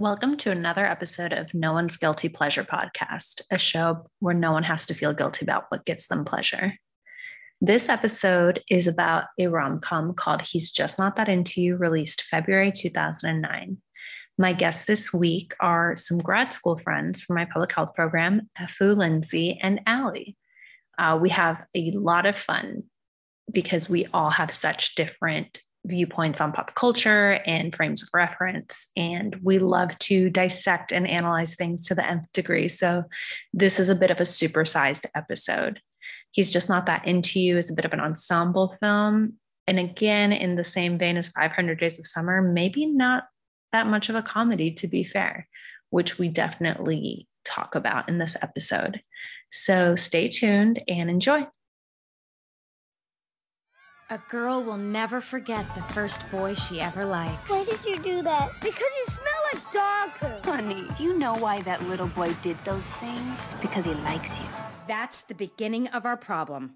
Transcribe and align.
Welcome 0.00 0.36
to 0.36 0.52
another 0.52 0.86
episode 0.86 1.32
of 1.32 1.52
No 1.52 1.72
One's 1.72 1.96
Guilty 1.96 2.28
Pleasure 2.28 2.62
podcast, 2.62 3.40
a 3.50 3.58
show 3.58 4.06
where 4.20 4.32
no 4.32 4.52
one 4.52 4.62
has 4.62 4.86
to 4.86 4.94
feel 4.94 5.12
guilty 5.12 5.44
about 5.44 5.64
what 5.70 5.84
gives 5.84 6.06
them 6.06 6.24
pleasure. 6.24 6.74
This 7.60 7.88
episode 7.88 8.62
is 8.70 8.86
about 8.86 9.24
a 9.40 9.48
rom 9.48 9.80
com 9.80 10.14
called 10.14 10.42
He's 10.42 10.70
Just 10.70 11.00
Not 11.00 11.16
That 11.16 11.28
Into 11.28 11.60
You, 11.60 11.74
released 11.74 12.22
February 12.22 12.70
2009. 12.70 13.78
My 14.38 14.52
guests 14.52 14.84
this 14.84 15.12
week 15.12 15.52
are 15.58 15.96
some 15.96 16.18
grad 16.18 16.52
school 16.52 16.78
friends 16.78 17.20
from 17.20 17.34
my 17.34 17.46
public 17.46 17.72
health 17.72 17.92
program, 17.96 18.48
Efu, 18.56 18.96
Lindsay, 18.96 19.58
and 19.60 19.80
Allie. 19.84 20.36
Uh, 20.96 21.18
we 21.20 21.30
have 21.30 21.64
a 21.74 21.90
lot 21.90 22.24
of 22.24 22.38
fun 22.38 22.84
because 23.50 23.88
we 23.88 24.06
all 24.14 24.30
have 24.30 24.52
such 24.52 24.94
different 24.94 25.58
viewpoints 25.88 26.40
on 26.40 26.52
pop 26.52 26.74
culture 26.74 27.40
and 27.46 27.74
frames 27.74 28.02
of 28.02 28.08
reference. 28.12 28.90
And 28.96 29.36
we 29.42 29.58
love 29.58 29.98
to 30.00 30.30
dissect 30.30 30.92
and 30.92 31.06
analyze 31.08 31.54
things 31.54 31.86
to 31.86 31.94
the 31.94 32.06
nth 32.06 32.30
degree. 32.32 32.68
So 32.68 33.04
this 33.52 33.80
is 33.80 33.88
a 33.88 33.94
bit 33.94 34.10
of 34.10 34.20
a 34.20 34.24
supersized 34.24 35.06
episode. 35.14 35.80
He's 36.30 36.50
just 36.50 36.68
not 36.68 36.86
that 36.86 37.06
into 37.06 37.40
you 37.40 37.56
is 37.56 37.70
a 37.70 37.74
bit 37.74 37.84
of 37.84 37.92
an 37.92 38.00
ensemble 38.00 38.68
film. 38.68 39.34
And 39.66 39.78
again, 39.78 40.32
in 40.32 40.56
the 40.56 40.64
same 40.64 40.98
vein 40.98 41.16
as 41.16 41.28
500 41.30 41.80
Days 41.80 41.98
of 41.98 42.06
Summer, 42.06 42.40
maybe 42.40 42.86
not 42.86 43.24
that 43.72 43.86
much 43.86 44.08
of 44.08 44.14
a 44.14 44.22
comedy, 44.22 44.70
to 44.72 44.88
be 44.88 45.04
fair, 45.04 45.48
which 45.90 46.18
we 46.18 46.28
definitely 46.28 47.26
talk 47.44 47.74
about 47.74 48.08
in 48.08 48.18
this 48.18 48.36
episode. 48.40 49.00
So 49.50 49.96
stay 49.96 50.28
tuned 50.28 50.82
and 50.88 51.10
enjoy. 51.10 51.46
A 54.10 54.16
girl 54.30 54.62
will 54.62 54.78
never 54.78 55.20
forget 55.20 55.66
the 55.74 55.82
first 55.82 56.22
boy 56.30 56.54
she 56.54 56.80
ever 56.80 57.04
likes. 57.04 57.50
Why 57.50 57.62
did 57.64 57.84
you 57.84 57.98
do 57.98 58.22
that? 58.22 58.52
Because 58.58 58.80
you 58.80 59.04
smell 59.06 59.42
like 59.52 59.70
dog 59.70 60.10
poo. 60.18 60.50
Honey, 60.50 60.88
do 60.96 61.04
you 61.04 61.18
know 61.18 61.34
why 61.34 61.60
that 61.60 61.86
little 61.88 62.06
boy 62.06 62.32
did 62.42 62.56
those 62.64 62.86
things? 62.86 63.38
Because 63.60 63.84
he 63.84 63.92
likes 63.92 64.38
you. 64.38 64.46
That's 64.86 65.20
the 65.22 65.34
beginning 65.34 65.88
of 65.88 66.06
our 66.06 66.16
problem. 66.16 66.74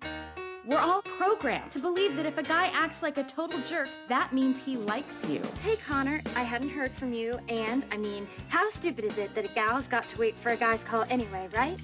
We're 0.66 0.76
all 0.76 1.00
programmed 1.00 1.70
to 1.70 1.78
believe 1.78 2.16
that 2.16 2.26
if 2.26 2.36
a 2.36 2.42
guy 2.42 2.66
acts 2.66 3.02
like 3.02 3.16
a 3.16 3.24
total 3.24 3.60
jerk, 3.62 3.88
that 4.10 4.34
means 4.34 4.58
he 4.58 4.76
likes 4.76 5.26
you. 5.26 5.40
Hey 5.64 5.76
Connor, 5.76 6.20
I 6.36 6.42
hadn't 6.42 6.68
heard 6.68 6.92
from 6.92 7.14
you, 7.14 7.38
and 7.48 7.86
I 7.90 7.96
mean, 7.96 8.28
how 8.48 8.68
stupid 8.68 9.06
is 9.06 9.16
it 9.16 9.34
that 9.34 9.46
a 9.46 9.54
gal's 9.54 9.88
got 9.88 10.06
to 10.08 10.18
wait 10.18 10.34
for 10.36 10.50
a 10.50 10.56
guy's 10.56 10.84
call 10.84 11.06
anyway, 11.08 11.48
right? 11.54 11.80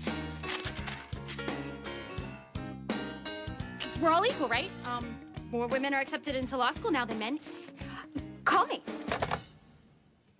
We're 4.01 4.11
all 4.11 4.25
equal, 4.25 4.49
right? 4.49 4.71
Um, 4.87 5.18
more 5.51 5.67
women 5.67 5.95
are 5.95 6.01
accepted 6.01 6.35
into 6.35 6.57
law 6.57 6.71
school 6.71 6.91
now 6.91 7.05
than 7.05 7.19
men. 7.19 7.39
Call 8.45 8.67
me. 8.67 8.83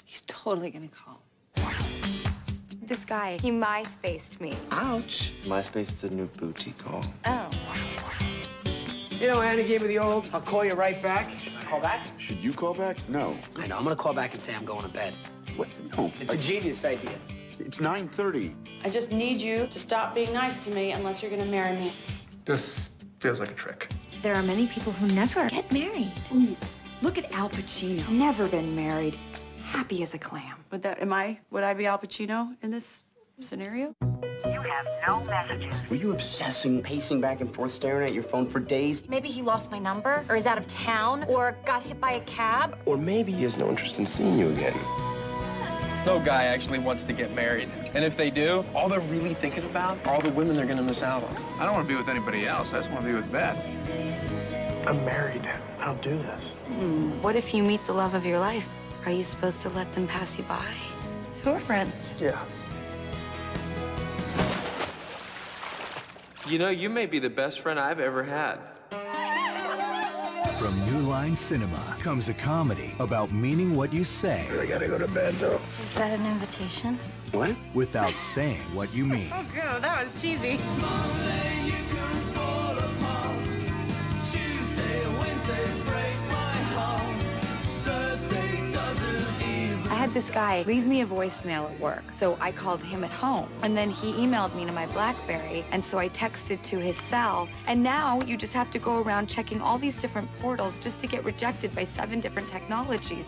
He's 0.05 0.23
totally 0.23 0.71
gonna 0.71 0.89
call. 0.89 1.21
This 2.83 3.05
guy, 3.05 3.37
he 3.43 3.51
MySpaced 3.51 4.41
me. 4.41 4.55
Ouch. 4.71 5.33
MySpace 5.43 5.91
is 5.91 6.01
the 6.01 6.11
new 6.11 6.27
booty 6.27 6.73
call. 6.73 7.05
Oh. 7.27 7.51
You 9.11 9.27
know, 9.27 9.43
Annie 9.43 9.65
gave 9.65 9.83
me 9.83 9.89
the 9.89 9.99
old, 9.99 10.31
I'll 10.33 10.41
call 10.41 10.65
you 10.65 10.73
right 10.73 11.03
back. 11.03 11.31
Call 11.65 11.81
back? 11.81 12.01
Should 12.19 12.39
you 12.39 12.53
call 12.53 12.73
back? 12.73 12.97
No. 13.09 13.37
I 13.57 13.67
know, 13.67 13.77
I'm 13.77 13.83
gonna 13.83 13.97
call 13.97 14.15
back 14.15 14.33
and 14.33 14.41
say 14.41 14.55
I'm 14.55 14.65
going 14.65 14.83
to 14.83 14.89
bed. 14.89 15.13
What? 15.57 15.69
No. 15.97 16.11
It's 16.21 16.33
I, 16.33 16.37
a 16.37 16.39
genius 16.39 16.85
idea. 16.85 17.19
It's 17.59 17.79
9.30. 17.79 18.55
I 18.85 18.89
just 18.89 19.13
need 19.13 19.41
you 19.43 19.67
to 19.67 19.79
stop 19.79 20.15
being 20.15 20.33
nice 20.33 20.65
to 20.65 20.71
me 20.71 20.93
unless 20.93 21.21
you're 21.21 21.31
gonna 21.31 21.51
marry 21.51 21.77
me. 21.77 21.93
This 22.45 22.93
feels 23.19 23.41
like 23.41 23.51
a 23.51 23.55
trick. 23.55 23.91
There 24.21 24.35
are 24.35 24.43
many 24.43 24.67
people 24.67 24.93
who 24.93 25.07
never 25.07 25.49
get 25.49 25.71
married. 25.73 26.11
Ooh, 26.35 26.57
look 27.03 27.19
at 27.19 27.31
Al 27.33 27.49
Pacino. 27.49 28.09
Never 28.09 28.49
been 28.49 28.75
married. 28.75 29.17
Happy 29.65 30.03
as 30.03 30.13
a 30.13 30.19
clam. 30.19 30.57
Would 30.73 30.83
that 30.83 31.01
am 31.01 31.13
I 31.13 31.39
would 31.53 31.63
I 31.63 31.73
be 31.75 31.87
Al 31.87 31.99
Pacino 31.99 32.57
in 32.63 32.73
this 32.73 33.05
scenario? 33.41 33.95
You 34.45 34.61
have 34.61 34.87
no 35.07 35.23
messages. 35.25 35.75
Were 35.89 35.97
you 35.97 36.11
obsessing, 36.11 36.83
pacing 36.83 37.21
back 37.21 37.41
and 37.41 37.55
forth, 37.55 37.71
staring 37.73 38.09
at 38.09 38.15
your 38.15 38.25
phone 38.25 38.47
for 38.47 38.59
days? 38.59 39.09
Maybe 39.09 39.29
he 39.29 39.41
lost 39.41 39.71
my 39.71 39.79
number, 39.79 40.25
or 40.29 40.35
is 40.35 40.47
out 40.47 40.59
of 40.59 40.67
town, 40.67 41.25
or 41.29 41.57
got 41.65 41.83
hit 41.83 42.01
by 42.01 42.13
a 42.13 42.21
cab. 42.23 42.77
Or 42.87 42.97
maybe 42.97 43.31
he 43.31 43.45
has 43.45 43.57
no 43.57 43.69
interest 43.69 43.99
in 44.01 44.07
seeing 44.07 44.37
you 44.37 44.49
again. 44.49 44.77
No 46.07 46.21
guy 46.21 46.45
actually 46.45 46.79
wants 46.79 47.05
to 47.05 47.13
get 47.13 47.35
married. 47.35 47.69
And 47.95 48.05
if 48.05 48.17
they 48.17 48.31
do, 48.31 48.65
all 48.75 48.89
they're 48.89 49.01
really 49.01 49.35
thinking 49.35 49.65
about 49.65 49.99
are 50.07 50.15
all 50.15 50.21
the 50.21 50.31
women 50.31 50.55
they're 50.57 50.67
gonna 50.67 50.83
miss 50.83 51.03
out 51.03 51.23
on. 51.23 51.37
I 51.59 51.65
don't 51.65 51.75
want 51.75 51.87
to 51.87 51.93
be 51.93 51.97
with 51.97 52.09
anybody 52.09 52.47
else. 52.47 52.73
I 52.73 52.79
just 52.79 52.91
want 52.91 53.03
to 53.03 53.09
be 53.09 53.15
with 53.15 53.31
Beth. 53.31 53.57
I'm 54.87 55.05
married. 55.05 55.47
I 55.79 55.85
don't 55.85 56.01
do 56.01 56.17
this. 56.17 56.63
Hmm, 56.63 57.21
what 57.21 57.37
if 57.37 57.53
you 57.53 57.63
meet 57.63 57.85
the 57.87 57.93
love 57.93 58.15
of 58.15 58.25
your 58.25 58.39
life? 58.39 58.69
Are 59.05 59.13
you 59.13 59.23
supposed 59.23 59.61
to 59.63 59.69
let 59.71 59.93
them 59.95 60.07
pass 60.07 60.39
you 60.39 60.45
by? 60.45 60.65
So 61.35 61.53
we're 61.53 61.61
friends. 61.61 62.17
Yeah. 62.21 62.43
You 66.47 66.59
know, 66.59 66.71
you 66.71 66.89
may 66.89 67.05
be 67.05 67.19
the 67.19 67.29
best 67.29 67.61
friend 67.61 67.79
I've 67.79 68.01
ever 68.01 68.25
had. 68.25 68.59
From 70.59 70.75
New 70.87 70.99
Line 71.09 71.37
Cinema 71.37 71.97
comes 72.01 72.29
a 72.29 72.35
comedy 72.35 72.93
about 72.99 73.31
meaning 73.31 73.77
what 73.77 73.93
you 73.93 74.03
say. 74.03 74.45
I 74.61 74.67
gotta 74.67 74.89
go 74.89 74.99
to 74.99 75.07
bed, 75.07 75.35
though. 75.35 75.61
Is 75.81 75.95
that 75.95 76.19
an 76.19 76.27
invitation? 76.27 76.99
What? 77.31 77.55
Without 77.75 78.19
saying 78.19 78.63
what 78.75 78.93
you 78.93 79.05
mean. 79.05 79.31
Oh, 79.33 79.47
God, 79.55 79.83
that 79.83 80.03
was 80.03 80.21
cheesy. 80.21 80.59
Had 90.09 90.15
this 90.15 90.31
guy 90.31 90.63
leave 90.63 90.87
me 90.87 91.03
a 91.03 91.07
voicemail 91.07 91.71
at 91.71 91.81
work, 91.81 92.03
so 92.13 92.39
I 92.41 92.51
called 92.51 92.83
him 92.83 93.05
at 93.05 93.11
home. 93.11 93.51
And 93.63 93.77
then 93.77 93.91
he 93.91 94.13
emailed 94.13 94.55
me 94.55 94.65
to 94.65 94.73
my 94.73 94.87
Blackberry, 94.87 95.67
and 95.71 95.85
so 95.85 95.99
I 95.99 96.09
texted 96.09 96.63
to 96.63 96.79
his 96.79 96.97
cell. 96.97 97.47
And 97.67 97.83
now 97.83 98.23
you 98.23 98.39
just 98.39 98.55
have 98.55 98.71
to 98.71 98.79
go 98.79 99.03
around 99.03 99.27
checking 99.27 99.61
all 99.61 99.77
these 99.77 99.99
different 99.99 100.33
portals 100.41 100.73
just 100.81 100.99
to 101.01 101.07
get 101.07 101.25
rejected 101.27 101.75
by 101.75 101.85
seven 101.85 102.21
different 102.21 102.49
technologies. 102.49 103.27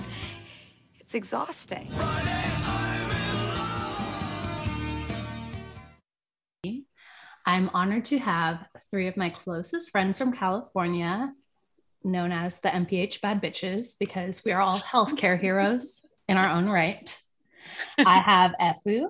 It's 0.98 1.14
exhausting. 1.14 1.90
I'm 7.44 7.70
honored 7.74 8.06
to 8.06 8.18
have 8.20 8.66
three 8.90 9.06
of 9.06 9.18
my 9.18 9.28
closest 9.28 9.90
friends 9.90 10.16
from 10.16 10.32
California, 10.32 11.34
known 12.02 12.32
as 12.32 12.60
the 12.60 12.70
MPH 12.70 13.20
Bad 13.20 13.42
Bitches, 13.42 13.96
because 13.98 14.42
we 14.46 14.52
are 14.52 14.62
all 14.62 14.78
healthcare 14.94 15.38
heroes 15.38 16.06
in 16.30 16.36
our 16.36 16.48
own 16.48 16.68
right. 16.68 17.20
I 17.98 18.20
have 18.20 18.54
Efu. 18.60 19.08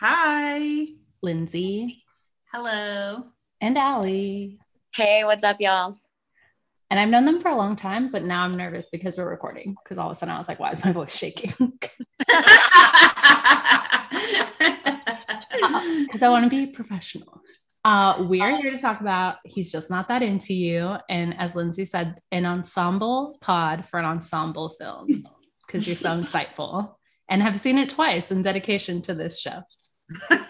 Hi. 0.00 0.86
Lindsay. 1.22 2.02
Hello. 2.52 3.26
And 3.60 3.78
Allie. 3.78 4.58
Hey, 4.92 5.22
what's 5.22 5.44
up, 5.44 5.60
y'all? 5.60 5.96
And 6.90 6.98
I've 6.98 7.10
known 7.10 7.26
them 7.26 7.40
for 7.40 7.48
a 7.48 7.56
long 7.56 7.76
time, 7.76 8.10
but 8.10 8.24
now 8.24 8.42
I'm 8.42 8.56
nervous 8.56 8.90
because 8.90 9.16
we're 9.18 9.30
recording. 9.30 9.76
Because 9.84 9.98
all 9.98 10.08
of 10.08 10.12
a 10.12 10.14
sudden 10.16 10.34
I 10.34 10.38
was 10.38 10.48
like, 10.48 10.58
why 10.58 10.72
is 10.72 10.84
my 10.84 10.90
voice 10.92 11.16
shaking? 11.16 11.54
Because 16.04 16.22
I 16.22 16.28
want 16.28 16.44
to 16.44 16.50
be 16.50 16.66
professional. 16.66 17.40
Uh, 17.84 18.26
we 18.28 18.40
are 18.40 18.54
here 18.56 18.70
to 18.70 18.78
talk 18.78 19.00
about 19.00 19.36
He's 19.44 19.72
Just 19.72 19.90
Not 19.90 20.08
That 20.08 20.22
Into 20.22 20.52
You. 20.52 20.96
And 21.08 21.38
as 21.38 21.54
Lindsay 21.54 21.84
said, 21.84 22.20
an 22.30 22.44
ensemble 22.44 23.38
pod 23.40 23.86
for 23.86 23.98
an 23.98 24.04
ensemble 24.04 24.70
film 24.70 25.24
because 25.72 25.86
you're 25.86 25.96
so 25.96 26.10
insightful 26.10 26.94
and 27.28 27.42
have 27.42 27.58
seen 27.58 27.78
it 27.78 27.88
twice 27.88 28.30
in 28.30 28.42
dedication 28.42 29.00
to 29.02 29.14
this 29.14 29.40
show. 29.40 29.62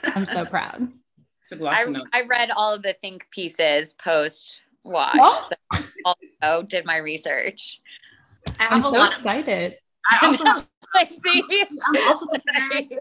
I'm 0.05 0.27
so 0.27 0.45
proud. 0.45 0.89
I, 1.63 1.87
I 2.13 2.23
read 2.23 2.51
all 2.51 2.75
of 2.75 2.83
the 2.83 2.95
think 2.95 3.27
pieces 3.31 3.93
post 3.95 4.61
watch. 4.85 5.17
Oh. 5.21 5.51
So 5.75 6.17
also 6.43 6.63
did 6.63 6.85
my 6.87 6.97
research. 6.97 7.81
I 8.59 8.69
I'm 8.69 8.83
so 8.83 8.91
lot 8.91 9.13
of 9.13 9.19
excited. 9.19 9.77
I 10.11 10.27
also, 10.27 10.67
Lindsay. 10.95 11.65
I'm 11.87 12.09
also 12.09 12.27
prepared. 12.27 13.01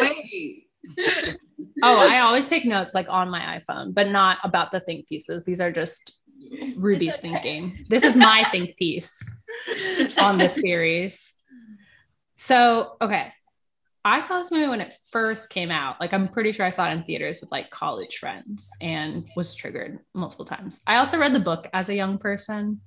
Wait. 0.00 0.68
Oh, 1.82 1.98
I 1.98 2.20
always 2.20 2.48
take 2.48 2.64
notes 2.64 2.94
like 2.94 3.08
on 3.08 3.28
my 3.28 3.58
iPhone, 3.58 3.92
but 3.92 4.08
not 4.08 4.38
about 4.44 4.70
the 4.70 4.80
think 4.80 5.08
pieces. 5.08 5.42
These 5.42 5.60
are 5.60 5.72
just 5.72 6.12
Ruby's 6.76 7.16
thinking. 7.16 7.86
This 7.88 8.04
is 8.04 8.16
my 8.16 8.44
think 8.50 8.76
piece 8.76 9.20
on 10.18 10.38
the 10.38 10.48
series. 10.48 11.32
So, 12.40 12.96
okay. 13.02 13.34
I 14.02 14.22
saw 14.22 14.38
this 14.38 14.50
movie 14.50 14.66
when 14.66 14.80
it 14.80 14.96
first 15.12 15.50
came 15.50 15.70
out. 15.70 16.00
Like, 16.00 16.14
I'm 16.14 16.26
pretty 16.26 16.52
sure 16.52 16.64
I 16.64 16.70
saw 16.70 16.88
it 16.88 16.94
in 16.94 17.04
theaters 17.04 17.38
with 17.42 17.52
like 17.52 17.68
college 17.68 18.16
friends 18.16 18.70
and 18.80 19.28
was 19.36 19.54
triggered 19.54 19.98
multiple 20.14 20.46
times. 20.46 20.80
I 20.86 20.96
also 20.96 21.18
read 21.18 21.34
the 21.34 21.40
book 21.40 21.68
as 21.74 21.90
a 21.90 21.94
young 21.94 22.16
person. 22.16 22.80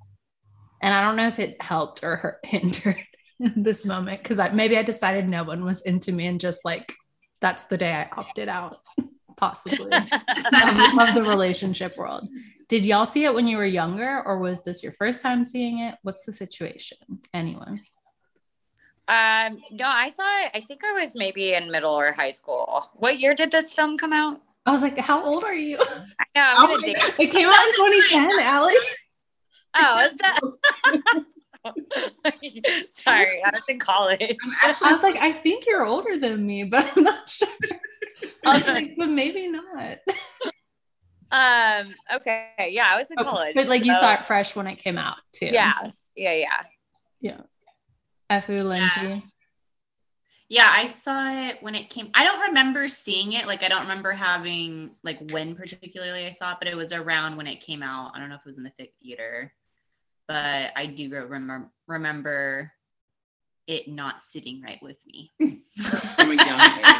And 0.82 0.92
I 0.92 1.02
don't 1.02 1.14
know 1.14 1.28
if 1.28 1.38
it 1.38 1.62
helped 1.62 2.02
or 2.02 2.16
hurt, 2.16 2.40
hindered 2.44 3.00
this 3.38 3.86
moment 3.86 4.24
because 4.24 4.40
I, 4.40 4.48
maybe 4.48 4.76
I 4.76 4.82
decided 4.82 5.28
no 5.28 5.44
one 5.44 5.64
was 5.64 5.82
into 5.82 6.10
me 6.10 6.26
and 6.26 6.40
just 6.40 6.64
like 6.64 6.92
that's 7.40 7.62
the 7.64 7.78
day 7.78 7.92
I 7.92 8.08
opted 8.18 8.48
out, 8.48 8.78
possibly 9.36 9.92
of, 9.92 10.98
of 10.98 11.14
the 11.14 11.24
relationship 11.24 11.96
world. 11.96 12.26
Did 12.68 12.84
y'all 12.84 13.06
see 13.06 13.22
it 13.22 13.32
when 13.32 13.46
you 13.46 13.58
were 13.58 13.66
younger, 13.66 14.20
or 14.26 14.40
was 14.40 14.64
this 14.64 14.82
your 14.82 14.92
first 14.92 15.22
time 15.22 15.44
seeing 15.44 15.78
it? 15.78 15.94
What's 16.02 16.24
the 16.24 16.32
situation? 16.32 16.98
Anyone? 17.32 17.82
Um, 19.06 19.60
no, 19.70 19.86
I 19.86 20.08
saw 20.08 20.24
it. 20.44 20.50
I 20.54 20.60
think 20.60 20.82
I 20.84 20.92
was 20.92 21.14
maybe 21.14 21.52
in 21.54 21.70
middle 21.70 21.92
or 21.92 22.12
high 22.12 22.30
school. 22.30 22.90
What 22.94 23.18
year 23.18 23.34
did 23.34 23.50
this 23.50 23.72
film 23.72 23.98
come 23.98 24.12
out? 24.12 24.40
I 24.66 24.70
was 24.70 24.80
like, 24.82 24.98
how 24.98 25.22
old 25.22 25.44
are 25.44 25.54
you? 25.54 25.78
I 25.78 26.24
know. 26.34 26.54
I'm 26.56 26.68
gonna 26.70 26.86
dig- 26.86 26.96
It 27.18 27.30
came 27.30 27.48
out 27.48 27.66
in 27.68 27.74
2010, 27.74 28.40
Allie. 28.40 28.74
Oh, 29.76 30.06
is 30.06 30.16
that? 30.18 30.40
Sorry, 32.92 33.42
I 33.44 33.50
was 33.52 33.62
in 33.68 33.78
college. 33.78 34.36
I 34.62 34.68
was 34.68 35.02
like, 35.02 35.16
I 35.20 35.32
think 35.32 35.66
you're 35.66 35.84
older 35.84 36.16
than 36.16 36.46
me, 36.46 36.64
but 36.64 36.90
I'm 36.96 37.02
not 37.04 37.28
sure. 37.28 37.48
I 38.46 38.54
was 38.54 38.66
like, 38.66 38.94
but 38.96 39.08
maybe 39.08 39.48
not. 39.48 39.98
Um. 41.30 41.94
Okay. 42.14 42.68
Yeah, 42.70 42.88
I 42.94 42.98
was 42.98 43.10
in 43.10 43.16
college. 43.16 43.54
But 43.54 43.66
like 43.66 43.84
you 43.84 43.92
saw 43.92 44.14
it 44.14 44.26
fresh 44.26 44.54
when 44.54 44.66
it 44.66 44.76
came 44.76 44.96
out 44.96 45.16
too. 45.32 45.46
Yeah. 45.46 45.74
Yeah. 46.14 46.32
Yeah. 46.34 46.62
Yeah. 47.20 47.40
Efu 48.30 48.64
Lindsay. 48.64 49.24
Yeah, 50.48 50.70
I 50.70 50.86
saw 50.86 51.48
it 51.48 51.62
when 51.62 51.74
it 51.74 51.88
came. 51.90 52.10
I 52.14 52.24
don't 52.24 52.48
remember 52.48 52.86
seeing 52.88 53.32
it. 53.32 53.46
Like, 53.46 53.62
I 53.62 53.68
don't 53.68 53.82
remember 53.82 54.12
having 54.12 54.90
like 55.02 55.18
when 55.30 55.56
particularly 55.56 56.26
I 56.26 56.30
saw 56.30 56.52
it, 56.52 56.58
but 56.58 56.68
it 56.68 56.76
was 56.76 56.92
around 56.92 57.36
when 57.36 57.46
it 57.46 57.60
came 57.60 57.82
out. 57.82 58.12
I 58.14 58.18
don't 58.18 58.28
know 58.28 58.34
if 58.34 58.42
it 58.42 58.46
was 58.46 58.58
in 58.58 58.64
the 58.64 58.72
thick 58.78 58.92
theater, 59.02 59.52
but 60.28 60.72
I 60.76 60.86
do 60.86 61.10
remember 61.10 61.70
remember 61.86 62.72
it 63.66 63.88
not 63.88 64.20
sitting 64.20 64.60
right 64.62 64.82
with 64.82 64.98
me. 65.06 65.32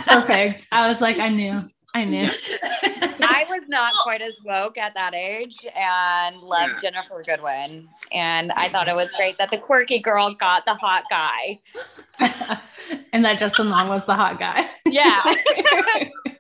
Perfect. 0.07 0.67
I 0.73 0.89
was 0.89 1.01
like, 1.01 1.19
I 1.19 1.29
knew. 1.29 1.69
I 1.95 2.05
knew. 2.05 2.29
I 2.83 3.47
was 3.49 3.69
not 3.69 3.93
quite 4.03 4.21
as 4.21 4.35
woke 4.45 4.77
at 4.77 4.95
that 4.95 5.15
age 5.15 5.65
and 5.77 6.37
loved 6.41 6.83
Ginnifer 6.83 7.25
Goodwin. 7.25 7.89
And 8.13 8.51
I 8.53 8.69
thought 8.69 8.89
it 8.89 8.97
was 8.97 9.11
great 9.17 9.39
that 9.39 9.51
the 9.51 9.59
quirky 9.59 10.01
girl 10.01 10.35
got 10.35 10.67
the 10.67 10.75
hot 10.75 11.05
guy. 11.09 11.61
and 13.13 13.25
that 13.25 13.39
Justin 13.39 13.71
Long 13.71 13.89
was 13.89 14.05
the 14.07 14.15
hot 14.15 14.41
guy. 14.41 14.69
Yeah. 14.87 15.23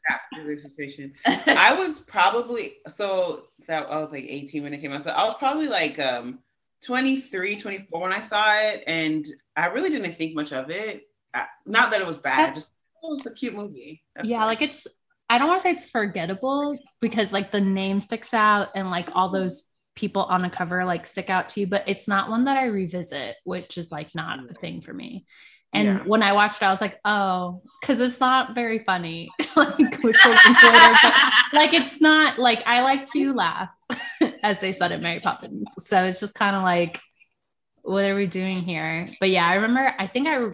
after 0.08 0.44
the 0.44 0.58
situation. 0.58 1.12
I 1.24 1.74
was 1.78 2.00
probably 2.00 2.74
so 2.88 3.44
that 3.68 3.86
I 3.88 3.98
was 3.98 4.12
like 4.12 4.24
18 4.24 4.62
when 4.62 4.74
it 4.74 4.80
came 4.80 4.92
out. 4.92 5.04
So 5.04 5.10
I 5.10 5.24
was 5.24 5.34
probably 5.34 5.68
like 5.68 5.98
um 5.98 6.40
23, 6.84 7.56
24 7.56 8.00
when 8.00 8.12
I 8.12 8.20
saw 8.20 8.54
it, 8.56 8.84
and 8.86 9.24
I 9.56 9.66
really 9.66 9.90
didn't 9.90 10.12
think 10.12 10.34
much 10.34 10.52
of 10.52 10.70
it. 10.70 11.02
I, 11.32 11.46
not 11.66 11.90
that 11.90 12.00
it 12.00 12.06
was 12.06 12.18
bad, 12.18 12.54
just 12.54 12.72
it 13.02 13.06
was 13.08 13.24
a 13.26 13.32
cute 13.32 13.54
movie. 13.54 14.02
That's 14.14 14.28
yeah, 14.28 14.44
like 14.44 14.62
it's 14.62 14.86
I 15.28 15.38
don't 15.38 15.48
want 15.48 15.60
to 15.60 15.68
say 15.68 15.72
it's 15.72 15.90
forgettable 15.90 16.78
because 17.00 17.32
like 17.32 17.50
the 17.50 17.60
name 17.60 18.00
sticks 18.00 18.34
out 18.34 18.68
and 18.74 18.90
like 18.90 19.10
all 19.14 19.30
those 19.30 19.64
people 19.96 20.22
on 20.22 20.42
the 20.42 20.50
cover 20.50 20.84
like 20.84 21.06
stick 21.06 21.30
out 21.30 21.48
to 21.50 21.60
you, 21.60 21.66
but 21.66 21.84
it's 21.86 22.06
not 22.08 22.28
one 22.28 22.44
that 22.44 22.56
I 22.56 22.66
revisit, 22.66 23.36
which 23.44 23.78
is 23.78 23.90
like 23.90 24.14
not 24.14 24.38
a 24.50 24.54
thing 24.54 24.80
for 24.82 24.92
me. 24.92 25.26
And 25.72 25.86
Yeah. 25.86 25.98
when 26.04 26.22
I 26.22 26.32
watched 26.34 26.62
it, 26.62 26.66
I 26.66 26.70
was 26.70 26.80
like, 26.80 27.00
oh, 27.04 27.62
because 27.80 28.00
it's 28.00 28.20
not 28.20 28.54
very 28.54 28.80
funny. 28.80 29.30
like 29.56 29.76
which 30.02 30.16
we'll 30.24 30.34
get 30.34 30.46
into 30.46 30.66
later, 30.66 30.94
but 31.02 31.14
like 31.52 31.74
it's 31.74 32.00
not 32.00 32.38
like 32.38 32.62
I 32.66 32.82
like 32.82 33.06
to 33.12 33.34
laugh, 33.34 33.70
as 34.42 34.58
they 34.60 34.72
said 34.72 34.92
at 34.92 35.00
Mary 35.00 35.20
Poppins. 35.20 35.68
So 35.78 36.04
it's 36.04 36.20
just 36.20 36.34
kind 36.34 36.54
of 36.54 36.62
like, 36.62 37.00
what 37.82 38.04
are 38.04 38.14
we 38.14 38.26
doing 38.26 38.62
here? 38.62 39.10
But 39.20 39.30
yeah, 39.30 39.46
I 39.46 39.54
remember 39.54 39.94
I 39.98 40.06
think 40.06 40.28
I 40.28 40.48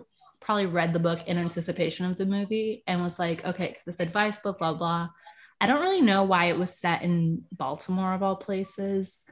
probably 0.50 0.66
read 0.66 0.92
the 0.92 0.98
book 0.98 1.20
in 1.28 1.38
anticipation 1.38 2.06
of 2.06 2.18
the 2.18 2.26
movie 2.26 2.82
and 2.88 3.00
was 3.00 3.20
like, 3.20 3.44
okay, 3.44 3.66
it's 3.66 3.84
this 3.84 4.00
advice 4.00 4.36
book, 4.38 4.58
blah, 4.58 4.74
blah. 4.74 5.08
I 5.60 5.68
don't 5.68 5.80
really 5.80 6.00
know 6.00 6.24
why 6.24 6.46
it 6.46 6.58
was 6.58 6.76
set 6.76 7.02
in 7.02 7.44
Baltimore 7.52 8.14
of 8.14 8.24
all 8.24 8.34
places. 8.34 9.24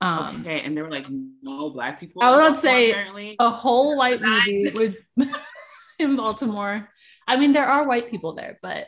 Um, 0.00 0.42
okay, 0.42 0.60
and 0.60 0.76
there 0.76 0.84
were 0.84 0.90
like 0.90 1.06
no 1.42 1.70
black 1.70 1.98
people. 1.98 2.22
I 2.22 2.48
would 2.48 2.56
say 2.56 2.92
apparently. 2.92 3.34
a 3.40 3.50
whole 3.50 3.96
white 3.96 4.22
movie 4.22 4.70
with 4.72 4.94
in 5.98 6.14
Baltimore. 6.14 6.88
I 7.26 7.36
mean, 7.36 7.52
there 7.52 7.66
are 7.66 7.84
white 7.84 8.08
people 8.08 8.34
there, 8.34 8.60
but 8.62 8.86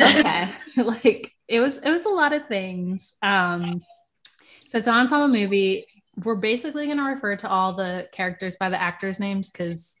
okay, 0.00 0.54
like 0.76 1.30
it 1.46 1.60
was 1.60 1.78
it 1.78 1.90
was 1.92 2.04
a 2.04 2.08
lot 2.08 2.32
of 2.32 2.48
things. 2.48 3.14
Um, 3.22 3.80
so 4.70 4.78
it's 4.78 4.88
an 4.88 4.94
ensemble 4.94 5.28
movie. 5.28 5.86
We're 6.16 6.34
basically 6.34 6.86
going 6.86 6.98
to 6.98 7.04
refer 7.04 7.36
to 7.36 7.48
all 7.48 7.74
the 7.74 8.08
characters 8.10 8.56
by 8.58 8.70
the 8.70 8.82
actors' 8.82 9.20
names 9.20 9.52
because, 9.52 9.96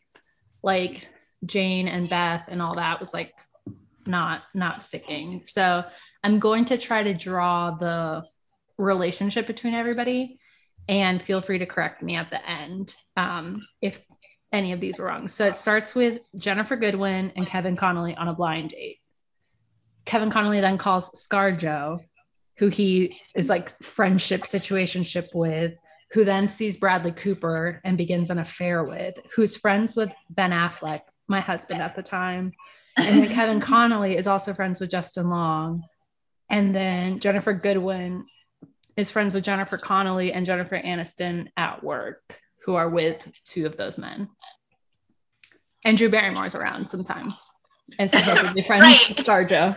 like 0.66 1.08
Jane 1.46 1.88
and 1.88 2.10
Beth 2.10 2.44
and 2.48 2.60
all 2.60 2.74
that 2.74 3.00
was 3.00 3.14
like 3.14 3.32
not 4.06 4.42
not 4.52 4.82
sticking. 4.82 5.42
So 5.46 5.84
I'm 6.22 6.38
going 6.40 6.66
to 6.66 6.76
try 6.76 7.02
to 7.02 7.14
draw 7.14 7.70
the 7.70 8.24
relationship 8.76 9.46
between 9.46 9.74
everybody 9.74 10.38
and 10.88 11.22
feel 11.22 11.40
free 11.40 11.58
to 11.58 11.66
correct 11.66 12.02
me 12.02 12.16
at 12.16 12.30
the 12.30 12.48
end 12.48 12.94
um, 13.16 13.66
if 13.80 14.00
any 14.52 14.72
of 14.72 14.80
these 14.80 14.98
were 14.98 15.06
wrong. 15.06 15.28
So 15.28 15.46
it 15.46 15.56
starts 15.56 15.94
with 15.94 16.20
Ginnifer 16.36 16.78
Goodwin 16.80 17.32
and 17.36 17.46
Kevin 17.46 17.76
Connolly 17.76 18.16
on 18.16 18.28
a 18.28 18.34
blind 18.34 18.70
date. 18.70 18.98
Kevin 20.04 20.30
Connolly 20.30 20.60
then 20.60 20.78
calls 20.78 21.10
ScarJo, 21.28 21.98
who 22.58 22.68
he 22.68 23.20
is 23.34 23.48
like 23.48 23.68
friendship 23.68 24.42
situationship 24.42 25.28
with, 25.34 25.74
who 26.12 26.24
then 26.24 26.48
sees 26.48 26.76
Bradley 26.76 27.12
Cooper 27.12 27.80
and 27.84 27.98
begins 27.98 28.30
an 28.30 28.38
affair 28.38 28.84
with, 28.84 29.18
who's 29.34 29.56
friends 29.56 29.96
with 29.96 30.10
Ben 30.30 30.50
Affleck, 30.50 31.00
my 31.28 31.40
husband 31.40 31.82
at 31.82 31.96
the 31.96 32.02
time. 32.02 32.52
And 32.96 33.22
then 33.22 33.28
Kevin 33.34 33.60
Connolly 33.60 34.16
is 34.16 34.26
also 34.26 34.54
friends 34.54 34.80
with 34.80 34.90
Justin 34.90 35.28
Long. 35.28 35.84
And 36.48 36.74
then 36.74 37.18
Ginnifer 37.18 37.60
Goodwin 37.60 38.26
is 38.96 39.10
friends 39.10 39.34
with 39.34 39.44
Jennifer 39.44 39.78
Connelly 39.78 40.32
and 40.32 40.46
Jennifer 40.46 40.80
Aniston 40.80 41.48
at 41.56 41.82
work, 41.82 42.40
who 42.64 42.76
are 42.76 42.88
with 42.88 43.28
two 43.44 43.66
of 43.66 43.76
those 43.76 43.98
men. 43.98 44.28
And 45.84 45.98
Drew 45.98 46.08
Barrymore's 46.08 46.54
around 46.54 46.88
sometimes. 46.88 47.44
And 47.98 48.10
supposedly 48.10 48.62
friends 48.62 49.08
with 49.08 49.18
ScarJo. 49.18 49.76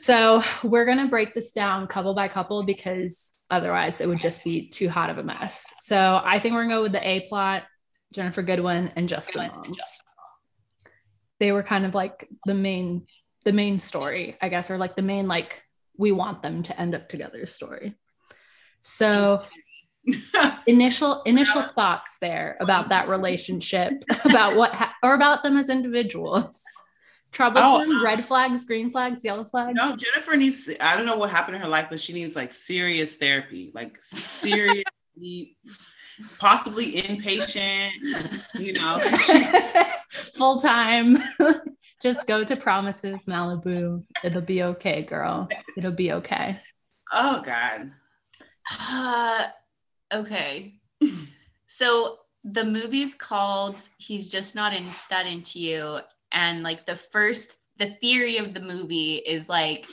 So 0.00 0.42
we're 0.64 0.84
gonna 0.84 1.08
break 1.08 1.34
this 1.34 1.52
down 1.52 1.86
couple 1.86 2.14
by 2.14 2.28
couple 2.28 2.64
because 2.64 3.31
otherwise 3.50 4.00
it 4.00 4.08
would 4.08 4.20
just 4.20 4.44
be 4.44 4.68
too 4.68 4.88
hot 4.88 5.10
of 5.10 5.18
a 5.18 5.22
mess. 5.22 5.64
So 5.78 6.20
I 6.24 6.40
think 6.40 6.54
we're 6.54 6.62
gonna 6.62 6.74
go 6.74 6.82
with 6.82 6.92
the 6.92 7.06
A 7.06 7.20
plot, 7.28 7.64
Ginnifer 8.14 8.46
Goodwin 8.46 8.92
and 8.96 9.08
Justin. 9.08 9.50
They 11.38 11.52
were 11.52 11.62
kind 11.62 11.84
of 11.84 11.94
like 11.94 12.28
the 12.46 12.54
main 12.54 13.06
the 13.44 13.52
main 13.52 13.78
story, 13.78 14.36
I 14.40 14.48
guess, 14.48 14.70
or 14.70 14.78
like 14.78 14.96
the 14.96 15.02
main 15.02 15.26
like 15.26 15.62
we 15.96 16.12
want 16.12 16.42
them 16.42 16.62
to 16.64 16.80
end 16.80 16.94
up 16.94 17.08
together 17.08 17.46
story. 17.46 17.96
So 18.80 19.42
initial 20.66 21.22
initial 21.22 21.62
thoughts 21.62 22.16
there 22.20 22.56
about 22.60 22.88
that 22.88 23.08
relationship, 23.08 23.92
about 24.24 24.56
what 24.56 24.72
ha- 24.72 24.94
or 25.02 25.14
about 25.14 25.42
them 25.42 25.56
as 25.56 25.70
individuals. 25.70 26.62
Troublesome, 27.32 28.04
red 28.04 28.26
flags, 28.26 28.64
green 28.64 28.90
flags, 28.90 29.24
yellow 29.24 29.44
flags. 29.44 29.74
No, 29.74 29.96
Jennifer 29.96 30.36
needs. 30.36 30.70
I 30.80 30.96
don't 30.96 31.06
know 31.06 31.16
what 31.16 31.30
happened 31.30 31.56
in 31.56 31.62
her 31.62 31.68
life, 31.68 31.86
but 31.88 31.98
she 31.98 32.12
needs 32.12 32.36
like 32.36 32.52
serious 32.52 33.16
therapy, 33.16 33.72
like 33.74 33.96
serious, 34.00 34.84
possibly 36.38 36.92
inpatient. 36.92 37.90
You 38.58 38.74
know, 38.74 39.00
full 40.10 40.60
time. 40.60 41.18
Just 42.02 42.26
go 42.26 42.44
to 42.44 42.56
Promises 42.56 43.24
Malibu. 43.26 44.04
It'll 44.22 44.42
be 44.42 44.64
okay, 44.64 45.02
girl. 45.02 45.48
It'll 45.76 45.92
be 45.92 46.12
okay. 46.12 46.60
oh 47.12 47.42
God. 47.42 47.92
Uh, 48.78 49.46
okay. 50.12 50.74
So 51.66 52.18
the 52.44 52.64
movie's 52.64 53.14
called 53.14 53.76
He's 53.98 54.30
Just 54.30 54.54
Not 54.54 54.74
in 54.74 54.86
That 55.08 55.26
Into 55.26 55.60
You. 55.60 56.00
And 56.32 56.62
like 56.62 56.86
the 56.86 56.96
first, 56.96 57.58
the 57.78 57.90
theory 58.00 58.38
of 58.38 58.54
the 58.54 58.60
movie 58.60 59.16
is 59.16 59.48
like, 59.48 59.86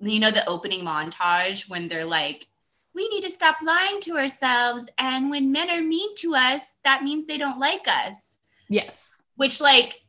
you 0.00 0.20
know, 0.20 0.30
the 0.30 0.48
opening 0.48 0.84
montage 0.84 1.68
when 1.68 1.88
they're 1.88 2.04
like, 2.04 2.46
we 2.94 3.08
need 3.08 3.22
to 3.22 3.30
stop 3.30 3.56
lying 3.64 4.00
to 4.02 4.16
ourselves. 4.16 4.88
And 4.98 5.30
when 5.30 5.52
men 5.52 5.70
are 5.70 5.82
mean 5.82 6.14
to 6.16 6.34
us, 6.34 6.76
that 6.84 7.02
means 7.02 7.26
they 7.26 7.38
don't 7.38 7.58
like 7.58 7.86
us. 7.86 8.36
Yes. 8.68 9.08
Which 9.36 9.60
like, 9.60 10.00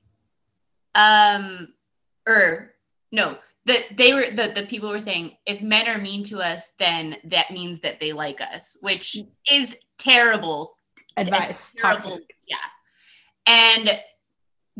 um, 0.95 1.73
or 2.27 2.73
no, 3.11 3.37
the 3.69 3.83
they 3.95 4.13
were 4.13 4.31
the, 4.31 4.51
the 4.55 4.65
people 4.67 4.89
were 4.89 4.99
saying 4.99 5.37
if 5.45 5.61
men 5.61 5.87
are 5.87 5.97
mean 5.97 6.23
to 6.25 6.39
us 6.39 6.73
then 6.79 7.17
that 7.25 7.51
means 7.51 7.79
that 7.81 7.99
they 7.99 8.13
like 8.13 8.41
us 8.41 8.77
which 8.81 9.17
is 9.49 9.75
terrible 9.97 10.75
Advice. 11.17 11.73
terrible, 11.77 12.19
yeah 12.47 12.57
and 13.45 13.99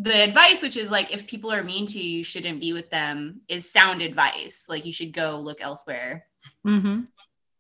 the 0.02 0.24
advice 0.24 0.62
which 0.62 0.78
is 0.78 0.90
like 0.90 1.14
if 1.14 1.28
people 1.28 1.52
are 1.52 1.64
mean 1.64 1.86
to 1.86 2.00
you 2.00 2.20
you 2.20 2.24
shouldn't 2.24 2.62
be 2.62 2.72
with 2.72 2.90
them 2.90 3.42
is 3.50 3.70
sound 3.70 4.02
advice 4.02 4.66
like 4.70 4.86
you 4.86 4.94
should 4.94 5.12
go 5.14 5.38
look 5.40 5.60
elsewhere 5.62 6.26
Mm-hmm. 6.66 7.02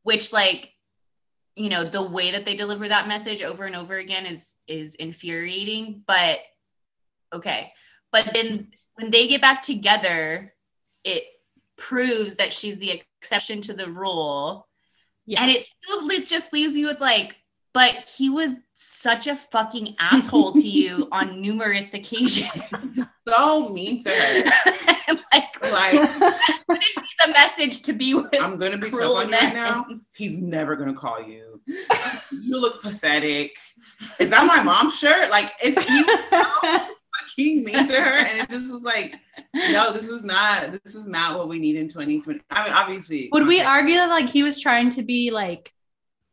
which 0.03 0.31
like 0.31 0.71
you 1.55 1.69
know 1.69 1.83
the 1.83 2.01
way 2.01 2.31
that 2.31 2.45
they 2.45 2.55
deliver 2.55 2.87
that 2.87 3.09
message 3.09 3.41
over 3.41 3.65
and 3.65 3.75
over 3.75 3.97
again 3.97 4.25
is 4.25 4.55
is 4.67 4.95
infuriating 4.95 6.01
but 6.07 6.39
okay 7.33 7.73
but 8.13 8.31
then 8.33 8.69
when 8.95 9.11
they 9.11 9.27
get 9.27 9.41
back 9.41 9.61
together 9.61 10.53
it 11.03 11.23
proves 11.77 12.35
that 12.35 12.53
she's 12.53 12.77
the 12.79 13.01
exception 13.21 13.59
to 13.61 13.73
the 13.73 13.91
rule 13.91 14.65
Yeah. 15.25 15.41
and 15.41 15.51
it 15.51 15.63
still 15.63 16.09
it 16.09 16.25
just 16.25 16.53
leaves 16.53 16.73
me 16.73 16.85
with 16.85 17.01
like 17.01 17.35
but 17.73 18.09
he 18.17 18.29
was 18.29 18.57
such 18.73 19.27
a 19.27 19.35
fucking 19.35 19.95
asshole 19.99 20.53
to 20.53 20.67
you 20.67 21.07
on 21.11 21.41
numerous 21.41 21.93
occasions. 21.93 23.07
So 23.27 23.69
mean 23.69 24.01
to 24.05 24.09
her. 24.09 24.43
like, 25.31 25.61
like 25.61 25.91
that 26.01 26.59
wouldn't 26.67 26.95
be 26.95 27.01
the 27.23 27.31
message 27.31 27.83
to 27.83 27.93
be 27.93 28.15
with. 28.15 28.33
I'm 28.41 28.57
gonna 28.57 28.75
be 28.75 28.89
tough 28.89 28.99
cruel 28.99 29.17
on 29.17 29.27
you 29.27 29.33
right 29.33 29.53
now. 29.53 29.85
He's 30.15 30.41
never 30.41 30.75
gonna 30.75 30.95
call 30.95 31.21
you. 31.21 31.61
You 32.31 32.59
look 32.59 32.81
pathetic. 32.81 33.55
Is 34.19 34.31
that 34.31 34.47
my 34.47 34.63
mom's 34.63 34.97
shirt? 34.97 35.29
Like 35.29 35.51
it's 35.63 35.79
he 35.83 36.01
was 36.01 36.87
fucking 37.19 37.63
mean 37.63 37.85
to 37.85 38.01
her, 38.01 38.17
and 38.17 38.39
it 38.39 38.49
just 38.49 38.73
was 38.73 38.83
like, 38.83 39.15
no, 39.53 39.93
this 39.93 40.09
is 40.09 40.23
not. 40.23 40.71
This 40.71 40.95
is 40.95 41.07
not 41.07 41.37
what 41.37 41.47
we 41.49 41.59
need 41.59 41.75
in 41.75 41.87
2020. 41.87 42.41
I 42.49 42.63
mean, 42.63 42.73
obviously. 42.73 43.29
Would 43.31 43.47
we 43.47 43.61
argue 43.61 43.95
that 43.95 44.09
like 44.09 44.29
he 44.29 44.41
was 44.41 44.59
trying 44.59 44.89
to 44.91 45.03
be 45.03 45.29
like 45.29 45.71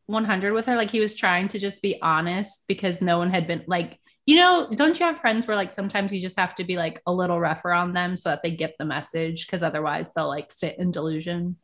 100 0.07 0.53
with 0.53 0.67
her? 0.67 0.77
Like 0.77 0.91
he 0.91 1.01
was 1.01 1.15
trying 1.15 1.49
to 1.49 1.59
just 1.59 1.83
be 1.83 2.01
honest 2.01 2.65
because 2.69 3.01
no 3.01 3.19
one 3.19 3.31
had 3.31 3.47
been 3.47 3.65
like, 3.67 3.99
you 4.25 4.37
know, 4.37 4.69
don't 4.71 4.99
you 4.99 5.07
have 5.07 5.19
friends 5.21 5.47
where 5.47 5.57
like 5.57 5.73
sometimes 5.73 6.13
you 6.13 6.21
just 6.21 6.39
have 6.39 6.55
to 6.57 6.65
be 6.65 6.77
like 6.77 7.01
a 7.07 7.13
little 7.13 7.39
rougher 7.39 7.73
on 7.73 7.93
them 7.93 8.17
so 8.17 8.31
that 8.31 8.43
they 8.43 8.51
get 8.51 8.75
the 8.79 8.85
message 8.85 9.47
because 9.47 9.63
otherwise 9.63 10.13
they'll 10.13 10.29
like 10.29 10.51
sit 10.53 10.79
in 10.79 10.91
delusion. 10.91 11.57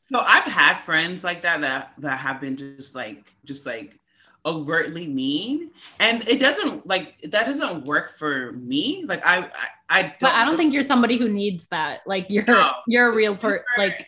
So 0.00 0.20
I've 0.20 0.44
had 0.44 0.74
friends 0.74 1.22
like 1.22 1.42
that 1.42 1.60
that 1.60 1.92
that 1.98 2.18
have 2.18 2.40
been 2.40 2.56
just 2.56 2.94
like 2.94 3.34
just 3.44 3.64
like 3.64 3.98
overtly 4.44 5.06
mean, 5.06 5.70
and 6.00 6.26
it 6.28 6.40
doesn't 6.40 6.86
like 6.86 7.20
that 7.30 7.46
doesn't 7.46 7.84
work 7.84 8.10
for 8.10 8.52
me. 8.52 9.04
Like 9.06 9.24
I 9.24 9.38
I, 9.38 9.48
I 9.88 10.02
don't. 10.02 10.18
But 10.20 10.34
I 10.34 10.44
don't 10.44 10.56
think 10.56 10.72
you're 10.72 10.82
somebody 10.82 11.16
who 11.16 11.28
needs 11.28 11.68
that. 11.68 12.00
Like 12.06 12.26
you're 12.28 12.44
No. 12.44 12.72
you're 12.88 13.10
a 13.10 13.14
real 13.14 13.36
person. 13.36 13.64
Like 13.78 14.06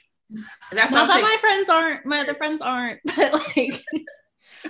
that's 0.72 0.90
not 0.92 1.08
not 1.08 1.14
that 1.16 1.22
my 1.22 1.36
friends 1.40 1.68
aren't, 1.68 2.06
my 2.06 2.20
other 2.20 2.34
friends 2.34 2.60
aren't, 2.60 3.00
but 3.16 3.32
like 3.56 3.82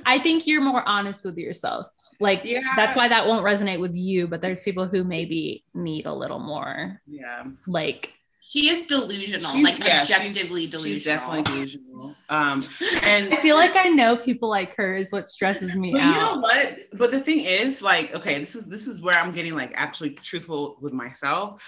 I 0.06 0.18
think 0.18 0.46
you're 0.46 0.62
more 0.62 0.86
honest 0.88 1.24
with 1.24 1.36
yourself. 1.38 1.86
Like 2.20 2.42
Yeah. 2.44 2.62
that's 2.76 2.96
why 2.96 3.08
that 3.08 3.26
won't 3.26 3.44
resonate 3.44 3.80
with 3.80 3.96
you, 3.96 4.28
but 4.28 4.40
there's 4.40 4.60
people 4.60 4.86
who 4.86 5.04
maybe 5.04 5.64
need 5.74 6.06
a 6.06 6.14
little 6.14 6.38
more 6.38 7.00
Yeah. 7.06 7.44
like 7.66 8.12
She 8.44 8.68
is 8.70 8.86
delusional, 8.86 9.52
She's- 9.52 9.64
like 9.64 9.78
yeah, 9.78 10.02
she's- 10.02 10.18
objectively 10.18 10.66
delusional. 10.66 10.94
She's 10.94 11.04
definitely 11.04 11.42
delusional. 11.44 12.14
Um, 12.28 12.64
and 13.02 13.32
I 13.32 13.36
feel 13.42 13.56
like 13.56 13.76
I 13.76 13.88
know 13.88 14.16
people 14.16 14.48
like 14.48 14.74
her 14.76 14.92
is 14.94 15.12
what 15.12 15.28
stresses 15.28 15.74
me 15.76 15.92
But 15.92 16.02
you 16.02 16.12
know 16.12 16.38
what? 16.40 16.78
But 16.92 17.10
the 17.12 17.20
thing 17.20 17.40
is, 17.40 17.82
like, 17.82 18.14
okay, 18.14 18.38
this 18.40 18.54
is 18.56 18.66
this 18.66 18.86
is 18.88 19.00
where 19.00 19.14
I'm 19.16 19.32
getting 19.32 19.54
like 19.54 19.72
actually 19.76 20.10
truthful 20.10 20.76
with 20.80 20.92
myself. 20.92 21.62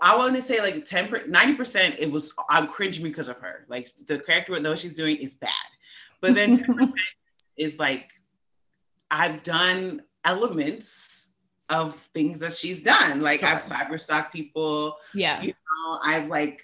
I 0.00 0.16
want 0.16 0.34
to 0.36 0.42
say 0.42 0.60
like 0.60 0.84
10 0.84 1.24
90 1.28 1.54
percent 1.54 1.96
it 1.98 2.10
was 2.10 2.32
I'm 2.48 2.66
cringing 2.66 3.02
because 3.02 3.28
of 3.28 3.38
her. 3.40 3.66
Like 3.68 3.90
the 4.06 4.18
character 4.18 4.52
what 4.52 4.78
she's 4.78 4.94
doing 4.94 5.16
is 5.16 5.34
bad. 5.34 5.50
But 6.20 6.34
then 6.34 6.52
10% 6.52 6.92
is 7.56 7.78
like 7.78 8.10
I've 9.10 9.42
done 9.42 10.02
elements 10.24 11.30
of 11.68 11.94
things 12.14 12.40
that 12.40 12.52
she's 12.52 12.82
done. 12.82 13.20
Like 13.20 13.42
I've 13.42 13.58
cyber 13.58 13.98
stalked 13.98 14.32
people. 14.32 14.96
Yeah. 15.14 15.40
You 15.42 15.48
know, 15.52 15.98
I've 16.02 16.28
like 16.28 16.62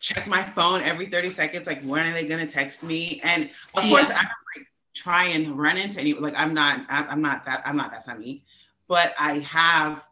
checked 0.00 0.28
my 0.28 0.42
phone 0.42 0.80
every 0.82 1.06
30 1.06 1.30
seconds 1.30 1.66
like 1.66 1.82
when 1.82 2.06
are 2.06 2.12
they 2.12 2.24
going 2.24 2.44
to 2.44 2.52
text 2.52 2.82
me 2.82 3.20
and 3.24 3.50
of 3.76 3.82
Yeah. 3.82 3.90
course 3.90 4.06
i 4.06 4.22
don't 4.22 4.46
like 4.56 4.66
try 4.94 5.24
and 5.26 5.58
run 5.58 5.76
into 5.76 6.00
any 6.00 6.14
like 6.14 6.34
i'm 6.36 6.54
not 6.54 6.86
I'm 6.88 7.10
I'm 7.10 7.22
not 7.22 7.44
that 7.46 7.62
i'm 7.64 7.76
not 7.76 7.90
that 7.90 8.18
me 8.18 8.44
but 8.86 9.12
i 9.18 9.40
have 9.40 10.06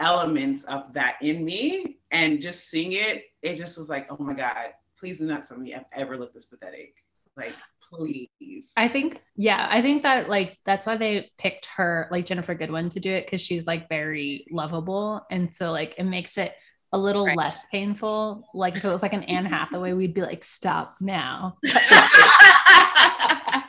elements 0.00 0.64
of 0.64 0.92
that 0.92 1.16
in 1.22 1.44
me 1.44 1.98
and 2.10 2.40
just 2.40 2.68
seeing 2.68 2.92
it 2.92 3.24
it 3.42 3.56
just 3.56 3.78
was 3.78 3.88
like 3.88 4.06
oh 4.10 4.22
my 4.22 4.34
god 4.34 4.72
please 4.98 5.18
do 5.18 5.26
not 5.26 5.46
tell 5.46 5.58
me 5.58 5.74
i've 5.74 5.84
ever 5.92 6.16
looked 6.16 6.34
this 6.34 6.46
pathetic 6.46 6.94
like 7.36 7.54
please 7.90 8.28
I 8.76 8.88
think, 8.88 9.20
yeah, 9.36 9.66
I 9.70 9.82
think 9.82 10.02
that 10.02 10.28
like 10.28 10.58
that's 10.64 10.86
why 10.86 10.96
they 10.96 11.30
picked 11.38 11.66
her, 11.76 12.08
like 12.10 12.26
Ginnifer 12.26 12.58
Goodwin, 12.58 12.88
to 12.90 13.00
do 13.00 13.12
it 13.12 13.26
because 13.26 13.40
she's 13.40 13.66
like 13.66 13.88
very 13.88 14.46
lovable. 14.50 15.24
And 15.30 15.54
so 15.54 15.72
like 15.72 15.94
it 15.98 16.04
makes 16.04 16.38
it 16.38 16.54
a 16.92 16.98
little 16.98 17.24
less 17.24 17.66
painful. 17.70 18.48
Like 18.54 18.76
if 18.76 18.84
it 18.84 18.88
was 18.88 19.02
like 19.02 19.12
an 19.14 19.24
Anne 19.24 19.46
Hathaway, 19.46 19.92
we'd 19.92 20.14
be 20.14 20.22
like, 20.22 20.44
stop 20.44 20.94
now. 21.00 21.56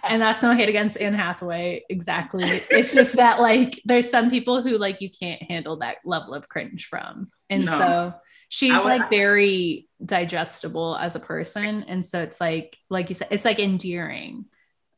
and 0.03 0.21
that's 0.21 0.41
no 0.41 0.53
hate 0.53 0.69
against 0.69 0.97
Anne 0.97 1.13
Hathaway. 1.13 1.83
Exactly. 1.89 2.43
It's 2.69 2.93
just 2.93 3.15
that 3.15 3.39
like 3.39 3.81
there's 3.85 4.09
some 4.09 4.29
people 4.29 4.61
who 4.61 4.77
like 4.77 5.01
you 5.01 5.09
can't 5.09 5.41
handle 5.41 5.77
that 5.77 5.97
level 6.05 6.33
of 6.33 6.49
cringe 6.49 6.87
from. 6.87 7.29
And 7.49 7.65
No. 7.65 7.77
so 7.77 8.13
she's 8.49 8.73
would- 8.73 8.83
like 8.85 9.09
very 9.09 9.87
digestible 10.03 10.95
as 10.97 11.15
a 11.15 11.19
person. 11.19 11.83
And 11.87 12.05
so 12.05 12.21
it's 12.21 12.39
like, 12.41 12.77
like 12.89 13.09
you 13.09 13.15
said, 13.15 13.29
it's 13.31 13.45
like 13.45 13.59
endearing. 13.59 14.45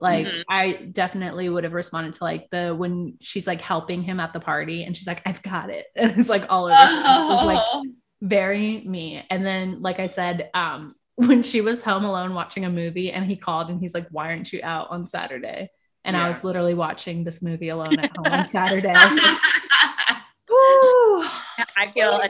Like 0.01 0.27
Mhm. 0.27 0.43
I 0.49 0.73
definitely 0.73 1.47
would 1.47 1.63
have 1.63 1.73
responded 1.73 2.13
to 2.13 2.23
like 2.23 2.49
the 2.51 2.75
when 2.75 3.17
she's 3.21 3.47
like 3.47 3.61
helping 3.61 4.01
him 4.03 4.19
at 4.19 4.33
the 4.33 4.39
party 4.41 4.83
and 4.83 4.95
she's 4.97 5.07
like, 5.07 5.21
I've 5.25 5.41
got 5.41 5.69
it. 5.69 5.85
And 5.95 6.17
it's 6.17 6.29
like 6.29 6.45
all 6.49 6.65
over. 6.65 6.73
It 6.75 7.45
like 7.45 7.63
Oh. 7.73 7.85
very 8.21 8.81
me. 8.85 9.23
And 9.29 9.45
then, 9.45 9.81
like 9.81 9.99
I 9.99 10.07
said, 10.07 10.49
um, 10.53 10.95
when 11.15 11.43
she 11.43 11.61
was 11.61 11.81
home 11.81 12.03
alone 12.05 12.33
watching 12.33 12.65
a 12.65 12.69
movie 12.69 13.11
and 13.11 13.25
he 13.25 13.35
called 13.35 13.69
and 13.69 13.79
he's 13.79 13.93
like, 13.93 14.07
Why 14.11 14.27
aren't 14.29 14.51
you 14.51 14.59
out 14.63 14.89
on 14.89 15.05
Saturday? 15.05 15.69
And 16.03 16.15
I 16.15 16.27
was 16.27 16.43
literally 16.43 16.75
watching 16.75 17.23
this 17.23 17.41
movie 17.41 17.69
alone 17.69 17.97
at 17.97 18.11
home 18.15 18.27
on 18.27 18.47
Saturday. 18.51 18.89
I 18.89 19.05
was 19.13 19.23
like, 19.23 19.37
I 21.77 21.91
feel 21.91 22.09
Or 22.13 22.21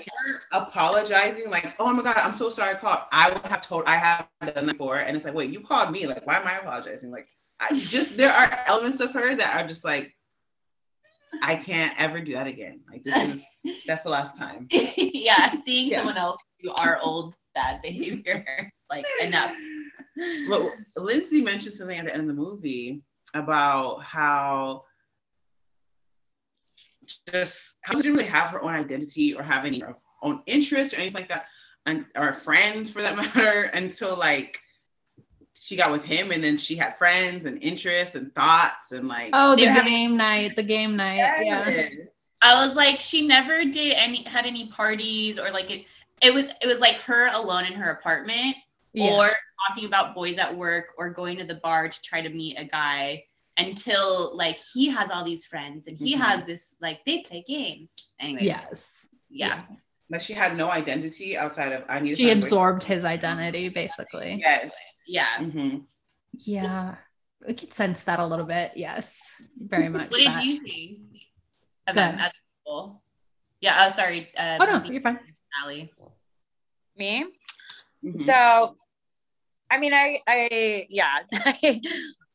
apologizing 0.52 1.50
like 1.50 1.76
oh 1.80 1.92
my 1.92 2.02
god 2.04 2.18
i'm 2.18 2.34
so 2.36 2.50
sorry 2.50 2.72
i 2.76 2.78
called 2.78 3.00
i 3.12 3.30
would 3.30 3.42
have 3.46 3.62
told 3.62 3.84
i 3.86 3.96
have 3.98 4.28
done 4.42 4.54
that 4.56 4.66
before 4.66 4.98
and 4.98 5.16
it's 5.16 5.26
like 5.26 5.34
wait 5.34 5.50
you 5.52 5.60
called 5.60 5.92
me 5.92 6.08
like 6.08 6.26
why 6.26 6.38
am 6.38 6.48
i 6.48 6.58
apologizing 6.58 7.12
like 7.12 7.28
i 7.60 7.68
just 7.78 8.18
there 8.18 8.32
are 8.32 8.60
elements 8.68 9.00
of 9.00 9.12
her 9.12 9.36
that 9.36 9.56
are 9.56 9.68
just 9.68 9.84
like 9.84 10.14
i 11.42 11.56
can't 11.56 11.94
ever 12.00 12.22
do 12.22 12.34
that 12.34 12.48
again 12.48 12.82
like 12.90 13.04
this 13.04 13.16
is 13.16 13.46
that's 13.88 14.04
the 14.04 14.10
last 14.10 14.38
time 14.38 14.68
yeah, 14.72 15.52
seeing 15.52 15.90
Yeah. 15.90 15.98
someone 15.98 16.18
else 16.18 16.38
do 16.62 16.72
our 16.78 17.00
old 17.00 17.36
bad 17.54 17.82
behavior, 17.82 18.46
it's 18.60 18.86
like 18.90 19.06
enough. 19.22 19.56
but 20.50 20.62
lindsay 20.96 21.42
mentioned 21.42 21.74
something 21.74 21.98
at 22.00 22.06
the 22.06 22.12
end 22.14 22.22
of 22.22 22.28
the 22.28 22.34
movie 22.34 23.02
about 23.34 24.02
how 24.04 24.84
just 27.32 27.78
how 27.84 27.94
she 27.96 28.02
didn't 28.02 28.18
really 28.18 28.30
have 28.30 28.50
her 28.50 28.62
own 28.62 28.74
identity 28.74 29.34
or 29.34 29.44
have 29.44 29.66
any 29.66 29.84
of 29.84 29.96
own 30.24 30.42
interests 30.48 30.94
or 30.94 30.98
anything 30.98 31.14
like 31.22 31.30
that 31.30 31.46
and 31.86 32.06
or 32.16 32.34
friends 32.34 32.90
for 32.90 33.02
that 33.02 33.16
matter 33.36 33.64
until 33.74 34.18
like 34.18 34.58
she 35.60 35.76
got 35.76 35.92
with 35.92 36.04
him 36.04 36.32
and 36.32 36.44
then 36.44 36.58
she 36.58 36.76
had 36.76 36.96
friends 36.96 37.46
and 37.46 37.62
interests 37.62 38.16
and 38.16 38.34
thoughts 38.36 38.92
and 38.92 39.08
like 39.08 39.30
Oh, 39.34 39.56
the 39.56 39.64
Yeah. 39.64 39.84
game 39.84 40.18
night, 40.18 40.56
the 40.56 40.64
game 40.64 40.96
night. 40.96 41.18
Yeah. 41.44 41.70
I 42.44 42.66
was 42.66 42.76
like, 42.76 43.00
she 43.00 43.26
never 43.26 43.64
did 43.66 43.94
any 43.94 44.24
had 44.24 44.46
any 44.46 44.68
parties 44.70 45.40
or 45.40 45.50
like 45.52 45.72
it. 45.72 45.86
It 46.22 46.34
was 46.34 46.50
it 46.62 46.68
was 46.68 46.80
like 46.80 46.96
her 47.02 47.28
alone 47.34 47.66
in 47.66 47.74
her 47.74 47.92
apartment, 47.92 48.56
Yeah. 48.94 49.14
or 49.14 49.32
talking 49.68 49.86
about 49.86 50.16
boys 50.16 50.38
at 50.38 50.56
work, 50.56 50.88
or 50.98 51.10
going 51.10 51.38
to 51.38 51.44
the 51.46 51.56
bar 51.56 51.90
to 51.90 52.02
try 52.02 52.22
to 52.22 52.30
meet 52.30 52.58
a 52.58 52.66
guy 52.66 53.26
until 53.58 54.36
like 54.36 54.60
he 54.74 54.88
has 54.90 55.10
all 55.12 55.24
these 55.24 55.46
friends 55.46 55.88
and 55.88 55.98
he 55.98 56.16
Mhm. 56.16 56.20
has 56.20 56.46
this 56.46 56.76
like 56.82 57.04
they 57.06 57.22
play 57.22 57.44
games. 57.48 58.12
Anyways, 58.20 58.44
Yes. 58.46 59.08
yeah. 59.30 59.64
But 60.10 60.22
she 60.22 60.34
had 60.34 60.56
no 60.56 60.70
identity 60.70 61.38
outside 61.38 61.72
of 61.72 61.84
I 61.90 62.00
need 62.00 62.12
to 62.12 62.16
She 62.18 62.28
find 62.28 62.42
a 62.42 62.44
absorbed 62.46 62.84
his 62.84 63.06
identity 63.06 63.70
basically. 63.70 64.36
yes 64.40 65.04
Yeah. 65.08 65.38
Mhm. 65.40 65.86
Yeah. 66.46 66.96
We 67.48 67.54
could 67.54 67.74
sense 67.74 68.04
that 68.04 68.20
a 68.20 68.26
little 68.26 68.46
bit. 68.46 68.74
Yes. 68.76 69.20
Very 69.58 69.88
much. 69.90 70.12
What 70.12 70.18
did 70.20 70.44
you 70.44 70.60
think 70.62 71.00
of 71.88 71.96
Go 71.96 72.02
them 72.02 72.20
people? 72.64 73.04
Yeah. 73.62 73.86
Oh, 73.86 73.90
sorry. 73.90 74.32
Uh, 74.36 74.58
Oh 74.60 74.66
no, 74.66 74.84
you're 74.84 75.02
fine. 75.02 75.20
Allie. 75.64 75.94
Me? 76.98 77.26
Mhm. 78.04 78.22
So, 78.22 78.76
I 79.72 79.78
mean, 79.80 79.94
I, 79.94 80.22
I, 80.28 80.88
yeah, 80.90 81.20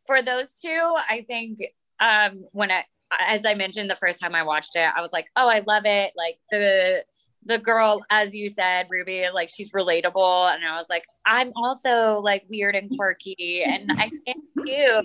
for 0.06 0.22
those 0.22 0.54
two, 0.54 0.96
I 1.08 1.24
think, 1.26 1.58
um, 2.00 2.44
when 2.52 2.70
I, 2.70 2.84
as 3.20 3.44
I 3.44 3.54
mentioned 3.54 3.90
the 3.90 3.96
first 3.96 4.20
time 4.20 4.34
I 4.34 4.42
watched 4.42 4.76
it, 4.76 4.88
I 4.94 5.00
was 5.00 5.12
like, 5.12 5.26
oh, 5.36 5.48
I 5.48 5.62
love 5.66 5.84
it. 5.86 6.12
Like 6.16 6.38
the, 6.50 7.04
the 7.44 7.58
girl, 7.58 8.02
as 8.10 8.34
you 8.34 8.48
said, 8.48 8.86
Ruby, 8.90 9.24
like 9.32 9.48
she's 9.48 9.70
relatable. 9.72 10.54
And 10.54 10.64
I 10.64 10.76
was 10.76 10.86
like, 10.90 11.04
I'm 11.24 11.52
also 11.56 12.20
like 12.20 12.44
weird 12.50 12.76
and 12.76 12.90
quirky 12.96 13.62
and 13.64 13.90
I 13.92 14.10
can't 14.26 14.44
do 14.64 15.02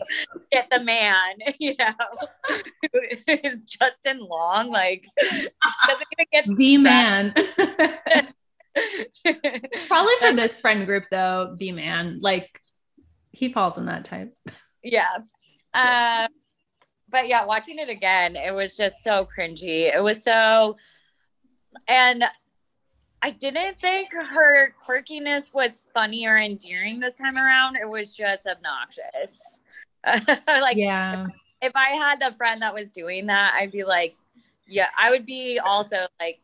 get 0.51 0.69
the 0.69 0.83
man, 0.83 1.35
you 1.59 1.75
know, 1.79 1.93
who 2.93 2.99
is 3.27 3.65
Justin 3.65 4.19
Long. 4.19 4.69
Like, 4.69 5.07
doesn't 5.21 6.07
even 6.17 6.25
get 6.31 6.45
The 6.57 6.77
man. 6.77 7.33
Probably 9.87 10.13
for 10.19 10.33
this 10.33 10.59
friend 10.61 10.85
group 10.85 11.05
though, 11.11 11.55
the 11.57 11.71
man. 11.71 12.19
Like 12.21 12.61
he 13.31 13.51
falls 13.51 13.77
in 13.77 13.85
that 13.85 14.05
type. 14.05 14.35
yeah. 14.83 15.17
Um, 15.73 16.29
but 17.09 17.27
yeah, 17.27 17.45
watching 17.45 17.79
it 17.79 17.89
again, 17.89 18.35
it 18.35 18.53
was 18.53 18.75
just 18.75 19.03
so 19.03 19.25
cringy. 19.25 19.93
It 19.93 20.01
was 20.01 20.23
so, 20.23 20.77
and 21.87 22.23
I 23.21 23.31
didn't 23.31 23.79
think 23.79 24.09
her 24.13 24.73
quirkiness 24.73 25.53
was 25.53 25.83
funny 25.93 26.27
or 26.27 26.37
endearing 26.37 26.99
this 26.99 27.15
time 27.15 27.37
around. 27.37 27.75
It 27.75 27.89
was 27.89 28.15
just 28.15 28.47
obnoxious. 28.47 29.57
like, 30.47 30.77
yeah. 30.77 31.25
If, 31.25 31.31
if 31.69 31.71
I 31.75 31.89
had 31.91 32.19
the 32.19 32.35
friend 32.37 32.61
that 32.61 32.73
was 32.73 32.89
doing 32.89 33.27
that, 33.27 33.53
I'd 33.55 33.71
be 33.71 33.83
like, 33.83 34.15
yeah, 34.67 34.87
I 34.99 35.09
would 35.09 35.25
be 35.25 35.59
also 35.59 35.97
like, 36.19 36.39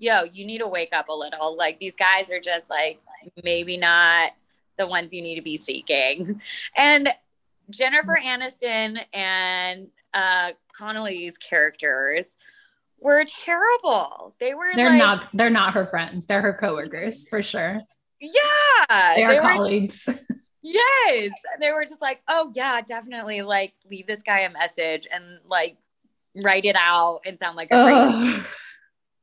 yo, 0.00 0.24
you 0.24 0.44
need 0.44 0.58
to 0.58 0.66
wake 0.66 0.92
up 0.92 1.08
a 1.08 1.12
little. 1.12 1.56
Like 1.56 1.78
these 1.78 1.94
guys 1.94 2.32
are 2.32 2.40
just 2.40 2.68
like 2.70 3.00
maybe 3.44 3.76
not 3.76 4.32
the 4.78 4.86
ones 4.88 5.12
you 5.12 5.22
need 5.22 5.36
to 5.36 5.42
be 5.42 5.56
seeking. 5.56 6.40
And 6.76 7.10
Jennifer 7.70 8.18
Aniston 8.20 8.98
and 9.12 9.86
uh 10.12 10.52
Connelly's 10.76 11.38
characters 11.38 12.34
were 12.98 13.24
terrible. 13.24 14.34
They 14.40 14.54
were 14.54 14.70
They're 14.74 14.88
like, 14.90 14.98
not 14.98 15.28
they're 15.34 15.50
not 15.50 15.74
her 15.74 15.86
friends. 15.86 16.26
They're 16.26 16.42
her 16.42 16.54
coworkers 16.54 17.28
for 17.28 17.42
sure. 17.42 17.80
yeah. 18.20 19.14
They 19.14 19.22
are 19.24 19.36
were- 19.36 19.40
colleagues. 19.42 20.08
Yes. 20.62 21.30
They 21.58 21.70
were 21.70 21.84
just 21.86 22.02
like, 22.02 22.20
oh, 22.28 22.52
yeah, 22.54 22.82
definitely 22.86 23.40
like 23.40 23.72
leave 23.90 24.06
this 24.06 24.22
guy 24.22 24.40
a 24.40 24.50
message 24.50 25.06
and 25.10 25.38
like 25.48 25.76
write 26.36 26.66
it 26.66 26.76
out 26.76 27.20
and 27.24 27.38
sound 27.38 27.56
like 27.56 27.68
a 27.70 27.82
crazy. 27.82 28.42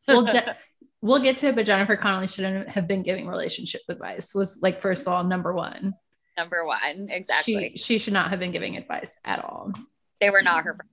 We'll 0.08 0.24
get 0.24 0.58
we'll 1.02 1.22
get 1.22 1.38
to 1.40 1.48
it, 1.48 1.56
but 1.56 1.66
Jennifer 1.66 1.96
Connelly 1.96 2.28
shouldn't 2.28 2.70
have 2.70 2.88
been 2.88 3.04
giving 3.04 3.28
relationship 3.28 3.82
advice. 3.90 4.34
Was 4.34 4.60
like 4.62 4.82
first 4.82 5.08
of 5.08 5.14
all 5.14 5.24
number 5.24 5.54
one. 5.54 5.94
Number 6.38 6.66
one. 6.66 7.08
Exactly. 7.10 7.74
She 7.76 7.78
she 7.78 7.98
should 7.98 8.14
not 8.14 8.30
have 8.30 8.40
been 8.40 8.52
giving 8.52 8.78
advice 8.78 9.16
at 9.24 9.44
all. 9.44 9.72
they 10.20 10.30
were 10.30 10.42
not 10.42 10.64
her 10.64 10.76
friends. 10.76 10.92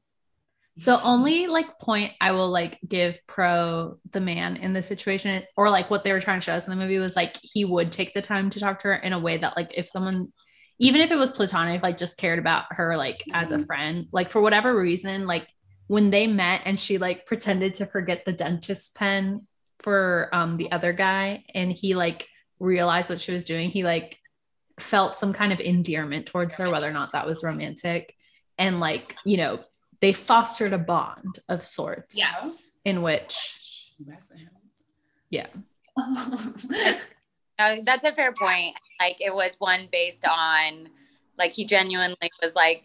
The 0.76 1.00
only 1.02 1.46
like 1.46 1.78
point 1.78 2.12
I 2.20 2.32
will 2.32 2.50
like 2.50 2.80
give 2.86 3.18
pro 3.28 3.98
the 4.10 4.20
man 4.20 4.56
in 4.56 4.72
this 4.72 4.88
situation, 4.88 5.44
or 5.56 5.70
like 5.70 5.88
what 5.88 6.02
they 6.02 6.12
were 6.12 6.20
trying 6.20 6.40
to 6.40 6.44
show 6.44 6.54
us 6.54 6.66
in 6.66 6.76
the 6.76 6.82
movie 6.82 6.98
was 6.98 7.14
like 7.14 7.36
he 7.42 7.64
would 7.64 7.92
take 7.92 8.12
the 8.12 8.22
time 8.22 8.50
to 8.50 8.60
talk 8.60 8.80
to 8.80 8.88
her 8.88 8.96
in 8.96 9.12
a 9.12 9.18
way 9.18 9.38
that 9.38 9.56
like 9.56 9.70
if 9.76 9.88
someone, 9.88 10.32
even 10.80 11.00
if 11.00 11.12
it 11.12 11.16
was 11.16 11.30
platonic, 11.30 11.82
like 11.82 11.96
just 11.96 12.18
cared 12.18 12.40
about 12.40 12.64
her 12.70 12.96
like 12.96 13.22
as 13.32 13.52
a 13.52 13.56
mm-hmm. 13.56 13.64
friend, 13.64 14.06
like 14.10 14.32
for 14.32 14.40
whatever 14.40 14.76
reason, 14.76 15.28
like 15.28 15.46
when 15.86 16.10
they 16.10 16.26
met 16.26 16.62
and 16.64 16.78
she 16.78 16.98
like 16.98 17.26
pretended 17.26 17.74
to 17.74 17.86
forget 17.86 18.24
the 18.24 18.32
dentist 18.32 18.94
pen 18.94 19.46
for 19.80 20.30
um 20.32 20.56
the 20.56 20.72
other 20.72 20.92
guy 20.92 21.44
and 21.54 21.70
he 21.70 21.94
like 21.94 22.26
realized 22.58 23.10
what 23.10 23.20
she 23.20 23.32
was 23.32 23.44
doing, 23.44 23.70
he 23.70 23.82
like 23.82 24.18
felt 24.78 25.16
some 25.16 25.32
kind 25.32 25.52
of 25.52 25.60
endearment 25.60 26.26
towards 26.26 26.56
her, 26.56 26.70
whether 26.70 26.88
or 26.88 26.92
not 26.92 27.12
that 27.12 27.26
was 27.26 27.42
romantic. 27.42 28.14
And 28.58 28.80
like, 28.80 29.16
you 29.24 29.36
know, 29.36 29.60
they 30.00 30.12
fostered 30.12 30.72
a 30.72 30.78
bond 30.78 31.38
of 31.48 31.64
sorts. 31.64 32.16
Yes. 32.16 32.78
In 32.84 33.02
which, 33.02 33.92
yeah. 35.30 35.46
Uh, 37.56 37.76
that's 37.84 38.04
a 38.04 38.10
fair 38.10 38.32
point. 38.32 38.74
Like 39.00 39.16
it 39.20 39.32
was 39.32 39.54
one 39.60 39.86
based 39.92 40.26
on 40.26 40.88
like 41.38 41.52
he 41.52 41.64
genuinely 41.64 42.30
was 42.42 42.56
like 42.56 42.82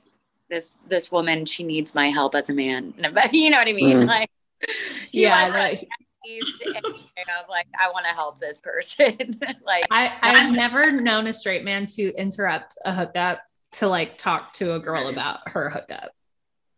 this 0.50 0.78
this 0.88 1.12
woman 1.12 1.46
she 1.46 1.64
needs 1.64 1.94
my 1.96 2.10
help 2.10 2.36
as 2.36 2.50
a 2.50 2.54
man. 2.54 2.94
You 3.32 3.50
know 3.50 3.58
what 3.58 3.68
I 3.68 3.74
mean? 3.74 3.98
Mm. 3.98 4.08
Like 4.08 4.30
Yeah, 5.12 5.48
like, 5.48 5.88
he's 6.24 6.44
of 6.44 7.50
like 7.50 7.68
I 7.80 7.92
want 7.92 8.06
to 8.06 8.14
help 8.14 8.40
this 8.40 8.62
person. 8.62 9.18
like 9.64 9.86
I, 9.92 10.14
I've 10.22 10.52
never 10.54 10.92
known 10.92 11.28
a 11.28 11.34
straight 11.34 11.64
man 11.64 11.86
to 11.96 12.14
interrupt 12.16 12.76
a 12.86 12.94
hookup 12.94 13.42
to 13.74 13.88
like 13.88 14.18
talk 14.18 14.54
to 14.54 14.74
a 14.74 14.80
girl 14.80 15.10
about 15.10 15.48
her 15.48 15.70
hookup. 15.70 16.12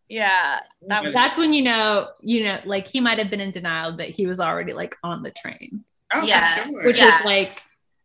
yeah, 0.10 0.60
that 0.88 1.04
was 1.04 1.14
That's 1.14 1.38
when 1.38 1.54
you 1.54 1.64
know, 1.64 2.10
you 2.22 2.44
know, 2.44 2.60
like 2.66 2.88
he 2.88 3.00
might 3.00 3.18
have 3.18 3.30
been 3.30 3.40
in 3.42 3.52
denial, 3.52 3.94
but 3.94 4.10
he 4.10 4.28
was 4.28 4.40
already 4.40 4.74
like 4.74 4.96
on 5.04 5.24
the 5.24 5.32
train. 5.32 5.84
Oh, 6.14 6.24
Yeah. 6.24 6.66
sure. 6.66 6.86
which 6.86 6.98
Yeah. 6.98 7.20
is 7.20 7.26
like 7.26 7.62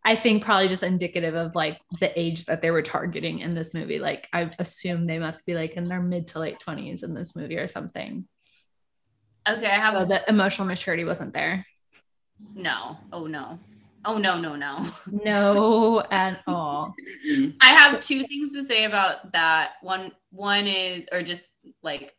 I 0.06 0.14
think 0.14 0.44
probably 0.44 0.68
just 0.68 0.84
indicative 0.84 1.34
of 1.34 1.56
like 1.56 1.80
the 1.98 2.16
age 2.18 2.44
that 2.44 2.62
they 2.62 2.70
were 2.70 2.80
targeting 2.82 3.40
in 3.40 3.54
this 3.56 3.74
movie. 3.74 3.98
Like 3.98 4.28
I 4.32 4.52
assume 4.60 5.04
they 5.06 5.18
must 5.18 5.44
be 5.44 5.54
like 5.54 5.72
in 5.72 5.88
their 5.88 6.00
mid 6.00 6.28
to 6.28 6.38
late 6.38 6.60
twenties 6.60 7.02
in 7.02 7.12
this 7.12 7.34
movie 7.34 7.56
or 7.56 7.66
something. 7.66 8.28
Okay, 9.48 9.66
I 9.66 9.80
have 9.80 9.94
So 9.94 10.04
the 10.04 10.22
emotional 10.28 10.68
maturity 10.68 11.04
wasn't 11.04 11.32
there. 11.34 11.66
no. 12.54 12.96
Oh 13.12 13.26
no. 13.26 13.58
Oh 14.04 14.18
no, 14.18 14.38
no, 14.38 14.54
no. 14.54 14.86
No, 15.10 16.00
at 16.12 16.40
all. 16.46 16.94
I 17.60 17.66
have 17.72 17.98
two 17.98 18.22
things 18.28 18.52
to 18.52 18.62
say 18.62 18.84
about 18.84 19.32
that. 19.32 19.72
One 19.82 20.12
one 20.30 20.68
is 20.68 21.06
or 21.10 21.22
just 21.22 21.50
like 21.82 22.14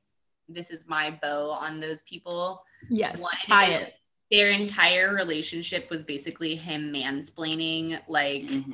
this 0.49 0.71
is 0.71 0.89
my 0.89 1.17
bow 1.21 1.51
on 1.51 1.79
those 1.79 2.01
people. 2.03 2.61
Yes, 2.89 3.21
One 3.21 3.31
tie 3.47 3.71
is 3.71 3.81
it. 3.81 3.93
Their 4.31 4.51
entire 4.51 5.13
relationship 5.13 5.89
was 5.89 6.03
basically 6.03 6.55
him 6.55 6.91
mansplaining 6.93 7.99
like 8.07 8.43
Mm-hmm. 8.43 8.73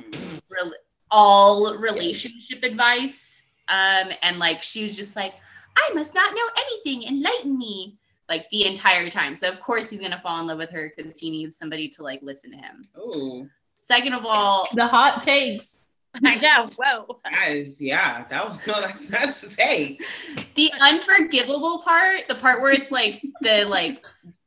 rel- 0.50 0.74
all 1.10 1.76
relationship 1.76 2.62
advice. 2.64 3.42
Um, 3.68 4.10
and 4.22 4.38
like 4.38 4.62
she 4.62 4.82
was 4.84 4.96
just 4.96 5.14
like, 5.16 5.34
I 5.76 5.92
must 5.94 6.14
not 6.14 6.32
know 6.34 6.48
anything, 6.58 7.08
enlighten 7.08 7.56
me. 7.58 7.98
Like 8.28 8.48
the 8.50 8.66
entire 8.66 9.10
time. 9.10 9.34
So 9.36 9.48
of 9.50 9.60
course 9.60 9.90
he's 9.90 10.00
gonna 10.00 10.18
fall 10.18 10.40
in 10.40 10.46
love 10.46 10.56
with 10.56 10.70
her 10.70 10.90
because 10.96 11.18
he 11.20 11.28
needs 11.30 11.56
somebody 11.56 11.88
to 11.90 12.02
like 12.02 12.22
listen 12.22 12.50
to 12.52 12.56
him. 12.56 12.82
Oh, 12.96 13.46
Second 13.74 14.14
of 14.14 14.24
all, 14.24 14.66
The 14.74 14.86
hot 14.86 15.22
takes. 15.22 15.84
I 16.24 16.36
know. 16.36 16.64
Whoa. 16.78 17.20
guys, 17.30 17.82
yeah, 17.82 18.24
that 18.30 18.48
was 18.48 18.66
no, 18.66 18.80
that's 18.80 19.08
that's 19.10 19.40
to 19.42 19.50
say. 19.50 19.98
the 20.54 20.72
unforgivable 20.80 21.80
part, 21.80 22.26
the 22.26 22.34
part 22.34 22.62
where 22.62 22.72
it's 22.72 22.90
like 22.90 23.22
the 23.42 23.66
like 23.66 24.02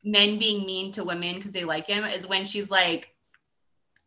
men 0.08 0.39
being 0.39 0.65
mean 0.65 0.91
to 0.93 1.04
women 1.04 1.36
because 1.36 1.52
they 1.54 1.63
like 1.65 1.88
him, 1.88 2.06
is 2.06 2.28
when 2.28 2.46
she's 2.46 2.72
like, 2.72 3.10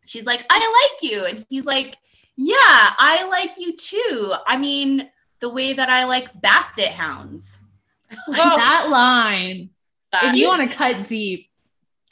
she's 0.04 0.24
like, 0.26 0.44
I 0.50 0.90
like 0.92 1.10
you, 1.10 1.24
and 1.26 1.46
he's 1.48 1.66
like, 1.66 1.96
Yeah, 2.36 2.56
I 2.58 3.28
like 3.28 3.58
you 3.58 3.76
too. 3.76 4.34
I 4.46 4.56
mean, 4.56 5.10
the 5.40 5.48
way 5.48 5.72
that 5.74 5.88
I 5.88 6.04
like 6.04 6.40
basset 6.40 6.92
hounds. 6.92 7.60
that 8.32 8.86
line. 8.88 9.70
If 10.22 10.34
you 10.34 10.48
want 10.48 10.68
to 10.68 10.76
cut 10.76 11.06
deep, 11.06 11.48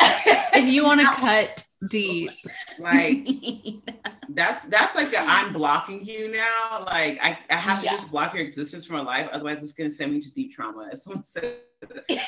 if 0.01 0.65
you 0.67 0.85
want 0.85 1.01
to 1.01 1.07
cut 1.15 1.65
deep, 1.89 2.31
Like 2.79 3.27
that's 4.29 4.67
that's 4.67 4.95
like 4.95 5.13
a, 5.13 5.19
I'm 5.21 5.53
blocking 5.53 6.05
you 6.05 6.31
now. 6.31 6.85
Like 6.87 7.19
I, 7.23 7.39
I 7.51 7.55
have 7.57 7.83
Yeah. 7.83 7.91
to 7.91 7.97
just 7.97 8.11
block 8.13 8.35
your 8.35 8.45
existence 8.45 8.85
from 8.87 8.97
my 8.97 9.03
life, 9.03 9.29
otherwise 9.33 9.63
it's 9.63 9.73
gonna 9.73 9.91
send 9.91 10.13
me 10.13 10.21
to 10.21 10.33
deep 10.33 10.53
trauma. 10.53 10.89
As 10.93 11.03
someone 11.03 11.25
said, 11.25 11.57
I 11.83 11.89
Yeah. 12.09 12.25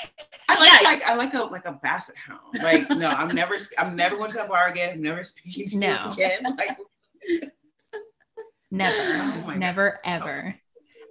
like, 0.48 0.82
like 0.82 1.02
I 1.04 1.14
like 1.14 1.34
a 1.34 1.42
like 1.44 1.64
a 1.66 1.72
basset 1.72 2.16
hound. 2.16 2.62
Like 2.62 2.88
no, 2.90 3.08
I'm 3.08 3.34
never 3.34 3.56
I'm 3.78 3.96
never 3.96 4.16
going 4.16 4.30
to 4.30 4.36
that 4.36 4.48
bar 4.48 4.68
again. 4.68 4.94
I'm 4.94 5.02
never 5.02 5.22
speaking 5.22 5.66
to 5.66 5.78
No. 5.78 6.04
you 6.06 6.12
again. 6.12 6.56
Like 6.56 6.76
never, 8.70 8.96
Oh 9.46 9.52
never, 9.56 10.00
ever. 10.04 10.54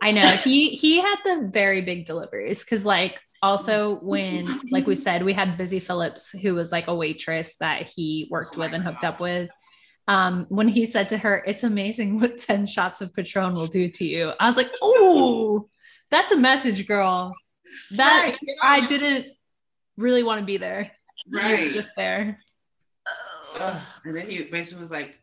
I 0.02 0.12
know 0.12 0.28
he 0.28 0.70
he 0.70 1.00
had 1.02 1.18
the 1.26 1.50
very 1.52 1.82
big 1.82 2.06
deliveries 2.06 2.64
because 2.64 2.86
like 2.86 3.20
also 3.42 4.00
when 4.02 4.46
like 4.72 4.86
we 4.88 4.96
said 4.96 5.24
we 5.24 5.34
had 5.34 5.58
Busy 5.58 5.80
Philipps 5.80 6.30
who 6.32 6.56
was 6.56 6.72
like 6.72 6.88
a 6.88 6.96
waitress 6.96 7.56
that 7.58 7.90
he 7.90 8.28
worked 8.30 8.58
with 8.58 8.74
and 8.74 8.84
hooked 8.84 9.04
up 9.04 9.20
with. 9.20 9.50
Um, 10.08 10.48
when 10.50 10.68
he 10.68 10.86
said 10.86 11.10
to 11.10 11.18
her, 11.20 11.44
"It's 11.46 11.64
amazing 11.64 12.20
what 12.20 12.38
ten 12.40 12.66
shots 12.66 13.02
of 13.02 13.14
Patron 13.14 13.54
will 13.54 13.68
do 13.68 13.90
to 13.90 14.06
you," 14.06 14.32
I 14.40 14.48
was 14.48 14.58
like, 14.58 14.72
"Oh, 14.82 15.70
that's 16.10 16.32
a 16.32 16.38
message, 16.38 16.88
girl." 16.88 17.36
That 17.96 18.24
Right, 18.32 18.38
yeah. 18.42 18.54
I 18.62 18.86
didn't 18.88 19.28
really 19.98 20.24
want 20.24 20.40
to 20.42 20.46
be 20.46 20.58
there. 20.58 20.92
Right. 21.32 21.72
just 21.74 21.92
there. 21.96 22.40
Ugh. 23.60 23.82
And 24.06 24.16
then 24.16 24.30
he 24.30 24.44
basically 24.44 24.82
was 24.82 24.92
like, 24.92 25.18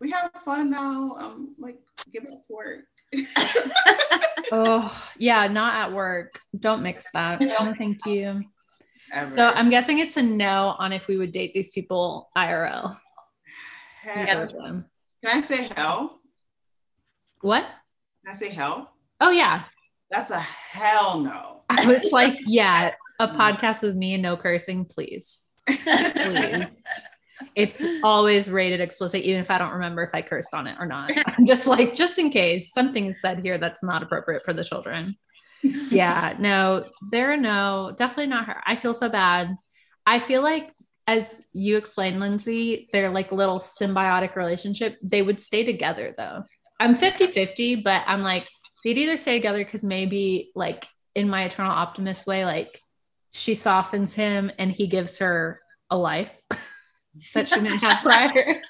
"We 0.00 0.10
have 0.10 0.30
fun 0.44 0.70
now. 0.70 1.16
Um, 1.18 1.54
like 1.58 1.78
get 2.12 2.28
back 2.28 2.38
to 2.46 2.52
work." 2.52 2.84
Oh, 4.54 5.08
yeah, 5.16 5.46
not 5.48 5.74
at 5.74 5.92
work. 5.94 6.38
Don't 6.58 6.82
mix 6.82 7.06
that. 7.14 7.40
No, 7.40 7.72
thank 7.78 8.04
you. 8.04 8.42
Ever. 9.10 9.34
So 9.34 9.48
I'm 9.48 9.70
guessing 9.70 9.98
it's 9.98 10.18
a 10.18 10.22
no 10.22 10.74
on 10.78 10.92
if 10.92 11.06
we 11.06 11.16
would 11.16 11.32
date 11.32 11.54
these 11.54 11.70
people 11.70 12.28
IRL. 12.36 12.94
Hell- 14.02 14.26
Both 14.26 14.44
of 14.44 14.52
them. 14.52 14.84
Can 15.24 15.38
I 15.38 15.40
say 15.40 15.70
hell? 15.74 16.20
What? 17.40 17.62
Can 18.24 18.34
I 18.34 18.36
say 18.36 18.50
hell? 18.50 18.90
Oh 19.20 19.30
yeah. 19.30 19.64
That's 20.12 20.30
a 20.30 20.38
hell 20.38 21.20
no. 21.20 21.62
I 21.70 21.86
was 21.86 22.12
like, 22.12 22.38
yeah, 22.46 22.92
a 23.18 23.28
podcast 23.28 23.82
with 23.82 23.96
me 23.96 24.14
and 24.14 24.22
no 24.22 24.36
cursing, 24.36 24.84
please. 24.84 25.42
Please. 25.66 26.66
It's 27.56 27.82
always 28.04 28.48
rated 28.48 28.80
explicit, 28.80 29.22
even 29.22 29.40
if 29.40 29.50
I 29.50 29.58
don't 29.58 29.72
remember 29.72 30.02
if 30.02 30.14
I 30.14 30.22
cursed 30.22 30.54
on 30.54 30.66
it 30.66 30.76
or 30.78 30.86
not. 30.86 31.10
I'm 31.26 31.46
just 31.46 31.66
like, 31.66 31.94
just 31.94 32.18
in 32.18 32.30
case 32.30 32.72
something 32.72 33.06
is 33.06 33.20
said 33.20 33.40
here 33.42 33.58
that's 33.58 33.82
not 33.82 34.02
appropriate 34.02 34.44
for 34.44 34.52
the 34.52 34.62
children. 34.62 35.16
Yeah, 35.62 36.34
no, 36.38 36.84
there 37.10 37.32
are 37.32 37.36
no, 37.36 37.94
definitely 37.96 38.26
not 38.26 38.46
her. 38.46 38.62
I 38.66 38.76
feel 38.76 38.94
so 38.94 39.08
bad. 39.08 39.56
I 40.06 40.18
feel 40.18 40.42
like, 40.42 40.70
as 41.06 41.40
you 41.52 41.78
explained, 41.78 42.20
Lindsay, 42.20 42.88
their 42.92 43.10
like 43.10 43.32
little 43.32 43.58
symbiotic 43.58 44.36
relationship, 44.36 44.98
they 45.02 45.22
would 45.22 45.40
stay 45.40 45.64
together 45.64 46.14
though. 46.16 46.44
I'm 46.78 46.96
50 46.96 47.28
50, 47.28 47.76
but 47.76 48.02
I'm 48.06 48.22
like, 48.22 48.46
they'd 48.84 48.98
either 48.98 49.16
stay 49.16 49.34
together 49.34 49.64
because 49.64 49.84
maybe, 49.84 50.50
like, 50.54 50.86
in 51.14 51.28
my 51.28 51.44
eternal 51.44 51.72
optimist 51.72 52.26
way, 52.26 52.44
like, 52.44 52.80
she 53.32 53.54
softens 53.54 54.14
him 54.14 54.50
and 54.58 54.70
he 54.72 54.86
gives 54.86 55.18
her 55.18 55.60
a 55.90 55.96
life 55.96 56.32
that 57.34 57.48
she 57.48 57.54
didn't 57.60 57.78
have 57.78 58.02
prior. 58.02 58.60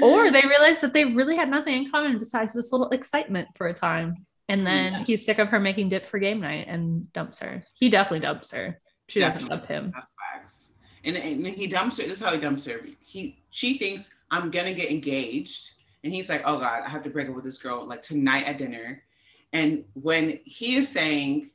or 0.00 0.30
they 0.30 0.42
realize 0.42 0.80
that 0.80 0.92
they 0.92 1.04
really 1.04 1.36
had 1.36 1.48
nothing 1.50 1.74
in 1.74 1.90
common 1.90 2.18
besides 2.18 2.52
this 2.52 2.72
little 2.72 2.90
excitement 2.90 3.48
for 3.56 3.66
a 3.66 3.74
time. 3.74 4.26
And 4.48 4.66
then 4.66 5.04
he's 5.04 5.24
sick 5.24 5.38
of 5.38 5.48
her 5.48 5.60
making 5.60 5.88
dip 5.88 6.06
for 6.06 6.18
game 6.18 6.40
night 6.40 6.66
and 6.68 7.10
dumps 7.12 7.38
her. 7.40 7.62
He 7.74 7.88
definitely 7.88 8.20
dumps 8.20 8.50
her. 8.52 8.80
She 9.08 9.20
doesn't 9.20 9.48
Definitely. 9.48 9.74
dump 9.74 9.84
him. 9.84 9.92
That's 9.94 10.12
facts. 10.32 10.72
And, 11.04 11.16
and 11.16 11.46
he 11.46 11.66
dumps 11.66 11.98
her. 11.98 12.04
This 12.04 12.20
is 12.20 12.24
how 12.24 12.32
he 12.32 12.38
dumps 12.38 12.64
her. 12.66 12.80
He 13.00 13.42
she 13.50 13.78
thinks 13.78 14.10
I'm 14.30 14.50
gonna 14.50 14.72
get 14.74 14.90
engaged, 14.90 15.70
and 16.04 16.12
he's 16.12 16.28
like, 16.28 16.42
"Oh 16.44 16.58
God, 16.58 16.82
I 16.84 16.88
have 16.88 17.02
to 17.04 17.10
break 17.10 17.28
up 17.28 17.34
with 17.34 17.44
this 17.44 17.58
girl 17.58 17.86
like 17.86 18.02
tonight 18.02 18.44
at 18.46 18.58
dinner." 18.58 19.02
And 19.52 19.84
when 19.94 20.38
he 20.44 20.76
is 20.76 20.88
saying, 20.88 21.50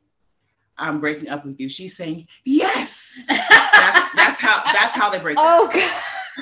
"I'm 0.77 0.99
breaking 0.99 1.29
up 1.29 1.45
with 1.45 1.59
you," 1.59 1.67
she's 1.69 1.95
saying, 1.97 2.27
"Yes." 2.45 3.25
that's, 3.27 4.15
that's 4.15 4.39
how 4.39 4.63
that's 4.71 4.93
how 4.93 5.09
they 5.09 5.19
break 5.19 5.37
Oh 5.39 5.67
up. 5.67 5.73
god. 5.73 6.01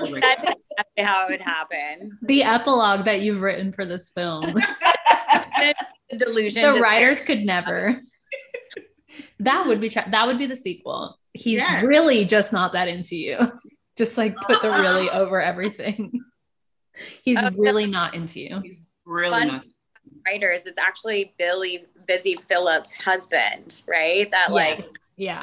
Break 0.10 0.22
That's 0.22 0.44
up. 0.44 0.58
exactly 0.72 1.04
how 1.06 1.26
it 1.26 1.32
would 1.32 1.42
happen. 1.42 2.18
The 2.24 2.44
epilogue 2.44 3.06
that 3.06 3.22
you've 3.22 3.42
written 3.42 3.72
for 3.72 3.86
this 3.86 4.10
film. 4.10 4.60
The 6.12 6.18
delusion. 6.18 6.62
the 6.74 6.80
writers 6.82 7.22
could 7.24 7.44
never. 7.46 8.00
That 9.40 9.66
would 9.68 9.82
be 9.82 9.90
tra- 9.90 10.08
that 10.12 10.28
would 10.28 10.38
be 10.38 10.46
the 10.46 10.56
sequel. 10.56 11.18
He's 11.34 11.58
Yes. 11.60 11.84
really 11.84 12.26
just 12.26 12.54
not 12.54 12.74
that 12.74 12.88
into 12.88 13.16
you. 13.16 13.38
Just 13.98 14.18
like 14.18 14.36
put 14.36 14.62
the 14.62 14.70
really 14.70 15.10
over 15.22 15.42
everything. 15.42 16.20
He's 17.24 17.38
Oh, 17.40 17.50
really 17.58 17.86
not 17.86 18.14
into 18.16 18.40
you. 18.40 18.78
Really 19.06 19.30
Fun 19.32 19.48
not. 19.48 19.66
writers. 20.26 20.66
It's 20.66 20.80
actually 20.80 21.34
Billy 21.38 21.86
Busy 22.08 22.36
Philipps' 22.36 23.00
husband, 23.00 23.82
right? 23.88 24.30
That 24.32 24.52
like 24.52 24.80
yeah. 25.18 25.42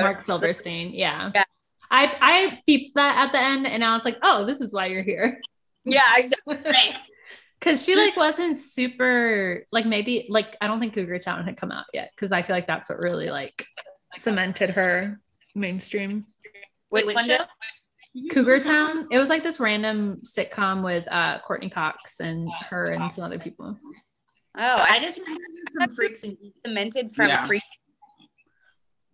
Marc 0.00 0.22
Silverstein. 0.22 0.90
Yeah. 0.92 1.30
Yeah. 1.34 1.44
I 1.90 2.16
I 2.20 2.62
peeped 2.66 2.94
that 2.96 3.26
at 3.26 3.32
the 3.32 3.38
end 3.40 3.66
and 3.66 3.84
I 3.84 3.92
was 3.92 4.04
like, 4.04 4.18
oh, 4.22 4.44
this 4.44 4.60
is 4.60 4.72
why 4.72 4.86
you're 4.86 5.02
here. 5.02 5.40
Yeah, 5.84 6.02
exactly. 6.16 6.96
Cause 7.60 7.84
she 7.84 7.94
like 7.94 8.16
wasn't 8.16 8.60
super 8.60 9.66
like 9.70 9.86
maybe 9.86 10.26
like 10.28 10.56
I 10.60 10.66
don't 10.66 10.80
think 10.80 10.94
Cougar 10.94 11.18
Town 11.20 11.44
had 11.44 11.56
come 11.56 11.70
out 11.70 11.84
yet. 11.94 12.10
Cause 12.16 12.32
I 12.32 12.42
feel 12.42 12.56
like 12.56 12.66
that's 12.66 12.88
what 12.88 12.98
really 12.98 13.30
like 13.30 13.64
cemented 14.16 14.70
her 14.70 15.20
mainstream. 15.54 16.26
Wait, 16.90 17.06
which 17.06 17.18
show? 17.20 17.38
Cougar 18.30 18.60
Town. 18.60 19.06
It 19.10 19.18
was 19.18 19.28
like 19.28 19.42
this 19.42 19.58
random 19.60 20.20
sitcom 20.24 20.82
with 20.84 21.06
uh 21.10 21.38
Courteney 21.40 21.70
Cox 21.70 22.20
and 22.20 22.48
her 22.70 22.88
and 22.92 23.10
some 23.10 23.24
other 23.24 23.38
people. 23.38 23.76
Oh, 24.56 24.60
I 24.62 24.96
I 24.96 25.00
just 25.00 25.18
remember 25.18 25.40
from 25.78 25.94
Freaks 25.94 26.22
and 26.24 26.38
Geeks. 26.38 26.56
cemented 26.66 27.14
from 27.14 27.28
Yeah. 27.28 27.46
Freak. 27.46 27.62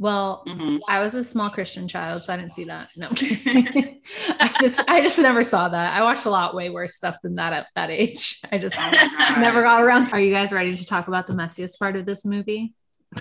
Well, 0.01 0.45
Mhm. 0.47 0.79
I 0.89 1.01
was 1.01 1.15
a 1.15 1.25
small 1.25 1.51
Christian 1.51 1.89
child, 1.89 2.23
so 2.23 2.33
I 2.33 2.37
didn't 2.37 2.53
see 2.53 2.65
that. 2.65 2.89
No, 2.97 3.09
I 3.13 4.55
just 4.61 4.81
I 4.89 5.01
just 5.01 5.19
never 5.19 5.43
saw 5.43 5.69
that. 5.69 5.93
I 5.97 6.03
watched 6.03 6.25
a 6.27 6.31
lot 6.31 6.55
way 6.55 6.71
worse 6.71 6.95
stuff 6.95 7.17
than 7.23 7.35
that 7.37 7.53
at 7.53 7.67
that 7.75 7.91
age. 7.91 8.41
I 8.53 8.59
just 8.59 8.77
Oh 8.79 9.37
never 9.41 9.63
got 9.63 9.83
around. 9.83 10.07
To- 10.07 10.13
Are 10.15 10.21
you 10.21 10.33
guys 10.33 10.53
ready 10.53 10.77
to 10.77 10.87
talk 10.87 11.09
about 11.09 11.27
the 11.27 11.33
messiest 11.35 11.79
part 11.81 11.97
of 11.97 12.07
this 12.07 12.25
movie? 12.25 12.75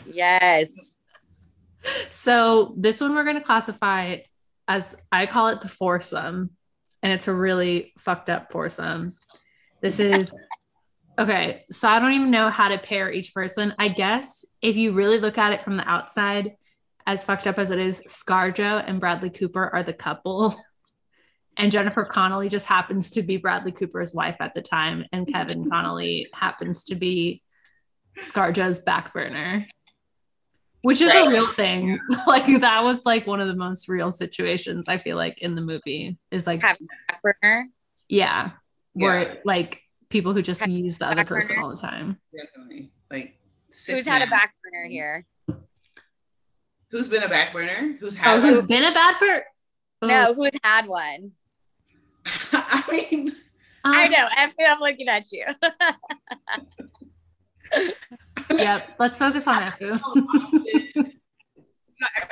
Yes. 0.06 0.96
So 2.10 2.74
this 2.78 3.00
one 3.02 3.16
we're 3.16 3.24
going 3.24 3.38
to 3.38 3.44
classify 3.44 4.18
as 4.68 4.96
I 5.12 5.26
call 5.26 5.48
it 5.48 5.62
the 5.62 5.70
foursome, 5.70 6.52
and 7.02 7.14
it's 7.14 7.28
a 7.28 7.34
really 7.34 7.94
fucked 7.98 8.30
up 8.30 8.52
foursome. 8.52 9.12
This 9.82 10.00
is 10.00 10.34
okay. 11.18 11.66
So 11.72 11.88
I 11.88 12.00
don't 12.00 12.14
even 12.14 12.32
know 12.32 12.50
how 12.50 12.70
to 12.70 12.78
pair 12.78 13.12
each 13.12 13.34
person. 13.34 13.74
I 13.80 13.88
guess 13.90 14.46
if 14.62 14.76
you 14.76 14.94
really 14.94 15.20
look 15.20 15.38
at 15.38 15.54
it 15.54 15.64
from 15.64 15.78
the 15.78 15.88
outside, 15.88 16.56
as 17.06 17.24
fucked 17.24 17.48
up 17.48 17.60
as 17.60 17.72
it 17.72 17.80
is, 17.80 18.02
ScarJo 18.08 18.84
and 18.86 19.00
Bradley 19.00 19.30
Cooper 19.30 19.70
are 19.74 19.84
the 19.84 19.94
couple. 19.94 20.56
And 21.60 21.72
Jennifer 21.72 22.06
Connelly 22.06 22.50
just 22.50 22.68
happens 22.68 23.10
to 23.10 23.24
be 23.24 23.38
Bradley 23.38 23.72
Cooper's 23.72 24.14
wife 24.14 24.36
at 24.40 24.54
the 24.54 24.62
time, 24.62 25.06
and 25.12 25.28
Kevin 25.28 25.68
Connolly 25.72 26.28
happens 26.32 26.84
to 26.84 26.94
be 26.94 27.42
ScarJo's 28.22 28.78
back 28.78 29.12
burner 29.12 29.66
which 30.84 31.02
is 31.02 31.14
a 31.14 31.28
real 31.30 31.52
thing. 31.52 32.00
Like 32.28 32.46
that 32.62 32.84
was 32.84 33.06
like 33.06 33.26
one 33.28 33.40
of 33.42 33.48
the 33.48 33.56
most 33.56 33.88
real 33.90 34.12
situations 34.12 34.88
I 34.88 34.98
feel 34.98 35.18
like 35.18 35.42
in 35.42 35.56
the 35.56 35.62
movie 35.62 36.18
is 36.32 36.46
like 36.48 36.62
Have 36.62 36.78
back 37.08 37.22
burner. 37.22 37.68
yeah, 38.10 38.52
where 38.94 39.22
Yeah. 39.22 39.40
like 39.46 39.82
people 40.10 40.34
who 40.34 40.42
just 40.42 40.62
Have 40.62 40.70
use 40.70 40.98
the 40.98 41.08
other 41.08 41.26
person 41.26 41.56
burner. 41.56 41.66
all 41.68 41.76
the 41.76 41.82
time. 41.82 42.18
Definitely. 42.36 42.92
Like 43.12 43.38
six 43.72 44.00
Who's 44.00 44.08
had 44.08 44.22
a 44.22 44.26
men. 44.26 44.30
back 44.30 44.54
burner 44.64 44.88
here? 44.90 45.26
Who's 46.92 47.08
been 47.10 47.24
a 47.24 47.28
back 47.30 47.52
burner? 47.54 47.98
Who's 48.00 48.16
Oh, 48.16 48.20
had 48.20 48.42
who's 48.42 48.60
one? 48.60 48.68
been 48.68 48.84
a 48.86 48.94
bad 48.94 49.18
person? 49.20 49.44
Oh. 50.02 50.08
No, 50.08 50.34
who's 50.34 50.52
had 50.64 50.88
one? 50.88 51.32
I 52.54 52.84
mean, 52.92 53.36
I 53.84 54.06
um, 54.06 54.12
know. 54.12 54.28
Effie, 54.38 54.54
I'm 54.68 54.80
looking 54.80 55.08
at 55.10 55.32
you. 55.32 55.46
Yep. 58.52 58.96
Let's 59.00 59.20
focus 59.20 59.48
on 59.48 59.64
Efu. 59.64 61.12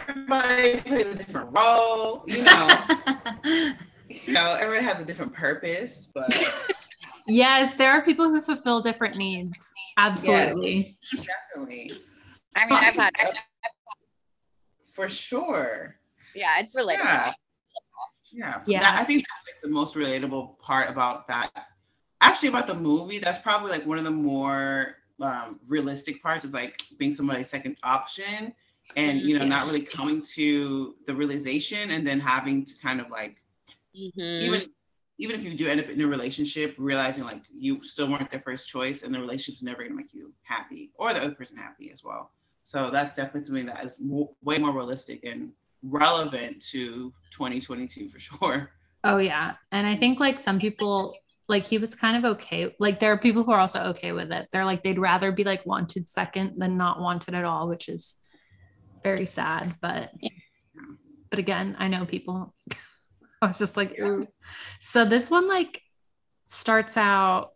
everybody 0.08 0.82
plays 0.82 1.08
a 1.08 1.18
different 1.18 1.56
role. 1.56 2.24
You 2.28 2.44
know, 2.44 2.68
you 4.10 4.34
know, 4.34 4.56
everyone 4.60 4.84
has 4.84 5.02
a 5.02 5.06
different 5.06 5.34
purpose, 5.34 6.12
but 6.14 6.34
yes, 7.28 7.76
there 7.76 7.92
are 7.92 8.02
people 8.04 8.30
who 8.30 8.42
fulfill 8.42 8.82
different 8.82 9.18
needs. 9.18 9.74
Absolutely. 9.98 10.98
definitely 11.14 11.94
I 12.56 12.66
mean, 12.66 12.80
I've 12.80 12.96
had. 12.96 13.12
for 14.94 15.10
sure. 15.10 15.98
Yeah, 16.34 16.60
it's 16.60 16.76
relatable. 16.76 16.98
Yeah. 17.04 17.34
Yeah. 18.32 18.62
Yeah. 18.66 18.80
That- 18.80 19.00
I 19.00 19.04
think 19.04 19.24
that's 19.24 19.46
like 19.48 19.62
the 19.62 19.70
most 19.70 19.96
relatable 19.96 20.60
part 20.60 20.90
about 20.90 21.28
that. 21.28 21.52
Actually, 22.22 22.50
about 22.50 22.68
the 22.68 22.76
movie, 22.76 23.20
that's 23.20 23.38
probably 23.38 23.72
like 23.72 23.86
one 23.86 23.98
of 23.98 24.04
the 24.04 24.12
more 24.12 24.96
um, 25.22 25.60
realistic 25.68 26.22
parts 26.22 26.44
is 26.44 26.54
like 26.54 26.82
being 26.98 27.12
somebody's 27.12 27.50
second 27.50 27.78
option 27.84 28.54
and, 28.96 29.22
you 29.22 29.38
know, 29.38 29.46
not 29.46 29.66
really 29.66 29.82
coming 29.82 30.22
to 30.22 30.96
the 31.06 31.14
realization 31.14 31.92
and 31.92 32.06
then 32.06 32.20
having 32.20 32.64
to 32.66 32.74
kind 32.80 33.00
of 33.00 33.10
like, 33.10 33.42
Mhm. 33.96 34.42
even 34.42 34.66
even 35.18 35.34
if 35.34 35.46
you 35.46 35.54
do 35.56 35.66
end 35.66 35.80
up 35.80 35.88
in 35.88 36.02
a 36.02 36.06
relationship, 36.08 36.76
realizing 36.78 37.24
like 37.24 37.42
you 37.50 37.82
still 37.82 38.10
weren't 38.10 38.30
their 38.30 38.42
first 38.42 38.68
choice 38.68 39.04
and 39.04 39.16
the 39.16 39.20
relationship's 39.20 39.64
never 39.64 39.82
gonna 39.82 39.96
make 39.96 40.14
you 40.14 40.34
happy 40.44 40.92
or 40.96 41.14
the 41.14 41.24
other 41.24 41.34
person 41.34 41.56
happy 41.56 41.90
as 41.90 42.04
well. 42.04 42.34
So 42.64 42.90
that's 42.90 43.16
definitely 43.16 43.44
something 43.44 43.66
that 43.68 43.86
is 43.86 43.98
mo- 44.02 44.36
way 44.44 44.58
more 44.58 44.74
realistic 44.74 45.24
and 45.24 45.54
relevant 45.84 46.62
to 46.72 47.14
2022 47.32 48.10
for 48.10 48.20
sure. 48.20 48.72
Oh 49.06 49.20
yeah. 49.20 49.54
And 49.72 49.88
I 49.88 49.96
think 49.96 50.20
like 50.20 50.38
some 50.38 50.60
people 50.60 51.16
like 51.48 51.66
he 51.66 51.78
was 51.78 51.96
kind 51.96 52.18
of 52.18 52.32
okay. 52.34 52.76
Like 52.80 53.00
there 53.00 53.12
are 53.12 53.18
people 53.18 53.44
who 53.44 53.52
are 53.52 53.60
also 53.60 53.80
okay 53.90 54.12
with 54.12 54.32
it. 54.32 54.48
They're 54.52 54.66
like 54.66 54.84
they'd 54.84 55.00
rather 55.00 55.32
be 55.32 55.44
like 55.44 55.66
wanted 55.66 56.10
second 56.10 56.54
than 56.58 56.78
not 56.78 57.00
wanted 57.00 57.36
at 57.36 57.46
all, 57.46 57.68
which 57.68 57.88
is 57.88 58.16
very 59.04 59.26
sad. 59.26 59.76
But 59.82 60.12
but 61.30 61.40
again, 61.40 61.76
I 61.80 61.88
know 61.88 62.06
people. 62.06 62.54
I 63.42 63.48
was 63.48 63.60
just 63.60 63.78
like, 63.78 64.00
ooh. 64.02 64.28
So 64.80 65.06
this 65.06 65.30
one 65.30 65.48
like 65.48 65.82
starts 66.48 66.98
out 66.98 67.52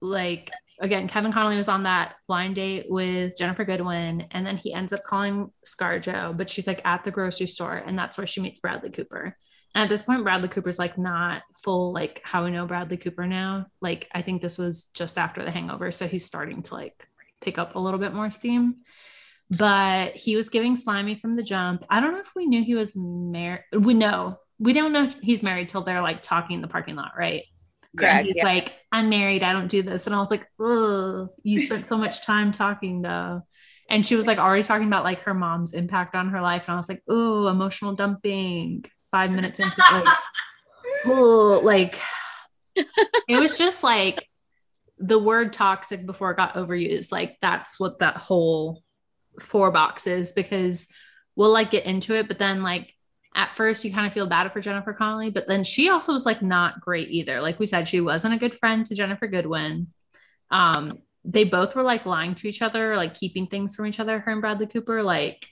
like 0.00 0.50
again, 0.80 1.08
Kevin 1.08 1.32
Connolly 1.32 1.56
was 1.56 1.68
on 1.68 1.84
that 1.84 2.14
blind 2.26 2.56
date 2.56 2.86
with 2.88 3.34
Ginnifer 3.38 3.64
Goodwin, 3.64 4.26
and 4.32 4.46
then 4.46 4.56
he 4.56 4.74
ends 4.74 4.92
up 4.92 5.04
calling 5.04 5.50
ScarJo, 5.66 6.36
but 6.36 6.50
she's 6.50 6.66
like 6.66 6.82
at 6.84 7.04
the 7.04 7.10
grocery 7.10 7.46
store, 7.46 7.74
and 7.74 7.98
that's 7.98 8.18
where 8.18 8.26
she 8.26 8.40
meets 8.40 8.60
Bradley 8.60 8.90
Cooper. 8.90 9.36
And 9.74 9.82
at 9.84 9.88
this 9.88 10.02
point, 10.02 10.22
Bradley 10.22 10.48
Cooper's 10.48 10.78
like 10.78 10.98
not 10.98 11.42
full 11.62 11.92
like 11.92 12.20
how 12.24 12.44
we 12.44 12.50
know 12.50 12.66
Bradley 12.66 12.96
Cooper 12.98 13.26
now. 13.26 13.66
Like 13.80 14.08
I 14.12 14.22
think 14.22 14.42
this 14.42 14.58
was 14.58 14.84
just 14.94 15.18
after 15.18 15.44
the 15.44 15.50
hangover. 15.50 15.90
So 15.92 16.06
he's 16.06 16.24
starting 16.26 16.62
to 16.64 16.74
like 16.74 17.06
pick 17.40 17.58
up 17.58 17.74
a 17.74 17.78
little 17.80 18.00
bit 18.00 18.12
more 18.12 18.30
steam. 18.30 18.76
But 19.50 20.14
he 20.14 20.36
was 20.36 20.48
giving 20.48 20.76
slimy 20.76 21.16
from 21.16 21.34
the 21.36 21.42
jump. 21.42 21.84
I 21.90 22.00
don't 22.00 22.12
know 22.12 22.20
if 22.20 22.34
we 22.34 22.46
knew 22.46 22.62
he 22.64 22.74
was 22.74 22.94
married. 22.96 23.64
We 23.76 23.92
know. 23.94 24.38
We 24.58 24.72
don't 24.72 24.92
know 24.92 25.04
if 25.04 25.18
he's 25.20 25.42
married 25.42 25.68
till 25.68 25.82
they're 25.82 26.02
like 26.02 26.22
talking 26.22 26.56
in 26.56 26.62
the 26.62 26.68
parking 26.68 26.96
lot, 26.96 27.12
right? 27.18 27.42
Correct. 27.98 28.26
he's 28.26 28.36
Yeah. 28.36 28.44
like, 28.44 28.72
I'm 28.90 29.10
married. 29.10 29.42
I 29.42 29.52
don't 29.52 29.68
do 29.68 29.82
this. 29.82 30.06
And 30.06 30.14
I 30.14 30.18
was 30.18 30.30
like, 30.30 30.46
oh, 30.60 31.28
you 31.42 31.60
spent 31.66 31.88
so 31.88 31.98
much 31.98 32.24
time 32.24 32.52
talking 32.52 33.02
though. 33.02 33.42
And 33.90 34.06
she 34.06 34.16
was 34.16 34.26
like 34.26 34.38
already 34.38 34.62
talking 34.62 34.86
about 34.86 35.04
like 35.04 35.20
her 35.22 35.34
mom's 35.34 35.74
impact 35.74 36.14
on 36.14 36.30
her 36.30 36.40
life. 36.40 36.64
And 36.68 36.74
I 36.74 36.76
was 36.76 36.88
like, 36.88 37.02
oh, 37.08 37.48
emotional 37.48 37.94
dumping. 37.94 38.86
Five 39.12 39.34
minutes 39.34 39.60
into 39.60 39.82
like, 39.92 41.62
like 41.62 42.00
it 43.28 43.38
was 43.38 43.56
just 43.56 43.84
like 43.84 44.28
the 44.98 45.18
word 45.18 45.52
toxic 45.52 46.06
before 46.06 46.30
it 46.30 46.36
got 46.36 46.54
overused. 46.54 47.12
Like 47.12 47.36
that's 47.40 47.78
what 47.78 48.00
that 48.00 48.16
whole 48.16 48.82
four 49.40 49.70
box 49.70 50.06
is 50.06 50.32
because 50.32 50.88
we'll 51.36 51.52
like 51.52 51.70
get 51.70 51.84
into 51.84 52.14
it, 52.14 52.26
but 52.26 52.38
then 52.38 52.62
like 52.62 52.92
at 53.34 53.56
first 53.56 53.84
you 53.84 53.92
kind 53.92 54.06
of 54.06 54.12
feel 54.12 54.26
bad 54.26 54.50
for 54.52 54.60
Jennifer 54.60 54.92
Connelly, 54.92 55.30
but 55.30 55.46
then 55.48 55.64
she 55.64 55.88
also 55.88 56.12
was 56.12 56.26
like 56.26 56.42
not 56.42 56.80
great 56.80 57.10
either. 57.10 57.40
Like 57.40 57.58
we 57.58 57.66
said, 57.66 57.88
she 57.88 58.00
wasn't 58.00 58.34
a 58.34 58.38
good 58.38 58.54
friend 58.54 58.84
to 58.86 58.94
Ginnifer 58.94 59.30
Goodwin. 59.30 59.88
Um, 60.50 60.98
they 61.24 61.44
both 61.44 61.74
were 61.74 61.82
like 61.82 62.04
lying 62.04 62.34
to 62.36 62.48
each 62.48 62.62
other, 62.62 62.96
like 62.96 63.14
keeping 63.14 63.46
things 63.46 63.74
from 63.74 63.86
each 63.86 64.00
other, 64.00 64.18
her 64.18 64.32
and 64.32 64.40
Bradley 64.40 64.66
Cooper. 64.66 65.02
Like 65.02 65.46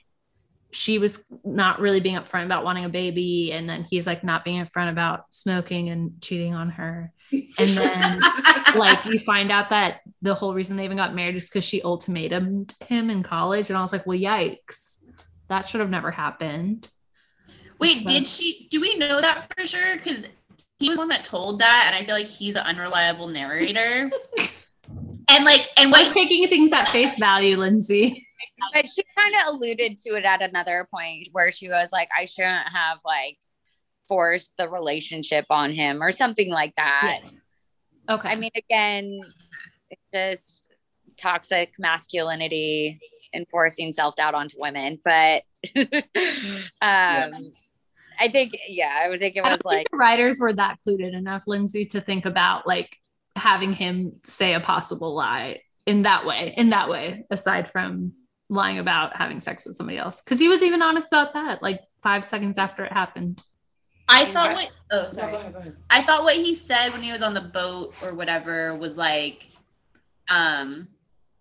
she 0.71 0.97
was 0.97 1.23
not 1.43 1.79
really 1.79 1.99
being 1.99 2.15
upfront 2.15 2.45
about 2.45 2.63
wanting 2.63 2.85
a 2.85 2.89
baby 2.89 3.51
and 3.51 3.69
then 3.69 3.85
he's 3.89 4.07
like 4.07 4.23
not 4.23 4.45
being 4.45 4.63
upfront 4.65 4.89
about 4.89 5.25
smoking 5.29 5.89
and 5.89 6.21
cheating 6.21 6.53
on 6.53 6.69
her 6.69 7.11
and 7.31 7.69
then 7.69 8.19
like 8.75 9.03
you 9.05 9.19
find 9.25 9.51
out 9.51 9.69
that 9.69 10.01
the 10.21 10.33
whole 10.33 10.53
reason 10.53 10.77
they 10.77 10.85
even 10.85 10.97
got 10.97 11.13
married 11.13 11.35
is 11.35 11.49
because 11.49 11.63
she 11.63 11.81
ultimatumed 11.81 12.73
him 12.83 13.09
in 13.09 13.21
college 13.21 13.69
and 13.69 13.77
i 13.77 13.81
was 13.81 13.91
like 13.91 14.05
well 14.05 14.17
yikes 14.17 14.95
that 15.49 15.67
should 15.67 15.81
have 15.81 15.89
never 15.89 16.11
happened 16.11 16.87
Wait, 17.81 18.03
So- 18.03 18.11
did 18.11 18.27
she? 18.27 18.67
Do 18.69 18.79
we 18.79 18.95
know 18.95 19.19
that 19.19 19.51
for 19.57 19.65
sure? 19.65 19.97
Because 19.97 20.27
he 20.79 20.87
was 20.87 20.97
the 20.97 21.01
one 21.01 21.09
that 21.09 21.23
told 21.23 21.59
that, 21.59 21.85
and 21.87 21.95
I 21.95 22.05
feel 22.05 22.15
like 22.15 22.27
he's 22.27 22.55
an 22.55 22.63
unreliable 22.63 23.27
narrator. 23.27 24.09
and 25.27 25.43
like, 25.43 25.67
and 25.77 25.91
what? 25.91 26.13
taking 26.13 26.47
things 26.47 26.71
at 26.71 26.87
face 26.89 27.17
value 27.17 27.57
lindsay 27.57 28.27
But 28.73 28.87
she 28.87 29.03
kind 29.17 29.33
of 29.35 29.55
alluded 29.55 29.97
to 29.97 30.15
it 30.15 30.25
at 30.25 30.41
another 30.41 30.87
point 30.93 31.29
where 31.31 31.51
she 31.51 31.69
was 31.69 31.89
like, 31.91 32.09
I 32.17 32.25
shouldn't 32.25 32.69
have 32.69 32.99
like 33.05 33.37
forced 34.07 34.53
the 34.57 34.69
relationship 34.69 35.45
on 35.49 35.71
him 35.71 36.01
or 36.01 36.11
something 36.11 36.49
like 36.49 36.75
that. 36.75 37.19
okay 38.09 38.29
I 38.29 38.35
mean, 38.35 38.51
again, 38.55 39.21
it's 39.89 40.01
just 40.13 40.73
toxic 41.17 41.73
masculinity 41.79 42.99
enforcing 43.33 43.93
self 43.93 44.15
doubt 44.15 44.33
onto 44.33 44.57
women. 44.59 44.99
But 45.03 45.43
um, 45.77 47.51
I 48.19 48.27
think, 48.31 48.57
yeah, 48.67 48.99
I 49.03 49.09
was 49.09 49.19
thinking 49.19 49.43
it 49.45 49.49
was 49.49 49.61
like, 49.63 49.87
the 49.91 49.97
writers 49.97 50.39
were 50.39 50.53
that 50.53 50.77
clued 50.85 51.05
in 51.05 51.13
enough, 51.13 51.43
Lindsay, 51.47 51.85
to 51.85 52.01
think 52.01 52.25
about 52.25 52.67
like 52.67 52.97
having 53.35 53.73
him 53.73 54.13
say 54.23 54.53
a 54.53 54.59
possible 54.59 55.15
lie 55.15 55.61
in 55.85 56.03
that 56.03 56.25
way, 56.25 56.53
in 56.57 56.71
that 56.71 56.89
way, 56.89 57.25
aside 57.29 57.71
from 57.71 58.13
lying 58.51 58.79
about 58.79 59.15
having 59.15 59.39
sex 59.39 59.65
with 59.65 59.75
somebody 59.77 59.97
else. 59.97 60.21
Cause 60.21 60.37
he 60.37 60.49
was 60.49 60.61
even 60.61 60.81
honest 60.81 61.07
about 61.07 61.33
that, 61.33 61.63
like 61.63 61.79
five 62.03 62.25
seconds 62.25 62.57
after 62.57 62.83
it 62.83 62.91
happened. 62.91 63.41
I 64.09 64.25
thought 64.25 64.53
what? 64.53 64.71
Oh, 64.91 65.03
No, 65.03 65.07
sorry. 65.07 65.31
go 65.31 65.37
ahead, 65.39 65.53
go 65.53 65.59
ahead. 65.59 65.75
I 65.89 66.01
thought 66.03 66.23
what 66.23 66.35
he 66.35 66.53
said 66.53 66.89
when 66.91 67.01
he 67.01 67.13
was 67.13 67.21
on 67.21 67.33
the 67.33 67.41
boat 67.41 67.93
or 68.03 68.13
whatever 68.13 68.75
was 68.75 68.97
like, 68.97 69.49
um, 70.27 70.85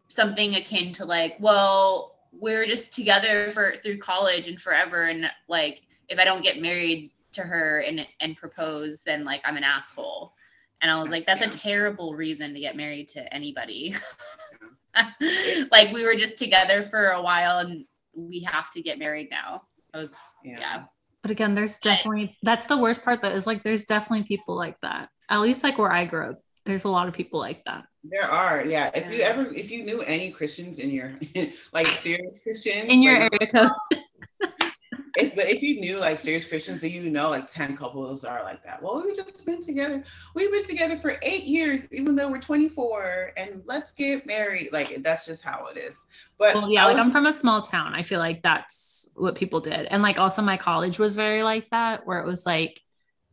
something 0.09 0.55
akin 0.55 0.93
to 0.95 1.05
like, 1.05 1.37
well, 1.41 2.17
we're 2.33 2.65
just 2.65 2.95
together 2.95 3.51
for 3.51 3.75
through 3.83 3.99
college 3.99 4.47
and 4.47 4.61
forever, 4.61 5.03
and 5.05 5.29
like, 5.49 5.83
if 6.09 6.21
I 6.21 6.25
don't 6.25 6.43
get 6.43 6.61
married 6.61 7.11
to 7.33 7.43
her 7.43 7.81
and 7.81 8.07
and 8.21 8.37
propose, 8.37 9.03
then 9.03 9.25
like 9.25 9.41
I'm 9.45 9.57
an 9.57 9.65
asshole. 9.65 10.33
And 10.81 10.91
I 10.91 11.01
was 11.01 11.11
like, 11.11 11.27
that's 11.27 11.43
a 11.43 11.49
terrible 11.49 12.15
reason 12.15 12.55
to 12.55 12.61
get 12.61 12.77
married 12.77 13.09
to 13.09 13.35
anybody. 13.35 13.95
like 15.71 15.93
we 15.93 16.05
were 16.05 16.15
just 16.15 16.37
together 16.37 16.83
for 16.83 17.11
a 17.11 17.23
while 17.23 17.59
and 17.59 17.85
we 18.15 18.41
have 18.41 18.71
to 18.73 18.83
get 18.83 18.99
married 18.99 19.29
now. 19.31 19.63
I 19.95 19.99
was 19.99 20.17
yeah. 20.45 20.85
But 21.23 21.31
again, 21.31 21.55
there's 21.55 21.77
definitely 21.79 22.37
that's 22.43 22.67
the 22.67 22.79
worst 22.79 23.03
part 23.05 23.23
though, 23.23 23.31
is 23.31 23.47
like 23.47 23.63
there's 23.63 23.85
definitely 23.85 24.25
people 24.25 24.57
like 24.57 24.77
that. 24.83 25.09
At 25.29 25.41
least 25.41 25.63
like 25.63 25.79
where 25.79 25.93
I 25.93 26.07
grew 26.07 26.31
up, 26.31 26.41
there's 26.65 26.85
a 26.85 26.89
lot 26.89 27.09
of 27.09 27.15
people 27.15 27.41
like 27.41 27.65
that. 27.65 27.85
There 28.05 28.31
are, 28.31 28.65
yeah. 28.65 28.91
If 28.95 29.13
you 29.13 29.21
ever, 29.23 29.53
if 29.53 29.71
you 29.71 29.83
knew 29.85 30.03
any 30.03 30.31
Christians 30.31 30.79
in 30.79 30.91
your, 30.91 31.13
like 31.73 31.87
serious 31.87 32.41
Christians, 32.43 32.89
In 32.89 33.03
your 33.03 33.21
like, 33.21 33.33
area 33.41 33.53
code. 33.53 34.51
if, 35.17 35.35
but 35.35 35.49
if 35.49 35.63
you 35.63 35.81
knew 35.81 35.99
like 35.99 36.19
serious 36.19 36.47
Christians, 36.47 36.83
then 36.83 36.91
you 36.91 37.11
know 37.11 37.31
like 37.31 37.47
ten 37.49 37.77
couples 37.77 38.25
are 38.25 38.43
like 38.43 38.63
that. 38.65 38.83
Well, 38.83 39.03
we've 39.05 39.17
just 39.17 39.45
been 39.45 39.63
together. 39.63 40.03
We've 40.35 40.51
been 40.51 40.65
together 40.65 40.97
for 40.97 41.17
eight 41.23 41.45
years, 41.45 41.87
even 41.93 42.15
though 42.15 42.29
we're 42.29 42.41
24, 42.41 43.33
and 43.37 43.63
let's 43.67 43.93
get 43.93 44.27
married. 44.27 44.71
Like 44.73 45.03
that's 45.03 45.27
just 45.27 45.43
how 45.43 45.67
it 45.67 45.79
is. 45.79 46.07
But 46.39 46.55
well, 46.55 46.71
yeah, 46.71 46.85
I 46.85 46.89
like 46.89 46.99
I'm 46.99 47.13
from 47.13 47.27
a 47.27 47.33
small 47.33 47.63
town. 47.63 47.95
I 47.95 48.03
feel 48.03 48.19
like 48.19 48.43
that's 48.43 49.11
what 49.17 49.37
people 49.37 49.61
did. 49.61 49.87
And 49.87 50.03
like 50.03 50.19
also 50.19 50.43
my 50.43 50.57
college 50.57 50.99
was 50.99 51.17
very 51.17 51.43
like 51.43 51.69
that, 51.71 52.07
where 52.07 52.21
it 52.21 52.27
was 52.27 52.47
like 52.47 52.81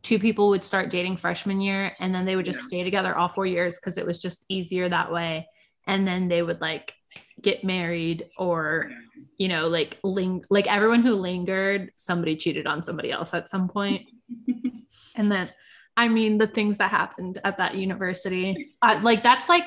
two 0.03 0.19
people 0.19 0.49
would 0.49 0.63
start 0.63 0.89
dating 0.89 1.17
freshman 1.17 1.59
year 1.59 1.93
and 1.99 2.15
then 2.15 2.23
they 2.23 2.35
would 2.35 2.45
just 2.45 2.63
stay 2.63 2.83
together 2.83 3.17
all 3.17 3.27
four 3.27 3.45
years 3.45 3.77
because 3.77 3.97
it 3.97 4.05
was 4.05 4.21
just 4.21 4.45
easier 4.47 4.87
that 4.87 5.11
way. 5.11 5.47
And 5.85 6.07
then 6.07 6.27
they 6.27 6.41
would 6.41 6.61
like 6.61 6.93
get 7.41 7.63
married 7.63 8.29
or 8.37 8.89
you 9.37 9.47
know 9.47 9.67
like 9.67 9.99
ling- 10.03 10.45
like 10.49 10.71
everyone 10.71 11.01
who 11.01 11.13
lingered 11.13 11.91
somebody 11.95 12.35
cheated 12.35 12.67
on 12.67 12.83
somebody 12.83 13.11
else 13.11 13.33
at 13.33 13.47
some 13.47 13.67
point. 13.67 14.07
and 15.15 15.31
then 15.31 15.47
i 15.95 16.07
mean 16.07 16.37
the 16.37 16.47
things 16.47 16.77
that 16.77 16.91
happened 16.91 17.39
at 17.43 17.57
that 17.57 17.75
university 17.75 18.73
uh, 18.81 18.99
like 19.01 19.23
that's 19.23 19.47
like 19.47 19.63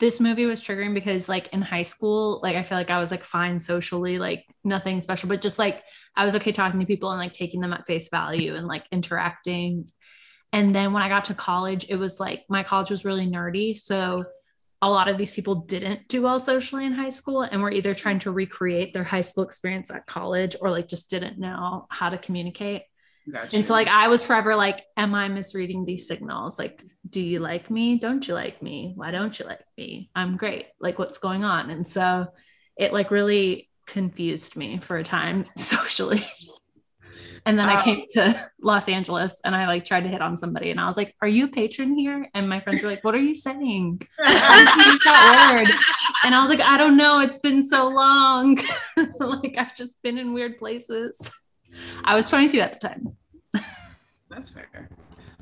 this 0.00 0.20
movie 0.20 0.46
was 0.46 0.62
triggering 0.62 0.94
because 0.94 1.28
like 1.28 1.48
in 1.48 1.62
high 1.62 1.82
school 1.82 2.40
like 2.42 2.56
i 2.56 2.62
feel 2.62 2.76
like 2.76 2.90
i 2.90 2.98
was 2.98 3.10
like 3.10 3.24
fine 3.24 3.58
socially 3.58 4.18
like 4.18 4.44
nothing 4.64 5.00
special 5.00 5.28
but 5.28 5.40
just 5.40 5.58
like 5.58 5.82
i 6.16 6.24
was 6.24 6.34
okay 6.34 6.52
talking 6.52 6.80
to 6.80 6.86
people 6.86 7.10
and 7.10 7.20
like 7.20 7.32
taking 7.32 7.60
them 7.60 7.72
at 7.72 7.86
face 7.86 8.08
value 8.08 8.54
and 8.54 8.66
like 8.66 8.84
interacting 8.92 9.88
and 10.52 10.74
then 10.74 10.92
when 10.92 11.02
i 11.02 11.08
got 11.08 11.26
to 11.26 11.34
college 11.34 11.86
it 11.88 11.96
was 11.96 12.20
like 12.20 12.42
my 12.48 12.62
college 12.62 12.90
was 12.90 13.04
really 13.04 13.26
nerdy 13.26 13.74
so 13.76 14.24
a 14.82 14.90
lot 14.90 15.08
of 15.08 15.16
these 15.16 15.34
people 15.34 15.54
didn't 15.54 16.08
do 16.08 16.22
well 16.22 16.38
socially 16.38 16.84
in 16.84 16.92
high 16.92 17.08
school 17.08 17.42
and 17.42 17.62
were 17.62 17.70
either 17.70 17.94
trying 17.94 18.18
to 18.18 18.32
recreate 18.32 18.92
their 18.92 19.04
high 19.04 19.20
school 19.20 19.44
experience 19.44 19.90
at 19.90 20.06
college 20.06 20.56
or 20.60 20.70
like 20.70 20.88
just 20.88 21.08
didn't 21.08 21.38
know 21.38 21.86
how 21.88 22.10
to 22.10 22.18
communicate 22.18 22.82
Gotcha. 23.30 23.56
and 23.56 23.66
so 23.66 23.72
like 23.72 23.86
I 23.86 24.08
was 24.08 24.26
forever 24.26 24.56
like, 24.56 24.82
am 24.96 25.14
I 25.14 25.28
misreading 25.28 25.84
these 25.84 26.08
signals? 26.08 26.58
Like, 26.58 26.82
do 27.08 27.20
you 27.20 27.38
like 27.38 27.70
me? 27.70 27.98
Don't 27.98 28.26
you 28.26 28.34
like 28.34 28.60
me? 28.62 28.92
Why 28.96 29.12
don't 29.12 29.38
you 29.38 29.46
like 29.46 29.64
me? 29.78 30.10
I'm 30.14 30.36
great. 30.36 30.66
Like 30.80 30.98
what's 30.98 31.18
going 31.18 31.44
on? 31.44 31.70
And 31.70 31.86
so 31.86 32.26
it 32.76 32.92
like 32.92 33.10
really 33.10 33.70
confused 33.86 34.56
me 34.56 34.78
for 34.78 34.96
a 34.96 35.04
time 35.04 35.44
socially. 35.56 36.26
And 37.44 37.58
then 37.58 37.68
I 37.68 37.74
Uh, 37.74 37.82
came 37.82 38.04
to 38.12 38.50
Los 38.62 38.88
Angeles 38.88 39.40
and 39.44 39.54
I 39.56 39.66
like 39.66 39.84
tried 39.84 40.02
to 40.04 40.08
hit 40.08 40.22
on 40.22 40.36
somebody 40.36 40.70
and 40.70 40.80
I 40.80 40.86
was 40.86 40.96
like, 40.96 41.14
Are 41.22 41.28
you 41.28 41.46
a 41.46 41.48
patron 41.48 41.96
here? 41.96 42.28
And 42.34 42.48
my 42.48 42.60
friends 42.60 42.82
were 42.82 42.88
like, 42.88 43.02
What 43.04 43.14
are 43.14 43.20
you 43.20 43.34
saying? 43.34 44.00
How 44.18 44.56
did 44.56 44.86
you 44.86 44.92
use 44.92 45.00
that 45.04 45.54
word? 45.66 45.68
And 46.24 46.34
I 46.34 46.40
was 46.40 46.48
like, 46.50 46.60
I 46.66 46.78
don't 46.78 46.96
know. 46.96 47.20
It's 47.20 47.40
been 47.40 47.66
so 47.66 47.88
long. 47.88 48.58
like 49.18 49.56
I've 49.58 49.74
just 49.74 50.00
been 50.02 50.18
in 50.18 50.32
weird 50.32 50.56
places. 50.58 51.32
I 52.04 52.14
was 52.14 52.28
22 52.28 52.60
at 52.60 52.78
the 52.80 52.88
time. 52.88 53.16
That's 54.30 54.50
fair. 54.50 54.88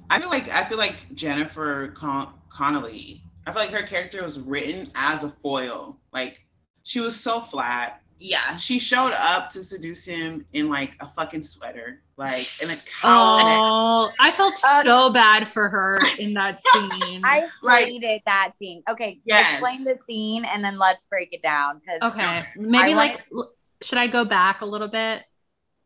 I 0.08 0.18
feel 0.20 0.30
like 0.30 0.48
I 0.48 0.64
feel 0.64 0.78
like 0.78 0.96
Jennifer 1.14 1.88
Con- 1.96 2.32
Connelly. 2.50 3.22
I 3.46 3.52
feel 3.52 3.62
like 3.62 3.70
her 3.70 3.82
character 3.86 4.22
was 4.22 4.40
written 4.40 4.90
as 4.94 5.22
a 5.22 5.28
foil. 5.28 6.00
Like 6.12 6.38
she 6.82 7.00
was 7.00 7.18
so 7.18 7.40
flat. 7.40 7.99
Yeah. 8.22 8.56
She 8.56 8.78
showed 8.78 9.12
up 9.12 9.48
to 9.50 9.64
seduce 9.64 10.04
him 10.04 10.44
in 10.52 10.68
like 10.68 10.92
a 11.00 11.06
fucking 11.06 11.40
sweater, 11.40 12.02
like 12.18 12.62
in 12.62 12.68
a 12.70 12.74
cowl. 13.00 13.40
Oh, 13.40 14.12
I 14.20 14.30
felt 14.30 14.54
uh, 14.62 14.82
so 14.84 15.10
bad 15.10 15.48
for 15.48 15.68
her 15.70 15.98
in 16.18 16.34
that 16.34 16.60
scene. 17.00 17.22
I 17.24 17.48
Like- 17.62 17.86
hated 17.86 18.20
that 18.26 18.52
scene. 18.58 18.82
Okay, 18.90 19.20
Yes. 19.24 19.52
explain 19.54 19.84
the 19.84 19.96
scene 20.06 20.44
and 20.44 20.62
then 20.62 20.76
let's 20.78 21.06
break 21.06 21.30
it 21.32 21.40
down. 21.42 21.80
Because 21.80 22.12
okay, 22.12 22.46
maybe 22.56 22.92
I 22.92 22.96
like, 22.96 23.10
wanted- 23.12 23.26
l- 23.34 23.52
should 23.82 23.98
I 23.98 24.06
go 24.06 24.26
back 24.26 24.60
a 24.60 24.66
little 24.66 24.88
bit? 24.88 25.22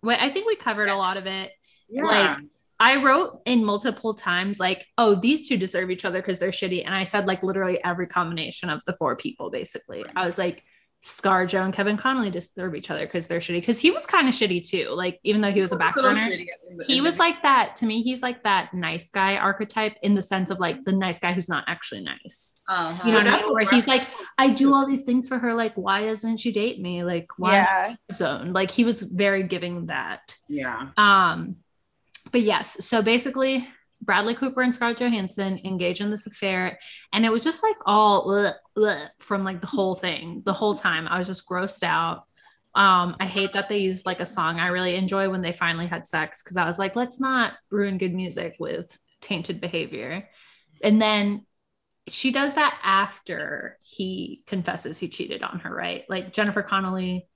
Wait, 0.03 0.21
I 0.21 0.29
think 0.29 0.47
we 0.49 0.57
covered 0.57 0.89
a 0.89 0.97
lot 0.97 1.17
of 1.17 1.27
it. 1.27 1.53
Yeah. 1.89 2.03
Like, 2.05 2.39
I 2.81 2.97
wrote 2.97 3.41
in 3.47 3.65
multiple 3.65 4.15
times, 4.15 4.59
like, 4.59 4.85
oh, 4.99 5.15
these 5.15 5.49
two 5.49 5.57
deserve 5.57 5.91
each 5.93 6.05
other 6.05 6.21
because 6.21 6.41
they're 6.41 6.51
shitty. 6.51 6.85
And 6.85 6.93
I 6.93 7.05
said, 7.05 7.27
like, 7.27 7.45
literally 7.45 7.83
every 7.85 8.09
combination 8.09 8.69
of 8.69 8.85
the 8.85 8.93
four 8.95 9.15
people, 9.15 9.49
basically. 9.51 10.05
I 10.17 10.27
was 10.27 10.37
like, 10.37 10.65
ScarJo 11.05 11.63
and 11.63 11.75
Kevin 11.75 11.99
Connolly 11.99 12.31
disturb 12.31 12.75
each 12.75 12.91
other 12.91 13.05
because 13.05 13.27
they're 13.27 13.39
shitty. 13.39 13.61
Because 13.61 13.79
he 13.79 13.91
was 13.91 14.07
kind 14.07 14.27
of 14.27 14.35
shitty 14.35 14.67
too. 14.67 14.89
Like, 14.89 15.21
even 15.23 15.43
though 15.43 15.53
he 15.53 15.61
was 15.61 15.71
a 15.71 15.77
back 15.77 15.97
little 15.97 16.13
burner, 16.13 16.21
shitty 16.31 16.47
he 16.87 17.03
was 17.03 17.19
like 17.19 17.43
that. 17.43 17.77
To 17.77 17.87
me, 17.87 18.03
he's 18.03 18.23
like 18.23 18.43
that 18.45 18.73
nice 18.73 19.11
guy 19.11 19.37
archetype 19.37 19.97
in 20.03 20.15
the 20.15 20.23
sense 20.23 20.49
of 20.49 20.59
like 20.61 20.83
the 20.85 20.93
nice 20.93 21.19
guy 21.19 21.35
who's 21.35 21.49
not 21.49 21.65
actually 21.67 22.01
nice. 22.01 22.59
Uh-huh. 22.69 23.07
You 23.07 23.13
know 23.13 23.19
what 23.19 23.35
I 23.35 23.43
mean? 23.43 23.53
Where 23.53 23.71
he's 23.71 23.87
like, 23.87 24.09
I 24.39 24.49
do 24.49 24.73
all 24.73 24.87
these 24.87 25.03
things 25.03 25.29
for 25.29 25.39
her. 25.39 25.53
Like, 25.53 25.75
why 25.75 26.07
doesn't 26.07 26.39
she 26.39 26.53
date 26.53 26.81
me? 26.81 27.05
Like, 27.05 27.29
why 27.37 27.53
Yeah. 27.53 27.97
zone? 28.15 28.55
Like, 28.55 28.71
he 28.71 28.85
was 28.85 29.03
very 29.03 29.43
giving 29.43 29.87
that. 29.87 30.37
Yeah. 30.49 30.89
Um, 30.97 31.57
but 32.33 32.41
yes, 32.41 32.83
so 32.83 33.03
basically, 33.03 33.69
Bradley 34.05 34.35
Cooper 34.35 34.63
and 34.63 34.75
Scarlett 34.75 34.99
Johansson 34.99 35.61
engage 35.65 36.01
in 36.01 36.11
this 36.11 36.27
affair, 36.27 36.79
and 37.13 37.25
it 37.25 37.33
was 37.33 37.43
just 37.43 37.63
like 37.63 37.77
all 37.87 38.31
ugh, 38.31 38.55
ugh, 38.77 39.09
from 39.19 39.45
like 39.45 39.61
the 39.61 39.67
whole 39.67 39.95
thing, 39.95 40.43
the 40.45 40.53
whole 40.53 40.75
time. 40.75 41.09
I 41.09 41.19
was 41.19 41.27
just 41.27 41.49
grossed 41.49 41.83
out. 41.83 42.25
Um, 42.75 43.17
I 43.21 43.27
hate 43.27 43.53
that 43.53 43.69
they 43.69 43.79
used 43.79 44.05
like 44.05 44.21
a 44.21 44.27
song 44.27 44.59
I 44.59 44.67
really 44.69 44.97
enjoy 44.97 45.31
when 45.31 45.43
they 45.43 45.53
finally 45.53 45.87
had 45.87 46.09
sex 46.09 46.43
because 46.43 46.57
I 46.57 46.67
was 46.67 46.79
like, 46.79 46.97
let's 46.97 47.21
not 47.21 47.55
ruin 47.71 47.99
good 47.99 48.13
music 48.13 48.57
with 48.59 48.97
tainted 49.21 49.61
behavior. 49.61 50.29
And 50.83 51.01
then 51.01 51.47
she 52.09 52.33
does 52.33 52.55
that 52.55 52.79
after 52.83 53.79
he 53.81 54.43
confesses 54.47 54.99
he 54.99 55.09
cheated 55.09 55.43
on 55.43 55.61
her, 55.61 55.75
right? 55.75 56.05
Like 56.09 56.33
Jennifer 56.33 56.63
Connelly, 56.63 57.27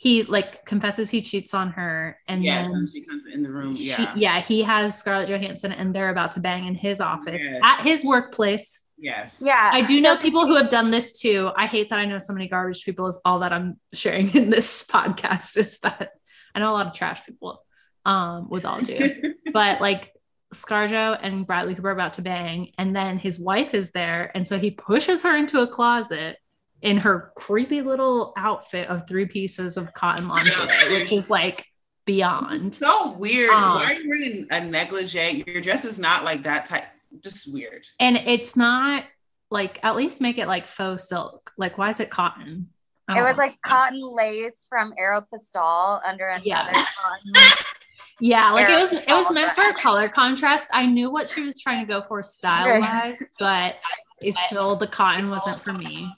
he 0.00 0.22
like 0.22 0.64
confesses 0.64 1.10
he 1.10 1.20
cheats 1.22 1.52
on 1.54 1.70
her, 1.72 2.16
and 2.28 2.42
yes, 2.44 2.68
then 2.68 2.76
and 2.76 2.88
she 2.88 3.04
comes 3.04 3.24
in 3.32 3.42
the 3.42 3.50
room. 3.50 3.74
she- 3.76 3.88
Yeah. 3.88 4.12
yeah, 4.16 4.40
he 4.40 4.62
has 4.62 4.96
Scarlett 4.96 5.28
Johansson, 5.28 5.72
and 5.72 5.92
they're 5.94 6.10
about 6.10 6.32
to 6.32 6.40
bang 6.40 6.66
in 6.66 6.74
his 6.74 7.00
office 7.00 7.42
Yes. 7.44 7.60
at 7.64 7.80
his 7.82 8.04
workplace. 8.04 8.84
Yes. 8.96 9.42
yeah, 9.44 9.70
I 9.72 9.82
do 9.82 10.00
know 10.00 10.16
people 10.16 10.46
who 10.46 10.56
have 10.56 10.68
done 10.68 10.90
this 10.90 11.20
too. 11.20 11.50
I 11.56 11.66
hate 11.66 11.90
that 11.90 11.98
I 12.00 12.04
know 12.04 12.18
so 12.18 12.32
many 12.32 12.48
garbage 12.48 12.84
people. 12.84 13.06
Is 13.08 13.20
all 13.24 13.40
that 13.40 13.52
I'm 13.52 13.78
sharing 13.92 14.34
in 14.34 14.50
this 14.50 14.84
podcast 14.90 15.56
is 15.56 15.78
that 15.80 16.10
I 16.54 16.58
know 16.60 16.70
a 16.70 16.74
lot 16.78 16.86
of 16.88 16.94
trash 16.94 17.24
people, 17.26 17.62
um, 18.04 18.48
with 18.48 18.64
all 18.64 18.80
due, 18.80 19.34
but 19.52 19.80
like 19.80 20.12
Scarjo 20.54 21.18
and 21.20 21.46
Bradley 21.46 21.74
Cooper 21.74 21.88
are 21.88 21.92
about 21.92 22.14
to 22.14 22.22
bang, 22.22 22.72
and 22.78 22.94
then 22.94 23.18
his 23.18 23.38
wife 23.38 23.74
is 23.74 23.90
there, 23.90 24.30
and 24.34 24.46
so 24.46 24.58
he 24.58 24.70
pushes 24.70 25.22
her 25.22 25.36
into 25.36 25.60
a 25.60 25.66
closet 25.66 26.38
in 26.82 26.96
her 26.98 27.32
creepy 27.36 27.82
little 27.82 28.32
outfit 28.36 28.88
of 28.88 29.06
three 29.08 29.26
pieces 29.26 29.76
of 29.76 29.92
cotton 29.94 30.28
lingerie, 30.28 31.00
which 31.00 31.12
is 31.12 31.28
like 31.28 31.66
beyond. 32.04 32.60
so 32.72 33.12
weird. 33.12 33.50
Um, 33.50 33.74
Why 33.74 33.84
are 33.84 33.92
you 33.94 34.08
wearing 34.08 34.46
a 34.50 34.60
negligee? 34.64 35.44
Your 35.46 35.60
dress 35.60 35.84
is 35.84 35.98
not 35.98 36.24
like 36.24 36.44
that 36.44 36.66
type. 36.66 36.84
Just 37.22 37.52
weird. 37.52 37.84
And 37.98 38.16
it's 38.16 38.54
not 38.56 39.04
like 39.50 39.80
at 39.82 39.96
least 39.96 40.20
make 40.20 40.38
it 40.38 40.46
like 40.46 40.68
faux 40.68 41.08
silk. 41.08 41.52
Like, 41.56 41.78
why 41.78 41.90
is 41.90 42.00
it 42.00 42.10
cotton? 42.10 42.68
It 43.10 43.22
was 43.22 43.36
know. 43.38 43.44
like 43.44 43.60
cotton 43.62 44.02
lace 44.02 44.66
from 44.68 44.92
Aeropostale 45.00 46.00
under 46.06 46.28
another 46.28 46.42
Yeah. 46.44 46.70
cotton. 46.70 47.32
yeah, 48.20 48.52
like 48.52 48.68
it 48.68 48.78
was 48.78 48.92
it 48.92 49.08
was 49.08 49.30
meant 49.30 49.54
for 49.54 49.62
dress. 49.62 49.82
color 49.82 50.08
contrast. 50.10 50.66
I 50.72 50.84
knew 50.86 51.10
what 51.10 51.28
she 51.28 51.42
was 51.42 51.58
trying 51.60 51.84
to 51.84 51.90
go 51.90 52.02
for 52.02 52.22
style 52.22 52.80
wise, 52.80 53.22
but 53.40 53.78
it's 54.20 54.38
still 54.46 54.76
the 54.76 54.86
cotton 54.86 55.30
wasn't 55.30 55.62
for 55.64 55.72
me. 55.72 56.12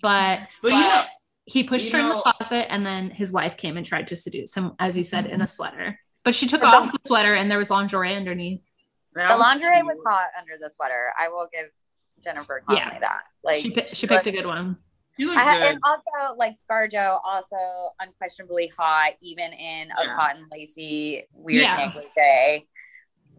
But 0.00 0.40
But 0.62 0.72
you 0.72 0.78
know, 0.78 1.02
he 1.44 1.64
pushed 1.64 1.92
you 1.92 1.98
her 1.98 1.98
in 2.00 2.08
the 2.10 2.14
closet 2.22 2.72
and 2.72 2.86
then 2.86 3.10
his 3.10 3.32
wife 3.32 3.56
came 3.56 3.76
and 3.76 3.84
tried 3.84 4.08
to 4.08 4.16
seduce 4.16 4.54
him, 4.54 4.72
as 4.78 4.96
you 4.96 5.04
said, 5.04 5.26
in 5.26 5.42
a 5.42 5.46
sweater. 5.46 5.98
But 6.24 6.34
she 6.34 6.46
took 6.46 6.62
off 6.62 6.86
the- 6.86 6.92
the 6.92 7.08
sweater 7.08 7.32
and 7.34 7.50
there 7.50 7.58
was 7.58 7.68
lingerie 7.68 8.14
underneath. 8.14 8.62
The 9.14 9.36
lingerie 9.36 9.82
was 9.82 9.98
hot 10.06 10.28
under 10.38 10.52
the 10.60 10.70
sweater. 10.70 11.12
I 11.18 11.28
will 11.28 11.48
give 11.52 11.66
Jennifer 12.22 12.62
Connelly 12.66 12.92
Yeah. 12.92 12.98
that. 13.00 13.22
Like 13.42 13.60
she 13.60 13.70
pi- 13.72 13.86
she 13.86 14.06
picked 14.06 14.26
a 14.26 14.30
good 14.32 14.46
one. 14.46 14.78
I 15.20 15.24
ha- 15.24 15.58
and 15.68 15.78
also 15.84 16.34
like 16.36 16.54
ScarJo, 16.58 17.20
also 17.22 17.56
unquestionably 18.00 18.68
hot, 18.68 19.12
even 19.20 19.52
in 19.52 19.90
a 19.90 20.06
cotton 20.14 20.46
lacy 20.50 21.26
weird 21.32 21.62
Yeah. 21.62 21.74
negligee. 21.74 22.66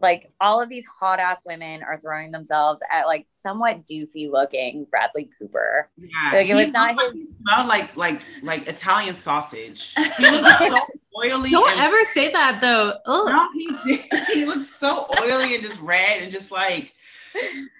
Like 0.02 0.30
all 0.40 0.60
of 0.60 0.68
these 0.68 0.84
hot 0.86 1.18
ass 1.18 1.40
women 1.46 1.82
are 1.82 1.98
throwing 1.98 2.30
themselves 2.30 2.82
at 2.90 3.06
like 3.06 3.26
somewhat 3.30 3.86
doofy 3.86 4.30
looking 4.30 4.86
Bradley 4.90 5.30
Cooper. 5.38 5.88
Yeah, 5.96 6.30
Like 6.32 6.48
it 6.48 6.54
was 6.54 6.72
not 6.72 6.94
looked 6.96 7.14
his. 7.16 7.26
like- 7.26 7.36
smelled 7.56 7.68
like 7.68 7.96
like 7.96 8.20
like 8.42 8.68
Italian 8.68 9.14
sausage. 9.14 9.94
He 10.18 10.30
looked 10.30 10.58
so 10.58 10.78
oily. 11.18 11.50
Don't 11.50 11.70
and- 11.70 11.80
ever 11.80 12.04
say 12.04 12.30
that 12.32 12.60
though. 12.60 12.94
Ugh. 13.06 13.26
No, 13.28 13.48
he 13.54 13.96
did. 13.96 14.04
He 14.34 14.44
looked 14.44 14.64
so 14.64 15.06
oily 15.22 15.54
and 15.54 15.62
just 15.62 15.80
red 15.80 16.22
and 16.22 16.30
just 16.30 16.50
like 16.52 16.92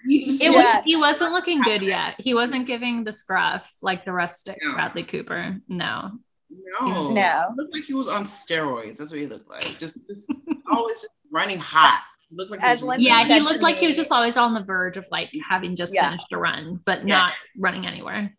he 0.07 0.25
just 0.25 0.41
It 0.41 0.49
was 0.49 0.83
he 0.83 0.95
wasn't 0.95 1.31
looking 1.31 1.61
good 1.61 1.81
yet. 1.81 2.15
He 2.17 2.33
wasn't 2.33 2.65
giving 2.65 3.03
the 3.03 3.13
scruff 3.13 3.71
like 3.81 4.03
the 4.05 4.11
rustic 4.13 4.57
Bradley 4.73 5.03
Cooper. 5.03 5.57
No. 5.67 6.11
no, 6.49 7.11
No. 7.11 7.45
He 7.49 7.55
looked 7.61 7.73
like 7.73 7.83
he 7.83 7.93
was 7.93 8.07
on 8.07 8.23
steroids. 8.23 8.97
That's 8.97 9.11
what 9.11 9.19
he 9.19 9.27
looked 9.27 9.49
like. 9.49 9.63
Just, 9.77 10.05
just 10.07 10.31
always 10.73 10.97
just 11.01 11.09
running 11.35 11.59
hot. 11.59 12.01
He 12.29 12.35
looked 12.35 12.49
like 12.49 12.61
he 12.61 12.67
As 12.67 12.81
was 12.81 12.99
Yeah, 12.99 13.23
he 13.25 13.39
looked 13.41 13.61
like 13.61 13.77
he 13.77 13.87
was 13.87 13.95
just 13.95 14.11
always 14.11 14.37
on 14.37 14.53
the 14.53 14.63
verge 14.63 14.97
of 14.97 15.05
like 15.11 15.29
having 15.47 15.75
just 15.75 15.93
Yeah. 15.93 16.09
finished 16.09 16.31
a 16.31 16.37
run, 16.37 16.81
but 16.85 16.99
Yeah. 16.99 17.17
not 17.17 17.33
running 17.57 17.85
anywhere. 17.85 18.35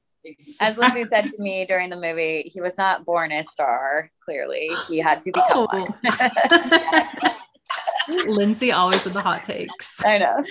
As 0.60 0.76
Lindsay 0.76 1.04
said 1.04 1.28
to 1.28 1.38
me 1.38 1.66
during 1.66 1.88
the 1.90 1.96
movie, 1.96 2.50
he 2.52 2.60
was 2.60 2.76
not 2.76 3.04
born 3.04 3.30
a 3.30 3.44
star. 3.44 4.10
Clearly, 4.24 4.70
he 4.88 4.98
had 4.98 5.22
to 5.22 5.30
become 5.30 5.68
oh. 5.72 5.86
one. 8.08 8.26
Lindsay 8.26 8.72
always 8.72 9.04
with 9.04 9.14
the 9.14 9.20
hot 9.20 9.44
takes. 9.44 10.04
I 10.04 10.18
know. 10.18 10.42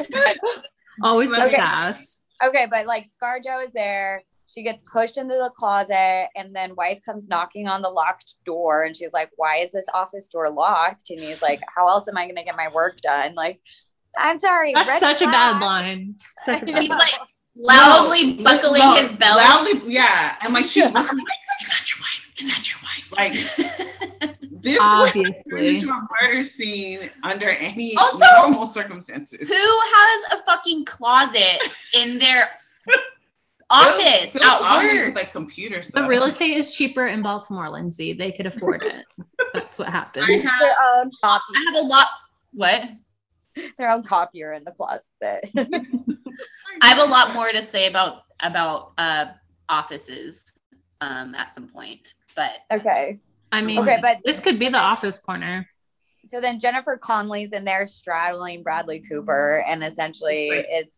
Always 1.03 1.29
the 1.29 1.43
Okay. 1.43 1.58
sass. 1.58 2.23
Okay, 2.41 2.67
but 2.69 2.86
like 2.86 3.05
ScarJo 3.05 3.65
is 3.65 3.71
there. 3.73 4.23
She 4.47 4.63
gets 4.63 4.84
pushed 4.84 5.17
into 5.17 5.34
the 5.36 5.49
closet, 5.55 6.27
and 6.36 6.55
then 6.55 6.75
wife 6.75 6.99
comes 7.05 7.27
knocking 7.27 7.67
on 7.67 7.81
the 7.81 7.89
locked 7.89 8.36
door, 8.45 8.84
and 8.84 8.95
she's 8.95 9.12
like, 9.13 9.29
"Why 9.38 9.58
is 9.58 9.71
this 9.71 9.86
office 9.93 10.27
door 10.27 10.49
locked?" 10.49 11.10
And 11.10 11.19
he's 11.19 11.41
like, 11.41 11.60
"How 11.75 11.88
else 11.89 12.08
am 12.08 12.17
I 12.17 12.25
going 12.25 12.36
to 12.36 12.43
get 12.43 12.55
my 12.55 12.69
work 12.73 13.01
done?" 13.01 13.34
Like, 13.36 13.60
I'm 14.17 14.39
sorry. 14.39 14.73
That's 14.73 14.88
red 14.88 14.99
such 14.99 15.21
a 15.21 15.25
bad 15.25 15.60
line. 15.62 16.15
Such 16.43 16.62
a 16.62 16.65
bad 16.67 16.81
He's 16.81 16.89
like 16.89 17.13
loudly 17.55 18.34
buckling 18.43 18.79
No, 18.81 18.95
his 18.95 19.12
belt. 19.13 19.38
Loudly, 19.38 19.93
yeah. 19.93 20.36
And 20.41 20.53
like 20.53 20.65
she's 20.65 20.91
whispering, 20.91 21.19
like, 21.19 21.62
is 21.62 21.69
that 21.69 21.89
your 21.89 21.99
wife? 21.99 22.27
Is 22.38 22.47
that 22.47 22.69
your 22.69 22.79
wife? 22.84 23.12
Like 24.21 24.39
this 24.62 24.79
Obviously. 24.81 25.73
was 25.73 25.84
a 25.84 26.08
murder 26.21 26.43
scene 26.45 26.99
under 27.23 27.49
any 27.49 27.95
Also- 27.97 28.25
normal 28.41 28.67
circumstances. 28.67 29.39
Who 29.47 29.55
has 29.55 30.39
a 30.39 30.43
fucking 30.43 30.86
closet 30.86 31.63
in 31.93 32.19
their 32.19 32.49
office 33.69 34.34
Phil 34.34 34.43
at 34.43 34.62
obviously 34.62 34.97
work? 34.99 35.08
with, 35.08 35.15
like 35.15 35.32
computer 35.32 35.82
The 35.93 36.08
real 36.08 36.23
estate 36.25 36.58
is 36.58 36.75
cheaper 36.75 37.08
in 37.08 37.21
Baltimore, 37.21 37.69
Lindsay. 37.69 38.13
They 38.13 38.32
could 38.32 38.45
afford 38.45 38.84
it. 38.84 39.06
That's 39.54 39.78
what 39.78 39.89
happens. 39.89 40.28
I 40.30 40.34
have, 40.34 40.60
Their 40.60 40.75
own 40.97 41.12
copy. 41.23 41.43
I 41.56 41.63
have 41.73 41.86
a 41.86 41.88
lot. 41.88 42.08
What? 42.54 42.84
Their 43.78 43.89
own 43.89 44.04
copier 44.04 44.54
in 44.54 44.63
the 44.63 44.71
closet. 44.71 45.06
I 46.82 46.88
have 46.88 46.99
a 46.99 47.06
lot 47.06 47.34
more 47.34 47.49
to 47.51 47.63
say 47.63 47.88
about 47.88 48.23
about 48.41 48.91
uh 48.97 49.25
offices 49.69 50.51
um 51.01 51.34
at 51.36 51.49
some 51.51 51.67
point, 51.67 52.13
but 52.36 52.51
okay. 52.71 53.19
I 53.51 53.62
mean, 53.62 53.80
Okay, 53.80 53.99
but- 54.01 54.17
this 54.25 54.39
could 54.39 54.60
be 54.60 54.69
the 54.69 54.78
office 54.78 55.19
corner. 55.19 55.67
So 56.27 56.41
then 56.41 56.59
Jennifer 56.59 56.97
Connelly's 56.97 57.53
in 57.53 57.65
there 57.65 57.85
straddling 57.85 58.63
Bradley 58.63 58.99
Cooper, 58.99 59.63
and 59.67 59.83
essentially 59.83 60.49
it's 60.51 60.95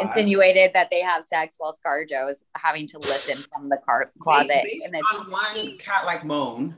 insinuated 0.00 0.72
that 0.74 0.88
they 0.90 1.00
have 1.02 1.24
sex 1.24 1.56
while 1.58 1.72
ScarJo 1.74 2.30
is 2.30 2.44
having 2.56 2.86
to 2.88 2.98
listen 2.98 3.44
from 3.52 3.68
the 3.68 3.78
car 3.84 4.12
closet. 4.20 4.62
Based 4.64 4.84
And 4.84 4.94
it's, 4.94 5.06
on 5.14 5.30
one 5.30 5.78
cat 5.78 6.04
like 6.04 6.24
moan. 6.24 6.76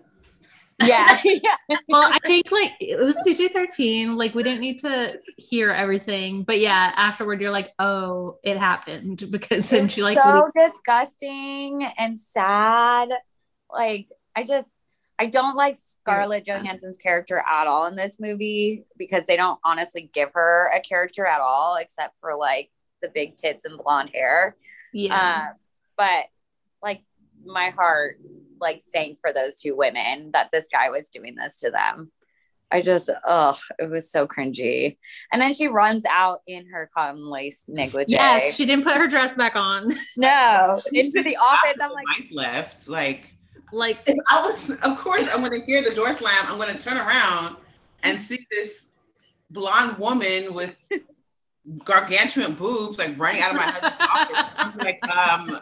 yeah, 0.82 1.20
yeah. 1.24 1.78
Well, 1.88 2.10
I 2.10 2.18
think 2.26 2.50
like 2.50 2.72
it 2.80 2.98
was 2.98 3.16
PG 3.24 3.48
13. 3.48 4.16
Like 4.16 4.34
we 4.34 4.42
didn't 4.42 4.60
need 4.60 4.78
to 4.80 5.20
hear 5.36 5.70
everything. 5.70 6.42
But 6.44 6.60
yeah, 6.60 6.92
afterward, 6.96 7.40
you're 7.40 7.50
like, 7.50 7.72
oh, 7.78 8.38
it 8.42 8.56
happened 8.56 9.30
because 9.30 9.68
then 9.68 9.88
she 9.88 10.02
like, 10.02 10.18
so 10.18 10.50
disgusting 10.54 11.86
and 11.98 12.18
sad. 12.18 13.10
Like 13.70 14.08
I 14.34 14.44
just 14.44 14.79
I 15.20 15.26
don't 15.26 15.54
like 15.54 15.76
Scarlett 15.76 16.46
Johansson's 16.46 16.96
character 16.96 17.44
at 17.46 17.66
all 17.66 17.84
in 17.86 17.94
this 17.94 18.18
movie 18.18 18.86
because 18.96 19.22
they 19.28 19.36
don't 19.36 19.60
honestly 19.62 20.10
give 20.14 20.32
her 20.32 20.70
a 20.74 20.80
character 20.80 21.26
at 21.26 21.42
all 21.42 21.76
except 21.76 22.18
for 22.20 22.34
like 22.36 22.70
the 23.02 23.10
big 23.10 23.36
tits 23.36 23.66
and 23.66 23.76
blonde 23.76 24.10
hair. 24.14 24.56
yeah. 24.94 25.48
Uh, 25.50 25.52
but 25.98 26.24
like 26.82 27.02
my 27.44 27.68
heart 27.68 28.18
like 28.62 28.80
sank 28.86 29.18
for 29.20 29.30
those 29.30 29.56
two 29.56 29.76
women 29.76 30.30
that 30.32 30.48
this 30.54 30.68
guy 30.72 30.88
was 30.88 31.10
doing 31.10 31.34
this 31.34 31.58
to 31.58 31.70
them. 31.70 32.10
I 32.70 32.80
just, 32.80 33.10
oh, 33.26 33.58
it 33.78 33.90
was 33.90 34.10
so 34.10 34.26
cringy. 34.26 34.96
And 35.32 35.42
then 35.42 35.52
she 35.52 35.66
runs 35.66 36.04
out 36.08 36.38
in 36.46 36.68
her 36.68 36.88
cotton 36.94 37.28
lace 37.28 37.64
negligee. 37.68 38.12
yes, 38.12 38.54
she 38.54 38.64
didn't 38.64 38.84
put 38.84 38.96
her 38.96 39.06
dress 39.06 39.34
back 39.34 39.54
on. 39.54 39.98
no, 40.16 40.80
into 40.94 41.22
the 41.22 41.36
office. 41.36 41.76
I'm 41.82 41.90
like, 41.92 42.06
Wife 42.06 42.28
left. 42.30 42.88
Like 42.88 43.34
Like, 43.72 44.00
if 44.06 44.18
I 44.30 44.42
was, 44.42 44.70
of 44.70 44.98
course, 44.98 45.28
I'm 45.32 45.40
going 45.44 45.58
to 45.58 45.64
hear 45.66 45.82
the 45.82 45.94
door 45.94 46.12
slam. 46.14 46.46
I'm 46.46 46.56
going 46.56 46.74
to 46.76 46.80
turn 46.80 46.96
around 46.96 47.56
and 48.02 48.18
see 48.18 48.38
this 48.50 48.90
blonde 49.50 49.98
woman 49.98 50.54
with 50.54 50.76
gargantuan 51.84 52.54
boobs 52.54 52.98
like 52.98 53.18
running 53.18 53.42
out 53.42 53.50
of 53.50 53.56
my 53.56 53.62
husband's 53.62 53.96
office. 54.00 54.52
I'm 54.56 54.78
like, 54.78 55.06
um, 55.08 55.60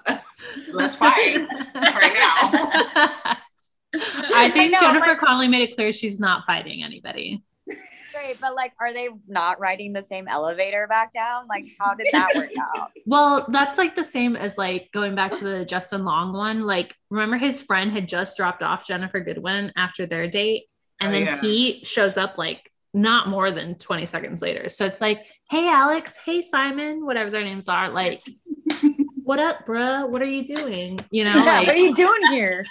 let's 0.72 0.96
fight 0.96 1.46
right 1.74 2.14
now. 2.14 3.36
I 4.34 4.50
think 4.50 4.72
know, 4.72 4.80
Jennifer 4.80 5.08
like- 5.08 5.18
Connelly 5.18 5.48
made 5.48 5.70
it 5.70 5.74
clear 5.74 5.92
she's 5.92 6.20
not 6.20 6.44
fighting 6.46 6.82
anybody. 6.82 7.42
Great, 8.18 8.40
but 8.40 8.54
like, 8.54 8.72
are 8.80 8.92
they 8.92 9.08
not 9.26 9.60
riding 9.60 9.92
the 9.92 10.02
same 10.02 10.26
elevator 10.28 10.86
back 10.88 11.12
down? 11.12 11.46
Like, 11.48 11.68
how 11.80 11.94
did 11.94 12.08
that 12.12 12.34
work 12.34 12.50
out? 12.76 12.90
Well, 13.06 13.46
that's 13.48 13.78
like 13.78 13.94
the 13.94 14.02
same 14.04 14.34
as 14.36 14.58
like 14.58 14.90
going 14.92 15.14
back 15.14 15.32
to 15.32 15.44
the 15.44 15.64
Justin 15.64 16.04
Long 16.04 16.32
one. 16.32 16.62
Like, 16.62 16.94
remember 17.10 17.36
his 17.36 17.60
friend 17.60 17.92
had 17.92 18.08
just 18.08 18.36
dropped 18.36 18.62
off 18.62 18.86
Ginnifer 18.86 19.24
Goodwin 19.24 19.72
after 19.76 20.06
their 20.06 20.26
date, 20.28 20.64
and 21.00 21.10
Oh, 21.10 21.12
then 21.12 21.26
yeah. 21.26 21.40
he 21.40 21.84
shows 21.84 22.16
up 22.16 22.38
like 22.38 22.70
not 22.94 23.28
more 23.28 23.50
than 23.52 23.76
20 23.76 24.06
seconds 24.06 24.42
later. 24.42 24.68
So 24.68 24.86
it's 24.86 25.00
like, 25.00 25.24
hey, 25.50 25.68
Alex, 25.68 26.14
hey, 26.24 26.40
Simon, 26.40 27.04
whatever 27.04 27.30
their 27.30 27.44
names 27.44 27.68
are, 27.68 27.90
like, 27.90 28.22
what 29.22 29.38
up, 29.38 29.66
bruh? 29.66 30.08
What 30.08 30.22
are 30.22 30.26
you 30.26 30.44
doing? 30.44 30.98
You 31.10 31.24
know, 31.24 31.36
Yeah, 31.36 31.44
like, 31.44 31.66
what 31.66 31.76
are 31.76 31.80
you 31.80 31.94
doing 31.94 32.20
here? 32.30 32.64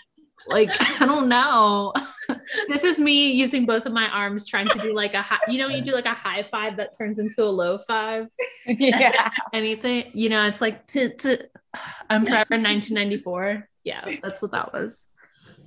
Like 0.46 0.70
I 1.02 1.06
don't 1.06 1.28
know. 1.28 1.94
this 2.68 2.84
is 2.84 3.00
me 3.00 3.32
using 3.32 3.66
both 3.66 3.86
of 3.86 3.94
my 3.94 4.08
arms 4.10 4.46
trying 4.46 4.68
to 4.68 4.80
do 4.80 4.94
like 4.94 5.14
a 5.14 5.22
high, 5.22 5.40
you 5.48 5.58
know, 5.58 5.68
you 5.68 5.82
do 5.82 5.94
like 5.94 6.06
a 6.06 6.14
high 6.14 6.44
five 6.52 6.78
that 6.78 6.98
turns 6.98 7.20
into 7.20 7.44
a 7.44 7.46
low 7.46 7.80
five. 7.88 8.28
yeah. 8.66 9.30
Anything, 9.54 10.06
you 10.14 10.30
know, 10.30 10.46
it's 10.46 10.62
like 10.62 10.86
to 10.88 11.14
to 11.16 11.50
I'm 12.10 12.26
forever 12.26 12.56
1994. 12.56 13.68
Yeah, 13.84 14.06
that's 14.22 14.42
what 14.42 14.52
that 14.52 14.74
was. 14.74 15.06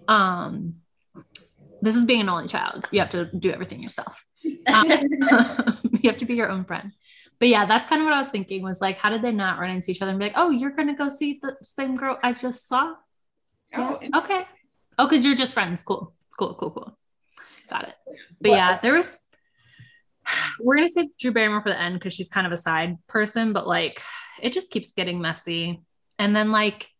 Um, 0.06 0.76
this 1.80 1.96
is 1.96 2.04
being 2.04 2.20
an 2.20 2.28
only 2.28 2.48
child. 2.48 2.86
You 2.90 3.00
have 3.00 3.10
to 3.10 3.24
do 3.24 3.50
everything 3.50 3.82
yourself. 3.82 4.24
Um, 4.66 4.86
you 6.02 6.10
have 6.10 6.18
to 6.18 6.26
be 6.26 6.34
your 6.34 6.50
own 6.50 6.64
friend. 6.64 6.92
But 7.38 7.48
yeah, 7.48 7.64
that's 7.64 7.86
kind 7.86 8.02
of 8.02 8.04
what 8.04 8.12
I 8.12 8.18
was 8.18 8.28
thinking 8.28 8.62
was 8.62 8.82
like, 8.82 8.98
how 8.98 9.08
did 9.08 9.22
they 9.22 9.32
not 9.32 9.58
run 9.58 9.70
into 9.70 9.90
each 9.90 10.02
other 10.02 10.10
and 10.10 10.18
be 10.18 10.26
like, 10.26 10.34
oh, 10.36 10.50
you're 10.50 10.72
gonna 10.72 10.94
go 10.94 11.08
see 11.08 11.38
the 11.40 11.56
same 11.62 11.96
girl 11.96 12.18
I 12.22 12.34
just 12.34 12.68
saw? 12.68 12.94
Yeah. 13.70 13.96
Oh, 14.02 14.20
Okay. 14.22 14.44
Oh, 15.00 15.08
because 15.08 15.24
you're 15.24 15.34
just 15.34 15.54
friends. 15.54 15.82
Cool. 15.82 16.12
Cool. 16.38 16.54
Cool. 16.56 16.70
Cool. 16.72 16.98
Got 17.70 17.88
it. 17.88 17.94
But 18.38 18.50
yeah, 18.50 18.78
there 18.82 18.92
was. 18.92 19.22
We're 20.60 20.76
gonna 20.76 20.90
say 20.90 21.08
Drew 21.18 21.32
Barrymore 21.32 21.62
for 21.62 21.70
the 21.70 21.80
end 21.80 21.94
because 21.94 22.12
she's 22.12 22.28
kind 22.28 22.46
of 22.46 22.52
a 22.52 22.58
side 22.58 22.98
person, 23.06 23.54
but 23.54 23.66
like 23.66 24.02
it 24.42 24.52
just 24.52 24.70
keeps 24.70 24.92
getting 24.92 25.22
messy. 25.22 25.80
And 26.18 26.36
then 26.36 26.52
like 26.52 26.90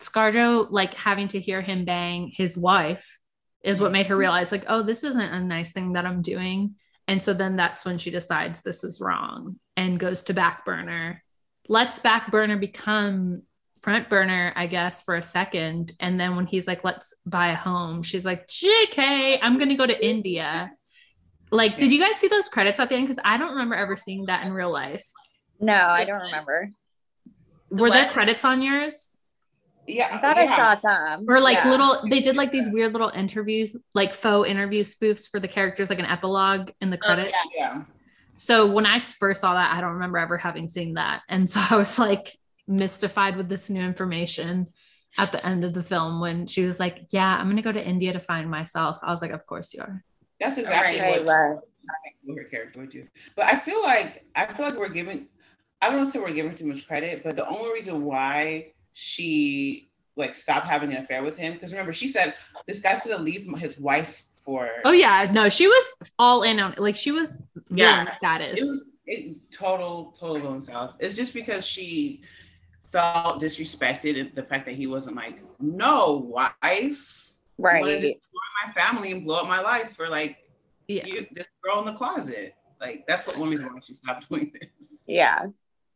ScarJo, 0.00 0.70
like 0.70 0.92
having 0.92 1.28
to 1.28 1.40
hear 1.40 1.62
him 1.62 1.86
bang 1.86 2.30
his 2.34 2.58
wife 2.58 3.18
is 3.62 3.80
what 3.80 3.92
made 3.92 4.08
her 4.08 4.16
realize, 4.16 4.52
like, 4.52 4.66
oh, 4.68 4.82
this 4.82 5.04
isn't 5.04 5.20
a 5.22 5.42
nice 5.42 5.72
thing 5.72 5.94
that 5.94 6.04
I'm 6.04 6.20
doing. 6.20 6.74
And 7.08 7.22
so 7.22 7.32
then 7.32 7.56
that's 7.56 7.86
when 7.86 7.96
she 7.96 8.10
decides 8.10 8.60
this 8.60 8.84
is 8.84 9.00
wrong 9.00 9.58
and 9.74 9.98
goes 9.98 10.24
to 10.24 10.34
back 10.34 10.66
burner. 10.66 11.24
Let's 11.66 11.98
back 11.98 12.30
burner 12.30 12.58
become 12.58 13.42
front 13.84 14.08
burner, 14.08 14.52
I 14.56 14.66
guess, 14.66 15.02
for 15.02 15.14
a 15.14 15.22
second. 15.22 15.92
And 16.00 16.18
then 16.18 16.36
when 16.36 16.46
he's 16.46 16.66
like, 16.66 16.82
let's 16.84 17.14
buy 17.26 17.48
a 17.52 17.54
home, 17.54 18.02
she's 18.02 18.24
like, 18.24 18.48
JK, 18.48 19.38
I'm 19.42 19.58
going 19.58 19.68
to 19.68 19.74
go 19.74 19.86
to 19.86 20.06
India. 20.06 20.72
Like, 21.50 21.76
did 21.76 21.92
you 21.92 22.00
guys 22.00 22.16
see 22.16 22.28
those 22.28 22.48
credits 22.48 22.80
at 22.80 22.88
the 22.88 22.96
end? 22.96 23.06
Because 23.06 23.20
I 23.24 23.36
don't 23.36 23.52
remember 23.52 23.74
ever 23.74 23.94
seeing 23.94 24.24
that 24.26 24.44
in 24.46 24.52
real 24.52 24.72
life. 24.72 25.04
No, 25.60 25.74
I 25.74 26.04
don't 26.04 26.22
remember. 26.22 26.66
Were 27.70 27.90
there 27.90 28.10
credits 28.10 28.44
on 28.44 28.62
yours? 28.62 29.10
Yeah, 29.86 30.08
I 30.10 30.16
thought 30.16 30.36
yeah. 30.36 30.54
I 30.58 30.76
saw 30.76 30.80
some. 30.80 31.26
Or 31.28 31.38
like 31.40 31.58
Yeah. 31.62 31.70
little, 31.70 32.00
they 32.08 32.20
did 32.20 32.36
like 32.36 32.50
these 32.50 32.68
weird 32.70 32.92
little 32.92 33.10
interviews, 33.10 33.76
like 33.94 34.14
faux 34.14 34.48
interview 34.48 34.82
spoofs 34.82 35.30
for 35.30 35.38
the 35.40 35.48
characters, 35.48 35.90
like 35.90 35.98
an 35.98 36.06
epilogue 36.06 36.70
in 36.80 36.88
the 36.88 36.96
oh, 36.96 37.04
credits. 37.04 37.36
yeah. 37.54 37.82
So 38.36 38.66
when 38.66 38.86
I 38.86 38.98
first 38.98 39.42
saw 39.42 39.54
that, 39.54 39.76
I 39.76 39.80
don't 39.82 39.92
remember 39.92 40.18
ever 40.18 40.38
having 40.38 40.68
seen 40.68 40.94
that. 40.94 41.20
And 41.28 41.48
so 41.48 41.60
I 41.70 41.76
was 41.76 41.98
like 41.98 42.34
mystified 42.66 43.36
with 43.36 43.48
this 43.48 43.70
new 43.70 43.82
information 43.82 44.68
at 45.18 45.30
the 45.32 45.44
end 45.46 45.64
of 45.64 45.74
the 45.74 45.82
film 45.82 46.20
when 46.20 46.46
she 46.46 46.64
was 46.64 46.80
like, 46.80 47.06
Yeah, 47.10 47.36
I'm 47.36 47.46
going 47.46 47.56
to 47.56 47.62
go 47.62 47.72
to 47.72 47.84
India 47.84 48.12
to 48.12 48.20
find 48.20 48.50
myself. 48.50 48.98
I 49.02 49.10
was 49.10 49.22
like, 49.22 49.30
Of 49.30 49.46
course 49.46 49.74
you 49.74 49.80
are. 49.80 50.02
That's 50.40 50.58
exactly 50.58 51.00
Right, 51.00 51.24
what, 51.24 51.26
right. 51.26 51.58
what 52.24 52.38
her 52.38 52.44
character 52.44 52.80
would 52.80 52.90
do. 52.90 53.06
But 53.36 53.46
I 53.46 53.56
feel 53.56 53.82
like 53.82 54.24
I 54.34 54.46
feel 54.46 54.66
like 54.66 54.76
we're 54.76 54.88
giving 54.88 55.28
I 55.80 55.90
don't 55.90 56.06
say 56.06 56.18
we're 56.18 56.32
giving 56.32 56.54
too 56.54 56.66
much 56.66 56.86
credit, 56.86 57.22
but 57.22 57.36
the 57.36 57.46
only 57.46 57.72
reason 57.72 58.04
why 58.04 58.72
she 58.94 59.90
like 60.16 60.34
stopped 60.34 60.66
having 60.66 60.92
an 60.92 61.02
affair 61.02 61.22
with 61.22 61.36
him, 61.36 61.52
because 61.54 61.72
remember 61.72 61.92
she 61.92 62.08
said 62.08 62.34
this 62.66 62.80
guy's 62.80 63.02
gonna 63.02 63.22
leave 63.22 63.46
his 63.58 63.78
wife 63.78 64.24
for 64.44 64.68
Oh, 64.84 64.92
yeah. 64.92 65.30
No, 65.32 65.48
she 65.48 65.66
was 65.66 65.96
all 66.18 66.42
in 66.42 66.58
on 66.60 66.74
like 66.78 66.96
she 66.96 67.12
was 67.12 67.42
yeah 67.70 68.14
status. 68.16 68.52
It 68.52 68.60
was 68.60 68.90
it, 69.06 69.36
total 69.52 70.14
total 70.18 70.38
villain 70.38 70.62
south. 70.62 70.96
It's 71.00 71.14
just 71.14 71.34
because 71.34 71.66
she 71.66 72.22
felt 72.94 73.42
disrespected 73.42 74.18
at 74.20 74.34
the 74.34 74.42
fact 74.42 74.64
that 74.66 74.74
he 74.76 74.86
wasn't 74.86 75.16
like, 75.16 75.42
no 75.60 76.14
wife. 76.16 77.30
You 77.58 77.64
Right. 77.64 78.00
destroy 78.00 78.48
my 78.66 78.72
family 78.72 79.12
and 79.12 79.24
blow 79.24 79.36
up 79.42 79.48
my 79.48 79.60
life 79.60 79.94
for 79.94 80.08
like 80.08 80.38
Yeah. 80.88 81.06
you, 81.06 81.26
this 81.32 81.50
girl 81.62 81.80
in 81.80 81.86
the 81.86 81.92
closet. 81.98 82.54
Like 82.80 83.04
that's 83.08 83.26
what 83.26 83.38
one 83.38 83.50
reason 83.50 83.66
why 83.66 83.78
she 83.84 83.94
stopped 83.94 84.28
doing 84.28 84.52
this. 84.52 85.02
Yeah. 85.06 85.46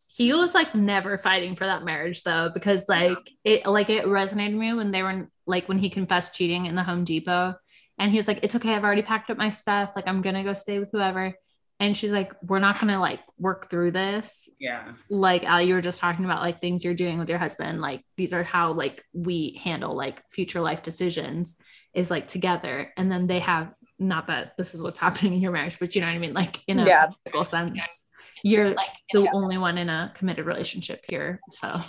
he 0.07 0.32
was 0.32 0.55
like 0.55 0.74
never 0.74 1.18
fighting 1.18 1.55
for 1.55 1.66
that 1.66 1.84
marriage 1.84 2.22
though 2.22 2.51
because 2.55 2.88
like 2.88 3.18
it 3.44 3.66
like 3.66 3.90
it 3.90 4.07
resonated 4.07 4.53
with 4.53 4.61
me 4.61 4.72
when 4.72 4.90
they 4.90 5.03
were 5.03 5.28
like 5.46 5.68
when 5.68 5.78
he 5.78 5.90
confessed 5.90 6.34
cheating 6.34 6.64
in 6.66 6.74
the 6.74 6.82
home 6.82 7.05
depot 7.05 7.55
and 7.99 8.11
he 8.11 8.16
was 8.16 8.26
like 8.26 8.40
it's 8.42 8.57
okay 8.57 8.72
i've 8.74 8.84
already 8.84 9.03
packed 9.03 9.28
up 9.28 9.36
my 9.36 9.51
stuff 9.51 9.90
like 9.94 10.09
i'm 10.09 10.22
gonna 10.22 10.42
go 10.42 10.55
stay 10.55 10.78
with 10.78 10.88
whoever 10.92 11.34
and 11.80 11.96
she's 11.96 12.10
like 12.12 12.32
we're 12.42 12.58
not 12.58 12.80
gonna 12.80 13.00
like 13.00 13.20
work 13.38 13.70
through 13.70 13.92
this. 13.92 14.48
Yeah. 14.58 14.92
like 15.08 15.44
Ali, 15.44 15.66
you 15.66 15.74
were 15.74 15.80
just 15.80 16.00
talking 16.00 16.24
about 16.24 16.42
like 16.42 16.60
things 16.60 16.84
you're 16.84 16.94
doing 16.94 17.18
with 17.18 17.28
your 17.28 17.38
husband 17.38 17.80
like 17.80 18.02
these 18.16 18.32
are 18.32 18.42
how 18.42 18.72
like 18.72 19.04
we 19.12 19.60
handle 19.62 19.96
like 19.96 20.22
future 20.30 20.60
life 20.60 20.82
decisions 20.82 21.56
is 21.94 22.10
like 22.10 22.26
together. 22.28 22.92
And 22.96 23.10
then 23.10 23.26
they 23.26 23.38
have 23.40 23.72
not 23.98 24.26
that 24.28 24.52
this 24.58 24.74
is 24.74 24.82
what's 24.82 24.98
happening 25.06 25.34
in 25.34 25.40
your 25.40 25.52
marriage 25.52 25.78
but 25.80 25.94
you 25.94 26.00
know 26.00 26.08
what 26.08 26.14
i 26.14 26.18
mean? 26.18 26.34
Like 26.34 26.60
in 26.66 26.78
a 26.80 26.86
Yeah. 26.86 27.06
practical 27.06 27.44
sense 27.44 28.04
you're 28.44 28.70
like 28.70 28.90
the 29.12 29.28
only 29.32 29.58
one 29.58 29.78
in 29.78 29.88
a 29.88 30.12
committed 30.16 30.46
relationship 30.46 31.04
here. 31.08 31.40
So 31.50 31.80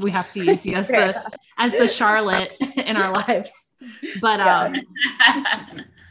we 0.00 0.12
have 0.12 0.30
to 0.32 0.44
use 0.44 0.64
you 0.64 0.74
as 0.74 0.86
the 0.86 1.24
as 1.58 1.72
the 1.72 1.88
charlotte 1.88 2.52
in 2.76 2.96
our 2.96 3.12
lives. 3.12 3.52
But 4.20 4.38
um 4.40 4.74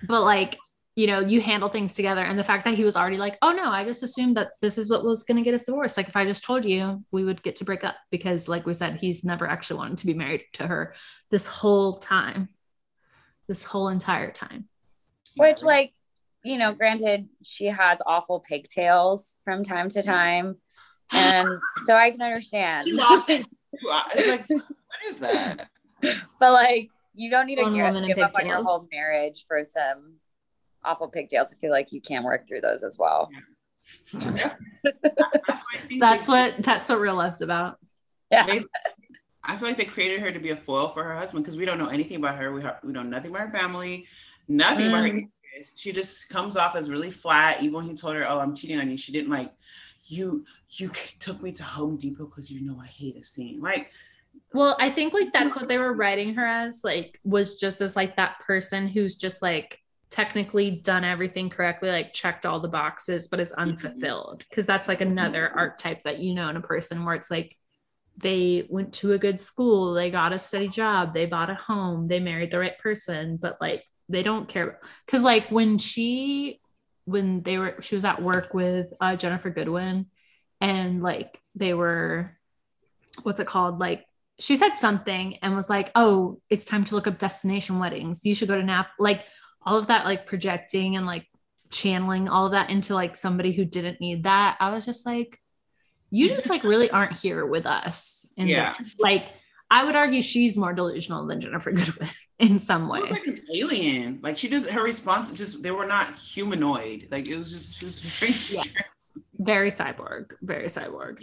but 0.07 0.23
like 0.23 0.57
you 0.97 1.07
know 1.07 1.19
you 1.19 1.39
handle 1.39 1.69
things 1.69 1.93
together 1.93 2.23
and 2.23 2.37
the 2.37 2.43
fact 2.43 2.65
that 2.65 2.73
he 2.73 2.83
was 2.83 2.97
already 2.97 3.17
like 3.17 3.37
oh 3.41 3.51
no 3.51 3.69
i 3.69 3.85
just 3.85 4.03
assumed 4.03 4.35
that 4.35 4.49
this 4.61 4.77
is 4.77 4.89
what 4.89 5.03
was 5.03 5.23
going 5.23 5.37
to 5.37 5.43
get 5.43 5.53
us 5.53 5.65
divorced 5.65 5.95
like 5.95 6.07
if 6.07 6.15
i 6.15 6.25
just 6.25 6.43
told 6.43 6.65
you 6.65 7.03
we 7.11 7.23
would 7.23 7.41
get 7.43 7.55
to 7.55 7.63
break 7.63 7.83
up 7.83 7.95
because 8.09 8.47
like 8.47 8.65
we 8.65 8.73
said 8.73 8.95
he's 8.95 9.23
never 9.23 9.47
actually 9.47 9.77
wanted 9.77 9.97
to 9.97 10.07
be 10.07 10.13
married 10.13 10.43
to 10.53 10.65
her 10.65 10.95
this 11.29 11.45
whole 11.45 11.97
time 11.97 12.49
this 13.47 13.63
whole 13.63 13.89
entire 13.89 14.31
time 14.31 14.67
Which, 15.37 15.63
like, 15.63 15.93
you 16.43 16.57
know, 16.57 16.73
granted, 16.73 17.29
she 17.43 17.65
has 17.67 18.01
awful 18.05 18.39
pigtails 18.39 19.35
from 19.43 19.63
time 19.63 19.89
to 19.89 20.01
time. 20.01 20.57
And 21.11 21.47
so 21.85 21.95
I 21.95 22.11
can 22.11 22.21
understand. 22.21 22.85
It's 23.79 24.27
like, 24.27 24.49
what 24.49 24.65
is 25.07 25.19
that? 25.19 25.69
but 26.39 26.53
like, 26.53 26.89
you 27.13 27.29
don't 27.29 27.45
need 27.45 27.57
to 27.57 27.65
give, 27.65 28.07
give 28.07 28.17
up 28.17 28.31
on 28.33 28.47
your 28.47 28.63
whole 28.63 28.87
marriage 28.91 29.45
for 29.47 29.63
some 29.63 30.15
awful 30.85 31.07
pigtails. 31.07 31.53
I 31.53 31.55
feel 31.59 31.71
like 31.71 31.91
you 31.91 32.01
can 32.01 32.23
work 32.23 32.47
through 32.47 32.61
those 32.61 32.83
as 32.83 32.97
well. 32.99 33.29
that's 35.99 36.27
what 36.27 36.55
that's 36.63 36.89
what 36.89 36.99
real 36.99 37.15
love's 37.15 37.41
about 37.41 37.77
yeah 38.31 38.45
They- 38.45 38.65
I 39.43 39.55
feel 39.55 39.69
like 39.69 39.77
they 39.77 39.85
created 39.85 40.19
her 40.19 40.29
to 40.29 40.39
be 40.39 40.49
a 40.49 40.57
foil 40.57 40.89
for 40.89 41.05
her 41.05 41.15
husband 41.15 41.45
because 41.45 41.57
we 41.57 41.63
don't 41.63 41.77
know 41.77 41.87
anything 41.87 42.17
about 42.17 42.35
her. 42.37 42.51
We, 42.51 42.61
ha- 42.61 42.79
we 42.83 42.91
know 42.91 43.01
nothing 43.01 43.31
about 43.31 43.47
her 43.49 43.57
family, 43.57 44.05
nothing 44.49 44.87
about 44.89 45.05
her. 45.07 45.13
Mm. 45.13 45.29
She 45.77 45.93
just 45.93 46.27
comes 46.27 46.57
off 46.57 46.75
as 46.75 46.89
really 46.89 47.09
flat. 47.09 47.61
Even 47.63 47.75
when 47.75 47.85
he 47.85 47.93
told 47.95 48.15
her, 48.15 48.29
"Oh, 48.29 48.39
I'm 48.39 48.53
cheating 48.53 48.77
on 48.77 48.91
you," 48.91 48.97
she 48.97 49.13
didn't 49.13 49.29
like 49.29 49.51
you. 50.07 50.43
You 50.71 50.91
took 51.19 51.41
me 51.41 51.53
to 51.53 51.63
Home 51.63 51.95
Depot 51.95 52.25
because 52.25 52.51
you 52.51 52.59
know 52.65 52.77
I 52.83 52.87
hate 52.87 53.15
a 53.15 53.23
scene. 53.23 53.61
Like, 53.61 53.89
Well, 54.51 54.75
I 54.81 54.89
think 54.91 55.13
like 55.13 55.31
that's 55.31 55.55
what 55.55 55.69
they 55.69 55.77
were 55.77 55.93
writing 55.93 56.33
her 56.33 56.45
as, 56.45 56.83
like, 56.83 57.17
was 57.23 57.57
just 57.57 57.79
as 57.79 57.95
like 57.95 58.17
that 58.17 58.39
person 58.45 58.85
who's 58.89 59.15
just 59.15 59.41
like 59.41 59.79
technically 60.09 60.71
done 60.71 61.03
everything 61.03 61.49
correctly, 61.49 61.89
like 61.89 62.13
checked 62.13 62.45
all 62.45 62.59
the 62.59 62.67
boxes, 62.67 63.27
but 63.27 63.39
is 63.39 63.51
unfulfilled. 63.51 64.43
Cause 64.53 64.65
that's 64.65 64.87
like 64.87 65.01
another 65.01 65.49
archetype 65.49 66.03
that 66.03 66.19
you 66.19 66.33
know 66.33 66.49
in 66.49 66.57
a 66.57 66.61
person 66.61 67.03
where 67.03 67.15
it's 67.15 67.31
like 67.31 67.55
they 68.17 68.65
went 68.69 68.93
to 68.93 69.13
a 69.13 69.17
good 69.17 69.39
school, 69.41 69.93
they 69.93 70.09
got 70.09 70.33
a 70.33 70.39
steady 70.39 70.69
job, 70.69 71.13
they 71.13 71.25
bought 71.25 71.49
a 71.49 71.55
home, 71.55 72.05
they 72.05 72.19
married 72.19 72.51
the 72.51 72.59
right 72.59 72.77
person, 72.79 73.37
but 73.37 73.57
like 73.61 73.83
they 74.09 74.23
don't 74.23 74.47
care. 74.47 74.79
Cause 75.07 75.21
like 75.21 75.49
when 75.51 75.77
she 75.77 76.61
when 77.05 77.41
they 77.43 77.57
were 77.57 77.75
she 77.81 77.95
was 77.95 78.05
at 78.05 78.21
work 78.21 78.53
with 78.53 78.87
uh, 78.99 79.15
Ginnifer 79.15 79.53
Goodwin 79.53 80.07
and 80.59 81.01
like 81.01 81.39
they 81.55 81.73
were 81.73 82.37
what's 83.23 83.39
it 83.39 83.47
called 83.47 83.79
like 83.79 84.05
she 84.39 84.55
said 84.55 84.75
something 84.75 85.37
and 85.41 85.55
was 85.55 85.69
like 85.69 85.91
oh 85.95 86.39
it's 86.49 86.65
time 86.65 86.83
to 86.85 86.95
look 86.95 87.07
up 87.07 87.17
destination 87.17 87.79
weddings 87.79 88.21
you 88.23 88.35
should 88.35 88.47
go 88.47 88.57
to 88.59 88.63
nap 88.63 88.89
like 88.99 89.23
all 89.67 89.77
of 89.77 89.87
that 89.87 90.05
like 90.05 90.25
projecting 90.25 90.95
and 90.95 91.05
like 91.05 91.25
channeling 91.69 92.29
all 92.29 92.45
of 92.45 92.53
that 92.53 92.69
into 92.69 92.93
like 92.95 93.15
somebody 93.17 93.51
who 93.51 93.65
didn't 93.65 93.99
need 93.99 94.23
that 94.23 94.55
i 94.61 94.71
was 94.71 94.85
just 94.85 95.05
like 95.05 95.39
you 96.09 96.29
just 96.29 96.49
like 96.49 96.63
really 96.63 96.89
aren't 96.89 97.17
here 97.19 97.45
with 97.45 97.65
us 97.65 98.31
in 98.37 98.47
Yeah. 98.47 98.73
like 98.99 99.23
i 99.69 99.83
would 99.83 99.95
argue 99.95 100.21
she's 100.21 100.55
more 100.57 100.73
delusional 100.73 101.27
than 101.27 101.41
ginnifer 101.41 101.75
goodwin 101.79 102.09
in 102.39 102.59
some 102.59 102.87
ways 102.87 103.09
was 103.09 103.27
like 103.27 103.37
an 103.37 103.43
alien. 103.53 104.19
Like 104.21 104.37
she 104.37 104.47
just 104.47 104.69
her 104.69 104.83
response 104.83 105.31
just 105.31 105.63
they 105.63 105.71
were 105.71 105.87
not 105.87 106.15
humanoid. 106.17 107.07
Like 107.09 107.27
it 107.27 107.35
was 107.35 107.49
just 107.51 107.73
she 107.73 107.85
was 107.85 107.97
very 108.53 108.69
very 109.39 109.71
cyborg 109.71 110.25
very 110.41 110.67
cyborg 110.67 111.15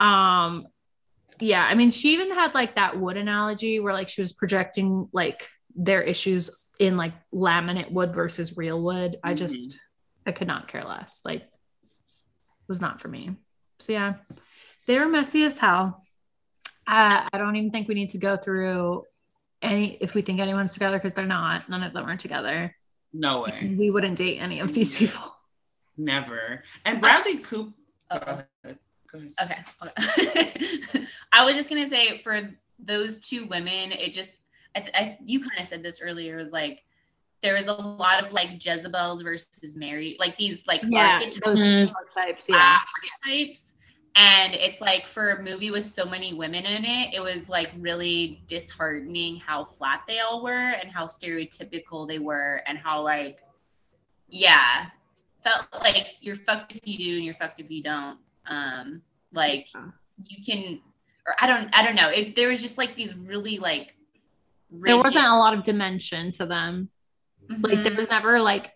um 0.00 0.66
yeah 1.40 1.62
i 1.64 1.74
mean 1.74 1.90
she 1.92 2.14
even 2.14 2.32
had 2.32 2.52
like 2.54 2.74
that 2.74 2.98
wood 2.98 3.16
analogy 3.16 3.78
where 3.80 3.92
like 3.92 4.08
she 4.08 4.20
was 4.20 4.32
projecting 4.32 5.08
like 5.12 5.48
their 5.76 6.02
issues 6.02 6.50
in 6.78 6.96
like 6.96 7.12
laminate 7.32 7.90
wood 7.90 8.14
versus 8.14 8.56
real 8.56 8.80
wood 8.80 9.18
i 9.22 9.34
just 9.34 9.78
i 10.26 10.32
could 10.32 10.48
not 10.48 10.68
care 10.68 10.84
less 10.84 11.20
like 11.24 11.48
was 12.68 12.80
not 12.80 13.00
for 13.00 13.08
me 13.08 13.36
so 13.78 13.92
yeah 13.92 14.14
they 14.86 14.98
were 14.98 15.06
messy 15.06 15.44
as 15.44 15.58
hell 15.58 16.02
uh, 16.86 17.28
i 17.32 17.38
don't 17.38 17.56
even 17.56 17.70
think 17.70 17.88
we 17.88 17.94
need 17.94 18.10
to 18.10 18.18
go 18.18 18.36
through 18.36 19.04
any 19.62 19.96
if 20.00 20.14
we 20.14 20.22
think 20.22 20.40
anyone's 20.40 20.72
together 20.72 20.98
because 20.98 21.14
they're 21.14 21.26
not 21.26 21.68
none 21.68 21.82
of 21.82 21.92
them 21.92 22.06
are 22.06 22.16
together 22.16 22.74
no 23.12 23.42
way. 23.42 23.74
we 23.78 23.90
wouldn't 23.90 24.18
date 24.18 24.38
any 24.38 24.60
of 24.60 24.72
these 24.74 24.96
people 24.96 25.34
Never. 25.96 26.64
And 26.84 27.00
Bradley 27.00 27.38
Coop. 27.38 27.72
Oh. 28.10 28.18
Go 28.18 28.42
ahead. 28.64 28.78
Okay. 29.42 29.64
okay. 29.82 31.06
I 31.32 31.44
was 31.44 31.54
just 31.54 31.68
gonna 31.68 31.88
say 31.88 32.20
for 32.22 32.40
those 32.78 33.20
two 33.20 33.46
women, 33.46 33.92
it 33.92 34.12
just 34.12 34.40
I, 34.76 34.84
I, 34.94 35.18
you 35.24 35.40
kind 35.40 35.60
of 35.60 35.66
said 35.66 35.82
this 35.82 36.00
earlier. 36.02 36.36
Was 36.36 36.52
like 36.52 36.84
there 37.42 37.54
was 37.54 37.66
a 37.66 37.74
lot 37.74 38.24
of 38.24 38.32
like 38.32 38.64
Jezebels 38.64 39.22
versus 39.22 39.76
Mary, 39.76 40.16
like 40.18 40.36
these 40.38 40.66
like 40.66 40.82
Yeah, 40.88 41.14
archetypes, 41.14 41.40
those 41.44 41.92
archetypes, 41.94 42.48
yeah. 42.48 42.78
archetypes, 43.26 43.74
and 44.16 44.54
it's 44.54 44.80
like 44.80 45.06
for 45.06 45.30
a 45.30 45.42
movie 45.42 45.70
with 45.70 45.84
so 45.84 46.04
many 46.04 46.34
women 46.34 46.64
in 46.64 46.84
it 46.84 47.14
it 47.14 47.20
was 47.20 47.48
like 47.48 47.70
really 47.78 48.42
disheartening 48.46 49.36
how 49.36 49.64
flat 49.64 50.02
they 50.06 50.20
all 50.20 50.42
were 50.42 50.70
and 50.80 50.90
how 50.90 51.06
stereotypical 51.06 52.06
they 52.06 52.18
were 52.18 52.62
and 52.66 52.78
how 52.78 53.00
like 53.02 53.42
yeah 54.28 54.86
felt 55.42 55.66
like 55.80 56.06
you're 56.20 56.36
fucked 56.36 56.72
if 56.72 56.80
you 56.84 56.98
do 56.98 57.16
and 57.16 57.24
you're 57.24 57.34
fucked 57.34 57.60
if 57.60 57.70
you 57.70 57.82
don't 57.82 58.18
um 58.46 59.02
like 59.32 59.68
you 60.24 60.44
can 60.44 60.80
or 61.26 61.34
i 61.40 61.46
don't 61.46 61.68
i 61.76 61.84
don't 61.84 61.96
know 61.96 62.08
it, 62.08 62.36
there 62.36 62.48
was 62.48 62.62
just 62.62 62.78
like 62.78 62.94
these 62.94 63.16
really 63.16 63.58
like 63.58 63.96
there 64.82 64.98
wasn't 64.98 65.26
a 65.26 65.36
lot 65.36 65.56
of 65.56 65.64
dimension 65.64 66.32
to 66.32 66.46
them. 66.46 66.90
Mm-hmm. 67.50 67.62
like 67.62 67.82
there 67.82 67.94
was 67.94 68.08
never 68.08 68.40
like 68.40 68.72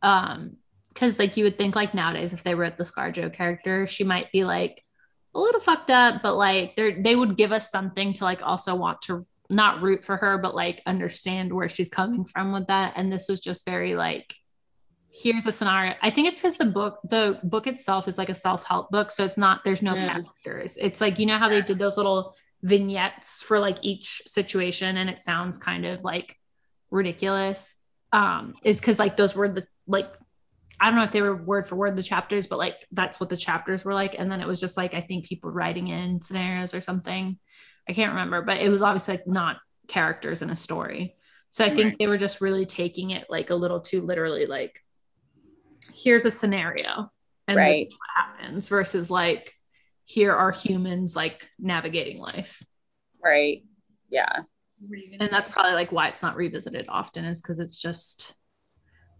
um 0.00 0.56
because 0.88 1.18
like 1.18 1.36
you 1.36 1.44
would 1.44 1.58
think 1.58 1.76
like 1.76 1.92
nowadays 1.92 2.32
if 2.32 2.42
they 2.42 2.54
wrote 2.54 2.78
the 2.78 2.84
scarjo 2.84 3.30
character 3.30 3.86
she 3.86 4.04
might 4.04 4.32
be 4.32 4.42
like 4.42 4.82
a 5.34 5.38
little 5.38 5.60
fucked 5.60 5.90
up 5.90 6.22
but 6.22 6.34
like 6.34 6.74
they 6.76 6.92
they 6.92 7.14
would 7.14 7.36
give 7.36 7.52
us 7.52 7.70
something 7.70 8.14
to 8.14 8.24
like 8.24 8.40
also 8.42 8.74
want 8.74 9.02
to 9.02 9.26
not 9.50 9.82
root 9.82 10.04
for 10.04 10.16
her 10.16 10.38
but 10.38 10.54
like 10.54 10.82
understand 10.86 11.52
where 11.52 11.68
she's 11.68 11.88
coming 11.88 12.24
from 12.24 12.52
with 12.52 12.66
that. 12.66 12.94
And 12.96 13.12
this 13.12 13.28
was 13.28 13.40
just 13.40 13.64
very 13.64 13.94
like 13.94 14.34
here's 15.10 15.46
a 15.46 15.52
scenario. 15.52 15.94
I 16.02 16.10
think 16.10 16.28
it's 16.28 16.40
because 16.40 16.56
the 16.56 16.66
book 16.66 16.98
the 17.04 17.38
book 17.42 17.66
itself 17.66 18.08
is 18.08 18.18
like 18.18 18.28
a 18.28 18.34
self-help 18.34 18.90
book 18.90 19.10
so 19.10 19.24
it's 19.24 19.36
not 19.36 19.62
there's 19.64 19.82
no 19.82 19.92
mm. 19.92 20.08
characters 20.08 20.76
it's 20.78 21.00
like 21.00 21.18
you 21.18 21.26
know 21.26 21.38
how 21.38 21.48
they 21.48 21.62
did 21.62 21.78
those 21.78 21.96
little 21.96 22.34
vignettes 22.62 23.42
for 23.42 23.58
like 23.58 23.78
each 23.82 24.22
situation 24.26 24.96
and 24.96 25.08
it 25.10 25.18
sounds 25.18 25.58
kind 25.58 25.84
of 25.84 26.02
like 26.02 26.36
ridiculous 26.90 27.76
um 28.12 28.54
is 28.64 28.80
because 28.80 28.98
like 28.98 29.16
those 29.16 29.34
were 29.34 29.48
the 29.48 29.66
like 29.86 30.12
I 30.78 30.86
don't 30.86 30.96
know 30.96 31.04
if 31.04 31.12
they 31.12 31.22
were 31.22 31.34
word 31.34 31.66
for 31.66 31.76
word 31.76 31.96
the 31.96 32.02
chapters, 32.02 32.46
but 32.46 32.58
like 32.58 32.86
that's 32.92 33.18
what 33.18 33.30
the 33.30 33.36
chapters 33.36 33.84
were 33.84 33.94
like. 33.94 34.14
And 34.18 34.30
then 34.30 34.40
it 34.40 34.46
was 34.46 34.60
just 34.60 34.76
like 34.76 34.92
I 34.92 35.00
think 35.00 35.24
people 35.24 35.50
writing 35.50 35.88
in 35.88 36.20
scenarios 36.20 36.74
or 36.74 36.82
something. 36.82 37.38
I 37.88 37.92
can't 37.92 38.12
remember, 38.12 38.42
but 38.42 38.58
it 38.58 38.68
was 38.68 38.82
obviously 38.82 39.14
like 39.14 39.26
not 39.26 39.56
characters 39.88 40.42
in 40.42 40.50
a 40.50 40.56
story. 40.56 41.16
So 41.50 41.64
I 41.64 41.70
think 41.70 41.88
right. 41.88 41.96
they 41.98 42.06
were 42.08 42.18
just 42.18 42.40
really 42.40 42.66
taking 42.66 43.10
it 43.10 43.26
like 43.30 43.50
a 43.50 43.54
little 43.54 43.80
too 43.80 44.02
literally, 44.02 44.46
like 44.46 44.82
here's 45.94 46.24
a 46.26 46.30
scenario 46.30 47.10
and 47.48 47.56
right. 47.56 47.86
what 47.88 48.26
happens 48.26 48.68
versus 48.68 49.10
like 49.10 49.54
here 50.06 50.32
are 50.32 50.52
humans 50.52 51.14
like 51.14 51.48
navigating 51.58 52.18
life. 52.18 52.62
Right. 53.22 53.64
Yeah. 54.08 54.42
And 55.18 55.28
that's 55.30 55.48
probably 55.48 55.72
like 55.72 55.90
why 55.90 56.08
it's 56.08 56.22
not 56.22 56.36
revisited 56.36 56.86
often 56.88 57.24
is 57.24 57.42
because 57.42 57.58
it's 57.58 57.78
just 57.78 58.34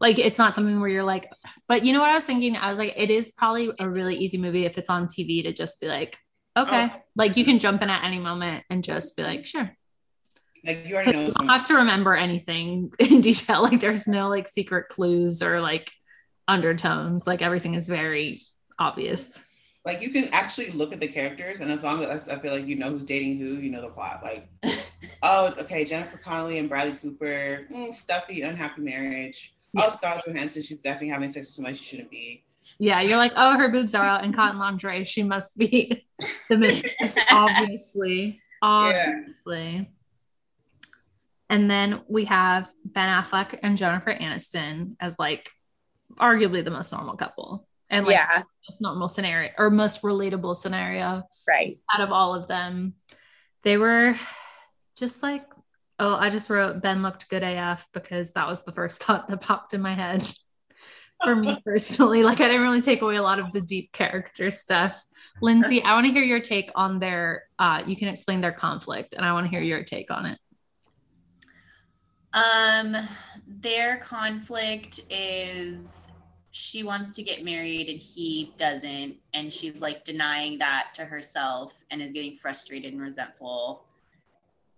like 0.00 0.18
it's 0.18 0.38
not 0.38 0.54
something 0.54 0.78
where 0.80 0.88
you're 0.88 1.02
like 1.02 1.30
but 1.68 1.82
you 1.82 1.94
know 1.94 2.00
what 2.00 2.10
i 2.10 2.14
was 2.14 2.26
thinking 2.26 2.54
i 2.54 2.68
was 2.68 2.78
like 2.78 2.92
it 2.94 3.10
is 3.10 3.30
probably 3.30 3.70
a 3.78 3.88
really 3.88 4.14
easy 4.14 4.36
movie 4.36 4.66
if 4.66 4.76
it's 4.76 4.90
on 4.90 5.06
tv 5.06 5.42
to 5.42 5.52
just 5.54 5.80
be 5.80 5.86
like 5.86 6.18
okay 6.54 6.90
oh. 6.92 7.00
like 7.14 7.38
you 7.38 7.44
can 7.46 7.58
jump 7.58 7.82
in 7.82 7.88
at 7.88 8.04
any 8.04 8.18
moment 8.18 8.62
and 8.68 8.84
just 8.84 9.16
be 9.16 9.22
like 9.22 9.46
sure 9.46 9.74
like 10.66 10.84
you 10.86 10.94
already 10.94 11.12
know 11.12 11.26
you 11.26 11.32
don't 11.32 11.48
have 11.48 11.64
to 11.64 11.74
remember 11.76 12.14
anything 12.14 12.92
in 12.98 13.22
detail 13.22 13.62
like 13.62 13.80
there's 13.80 14.06
no 14.06 14.28
like 14.28 14.46
secret 14.46 14.90
clues 14.90 15.42
or 15.42 15.62
like 15.62 15.90
undertones 16.46 17.26
like 17.26 17.40
everything 17.40 17.74
is 17.74 17.88
very 17.88 18.42
obvious 18.78 19.42
like 19.86 20.02
you 20.02 20.10
can 20.10 20.24
actually 20.32 20.70
look 20.72 20.92
at 20.92 21.00
the 21.00 21.08
characters 21.08 21.60
and 21.60 21.70
as 21.70 21.82
long 21.82 22.04
as 22.04 22.28
i 22.28 22.38
feel 22.38 22.52
like 22.52 22.66
you 22.66 22.74
know 22.74 22.90
who's 22.90 23.04
dating 23.04 23.38
who 23.38 23.54
you 23.54 23.70
know 23.70 23.80
the 23.80 23.88
plot 23.88 24.20
like 24.22 24.46
oh 25.22 25.46
okay 25.58 25.84
jennifer 25.84 26.18
connelly 26.18 26.58
and 26.58 26.68
bradley 26.68 26.98
cooper 27.00 27.66
mm, 27.72 27.94
stuffy 27.94 28.42
unhappy 28.42 28.82
marriage 28.82 29.56
Oh, 29.76 29.90
Scarlett 29.90 30.24
Johansson, 30.26 30.62
she's 30.62 30.80
definitely 30.80 31.08
having 31.08 31.28
sex 31.28 31.46
with 31.46 31.54
somebody 31.54 31.76
she 31.76 31.84
shouldn't 31.84 32.10
be. 32.10 32.44
Yeah, 32.78 33.00
you're 33.00 33.18
like, 33.18 33.32
oh, 33.36 33.56
her 33.56 33.68
boobs 33.68 33.94
are 33.94 34.04
out 34.04 34.24
in 34.24 34.32
cotton 34.32 34.58
lingerie. 34.58 35.04
She 35.04 35.22
must 35.22 35.56
be 35.56 36.06
the 36.48 36.56
mistress, 36.56 37.16
obviously. 37.30 38.40
Obviously. 38.62 39.72
Yeah. 39.72 39.84
And 41.48 41.70
then 41.70 42.02
we 42.08 42.24
have 42.24 42.72
Ben 42.84 43.08
Affleck 43.08 43.58
and 43.62 43.78
Jennifer 43.78 44.12
Aniston 44.12 44.96
as 44.98 45.18
like 45.18 45.50
arguably 46.16 46.64
the 46.64 46.70
most 46.70 46.92
normal 46.92 47.16
couple. 47.16 47.68
And 47.90 48.06
like 48.06 48.14
yeah. 48.14 48.42
most 48.68 48.80
normal 48.80 49.08
scenario 49.08 49.52
or 49.58 49.70
most 49.70 50.02
relatable 50.02 50.56
scenario. 50.56 51.22
Right. 51.46 51.78
Out 51.92 52.00
of 52.00 52.10
all 52.12 52.34
of 52.34 52.48
them. 52.48 52.94
They 53.62 53.76
were 53.76 54.16
just 54.96 55.22
like 55.22 55.44
Oh, 55.98 56.14
I 56.14 56.28
just 56.28 56.50
wrote 56.50 56.82
Ben 56.82 57.02
looked 57.02 57.28
good 57.30 57.42
AF 57.42 57.86
because 57.92 58.32
that 58.32 58.46
was 58.46 58.64
the 58.64 58.72
first 58.72 59.02
thought 59.02 59.28
that 59.28 59.40
popped 59.40 59.74
in 59.74 59.80
my 59.80 59.94
head 59.94 60.26
for 61.24 61.34
me 61.34 61.56
personally. 61.64 62.22
Like 62.22 62.40
I 62.40 62.48
didn't 62.48 62.62
really 62.62 62.82
take 62.82 63.02
away 63.02 63.16
a 63.16 63.22
lot 63.22 63.38
of 63.38 63.52
the 63.52 63.60
deep 63.60 63.92
character 63.92 64.50
stuff. 64.50 65.02
Lindsay, 65.40 65.82
I 65.82 65.94
want 65.94 66.06
to 66.06 66.12
hear 66.12 66.22
your 66.22 66.40
take 66.40 66.70
on 66.74 66.98
their 66.98 67.44
uh 67.58 67.82
you 67.86 67.96
can 67.96 68.08
explain 68.08 68.40
their 68.40 68.52
conflict 68.52 69.14
and 69.14 69.24
I 69.24 69.32
want 69.32 69.46
to 69.46 69.50
hear 69.50 69.62
your 69.62 69.82
take 69.82 70.10
on 70.10 70.26
it. 70.26 70.38
Um 72.34 72.96
their 73.46 73.98
conflict 73.98 75.00
is 75.08 76.05
she 76.56 76.82
wants 76.82 77.10
to 77.10 77.22
get 77.22 77.44
married 77.44 77.88
and 77.90 77.98
he 77.98 78.54
doesn't. 78.56 79.16
And 79.34 79.52
she's 79.52 79.82
like 79.82 80.04
denying 80.04 80.58
that 80.58 80.88
to 80.94 81.04
herself 81.04 81.84
and 81.90 82.00
is 82.00 82.12
getting 82.12 82.36
frustrated 82.36 82.94
and 82.94 83.02
resentful. 83.02 83.84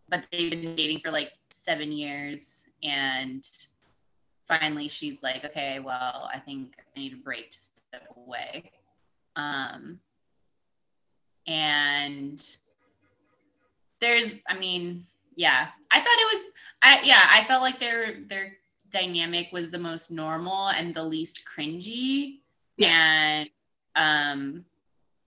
But 0.09 0.25
they've 0.33 0.51
been 0.51 0.75
dating 0.75 1.01
for 1.01 1.13
like 1.13 1.33
seven 1.51 1.93
years 1.93 2.67
and 2.83 3.49
finally 4.47 4.89
she's 4.89 5.23
like 5.23 5.45
okay 5.45 5.79
well 5.79 6.31
i 6.33 6.39
think 6.39 6.75
i 6.79 7.01
need 7.01 7.13
a 7.13 7.17
break 7.17 7.51
to 7.53 7.59
step 7.59 8.09
away. 8.17 8.71
Um 9.37 10.01
and 11.47 12.45
there's 14.01 14.33
i 14.49 14.59
mean 14.59 15.05
yeah. 15.37 15.69
I 15.91 16.01
thought 16.01 16.07
it 16.07 16.35
was 16.35 16.49
i 16.83 17.01
yeah 17.05 17.27
i 17.31 17.45
felt 17.45 17.63
like 17.63 17.79
their 17.79 18.21
their 18.29 18.57
dynamic 18.91 19.49
was 19.53 19.71
the 19.71 19.79
most 19.79 20.11
normal 20.11 20.69
and 20.69 20.95
the 20.95 21.03
least 21.03 21.43
cringy 21.45 22.41
yeah. 22.77 23.47
and 23.47 23.51
um 23.97 24.65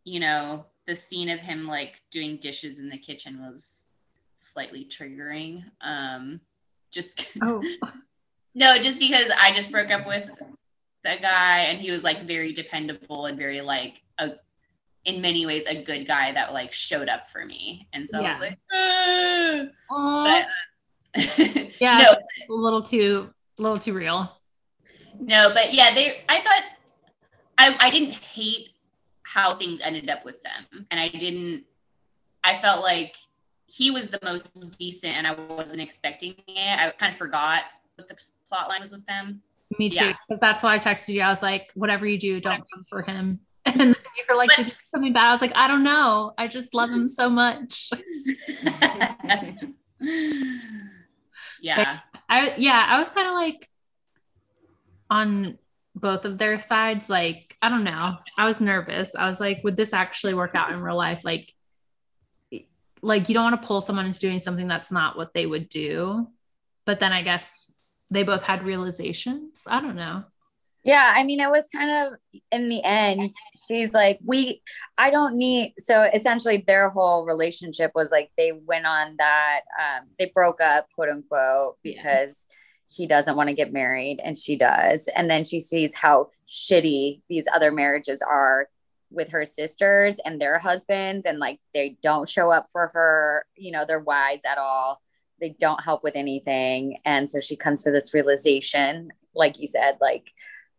you 0.03 0.19
know 0.19 0.65
the 0.87 0.95
scene 0.95 1.29
of 1.29 1.39
him 1.39 1.67
like 1.67 2.01
doing 2.11 2.37
dishes 2.37 2.79
in 2.79 2.89
the 2.89 2.97
kitchen 2.97 3.41
was 3.41 3.85
slightly 4.41 4.85
triggering. 4.85 5.63
Um, 5.81 6.41
just 6.91 7.31
oh. 7.41 7.63
no, 8.55 8.77
just 8.77 8.99
because 8.99 9.31
I 9.39 9.53
just 9.53 9.71
broke 9.71 9.91
up 9.91 10.07
with 10.07 10.29
the 11.03 11.17
guy 11.21 11.59
and 11.59 11.79
he 11.79 11.91
was 11.91 12.03
like 12.03 12.27
very 12.27 12.53
dependable 12.53 13.27
and 13.27 13.37
very 13.37 13.61
like 13.61 14.01
a 14.17 14.31
in 15.03 15.19
many 15.19 15.47
ways 15.47 15.63
a 15.65 15.81
good 15.81 16.05
guy 16.05 16.31
that 16.31 16.53
like 16.53 16.73
showed 16.73 17.09
up 17.09 17.31
for 17.31 17.45
me. 17.45 17.87
And 17.93 18.07
so 18.07 18.19
yeah. 18.19 18.27
I 18.27 18.31
was 18.31 18.39
like, 18.39 19.73
but, 19.89 20.45
uh, 21.15 21.63
yeah, 21.79 22.13
no, 22.49 22.55
a 22.55 22.59
little 22.59 22.83
too 22.83 23.29
a 23.59 23.61
little 23.61 23.79
too 23.79 23.93
real. 23.93 24.31
No, 25.19 25.51
but 25.53 25.73
yeah, 25.73 25.93
they 25.93 26.23
I 26.27 26.41
thought 26.41 26.63
I, 27.57 27.77
I 27.79 27.89
didn't 27.89 28.13
hate 28.13 28.69
how 29.23 29.55
things 29.55 29.81
ended 29.81 30.09
up 30.09 30.25
with 30.25 30.41
them. 30.41 30.87
And 30.89 30.99
I 30.99 31.09
didn't 31.09 31.65
I 32.43 32.59
felt 32.59 32.83
like 32.83 33.15
he 33.65 33.91
was 33.91 34.07
the 34.07 34.19
most 34.23 34.51
decent 34.77 35.15
and 35.15 35.25
I 35.25 35.33
wasn't 35.33 35.81
expecting 35.81 36.35
it. 36.47 36.79
I 36.79 36.91
kind 36.91 37.13
of 37.13 37.17
forgot 37.17 37.63
what 37.95 38.09
the 38.09 38.15
plot 38.47 38.67
line 38.67 38.81
was 38.81 38.91
with 38.91 39.05
them. 39.05 39.41
Me 39.79 39.89
too. 39.89 39.99
Because 39.99 40.17
yeah. 40.29 40.37
that's 40.41 40.63
why 40.63 40.73
I 40.73 40.79
texted 40.79 41.13
you. 41.13 41.21
I 41.21 41.29
was 41.29 41.41
like, 41.41 41.71
whatever 41.75 42.05
you 42.05 42.19
do, 42.19 42.41
don't 42.41 42.63
come 42.73 42.85
for 42.89 43.01
him. 43.01 43.39
And 43.63 43.79
then 43.79 43.89
you 43.89 44.23
were 44.27 44.35
like, 44.35 44.49
but, 44.49 44.55
did 44.57 44.65
you 44.65 44.71
do 44.71 44.77
something 44.95 45.13
bad? 45.13 45.29
I 45.29 45.31
was 45.33 45.41
like, 45.41 45.55
I 45.55 45.67
don't 45.67 45.83
know. 45.83 46.33
I 46.35 46.47
just 46.47 46.73
love 46.73 46.89
him 46.89 47.07
so 47.07 47.29
much. 47.29 47.91
yeah. 51.61 51.99
I 52.31 52.55
yeah, 52.57 52.85
I 52.87 52.97
was 52.97 53.09
kind 53.09 53.27
of 53.27 53.33
like 53.33 53.69
on 55.09 55.57
both 55.93 56.23
of 56.23 56.37
their 56.37 56.59
sides. 56.59 57.09
Like, 57.09 57.57
I 57.61 57.67
don't 57.67 57.83
know. 57.83 58.15
I 58.37 58.45
was 58.45 58.61
nervous. 58.61 59.13
I 59.15 59.27
was 59.27 59.41
like, 59.41 59.61
would 59.65 59.75
this 59.75 59.91
actually 59.93 60.33
work 60.33 60.55
out 60.55 60.71
in 60.71 60.81
real 60.81 60.95
life? 60.95 61.25
Like, 61.25 61.53
like 63.01 63.27
you 63.27 63.33
don't 63.35 63.43
want 63.43 63.61
to 63.61 63.67
pull 63.67 63.81
someone 63.81 64.05
into 64.05 64.19
doing 64.19 64.39
something 64.39 64.69
that's 64.69 64.91
not 64.91 65.17
what 65.17 65.33
they 65.33 65.45
would 65.45 65.67
do. 65.67 66.29
But 66.85 67.01
then 67.01 67.11
I 67.11 67.21
guess 67.21 67.69
they 68.09 68.23
both 68.23 68.43
had 68.43 68.63
realizations. 68.63 69.63
I 69.67 69.81
don't 69.81 69.97
know. 69.97 70.23
Yeah, 70.83 71.13
I 71.15 71.23
mean, 71.23 71.39
it 71.39 71.49
was 71.49 71.67
kind 71.73 71.91
of 71.91 72.41
in 72.51 72.69
the 72.69 72.83
end, 72.83 73.35
she's 73.67 73.93
like, 73.93 74.19
we, 74.25 74.63
I 74.97 75.11
don't 75.11 75.35
need, 75.35 75.73
so 75.77 76.01
essentially 76.01 76.63
their 76.65 76.89
whole 76.89 77.23
relationship 77.23 77.91
was 77.93 78.09
like 78.11 78.31
they 78.35 78.51
went 78.51 78.87
on 78.87 79.15
that, 79.19 79.61
um, 79.79 80.07
they 80.17 80.31
broke 80.33 80.59
up, 80.59 80.87
quote 80.95 81.09
unquote, 81.09 81.77
because 81.83 82.47
yeah. 82.49 82.55
he 82.97 83.05
doesn't 83.05 83.35
want 83.35 83.49
to 83.49 83.55
get 83.55 83.71
married 83.71 84.19
and 84.23 84.39
she 84.39 84.55
does. 84.55 85.07
And 85.15 85.29
then 85.29 85.43
she 85.43 85.59
sees 85.59 85.95
how 85.95 86.29
shitty 86.47 87.21
these 87.29 87.45
other 87.53 87.71
marriages 87.71 88.19
are 88.27 88.67
with 89.11 89.29
her 89.29 89.45
sisters 89.45 90.15
and 90.25 90.41
their 90.41 90.57
husbands 90.57 91.25
and 91.25 91.37
like 91.37 91.59
they 91.73 91.97
don't 92.01 92.29
show 92.29 92.49
up 92.49 92.67
for 92.71 92.87
her 92.93 93.45
you 93.57 93.71
know 93.71 93.85
their 93.85 93.99
wives 93.99 94.43
at 94.49 94.57
all 94.57 95.01
they 95.41 95.49
don't 95.59 95.83
help 95.83 96.01
with 96.01 96.15
anything 96.15 96.97
and 97.03 97.29
so 97.29 97.39
she 97.41 97.55
comes 97.55 97.83
to 97.83 97.91
this 97.91 98.13
realization 98.13 99.09
like 99.35 99.59
you 99.59 99.67
said 99.67 99.97
like 99.99 100.31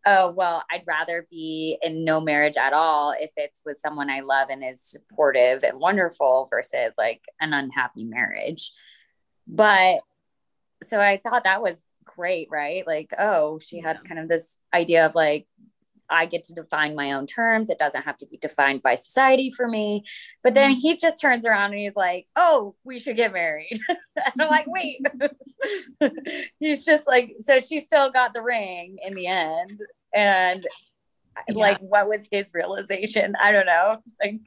oh, 0.05 0.31
well, 0.31 0.65
I'd 0.71 0.85
rather 0.87 1.27
be 1.31 1.79
in 1.83 2.05
no 2.05 2.21
marriage 2.21 2.57
at 2.57 2.73
all 2.73 3.15
if 3.19 3.31
it's 3.37 3.63
with 3.65 3.79
someone 3.81 4.11
I 4.11 4.21
love 4.21 4.49
and 4.51 4.63
is 4.65 4.83
supportive 4.83 5.63
and 5.63 5.79
wonderful 5.79 6.49
versus 6.51 6.95
like 6.99 7.23
an 7.41 7.53
unhappy 7.53 8.05
marriage. 8.05 8.73
But 9.47 10.01
so 10.85 11.01
I 11.01 11.19
thought 11.19 11.45
that 11.45 11.63
was 11.63 11.85
great, 12.05 12.49
right? 12.51 12.87
Like, 12.87 13.13
oh, 13.19 13.59
she 13.59 13.81
had 13.81 14.05
kind 14.05 14.21
of 14.21 14.29
this 14.29 14.57
idea 14.75 15.07
of 15.07 15.15
like, 15.15 15.47
I 16.13 16.27
get 16.27 16.45
to 16.45 16.55
define 16.55 16.95
my 16.95 17.13
own 17.13 17.27
terms. 17.27 17.71
It 17.71 17.79
doesn't 17.79 18.03
have 18.03 18.17
to 18.19 18.27
be 18.27 18.37
defined 18.37 18.83
by 18.83 18.97
society 18.97 19.51
for 19.51 19.67
me. 19.67 20.05
But 20.43 20.55
then 20.55 20.73
mm. 20.73 20.79
he 20.79 20.97
just 20.97 21.21
turns 21.21 21.47
around 21.47 21.73
and 21.73 21.81
he's 21.81 21.97
like, 21.97 22.27
oh, 22.37 22.75
we 22.85 22.99
should 22.99 23.17
get 23.17 23.33
married. 23.33 23.81
and 23.89 24.35
I'm 24.41 24.49
like, 24.49 24.67
wait. 24.67 25.05
he's 26.59 26.85
just 26.85 27.07
like, 27.07 27.35
so 27.45 27.59
she 27.61 27.81
still 27.81 28.11
got 28.11 28.35
the 28.35 28.43
ring 28.43 28.99
in 29.03 29.15
the 29.15 29.27
end. 29.27 29.81
And 30.15 30.67
Yeah. 31.49 31.55
like, 31.59 31.79
what 31.81 32.09
was 32.09 32.29
his 32.31 32.51
realization? 32.53 33.35
I 33.41 33.51
don't 33.53 33.67
know. 33.67 34.03
Like, 34.23 34.41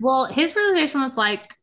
Well, 0.00 0.26
his 0.26 0.56
realization 0.56 1.00
was 1.00 1.16
like 1.16 1.54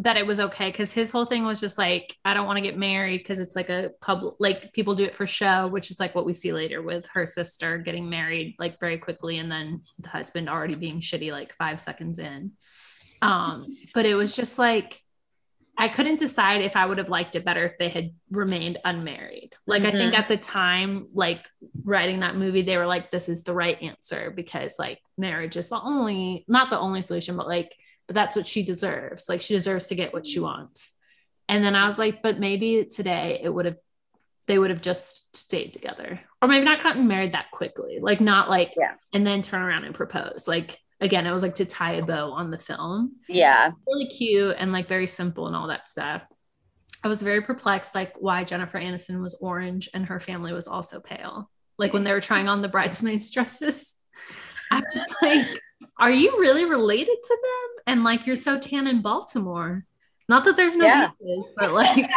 that 0.00 0.16
it 0.16 0.24
was 0.24 0.38
okay 0.38 0.70
because 0.70 0.92
his 0.92 1.10
whole 1.10 1.24
thing 1.24 1.44
was 1.44 1.60
just 1.60 1.76
like, 1.76 2.16
I 2.24 2.32
don't 2.32 2.46
want 2.46 2.56
to 2.56 2.62
get 2.62 2.78
married 2.78 3.18
because 3.18 3.40
it's 3.40 3.56
like 3.56 3.68
a 3.68 3.90
public, 4.00 4.34
like 4.38 4.72
people 4.72 4.94
do 4.94 5.02
it 5.04 5.16
for 5.16 5.26
show, 5.26 5.66
which 5.66 5.90
is 5.90 5.98
like 5.98 6.14
what 6.14 6.24
we 6.24 6.32
see 6.32 6.52
later 6.52 6.82
with 6.82 7.04
her 7.06 7.26
sister 7.26 7.78
getting 7.78 8.08
married 8.08 8.54
like 8.60 8.78
very 8.78 8.96
quickly 8.98 9.38
and 9.38 9.50
then 9.50 9.82
the 9.98 10.08
husband 10.08 10.48
already 10.48 10.76
being 10.76 11.00
shitty 11.00 11.32
like 11.32 11.52
five 11.56 11.80
seconds 11.80 12.20
in. 12.20 12.52
Um, 13.22 13.66
but 13.92 14.06
it 14.06 14.14
was 14.14 14.36
just 14.36 14.56
like, 14.56 15.02
I 15.76 15.88
couldn't 15.88 16.20
decide 16.20 16.60
if 16.60 16.76
I 16.76 16.86
would 16.86 16.98
have 16.98 17.08
liked 17.08 17.34
it 17.34 17.44
better 17.44 17.64
if 17.64 17.78
they 17.78 17.88
had 17.88 18.12
remained 18.30 18.78
unmarried. 18.84 19.54
Like 19.66 19.82
I 19.82 19.90
think 19.90 20.14
Mhm. 20.14 20.18
at 20.18 20.28
the 20.28 20.36
time, 20.36 21.08
like 21.12 21.44
writing 21.84 22.20
that 22.20 22.36
movie, 22.36 22.62
they 22.62 22.76
were 22.76 22.86
like, 22.86 23.10
this 23.10 23.28
is 23.28 23.42
the 23.42 23.54
right 23.54 23.80
answer 23.82 24.32
because 24.34 24.76
like 24.78 25.00
marriage 25.16 25.56
is 25.56 25.68
the 25.68 25.80
only, 25.80 26.44
not 26.46 26.70
the 26.70 26.78
only 26.78 27.02
solution, 27.02 27.36
but 27.36 27.48
like, 27.48 27.74
but 28.08 28.14
that's 28.14 28.34
what 28.34 28.46
she 28.46 28.64
deserves. 28.64 29.28
Like 29.28 29.40
she 29.40 29.54
deserves 29.54 29.86
to 29.86 29.94
get 29.94 30.12
what 30.12 30.26
she 30.26 30.40
mm. 30.40 30.44
wants. 30.44 30.90
And 31.48 31.62
then 31.62 31.76
I 31.76 31.86
was 31.86 31.98
like, 31.98 32.22
but 32.22 32.40
maybe 32.40 32.84
today 32.84 33.40
it 33.42 33.48
would 33.50 33.66
have, 33.66 33.76
they 34.46 34.58
would 34.58 34.70
have 34.70 34.82
just 34.82 35.36
stayed 35.36 35.74
together 35.74 36.20
or 36.42 36.48
maybe 36.48 36.64
not 36.64 36.82
gotten 36.82 37.06
married 37.06 37.34
that 37.34 37.50
quickly. 37.52 37.98
Like 38.00 38.20
not 38.20 38.48
like, 38.50 38.72
Yeah. 38.76 38.94
and 39.12 39.26
then 39.26 39.42
turn 39.42 39.62
around 39.62 39.84
and 39.84 39.94
propose. 39.94 40.48
Like 40.48 40.78
again, 41.00 41.26
it 41.26 41.32
was 41.32 41.42
like 41.42 41.56
to 41.56 41.66
tie 41.66 41.94
a 41.94 42.04
bow 42.04 42.32
on 42.32 42.50
the 42.50 42.58
film 42.58 43.16
yeah. 43.28 43.70
really 43.86 44.08
cute 44.08 44.56
and 44.58 44.72
like 44.72 44.88
very 44.88 45.06
simple 45.06 45.46
and 45.46 45.54
all 45.54 45.68
that 45.68 45.88
stuff. 45.88 46.22
I 47.04 47.08
was 47.08 47.22
very 47.22 47.42
perplexed, 47.42 47.94
like 47.94 48.16
why 48.18 48.44
Jennifer 48.44 48.78
Aniston 48.78 49.22
was 49.22 49.36
orange 49.40 49.88
and 49.94 50.06
her 50.06 50.18
family 50.18 50.52
was 50.52 50.66
also 50.66 50.98
pale. 50.98 51.50
Like 51.78 51.92
when 51.92 52.04
they 52.04 52.12
were 52.12 52.20
trying 52.20 52.48
on 52.48 52.60
the 52.62 52.68
bridesmaids' 52.68 53.30
dresses, 53.30 53.94
I 54.70 54.82
was 54.94 55.14
like, 55.22 55.60
"Are 55.98 56.10
you 56.10 56.38
really 56.40 56.64
related 56.64 57.16
to 57.22 57.38
them?" 57.42 57.82
And 57.86 58.04
like, 58.04 58.26
you're 58.26 58.36
so 58.36 58.58
tan 58.58 58.86
in 58.86 59.02
Baltimore. 59.02 59.84
Not 60.28 60.44
that 60.44 60.56
there's 60.56 60.76
no 60.76 60.84
Yeah. 60.86 61.10
beaches, 61.20 61.52
but 61.56 61.72
like, 61.72 62.06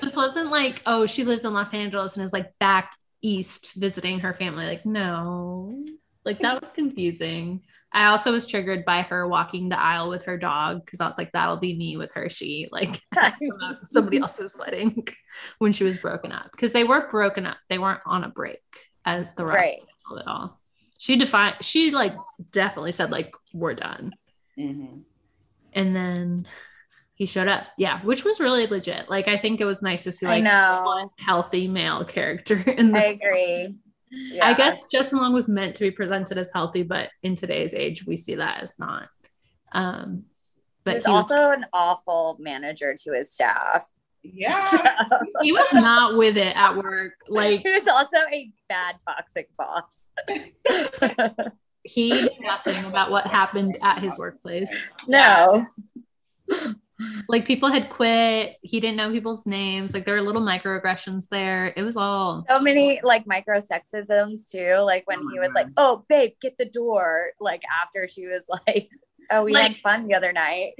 this 0.00 0.14
wasn't 0.14 0.50
like, 0.50 0.80
oh, 0.86 1.06
she 1.06 1.24
lives 1.24 1.44
in 1.44 1.52
Los 1.52 1.74
Angeles 1.74 2.16
and 2.16 2.24
is 2.24 2.32
like 2.32 2.52
back 2.60 2.92
east 3.22 3.74
visiting 3.74 4.20
her 4.20 4.32
family. 4.34 4.66
Like, 4.66 4.86
no, 4.86 5.84
like 6.24 6.38
that 6.40 6.60
was 6.60 6.72
confusing. 6.72 7.62
I 7.92 8.06
also 8.06 8.30
was 8.32 8.46
triggered 8.46 8.84
by 8.84 9.02
her 9.02 9.26
walking 9.26 9.68
the 9.68 9.80
aisle 9.80 10.08
with 10.10 10.24
her 10.24 10.36
dog 10.36 10.84
because 10.84 11.00
I 11.00 11.06
was 11.06 11.16
like, 11.16 11.32
that'll 11.32 11.56
be 11.56 11.76
me 11.76 11.96
with 11.96 12.12
her. 12.14 12.28
She 12.28 12.68
like 12.70 13.00
somebody 13.88 14.18
else's 14.18 14.56
wedding 14.58 15.06
when 15.58 15.72
she 15.72 15.84
was 15.84 15.96
broken 15.98 16.30
up 16.30 16.50
because 16.52 16.72
they 16.72 16.84
were 16.84 17.10
broken 17.10 17.46
up. 17.46 17.56
They 17.70 17.78
weren't 17.78 18.02
on 18.04 18.22
a 18.24 18.28
break 18.28 18.60
as 19.04 19.34
the 19.34 19.44
rest 19.46 19.56
Right. 19.56 19.80
of 20.10 20.18
it 20.18 20.26
all. 20.26 20.58
She 20.98 21.16
defined. 21.16 21.56
She 21.60 21.90
like 21.90 22.14
definitely 22.52 22.92
said 22.92 23.10
like 23.10 23.34
we're 23.52 23.74
done, 23.74 24.12
Mm-hmm. 24.58 25.00
and 25.74 25.96
then 25.96 26.48
he 27.14 27.26
showed 27.26 27.48
up. 27.48 27.64
Yeah, 27.76 28.00
which 28.02 28.24
was 28.24 28.40
really 28.40 28.66
legit. 28.66 29.08
Like 29.10 29.28
I 29.28 29.38
think 29.38 29.60
it 29.60 29.64
was 29.64 29.82
nice 29.82 30.04
to 30.04 30.12
see 30.12 30.26
like 30.26 30.44
one 30.44 31.08
healthy 31.18 31.68
male 31.68 32.04
character 32.04 32.58
in 32.70 32.92
the 32.92 32.98
I 32.98 33.04
agree. 33.04 33.74
I 34.40 34.54
guess 34.54 34.86
Justin 34.90 35.18
Long 35.18 35.32
was 35.34 35.48
meant 35.48 35.74
to 35.76 35.84
be 35.84 35.90
presented 35.90 36.38
as 36.38 36.50
healthy, 36.54 36.82
but 36.82 37.10
in 37.22 37.34
today's 37.34 37.74
age, 37.74 38.06
we 38.06 38.16
see 38.16 38.36
that 38.36 38.62
as 38.62 38.78
not. 38.78 39.08
Um, 39.72 40.24
but 40.84 40.96
He's 40.96 41.06
he 41.06 41.10
was, 41.12 41.30
also 41.30 41.52
an 41.52 41.66
awful 41.72 42.36
manager 42.38 42.94
to 43.04 43.12
his 43.12 43.32
staff. 43.32 43.86
Yeah. 44.34 44.98
he 45.42 45.52
was 45.52 45.72
not 45.72 46.16
with 46.16 46.36
it 46.36 46.54
at 46.56 46.76
work. 46.76 47.14
Like 47.28 47.60
he 47.60 47.70
was 47.70 47.86
also 47.88 48.18
a 48.32 48.50
bad 48.68 48.96
toxic 49.06 49.50
boss. 49.56 50.06
he 51.82 52.10
knew 52.10 52.30
nothing 52.40 52.84
about 52.86 53.10
what 53.10 53.26
happened 53.26 53.78
at 53.82 54.02
his 54.02 54.18
workplace. 54.18 54.72
No. 55.06 55.64
Like 57.28 57.46
people 57.46 57.70
had 57.70 57.90
quit. 57.90 58.56
He 58.62 58.80
didn't 58.80 58.96
know 58.96 59.10
people's 59.10 59.46
names. 59.46 59.92
Like 59.92 60.04
there 60.04 60.14
were 60.14 60.22
little 60.22 60.42
microaggressions 60.42 61.28
there. 61.28 61.72
It 61.76 61.82
was 61.82 61.96
all 61.96 62.44
So 62.48 62.60
many 62.60 63.00
like 63.02 63.26
micro 63.26 63.60
sexisms 63.60 64.50
too. 64.50 64.76
Like 64.78 65.06
when 65.06 65.20
he 65.32 65.38
was 65.38 65.50
like, 65.54 65.66
"Oh, 65.76 66.04
babe, 66.08 66.32
get 66.40 66.56
the 66.56 66.64
door." 66.64 67.32
Like 67.40 67.62
after 67.82 68.08
she 68.08 68.26
was 68.26 68.44
like, 68.66 68.88
"Oh, 69.30 69.44
we 69.44 69.54
had 69.54 69.76
fun 69.76 70.06
the 70.06 70.14
other 70.14 70.32
night." 70.32 70.74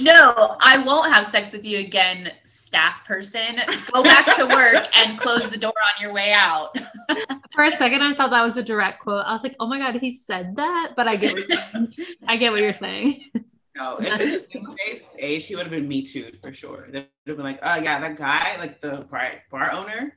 No, 0.00 0.56
I 0.60 0.78
won't 0.78 1.12
have 1.12 1.26
sex 1.26 1.52
with 1.52 1.64
you 1.64 1.78
again, 1.78 2.32
staff 2.44 3.04
person. 3.04 3.60
Go 3.92 4.02
back 4.02 4.34
to 4.36 4.46
work 4.46 4.86
and 4.96 5.18
close 5.18 5.48
the 5.48 5.58
door 5.58 5.72
on 5.72 6.02
your 6.02 6.12
way 6.12 6.32
out. 6.32 6.76
for 7.54 7.64
a 7.64 7.70
second 7.70 8.02
I 8.02 8.14
thought 8.14 8.30
that 8.30 8.42
was 8.42 8.56
a 8.56 8.62
direct 8.62 9.00
quote. 9.00 9.24
I 9.26 9.32
was 9.32 9.42
like, 9.42 9.56
oh 9.60 9.66
my 9.66 9.78
god, 9.78 9.96
he 9.96 10.10
said 10.10 10.56
that, 10.56 10.92
but 10.96 11.06
I 11.06 11.16
get 11.16 11.34
what 11.34 11.48
you're, 11.48 11.88
I 12.26 12.36
get 12.36 12.52
what 12.52 12.60
you're 12.60 12.72
saying. 12.72 13.30
No, 13.76 13.96
if 14.00 14.18
this 14.18 14.34
is 14.34 14.42
in 14.50 14.64
today's 14.64 15.14
age, 15.18 15.46
he 15.46 15.56
would 15.56 15.64
have 15.64 15.70
been 15.70 15.88
me 15.88 16.02
too 16.02 16.32
for 16.40 16.52
sure. 16.52 16.88
They 16.90 17.00
would 17.00 17.08
have 17.26 17.36
been 17.36 17.46
like, 17.46 17.60
oh 17.62 17.76
yeah, 17.76 18.00
that 18.00 18.16
guy, 18.16 18.56
like 18.58 18.80
the 18.80 19.06
bar, 19.10 19.32
bar 19.50 19.72
owner 19.72 20.16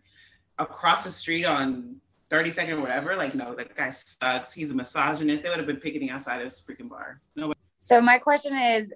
across 0.57 1.03
the 1.03 1.11
street 1.11 1.45
on 1.45 1.97
32nd 2.31 2.77
or 2.77 2.81
whatever, 2.81 3.15
like, 3.15 3.33
no, 3.35 3.55
that 3.55 3.75
guy 3.75 3.89
sucks. 3.89 4.53
He's 4.53 4.71
a 4.71 4.75
misogynist. 4.75 5.43
They 5.43 5.49
would 5.49 5.57
have 5.57 5.67
been 5.67 5.77
picketing 5.77 6.11
outside 6.11 6.41
of 6.41 6.49
his 6.49 6.61
freaking 6.61 6.89
bar. 6.89 7.21
No 7.35 7.47
way. 7.47 7.53
So 7.79 8.01
my 8.01 8.19
question 8.19 8.55
is, 8.55 8.93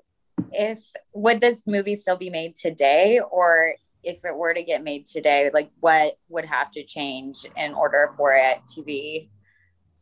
if 0.53 0.79
would 1.13 1.41
this 1.41 1.65
movie 1.67 1.95
still 1.95 2.17
be 2.17 2.29
made 2.29 2.55
today, 2.55 3.19
or 3.31 3.75
if 4.03 4.23
it 4.25 4.35
were 4.35 4.53
to 4.53 4.63
get 4.63 4.83
made 4.83 5.07
today, 5.07 5.49
like 5.53 5.71
what 5.79 6.17
would 6.29 6.45
have 6.45 6.71
to 6.71 6.83
change 6.83 7.45
in 7.55 7.73
order 7.73 8.13
for 8.17 8.33
it 8.33 8.59
to 8.75 8.83
be 8.83 9.29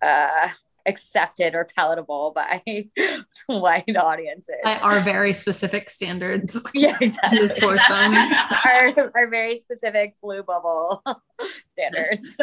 uh, 0.02 0.50
accepted 0.86 1.54
or 1.54 1.68
palatable 1.76 2.34
by 2.36 2.62
white 3.48 3.96
audiences? 3.96 4.56
By 4.64 4.78
our 4.78 5.00
very 5.00 5.34
specific 5.34 5.90
standards. 5.90 6.60
yeah, 6.74 6.98
exactly. 7.00 7.78
Our, 7.90 9.12
our 9.16 9.28
very 9.30 9.60
specific 9.60 10.16
blue 10.22 10.44
bubble 10.44 11.04
standards. 11.72 12.38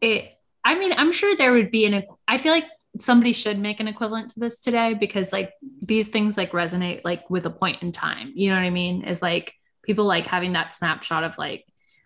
It 0.00 0.34
I 0.64 0.74
mean, 0.74 0.92
I'm 0.92 1.12
sure 1.12 1.34
there 1.34 1.52
would 1.52 1.70
be 1.70 1.86
an 1.86 2.04
I 2.26 2.38
feel 2.38 2.52
like 2.52 2.66
somebody 2.98 3.32
should 3.32 3.58
make 3.58 3.80
an 3.80 3.88
equivalent 3.88 4.30
to 4.30 4.40
this 4.40 4.58
today 4.58 4.94
because 4.94 5.32
like 5.32 5.52
these 5.80 6.08
things 6.08 6.36
like 6.36 6.52
resonate 6.52 7.02
like 7.04 7.28
with 7.30 7.46
a 7.46 7.50
point 7.50 7.82
in 7.82 7.92
time. 7.92 8.32
You 8.34 8.50
know 8.50 8.56
what 8.56 8.64
I 8.64 8.70
mean? 8.70 9.04
Is 9.04 9.22
like 9.22 9.54
people 9.82 10.04
like 10.04 10.26
having 10.26 10.52
that 10.52 10.72
snapshot 10.72 11.24
of 11.24 11.38
like 11.38 11.64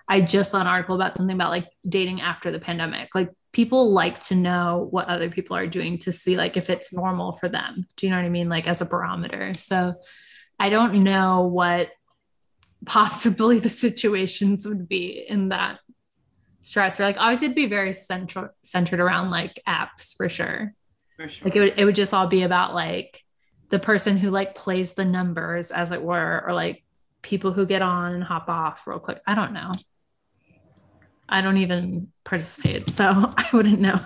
I 0.08 0.20
just 0.20 0.50
saw 0.50 0.60
an 0.60 0.66
article 0.66 0.94
about 0.94 1.16
something 1.16 1.34
about 1.34 1.50
like 1.50 1.68
dating 1.88 2.20
after 2.20 2.50
the 2.50 2.58
pandemic. 2.58 3.10
Like 3.14 3.30
people 3.52 3.92
like 3.92 4.20
to 4.20 4.34
know 4.34 4.88
what 4.90 5.08
other 5.08 5.30
people 5.30 5.56
are 5.56 5.66
doing 5.66 5.98
to 5.98 6.12
see 6.12 6.36
like 6.36 6.56
if 6.56 6.70
it's 6.70 6.92
normal 6.92 7.32
for 7.32 7.48
them. 7.48 7.86
Do 7.96 8.06
you 8.06 8.10
know 8.10 8.18
what 8.18 8.26
I 8.26 8.30
mean? 8.30 8.48
Like 8.48 8.66
as 8.66 8.80
a 8.80 8.86
barometer. 8.86 9.54
So 9.54 9.94
I 10.58 10.70
don't 10.70 11.02
know 11.02 11.42
what 11.42 11.90
possibly 12.84 13.58
the 13.58 13.70
situations 13.70 14.66
would 14.66 14.88
be 14.88 15.24
in 15.28 15.50
that 15.50 15.78
stress. 16.62 16.98
Or 16.98 17.04
like 17.04 17.16
obviously 17.18 17.46
it'd 17.46 17.56
be 17.56 17.66
very 17.66 17.92
central 17.92 18.48
centered 18.62 19.00
around 19.00 19.30
like 19.30 19.62
apps 19.68 20.16
for 20.16 20.28
sure. 20.28 20.74
For 21.16 21.28
sure. 21.28 21.46
Like 21.46 21.56
it 21.56 21.60
would 21.60 21.74
it 21.78 21.84
would 21.84 21.94
just 21.94 22.14
all 22.14 22.26
be 22.26 22.42
about 22.42 22.74
like 22.74 23.22
the 23.70 23.78
person 23.78 24.16
who 24.16 24.30
like 24.30 24.54
plays 24.54 24.94
the 24.94 25.04
numbers 25.04 25.70
as 25.70 25.92
it 25.92 26.02
were, 26.02 26.42
or 26.46 26.52
like 26.52 26.84
people 27.22 27.52
who 27.52 27.66
get 27.66 27.82
on 27.82 28.14
and 28.14 28.24
hop 28.24 28.48
off 28.48 28.86
real 28.86 28.98
quick. 28.98 29.20
I 29.26 29.34
don't 29.34 29.52
know. 29.52 29.72
I 31.28 31.40
don't 31.40 31.58
even 31.58 32.12
participate, 32.24 32.90
so 32.90 33.04
I 33.36 33.48
wouldn't 33.52 33.80
know. 33.80 34.00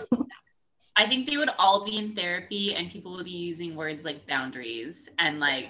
I 0.96 1.07
think 1.07 1.28
they 1.28 1.36
would 1.36 1.50
all 1.59 1.84
be 1.84 1.98
in 1.98 2.14
therapy 2.14 2.74
and 2.74 2.90
people 2.90 3.12
would 3.12 3.24
be 3.24 3.30
using 3.30 3.76
words 3.76 4.04
like 4.04 4.26
boundaries 4.26 5.11
and 5.18 5.38
like 5.38 5.68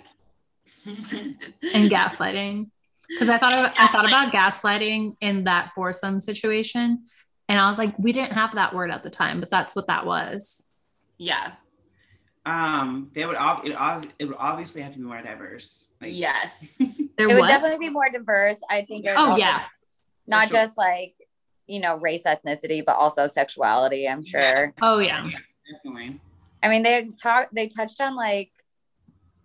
and 0.86 1.90
gaslighting 1.90 2.70
because 3.08 3.30
i 3.30 3.38
thought 3.38 3.52
of, 3.52 3.72
i 3.78 3.86
thought 3.88 4.04
about 4.04 4.32
gaslighting 4.32 5.14
in 5.20 5.44
that 5.44 5.70
foursome 5.76 6.18
situation 6.18 7.04
and 7.48 7.60
i 7.60 7.68
was 7.68 7.78
like 7.78 7.96
we 7.98 8.12
didn't 8.12 8.32
have 8.32 8.54
that 8.56 8.74
word 8.74 8.90
at 8.90 9.04
the 9.04 9.10
time 9.10 9.38
but 9.38 9.48
that's 9.48 9.76
what 9.76 9.86
that 9.86 10.04
was 10.04 10.65
yeah 11.18 11.52
Um, 12.44 13.10
they 13.14 13.26
would 13.26 13.36
ob- 13.36 13.64
it, 13.66 13.74
ob- 13.74 14.06
it 14.18 14.26
would 14.26 14.36
obviously 14.38 14.82
have 14.82 14.92
to 14.92 14.98
be 14.98 15.04
more 15.04 15.20
diverse. 15.22 15.88
Like, 16.00 16.12
yes 16.14 16.76
there 17.18 17.28
it 17.28 17.34
would 17.34 17.48
definitely 17.48 17.88
be 17.88 17.90
more 17.90 18.08
diverse. 18.10 18.58
I 18.70 18.82
think. 18.82 19.06
oh 19.08 19.14
also- 19.30 19.36
yeah 19.38 19.62
not 20.26 20.48
sure. 20.48 20.58
just 20.60 20.76
like 20.76 21.14
you 21.66 21.80
know 21.80 21.96
race, 21.98 22.24
ethnicity, 22.24 22.84
but 22.84 22.96
also 22.96 23.26
sexuality. 23.26 24.08
I'm 24.08 24.24
sure. 24.24 24.72
Oh 24.82 24.98
yeah. 24.98 25.28
Definitely. 25.70 26.20
I 26.62 26.68
mean, 26.68 26.82
they 26.82 27.10
talked. 27.20 27.54
They 27.54 27.68
touched 27.68 28.00
on 28.00 28.14
like 28.16 28.50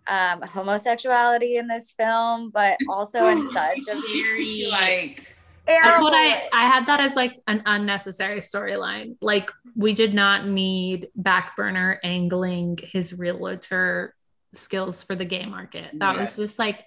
um 0.08 0.42
homosexuality 0.42 1.56
in 1.56 1.68
this 1.68 1.90
film, 1.92 2.50
but 2.50 2.78
also 2.88 3.26
in 3.28 3.48
such 3.52 3.88
a 3.88 3.94
Very 3.94 4.68
Like 4.70 5.31
That's 5.66 6.02
what 6.02 6.14
I 6.14 6.48
I 6.52 6.66
had 6.66 6.86
that 6.86 7.00
as 7.00 7.16
like 7.16 7.40
an 7.46 7.62
unnecessary 7.66 8.40
storyline. 8.40 9.16
Like 9.20 9.50
we 9.76 9.94
did 9.94 10.14
not 10.14 10.46
need 10.46 11.08
back 11.14 11.56
burner 11.56 12.00
angling 12.02 12.78
his 12.82 13.18
realtor 13.18 14.14
skills 14.52 15.02
for 15.02 15.14
the 15.14 15.24
gay 15.24 15.46
market. 15.46 15.90
That 15.94 16.16
was 16.16 16.36
just 16.36 16.58
like 16.58 16.84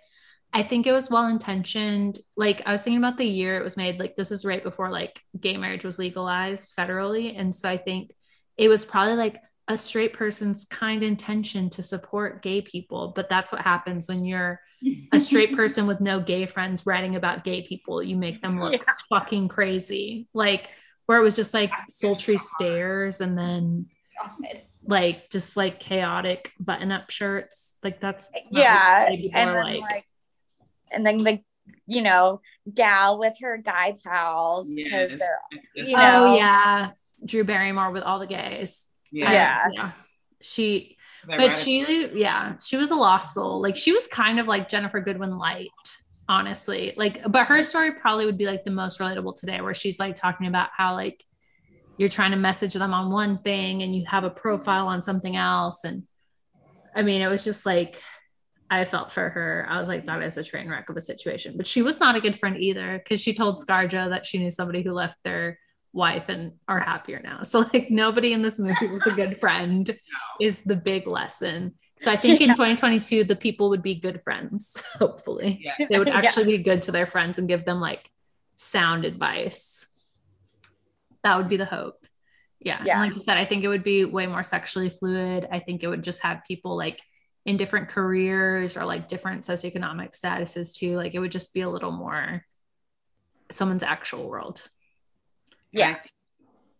I 0.54 0.64
think 0.64 0.88
it 0.88 0.94
was 0.94 1.10
well 1.10 1.28
intentioned. 1.28 2.18
Like 2.38 2.62
I 2.66 2.72
was 2.72 2.82
thinking 2.82 3.00
about 3.00 3.18
the 3.18 3.26
year 3.26 3.58
it 3.58 3.64
was 3.64 3.78
made. 3.78 4.00
Like 4.00 4.16
this 4.16 4.32
is 4.32 4.46
right 4.46 4.64
before 4.64 4.90
like 4.90 5.20
gay 5.40 5.58
marriage 5.58 5.84
was 5.84 6.00
legalized 6.00 6.76
federally, 6.76 7.38
and 7.38 7.54
so 7.54 7.70
I 7.70 7.78
think 7.78 8.12
it 8.58 8.70
was 8.70 8.86
probably 8.86 9.16
like 9.16 9.38
a 9.68 9.78
straight 9.78 10.14
person's 10.14 10.66
kind 10.66 11.04
intention 11.04 11.70
to 11.72 11.84
support 11.84 12.42
gay 12.42 12.62
people. 12.62 13.12
But 13.16 13.30
that's 13.30 13.52
what 13.52 13.62
happens 13.62 14.08
when 14.08 14.24
you're 14.24 14.62
a 15.12 15.20
straight 15.20 15.56
person 15.56 15.88
with 15.88 16.02
no 16.02 16.20
gay 16.20 16.46
friends 16.46 16.86
writing 16.86 17.16
about 17.16 17.44
gay 17.44 17.62
people. 17.62 18.02
You 18.04 18.16
make 18.16 18.42
them 18.42 18.60
look 18.60 18.86
fucking 19.10 19.48
crazy. 19.48 20.28
Like 20.34 20.70
where 21.06 21.20
it 21.20 21.24
was 21.24 21.36
just 21.36 21.54
like 21.54 21.72
sultry 21.90 22.38
stares 22.38 23.22
and 23.22 23.38
then 23.38 23.88
like 24.86 25.30
just 25.30 25.58
like 25.58 25.80
chaotic 25.80 26.52
button 26.60 26.92
up 26.92 27.10
shirts. 27.10 27.76
Like 27.84 28.00
that's 28.00 28.30
yeah, 28.52 29.08
and 29.10 29.32
then 29.34 29.80
like. 29.82 30.06
and 30.92 31.06
then 31.06 31.18
the 31.20 31.40
you 31.88 32.02
know 32.02 32.42
gal 32.72 33.18
with 33.20 33.34
her 33.42 33.58
guy 33.58 33.96
pals 34.04 34.68
because 34.68 35.12
Yes. 35.12 35.20
they're 35.20 35.86
you 35.86 35.96
oh, 35.96 36.00
know 36.00 36.26
oh 36.26 36.36
yeah, 36.36 36.92
Drew 37.26 37.44
Barrymore 37.44 37.92
with 37.92 38.04
all 38.04 38.20
the 38.20 38.28
gays. 38.28 38.86
Yeah. 39.12 39.30
I- 39.30 39.34
Yeah. 39.34 39.68
yeah. 39.74 39.92
She, 40.42 40.98
I 41.00 41.05
but 41.28 41.58
she, 41.58 42.10
yeah, 42.14 42.58
she 42.58 42.78
was 42.78 42.92
a 42.92 42.96
lost 42.96 43.34
soul. 43.34 43.62
Like 43.62 43.76
she 43.76 43.92
was 43.92 44.08
kind 44.08 44.40
of 44.40 44.48
like 44.48 44.70
Ginnifer 44.70 45.04
Goodwin 45.04 45.38
light, 45.38 45.70
honestly. 46.28 46.94
Like, 46.98 47.22
but 47.28 47.46
her 47.46 47.62
story 47.64 47.94
probably 47.94 48.26
would 48.26 48.38
be 48.38 48.46
like 48.46 48.64
the 48.64 48.72
most 48.72 49.00
relatable 49.00 49.36
today, 49.36 49.62
where 49.62 49.74
she's 49.74 50.00
like 50.00 50.16
talking 50.16 50.48
about 50.48 50.70
how 50.76 50.94
like 50.94 51.24
you're 51.98 52.10
trying 52.10 52.32
to 52.32 52.38
message 52.38 52.74
them 52.74 52.94
on 52.94 53.12
one 53.12 53.40
thing 53.40 53.82
and 53.82 53.96
you 53.96 54.06
have 54.06 54.24
a 54.24 54.30
profile 54.30 54.88
on 54.88 55.02
something 55.02 55.36
else. 55.36 55.84
And 55.84 56.04
I 56.96 57.02
mean, 57.02 57.22
it 57.22 57.28
was 57.28 57.44
just 57.44 57.66
like 57.66 58.02
I 58.70 58.84
felt 58.86 59.12
for 59.12 59.30
her. 59.30 59.66
I 59.70 59.80
was 59.80 59.88
like, 59.88 60.06
that 60.06 60.24
is 60.24 60.38
a 60.38 60.44
train 60.44 60.70
wreck 60.70 60.90
of 60.90 60.98
a 60.98 61.02
situation. 61.02 61.56
But 61.56 61.68
she 61.68 61.82
was 61.82 62.00
not 62.00 62.16
a 62.16 62.22
good 62.22 62.40
friend 62.40 62.58
either 62.58 62.98
because 62.98 63.22
she 63.22 63.34
told 63.34 63.60
Scarjo 63.60 64.10
that 64.10 64.26
she 64.26 64.40
knew 64.40 64.50
somebody 64.50 64.82
who 64.82 64.92
left 64.92 65.18
their 65.24 65.60
wife 65.96 66.28
and 66.28 66.52
are 66.68 66.80
happier 66.80 67.22
now. 67.24 67.42
So 67.44 67.62
like 67.74 67.90
nobody 67.90 68.34
in 68.34 68.42
this 68.42 68.60
movie 68.60 68.88
was 68.88 69.08
a 69.08 69.12
good 69.12 69.40
friend 69.44 69.98
is 70.42 70.62
the 70.62 70.76
big 70.76 71.08
lesson. 71.08 71.74
So 71.98 72.12
I 72.12 72.18
think 72.18 72.42
in 72.42 72.50
2022 72.50 73.24
the 73.24 73.36
people 73.36 73.70
would 73.70 73.82
be 73.82 73.96
good 73.96 74.22
friends, 74.24 74.84
hopefully. 75.00 75.62
Yeah. 75.64 75.88
They 75.90 75.98
would 75.98 76.08
Yeah. 76.10 76.18
actually 76.18 76.58
be 76.58 76.62
good 76.64 76.82
to 76.84 76.92
their 76.92 77.06
friends 77.06 77.40
and 77.40 77.48
give 77.48 77.64
them 77.64 77.80
like 77.80 78.10
sound 78.58 79.06
advice. 79.06 79.86
That 81.24 81.38
would 81.38 81.48
be 81.50 81.58
the 81.58 81.66
hope. 81.66 82.06
Yeah. 82.60 82.80
And 82.80 82.88
Yeah. 82.88 83.00
like 83.00 83.14
you 83.14 83.20
said, 83.20 83.38
I 83.38 83.46
think 83.46 83.64
it 83.64 83.70
would 83.70 83.84
be 83.84 84.04
way 84.04 84.28
more 84.28 84.44
sexually 84.44 84.90
fluid. 84.90 85.48
I 85.50 85.60
think 85.60 85.82
it 85.82 85.88
would 85.88 86.04
just 86.04 86.22
have 86.22 86.42
people 86.46 86.76
like 86.76 87.00
in 87.46 87.56
different 87.58 87.88
careers 87.90 88.76
or 88.76 88.84
like 88.86 89.08
different 89.08 89.44
socioeconomic 89.46 90.20
statuses 90.20 90.76
too. 90.76 90.98
Like 90.98 91.16
it 91.16 91.20
would 91.20 91.32
just 91.32 91.54
be 91.54 91.62
a 91.62 91.70
little 91.70 91.92
more 91.92 92.44
someone's 93.52 93.84
actual 93.84 94.28
world. 94.30 94.62
Yeah. 95.76 95.90
I 95.90 95.94
think, 95.94 96.14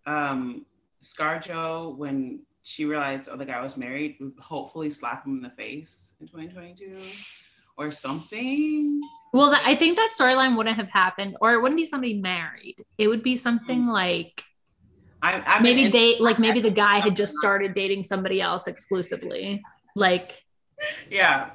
um, 0.06 0.66
ScarJo, 1.04 1.96
when 1.98 2.42
she 2.64 2.86
realized 2.86 3.30
oh 3.32 3.38
the 3.38 3.46
guy 3.46 3.62
was 3.62 3.78
married, 3.78 4.18
would 4.20 4.34
hopefully 4.40 4.90
slap 4.90 5.26
him 5.26 5.38
in 5.38 5.42
the 5.42 5.52
face 5.52 6.14
in 6.20 6.28
2022 6.28 6.98
or 7.78 7.92
something. 7.92 9.02
Well, 9.34 9.52
th- 9.52 9.62
I 9.64 9.76
think 9.76 9.98
that 9.98 10.12
storyline 10.20 10.58
wouldn't 10.58 10.78
have 10.78 10.90
happened, 10.90 11.38
or 11.42 11.54
it 11.54 11.62
wouldn't 11.62 11.78
be 11.78 11.86
somebody 11.86 12.20
married. 12.20 12.84
It 12.98 13.08
would 13.08 13.22
be 13.22 13.36
something 13.36 13.88
like 13.88 14.44
I, 15.22 15.44
I 15.46 15.60
maybe 15.60 15.84
mean, 15.84 15.92
they 15.92 16.20
like 16.20 16.40
maybe 16.40 16.62
the 16.62 16.72
guy 16.72 17.00
had 17.00 17.16
just 17.16 17.34
started 17.40 17.74
dating 17.74 18.04
somebody 18.04 18.42
else 18.42 18.68
exclusively. 18.68 19.62
Like 19.96 20.44
yeah, 21.12 21.52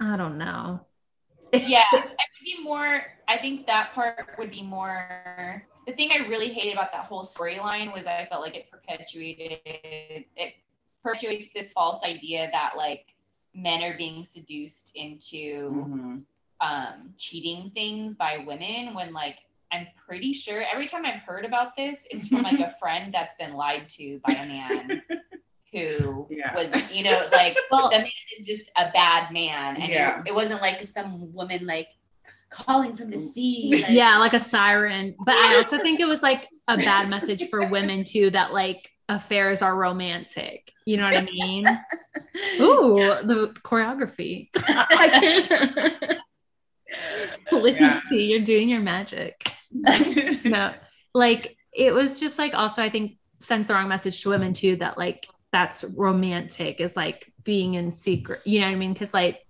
I 0.00 0.16
don't 0.16 0.38
know. 0.38 0.86
yeah, 1.52 1.84
it 1.92 2.04
would 2.04 2.44
be 2.44 2.62
more. 2.62 3.02
I 3.28 3.38
think 3.38 3.66
that 3.66 3.92
part 3.94 4.30
would 4.38 4.50
be 4.50 4.62
more. 4.62 5.66
The 5.86 5.92
thing 5.92 6.10
I 6.12 6.28
really 6.28 6.52
hated 6.52 6.74
about 6.74 6.92
that 6.92 7.04
whole 7.04 7.24
storyline 7.24 7.92
was 7.92 8.06
I 8.06 8.26
felt 8.26 8.42
like 8.42 8.56
it 8.56 8.70
perpetuated 8.70 9.58
it 9.64 10.54
perpetuates 11.02 11.48
this 11.54 11.72
false 11.72 12.04
idea 12.04 12.48
that 12.52 12.74
like 12.76 13.06
men 13.54 13.82
are 13.82 13.96
being 13.96 14.24
seduced 14.24 14.92
into 14.94 15.72
Mhm. 15.72 16.24
um, 16.60 17.14
cheating 17.18 17.70
things 17.74 18.14
by 18.14 18.38
women 18.38 18.94
when 18.94 19.12
like 19.12 19.38
I'm 19.72 19.88
pretty 20.06 20.32
sure 20.32 20.62
every 20.62 20.86
time 20.86 21.04
I've 21.06 21.20
heard 21.22 21.44
about 21.44 21.74
this, 21.76 22.06
it's 22.10 22.28
from 22.28 22.42
like 22.42 22.60
a 22.60 22.70
friend 22.80 23.12
that's 23.12 23.34
been 23.34 23.54
lied 23.54 23.88
to 23.90 24.20
by 24.22 24.32
a 24.34 24.46
man 24.46 25.02
who 25.72 26.28
Yeah. 26.30 26.54
was, 26.54 26.92
you 26.94 27.02
know, 27.04 27.26
like 27.32 27.56
well, 27.70 27.90
the 27.90 27.98
man 27.98 28.10
is 28.38 28.46
just 28.46 28.70
a 28.76 28.90
bad 28.92 29.32
man. 29.32 29.76
And 29.76 29.90
Yeah. 29.90 30.20
it, 30.20 30.28
it 30.28 30.34
wasn't 30.34 30.60
like 30.60 30.84
some 30.84 31.32
woman 31.34 31.66
like 31.66 31.88
calling 32.52 32.94
from 32.96 33.10
the 33.10 33.16
mm. 33.16 33.20
sea. 33.20 33.70
Like, 33.82 33.90
Yeah, 33.90 34.18
like 34.18 34.34
a 34.34 34.38
siren. 34.38 35.14
But 35.24 35.34
I 35.36 35.56
also 35.56 35.78
think 35.78 36.00
it 36.00 36.06
was 36.06 36.22
like 36.22 36.48
a 36.68 36.76
bad 36.76 37.08
message 37.10 37.48
for 37.48 37.66
women 37.68 38.04
too 38.04 38.30
that 38.30 38.52
like 38.52 38.88
affairs 39.08 39.62
are 39.62 39.74
romantic. 39.74 40.72
You 40.86 40.96
know 40.98 41.04
what 41.04 41.16
I 41.16 41.22
mean? 41.22 41.66
Ooh, 42.60 42.96
the 43.24 43.54
choreography. 43.62 44.48
I 44.56 45.08
can't- 45.08 46.18
Lindsay, 47.50 48.24
you're 48.24 48.40
doing 48.40 48.68
your 48.68 48.80
magic. 48.80 49.42
no, 50.44 50.74
like 51.14 51.56
it 51.72 51.94
was 51.94 52.20
just 52.20 52.38
like 52.38 52.52
also 52.52 52.82
I 52.82 52.90
think 52.90 53.16
sends 53.38 53.66
the 53.66 53.74
wrong 53.74 53.88
message 53.88 54.22
to 54.22 54.28
women 54.28 54.52
too 54.52 54.76
that 54.76 54.98
like 54.98 55.26
that's 55.52 55.84
romantic 55.84 56.80
is 56.80 56.96
like 56.96 57.32
being 57.44 57.74
in 57.74 57.92
secret. 57.92 58.40
You 58.44 58.60
know 58.60 58.66
what 58.66 58.72
I 58.72 58.76
mean? 58.76 58.92
Because 58.92 59.14
like 59.14 59.40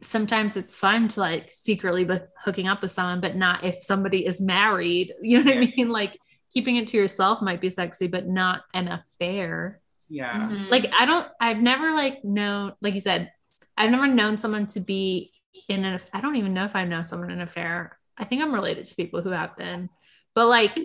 sometimes 0.00 0.56
it's 0.56 0.76
fun 0.76 1.08
to 1.08 1.20
like 1.20 1.50
secretly 1.50 2.04
be 2.04 2.18
hooking 2.44 2.68
up 2.68 2.82
with 2.82 2.90
someone, 2.90 3.20
but 3.20 3.36
not 3.36 3.64
if 3.64 3.82
somebody 3.82 4.26
is 4.26 4.40
married. 4.40 5.12
You 5.22 5.42
know 5.42 5.50
what 5.52 5.62
I 5.62 5.72
mean? 5.76 5.88
Like 5.88 6.18
keeping 6.52 6.76
it 6.76 6.88
to 6.88 6.96
yourself 6.96 7.42
might 7.42 7.60
be 7.60 7.70
sexy, 7.70 8.06
but 8.06 8.26
not 8.26 8.62
an 8.74 8.88
affair. 8.88 9.80
Yeah. 10.08 10.48
Mhm. 10.48 10.70
Like 10.70 10.90
I 10.98 11.04
don't, 11.04 11.26
I've 11.40 11.58
never 11.58 11.94
like 11.94 12.24
known, 12.24 12.72
like 12.80 12.94
you 12.94 13.00
said, 13.00 13.30
I've 13.76 13.90
never 13.90 14.06
known 14.06 14.38
someone 14.38 14.66
to 14.68 14.80
be 14.80 15.32
in 15.68 15.84
an. 15.84 16.00
I 16.12 16.20
don't 16.20 16.36
even 16.36 16.54
know 16.54 16.64
if 16.64 16.74
I 16.74 16.84
know 16.84 17.02
someone 17.02 17.30
in 17.30 17.40
an 17.40 17.46
affair. 17.46 17.98
I 18.16 18.24
think 18.24 18.42
I'm 18.42 18.52
related 18.54 18.86
to 18.86 18.94
people 18.94 19.22
who 19.22 19.30
have 19.30 19.56
been, 19.56 19.88
but 20.34 20.46
like 20.46 20.78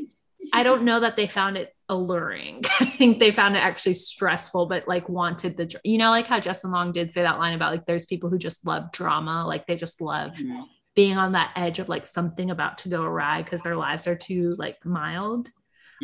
I 0.54 0.64
don't 0.64 0.84
know 0.84 1.00
that 1.00 1.16
they 1.16 1.28
found 1.28 1.58
it 1.58 1.74
alluring. 1.94 2.64
I 2.80 2.86
think 2.86 3.20
they 3.20 3.32
found 3.32 3.56
it 3.56 3.60
actually 3.60 3.94
stressful, 3.94 4.66
but 4.68 4.88
like 4.88 5.08
wanted 5.10 5.58
the, 5.58 5.74
you 5.84 5.98
know, 5.98 6.10
like 6.10 6.26
how 6.28 6.40
Justin 6.40 6.72
Long 6.72 6.92
did 6.92 7.12
say 7.12 7.22
that 7.22 7.40
line 7.40 7.54
about 7.54 7.72
like 7.72 7.86
there's 7.86 8.06
people 8.06 8.30
who 8.30 8.38
just 8.38 8.66
love 8.66 8.92
drama, 8.92 9.46
like 9.48 9.66
they 9.68 9.76
just 9.76 10.02
love 10.02 10.36
Mhm. 10.36 10.66
being 10.96 11.18
on 11.18 11.32
that 11.32 11.52
edge 11.56 11.80
of 11.80 11.90
like 11.90 12.06
something 12.06 12.52
about 12.52 12.80
to 12.80 12.90
go 12.90 13.02
awry 13.04 13.42
because 13.42 13.62
their 13.62 13.76
lives 13.78 14.08
are 14.08 14.16
too 14.16 14.52
like 14.58 14.78
mild. 14.86 15.50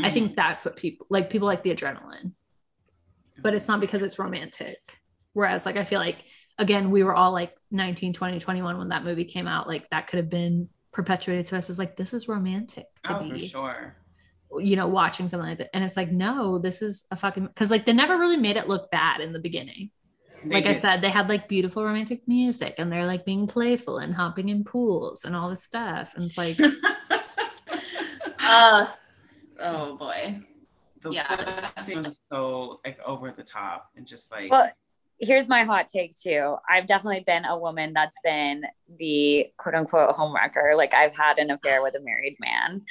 I 0.02 0.12
think 0.12 0.36
that's 0.38 0.64
what 0.64 0.78
people 0.78 1.08
like. 1.10 1.30
People 1.30 1.48
like 1.48 1.62
the 1.62 1.76
adrenaline, 1.76 2.32
but 3.42 3.54
it's 3.54 3.68
not 3.68 3.82
because 3.82 4.02
it's 4.02 4.18
romantic. 4.18 4.78
Whereas, 5.34 5.66
like, 5.66 5.76
I 5.76 5.84
feel 5.84 6.00
like 6.00 6.24
again, 6.58 6.90
we 6.92 7.04
were 7.04 7.14
all 7.16 7.32
like 7.34 7.54
19, 7.72 8.14
20, 8.14 8.40
21 8.40 8.78
when 8.78 8.90
that 8.90 9.04
movie 9.04 9.26
came 9.26 9.48
out. 9.48 9.68
Like, 9.68 9.90
that 9.90 10.08
could 10.08 10.18
have 10.18 10.30
been 10.30 10.70
perpetuated 10.92 11.46
to 11.48 11.58
us 11.58 11.70
as 11.70 11.80
like, 11.80 11.96
this 11.98 12.14
is 12.14 12.28
romantic 12.28 12.86
to 13.04 13.18
Oh, 13.18 13.24
for 13.24 13.34
be, 13.34 13.48
sure. 13.48 13.96
You 14.58 14.76
know, 14.76 14.88
watching 14.88 15.30
something 15.30 15.50
like 15.50 15.58
that. 15.60 15.70
And 15.76 15.84
it's 15.84 15.97
like, 15.97 16.12
no, 16.12 16.58
this 16.58 16.82
is 16.82 17.06
a 17.12 17.16
fucking 17.16 17.47
because 17.47 17.70
like 17.70 17.86
they 17.86 17.93
never 17.93 18.18
really 18.18 18.38
made 18.38 18.58
it 18.58 18.68
look 18.68 18.89
bad 18.91 19.22
in 19.22 19.34
the 19.34 19.39
beginning. 19.39 19.91
They 20.45 20.56
like 20.56 20.66
I 20.68 20.80
said, 20.80 21.02
they 21.02 21.10
had 21.10 21.28
like 21.30 21.47
beautiful 21.47 21.84
romantic 21.84 22.28
music 22.28 22.76
and 22.78 22.91
they're 22.91 23.06
like 23.06 23.26
being 23.26 23.45
playful 23.45 23.97
and 23.97 24.14
hopping 24.14 24.50
in 24.50 24.64
pools 24.64 25.26
and 25.26 25.36
all 25.36 25.50
this 25.50 25.64
stuff. 25.64 26.14
And 26.16 26.26
it's 26.26 26.38
like, 26.38 26.58
Uh, 28.41 28.86
oh 29.60 29.95
boy. 29.97 30.39
The 31.02 31.12
Yeah. 31.14 31.70
scene 31.78 32.00
was 32.00 32.20
so 32.32 32.80
like 32.86 33.00
over 33.06 33.32
the 33.32 33.43
top 33.43 33.89
and 33.95 34.06
just 34.06 34.32
like 34.32 34.50
Well, 34.50 34.72
here's 35.20 35.47
my 35.47 35.64
hot 35.64 35.88
take 35.88 36.18
too. 36.18 36.56
I've 36.70 36.88
definitely 36.88 37.24
been 37.26 37.45
a 37.45 37.58
woman 37.58 37.93
that's 37.93 38.16
been 38.24 38.64
the 38.97 39.47
quote 39.58 39.76
unquote 39.76 40.16
homewrecker. 40.16 40.76
Like 40.76 40.93
I've 40.93 41.16
had 41.16 41.38
an 41.38 41.52
affair 41.52 41.82
with 41.84 41.95
a 41.95 42.02
married 42.02 42.38
man. 42.39 42.84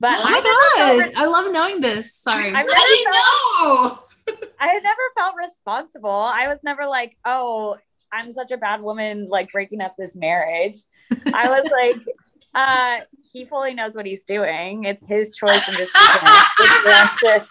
But 0.00 0.12
oh 0.18 0.22
I 0.24 0.30
my 0.30 0.40
never 0.40 1.02
felt 1.02 1.14
God, 1.14 1.22
I 1.22 1.26
love 1.26 1.52
knowing 1.52 1.80
this. 1.80 2.14
Sorry. 2.14 2.48
I've 2.48 2.54
I 2.56 2.62
never 2.62 2.72
didn't 2.72 3.14
felt, 3.14 4.40
know. 4.40 4.48
I 4.60 4.72
never 4.78 5.02
felt 5.16 5.34
responsible. 5.36 6.10
I 6.10 6.48
was 6.48 6.58
never 6.62 6.86
like, 6.86 7.16
oh, 7.24 7.76
I'm 8.12 8.32
such 8.32 8.50
a 8.50 8.56
bad 8.56 8.80
woman, 8.82 9.28
like 9.28 9.52
breaking 9.52 9.80
up 9.80 9.94
this 9.98 10.16
marriage. 10.16 10.78
I 11.32 11.48
was 11.48 11.64
like, 11.72 12.02
Uh, 12.54 13.04
he 13.32 13.44
fully 13.44 13.74
knows 13.74 13.94
what 13.94 14.06
he's 14.06 14.24
doing. 14.24 14.84
It's 14.84 15.06
his 15.06 15.36
choice 15.36 15.66
and 15.68 15.76
decision. 15.76 15.92
if 16.58 16.82
he 16.82 16.88
wants 16.90 17.20
to- 17.20 17.46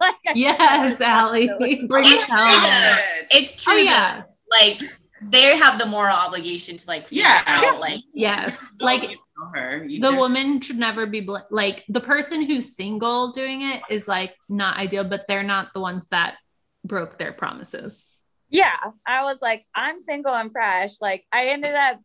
Like, 0.00 0.14
Yes, 0.36 1.00
Allie. 1.00 1.48
Bring 1.88 2.04
it 2.06 2.20
home. 2.30 2.98
It's 3.30 3.62
true. 3.62 3.74
Oh, 3.74 3.76
yeah. 3.76 4.20
though. 4.22 4.26
Like 4.60 4.82
they 5.22 5.56
have 5.56 5.78
the 5.78 5.86
moral 5.86 6.14
obligation 6.16 6.76
to 6.76 6.86
like 6.86 7.06
Yeah. 7.10 7.42
out 7.46 7.80
like 7.80 8.00
Yes. 8.14 8.74
Like 8.80 9.02
Know 9.02 9.08
her. 9.54 9.84
You 9.84 10.00
the 10.00 10.08
just- 10.10 10.18
woman 10.18 10.60
should 10.60 10.78
never 10.78 11.06
be 11.06 11.20
bl- 11.20 11.36
like 11.50 11.84
the 11.88 12.00
person 12.00 12.42
who's 12.42 12.74
single 12.76 13.32
doing 13.32 13.62
it 13.62 13.82
is 13.90 14.08
like 14.08 14.34
not 14.48 14.76
ideal, 14.78 15.04
but 15.04 15.24
they're 15.28 15.42
not 15.42 15.72
the 15.74 15.80
ones 15.80 16.06
that 16.08 16.36
broke 16.84 17.18
their 17.18 17.32
promises. 17.32 18.08
yeah, 18.48 18.76
I 19.06 19.24
was 19.24 19.38
like, 19.42 19.64
I'm 19.74 20.00
single 20.00 20.32
and 20.34 20.52
fresh. 20.52 21.00
Like, 21.00 21.24
I 21.32 21.46
ended 21.48 21.74
up, 21.74 22.00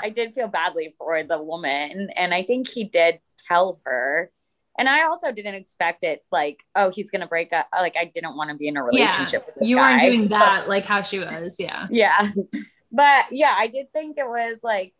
I 0.00 0.10
did 0.10 0.34
feel 0.34 0.48
badly 0.48 0.92
for 0.98 1.22
the 1.22 1.42
woman, 1.42 2.08
and 2.14 2.34
I 2.34 2.42
think 2.42 2.68
he 2.68 2.84
did 2.84 3.20
tell 3.48 3.80
her. 3.86 4.30
And 4.78 4.88
I 4.88 5.04
also 5.04 5.32
didn't 5.32 5.54
expect 5.54 6.02
it, 6.04 6.20
like, 6.30 6.62
oh, 6.74 6.90
he's 6.90 7.10
gonna 7.10 7.26
break 7.26 7.52
up. 7.52 7.68
Like, 7.72 7.96
I 7.96 8.04
didn't 8.04 8.36
want 8.36 8.50
to 8.50 8.56
be 8.56 8.68
in 8.68 8.76
a 8.76 8.82
relationship 8.84 9.46
with 9.46 9.54
this 9.56 9.68
you 9.68 9.76
guy. 9.76 9.92
weren't 9.98 10.12
doing 10.12 10.22
so- 10.28 10.38
that 10.38 10.68
like 10.68 10.84
how 10.84 11.02
she 11.02 11.18
was. 11.18 11.56
Yeah. 11.58 11.86
yeah 11.90 12.30
but 12.94 13.24
yeah 13.30 13.54
i 13.56 13.68
did 13.68 13.90
think 13.94 14.18
it 14.18 14.26
was 14.26 14.58
like 14.62 14.92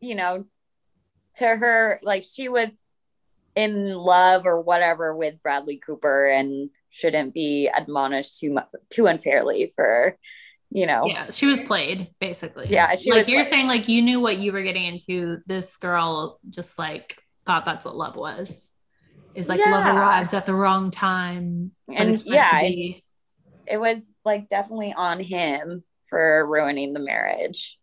you 0.00 0.14
know 0.14 0.44
to 1.34 1.46
her 1.46 2.00
like 2.02 2.22
she 2.22 2.48
was 2.48 2.68
in 3.54 3.92
love 3.94 4.46
or 4.46 4.60
whatever 4.60 5.14
with 5.16 5.42
bradley 5.42 5.76
cooper 5.76 6.26
and 6.26 6.70
shouldn't 6.90 7.34
be 7.34 7.68
admonished 7.68 8.38
too 8.38 8.52
much 8.52 8.66
too 8.90 9.06
unfairly 9.06 9.72
for 9.74 10.16
you 10.70 10.86
know 10.86 11.04
Yeah. 11.06 11.30
She 11.32 11.46
was 11.46 11.60
played 11.60 12.08
basically. 12.20 12.68
Yeah, 12.68 12.94
she 12.94 13.10
like 13.10 13.20
was 13.20 13.28
you're 13.28 13.40
played. 13.42 13.50
saying 13.50 13.66
like 13.66 13.88
you 13.88 14.02
knew 14.02 14.20
what 14.20 14.38
you 14.38 14.52
were 14.52 14.62
getting 14.62 14.84
into. 14.84 15.38
This 15.46 15.76
girl 15.76 16.38
just 16.48 16.78
like 16.78 17.16
thought 17.44 17.64
that's 17.64 17.84
what 17.84 17.96
love 17.96 18.14
was. 18.14 18.72
Is 19.34 19.48
like 19.48 19.58
love 19.58 19.84
arrives 19.96 20.32
at 20.32 20.46
the 20.46 20.54
wrong 20.54 20.92
time. 20.92 21.72
And 21.92 22.24
yeah, 22.24 22.60
it 23.66 23.78
was 23.78 23.98
like 24.24 24.48
definitely 24.48 24.92
on 24.92 25.18
him 25.18 25.82
for 26.06 26.46
ruining 26.46 26.92
the 26.92 27.00
marriage 27.00 27.76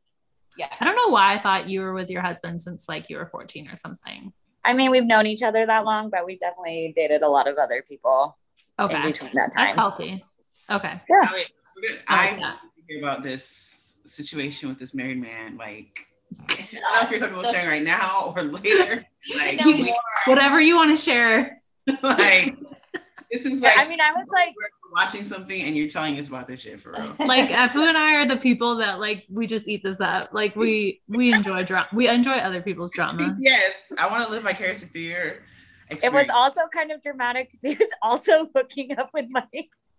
yeah. 0.57 0.67
I 0.79 0.85
don't 0.85 0.95
know 0.95 1.09
why 1.09 1.33
I 1.35 1.39
thought 1.39 1.69
you 1.69 1.81
were 1.81 1.93
with 1.93 2.09
your 2.09 2.21
husband 2.21 2.61
since 2.61 2.87
like 2.89 3.09
you 3.09 3.17
were 3.17 3.27
14 3.27 3.69
or 3.69 3.77
something. 3.77 4.31
i 4.65 4.73
mean 4.73 4.91
we've 4.91 5.05
known 5.05 5.25
each 5.27 5.43
other 5.43 5.65
that 5.65 5.85
long 5.85 6.09
but 6.09 6.25
we've 6.25 6.39
definitely 6.39 6.93
dated 6.95 7.21
a 7.21 7.29
lot 7.29 7.47
of 7.47 7.57
other 7.57 7.83
people 7.87 8.35
Okay. 8.79 8.95
in 8.95 9.01
between 9.03 9.31
that 9.33 9.51
That's 9.55 9.75
healthy. 9.75 10.23
Okay. 10.69 11.01
yeah 11.09 11.21
oh, 11.23 11.33
Wait, 11.33 11.49
we're 11.75 11.89
gonna- 11.89 12.01
I 12.07 12.27
I 12.27 12.31
like 12.31 12.39
that. 12.41 12.57
to 12.75 12.81
hear 12.87 12.99
about 12.99 13.23
this 13.23 13.97
situation 14.05 14.69
with 14.69 14.79
this 14.79 14.93
married 14.93 15.19
man. 15.21 15.57
Like, 15.57 16.05
I 16.49 16.55
don't 16.55 16.93
know 16.93 17.01
if 17.01 17.11
you're 17.11 17.19
comfortable 17.19 17.51
sharing 17.51 17.67
right 17.69 17.83
now 17.83 18.33
or 18.35 18.43
later. 18.43 19.05
Like, 19.35 19.59
know 19.59 19.73
more. 19.77 19.95
Whatever 20.25 20.61
you 20.61 20.75
want 20.77 20.91
to 20.97 21.01
share. 21.03 21.61
like 22.03 22.55
this 23.31 23.45
is 23.45 23.61
like 23.61 23.77
i 23.77 23.87
mean 23.87 23.99
i 24.01 24.11
was 24.13 24.25
like 24.33 24.53
we're 24.55 24.69
watching 24.91 25.23
something 25.23 25.61
and 25.61 25.75
you're 25.75 25.87
telling 25.87 26.19
us 26.19 26.27
about 26.27 26.47
this 26.47 26.61
shit 26.61 26.79
for 26.79 26.91
real. 26.91 27.15
Like 27.27 27.49
Fu 27.71 27.83
and 27.83 27.97
I 27.97 28.15
are 28.15 28.25
the 28.25 28.37
people 28.37 28.77
that 28.77 28.99
like 28.99 29.25
we 29.29 29.47
just 29.47 29.67
eat 29.67 29.83
this 29.83 30.01
up. 30.01 30.33
Like 30.33 30.55
we 30.55 31.01
we 31.07 31.33
enjoy 31.33 31.63
drama. 31.63 31.87
We 31.93 32.07
enjoy 32.07 32.37
other 32.37 32.61
people's 32.61 32.93
drama. 32.93 33.35
yes, 33.39 33.91
I 33.97 34.09
want 34.09 34.25
to 34.25 34.31
live 34.31 34.43
vicariously 34.43 34.89
through 34.89 35.01
your 35.01 35.33
it 35.89 36.11
was 36.11 36.27
also 36.33 36.61
kind 36.73 36.91
of 36.91 37.01
dramatic 37.01 37.49
because 37.49 37.59
he 37.61 37.83
was 37.83 37.89
also 38.01 38.49
hooking 38.55 38.97
up 38.97 39.09
with 39.13 39.25
my 39.29 39.45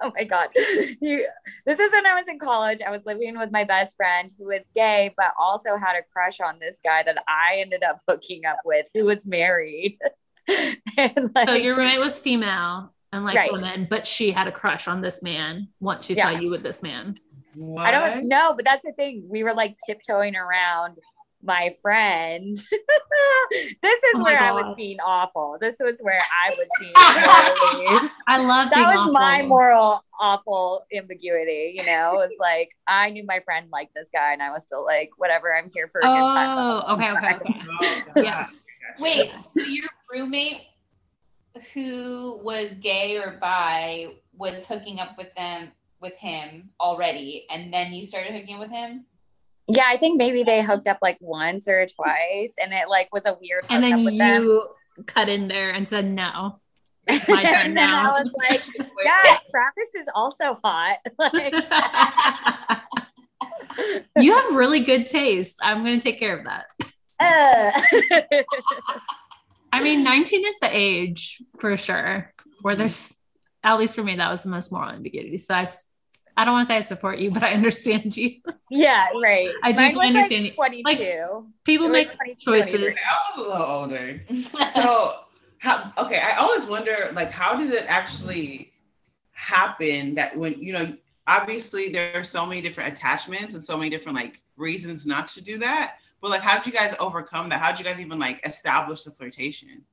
oh 0.01 0.13
my 0.17 0.25
god 0.25 0.49
he, 0.55 1.25
this 1.67 1.81
is 1.81 1.91
when 1.93 2.07
i 2.07 2.15
was 2.15 2.27
in 2.29 2.39
college 2.39 2.81
i 2.87 2.91
was 2.91 3.05
living 3.05 3.39
with 3.39 3.51
my 3.51 3.65
best 3.65 3.97
friend 3.97 4.31
who 4.39 4.47
was 4.47 4.61
gay 4.75 5.13
but 5.17 5.33
also 5.41 5.77
had 5.77 5.97
a 5.97 6.03
crush 6.13 6.41
on 6.41 6.59
this 6.61 6.79
guy 6.85 7.03
that 7.03 7.17
i 7.27 7.57
ended 7.59 7.83
up 7.83 8.01
hooking 8.07 8.45
up 8.45 8.59
with 8.65 8.87
who 8.95 9.05
was 9.05 9.27
married 9.27 9.99
and 10.97 11.31
like, 11.35 11.49
So 11.49 11.55
your 11.55 11.77
roommate 11.77 11.99
was 11.99 12.19
female 12.19 12.93
and 13.13 13.25
like 13.25 13.37
Right. 13.37 13.53
women, 13.53 13.87
but 13.89 14.07
she 14.07 14.31
had 14.31 14.49
a 14.49 14.53
crush 14.53 14.87
on 14.89 15.01
this 15.01 15.23
man 15.23 15.69
once 15.81 16.07
she 16.07 16.15
Yeah. 16.15 16.25
saw 16.25 16.31
you 16.41 16.51
with 16.51 16.63
this 16.63 16.83
man. 16.83 17.19
What? 17.55 17.87
i 17.87 17.91
don't 17.91 18.29
know 18.29 18.55
but 18.55 18.65
that's 18.65 18.85
the 18.85 18.93
thing 18.93 19.25
we 19.29 19.43
were 19.43 19.55
like 19.55 19.77
tiptoeing 19.85 20.37
around 20.37 20.97
my 21.43 21.75
friend 21.83 22.57
this 23.51 24.03
is 24.05 24.15
Oh 24.15 24.19
my 24.19 24.25
where 24.33 24.39
i 24.41 24.53
was 24.53 24.75
being 24.77 24.99
awful 25.01 25.57
this 25.61 25.75
was 25.81 25.97
where 26.01 26.21
i 26.45 26.51
was 26.51 26.69
being 26.79 26.95
I 28.29 28.37
love 28.39 28.71
that 28.71 28.77
being 28.77 28.87
was 28.87 28.99
awful. 28.99 29.13
my 29.13 29.43
moral 29.43 30.01
awful 30.21 30.85
ambiguity 30.95 31.75
you 31.77 31.85
know 31.85 32.21
it's 32.21 32.39
like 32.39 32.71
i 32.87 33.11
knew 33.11 33.25
my 33.25 33.41
friend 33.41 33.69
liked 33.73 33.93
this 33.95 34.09
guy 34.13 34.33
and 34.35 34.43
i 34.43 34.51
was 34.51 34.63
still 34.65 34.85
like 34.85 35.11
whatever 35.17 35.53
i'm 35.55 35.71
here 35.75 35.89
for 35.89 36.01
a 36.01 36.05
good 36.05 36.11
time 36.11 36.49
Oh, 36.59 36.95
okay, 36.95 37.11
okay, 37.13 37.35
okay. 37.35 37.61
Oh, 37.81 38.03
God. 38.15 38.23
Yes. 38.23 38.65
Wait, 39.01 39.31
so 39.47 39.63
your 39.63 39.87
roommate 40.13 40.63
who 41.75 42.41
was 42.43 42.77
gay 42.79 43.19
or 43.19 43.33
bi 43.41 44.09
was 44.37 44.67
hooking 44.67 44.99
up 45.01 45.17
with 45.19 45.35
them 45.35 45.71
with 46.01 46.15
him 46.15 46.71
already, 46.81 47.45
and 47.51 47.73
then 47.73 47.93
you 47.93 48.07
started 48.07 48.33
hooking 48.33 48.55
up 48.55 48.61
with 48.61 48.71
him? 48.71 49.05
yeah 49.71 49.85
i 49.87 49.99
think 49.99 50.17
maybe 50.17 50.43
they 50.43 50.63
hooked 50.63 50.87
up 50.89 50.97
like 51.03 51.19
once 51.21 51.69
or 51.69 51.85
twice 51.95 52.53
and 52.59 52.73
it 52.73 52.89
like 52.89 53.13
was 53.13 53.27
a 53.27 53.37
weird 53.39 53.67
And 53.69 53.85
then 53.85 53.99
hookup 53.99 54.05
with 54.07 54.17
them. 54.19 54.43
you 54.45 54.67
cut 55.05 55.29
in 55.29 55.47
there 55.49 55.69
and 55.73 55.87
said 55.87 56.07
no. 56.11 56.57
My 57.07 57.15
and 57.17 57.29
turn 57.29 57.45
then 57.53 57.75
now. 57.75 58.13
i 58.15 58.23
was 58.23 58.33
like 58.49 58.63
yeah 59.05 59.37
travis 59.51 59.95
is 59.95 60.07
also 60.15 60.59
hot 60.65 60.97
like 61.19 61.53
you 64.19 64.35
have 64.35 64.55
really 64.57 64.81
good 64.81 65.07
taste. 65.07 65.59
I'm 65.63 65.85
gonna 65.85 66.01
take 66.01 66.19
care 66.19 66.39
of 66.39 66.47
that. 66.47 66.67
uh. 67.21 68.43
I 69.73 69.83
mean, 69.83 70.03
19 70.05 70.47
is 70.47 70.59
the 70.61 70.69
age 70.71 71.43
for 71.59 71.77
sure 71.77 72.33
where 72.63 72.75
there's, 72.77 73.15
at 73.63 73.79
least 73.79 73.95
for 73.95 74.03
me, 74.03 74.17
that 74.17 74.31
was 74.31 74.43
the 74.43 74.49
most 74.49 74.73
moral 74.73 74.91
ambiguity. 74.91 75.37
So 75.37 75.55
I, 75.55 75.67
I 76.37 76.45
don't 76.45 76.55
want 76.55 76.67
to 76.67 76.73
say 76.73 76.77
I 76.77 76.81
support 76.83 77.19
you, 77.19 77.31
but 77.37 77.43
I 77.43 77.53
understand 77.53 78.17
you. 78.17 78.37
yeah 78.71 79.07
right 79.23 79.51
I 79.63 79.73
do 79.73 79.83
Mine 79.83 79.97
was, 79.97 80.07
understand 80.07 80.45
you. 80.47 80.53
like 80.57 80.71
22 80.83 80.83
Like, 80.85 80.99
People 81.65 81.87
It 81.87 81.91
make 81.91 82.39
choices. 82.39 82.97
I 82.97 83.37
was 83.37 83.47
a 83.47 83.49
little 83.51 83.67
older. 83.67 84.23
So 84.73 85.21
how 85.59 85.93
okay, 85.99 86.21
I 86.21 86.37
always 86.37 86.67
wonder 86.67 87.11
like 87.15 87.31
how 87.33 87.57
did 87.57 87.73
it 87.73 87.85
actually 87.89 88.73
happen 89.33 90.15
that 90.15 90.37
when 90.37 90.61
you 90.63 90.73
know 90.73 90.97
obviously 91.27 91.91
there 91.91 92.15
are 92.15 92.25
so 92.25 92.47
many 92.47 92.61
different 92.61 92.93
attachments 92.93 93.55
and 93.55 93.63
so 93.63 93.77
many 93.77 93.91
different 93.91 94.17
like 94.17 94.41
reasons 94.57 95.07
not 95.07 95.29
to 95.29 95.43
do 95.43 95.59
that. 95.59 95.97
But 96.21 96.31
like 96.31 96.41
how 96.41 96.57
did 96.57 96.67
you 96.67 96.73
guys 96.73 96.95
overcome 96.99 97.49
that? 97.51 97.61
How 97.61 97.71
did 97.71 97.79
you 97.81 97.85
guys 97.85 98.01
even 98.01 98.19
like 98.19 98.41
establish 98.45 99.03
the 99.05 99.11
flirtation? 99.11 99.85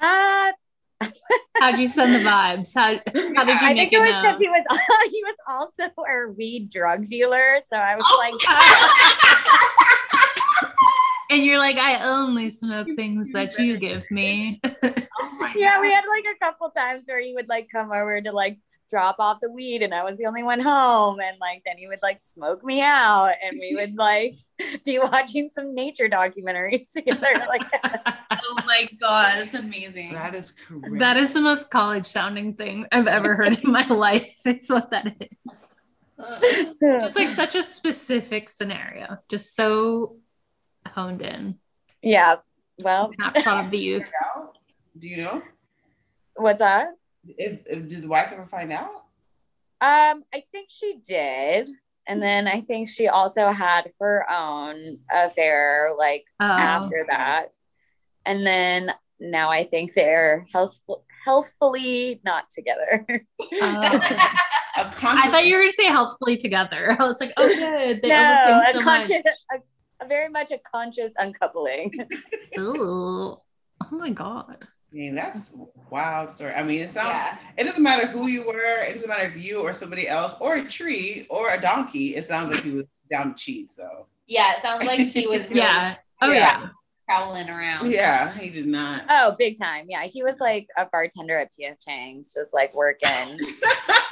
uh 0.00 0.52
How'd 1.60 1.78
you 1.78 1.86
send 1.86 2.14
the 2.14 2.18
vibes? 2.18 2.74
How, 2.74 2.94
how 3.36 3.44
did 3.44 3.60
you 3.60 3.68
I 3.68 3.74
think 3.74 3.92
it 3.92 4.00
was 4.00 4.08
because 4.08 4.40
he 4.40 4.48
was 4.48 4.64
he 5.10 5.22
was 5.24 5.36
also 5.48 5.90
a 6.02 6.30
weed 6.32 6.70
drug 6.70 7.04
dealer. 7.06 7.60
So 7.70 7.76
I 7.76 7.94
was 7.94 8.04
like, 8.18 8.34
and 11.30 11.44
you're 11.44 11.58
like, 11.58 11.78
I 11.78 12.02
only 12.08 12.50
smoke 12.50 12.88
things 12.96 13.30
that 13.32 13.58
you 13.58 13.76
give 13.78 14.10
me. 14.10 14.60
yeah, 15.54 15.80
we 15.80 15.92
had 15.92 16.04
like 16.08 16.24
a 16.34 16.44
couple 16.44 16.70
times 16.70 17.04
where 17.06 17.22
he 17.22 17.34
would 17.34 17.48
like 17.48 17.68
come 17.70 17.92
over 17.92 18.20
to 18.20 18.32
like 18.32 18.58
drop 18.90 19.16
off 19.18 19.38
the 19.40 19.50
weed 19.50 19.82
and 19.82 19.94
I 19.94 20.04
was 20.04 20.18
the 20.18 20.26
only 20.26 20.42
one 20.42 20.60
home. 20.60 21.20
And 21.20 21.36
like 21.40 21.62
then 21.64 21.76
he 21.78 21.86
would 21.86 22.02
like 22.02 22.20
smoke 22.24 22.64
me 22.64 22.80
out 22.82 23.32
and 23.42 23.58
we 23.58 23.74
would 23.74 23.96
like 23.96 24.34
be 24.84 24.98
watching 24.98 25.50
some 25.54 25.74
nature 25.74 26.08
documentaries 26.08 26.90
together. 26.94 27.46
Like 27.48 27.62
oh 27.84 28.54
my 28.66 28.88
god, 29.00 29.38
that's 29.38 29.54
amazing. 29.54 30.12
That 30.12 30.34
is 30.34 30.52
correct. 30.52 30.98
that 30.98 31.16
is 31.16 31.32
the 31.32 31.40
most 31.40 31.70
college 31.70 32.06
sounding 32.06 32.54
thing 32.54 32.86
I've 32.92 33.06
ever 33.06 33.34
heard 33.34 33.58
in 33.62 33.70
my 33.70 33.86
life. 33.88 34.34
Is 34.44 34.68
what 34.68 34.90
that 34.90 35.14
is. 35.50 35.74
Just 36.80 37.16
like 37.16 37.28
such 37.28 37.54
a 37.54 37.62
specific 37.62 38.48
scenario, 38.48 39.18
just 39.28 39.56
so 39.56 40.16
honed 40.86 41.22
in. 41.22 41.58
Yeah. 42.02 42.36
Well, 42.82 43.12
Not 43.18 43.34
proud 43.34 43.66
of 43.66 43.70
the 43.70 43.78
youth. 43.78 44.04
Do 44.98 45.08
you 45.08 45.18
know? 45.18 45.42
what's 46.36 46.60
that? 46.60 46.88
If, 47.26 47.66
if 47.66 47.88
did 47.88 48.02
the 48.02 48.08
wife 48.08 48.32
ever 48.32 48.46
find 48.46 48.72
out? 48.72 48.90
Um, 49.80 50.24
I 50.32 50.44
think 50.52 50.68
she 50.70 50.98
did. 51.04 51.70
And 52.06 52.20
then 52.22 52.48
I 52.48 52.60
think 52.62 52.88
she 52.88 53.08
also 53.08 53.50
had 53.50 53.90
her 54.00 54.26
own 54.30 54.98
affair 55.12 55.90
like 55.96 56.24
Oh. 56.40 56.44
after 56.46 57.06
that. 57.08 57.46
And 58.26 58.46
then 58.46 58.92
now 59.20 59.50
I 59.50 59.64
think 59.64 59.94
they're 59.94 60.46
healthful, 60.52 61.04
healthfully 61.24 62.20
not 62.24 62.50
together. 62.50 63.06
Oh. 63.54 63.80
A 64.74 64.80
I 65.04 65.28
thought 65.30 65.44
you 65.44 65.54
were 65.56 65.60
gonna 65.62 65.72
say 65.72 65.84
healthfully 65.84 66.36
together. 66.38 66.96
I 66.98 67.04
was 67.04 67.20
like, 67.20 67.32
oh 67.36 67.46
good. 67.46 68.00
They 68.02 68.08
no, 68.08 68.62
a 68.66 68.72
so 68.72 68.80
much. 68.80 68.84
conscious, 69.08 69.22
a, 69.52 70.04
a 70.04 70.08
very 70.08 70.30
much 70.30 70.50
a 70.50 70.58
conscious 70.58 71.12
uncoupling. 71.18 71.92
Ooh. 72.58 73.36
Oh 73.36 73.88
my 73.90 74.08
god. 74.10 74.66
I 74.92 74.94
mean, 74.94 75.14
that's 75.14 75.54
wild 75.90 76.30
story. 76.30 76.52
I 76.52 76.62
mean, 76.62 76.82
it 76.82 76.90
sounds. 76.90 77.08
Yeah. 77.08 77.38
It 77.56 77.64
doesn't 77.64 77.82
matter 77.82 78.06
who 78.06 78.26
you 78.26 78.42
were. 78.46 78.60
It 78.60 78.92
doesn't 78.92 79.08
matter 79.08 79.24
if 79.26 79.42
you 79.42 79.60
or 79.60 79.72
somebody 79.72 80.06
else 80.06 80.34
or 80.38 80.56
a 80.56 80.64
tree 80.64 81.26
or 81.30 81.48
a 81.50 81.60
donkey. 81.60 82.14
It 82.14 82.24
sounds 82.26 82.50
like 82.50 82.62
he 82.62 82.72
was 82.72 82.86
down 83.10 83.34
to 83.34 83.42
cheat. 83.42 83.70
So 83.70 84.06
Yeah, 84.26 84.54
it 84.54 84.60
sounds 84.60 84.84
like 84.84 85.00
he 85.00 85.26
was 85.26 85.44
really 85.48 85.60
Yeah. 85.60 85.94
Oh 86.20 86.28
Yeah. 86.30 86.34
yeah. 86.34 86.68
Prowling 87.12 87.50
around. 87.50 87.90
Yeah, 87.90 88.32
he 88.32 88.48
did 88.50 88.66
not. 88.66 89.04
Oh, 89.08 89.34
big 89.38 89.58
time. 89.58 89.86
Yeah. 89.88 90.04
He 90.04 90.22
was 90.22 90.40
like 90.40 90.66
a 90.76 90.86
bartender 90.86 91.38
at 91.38 91.50
PF 91.52 91.84
Chang's, 91.84 92.32
just 92.34 92.54
like 92.54 92.74
working, 92.74 93.08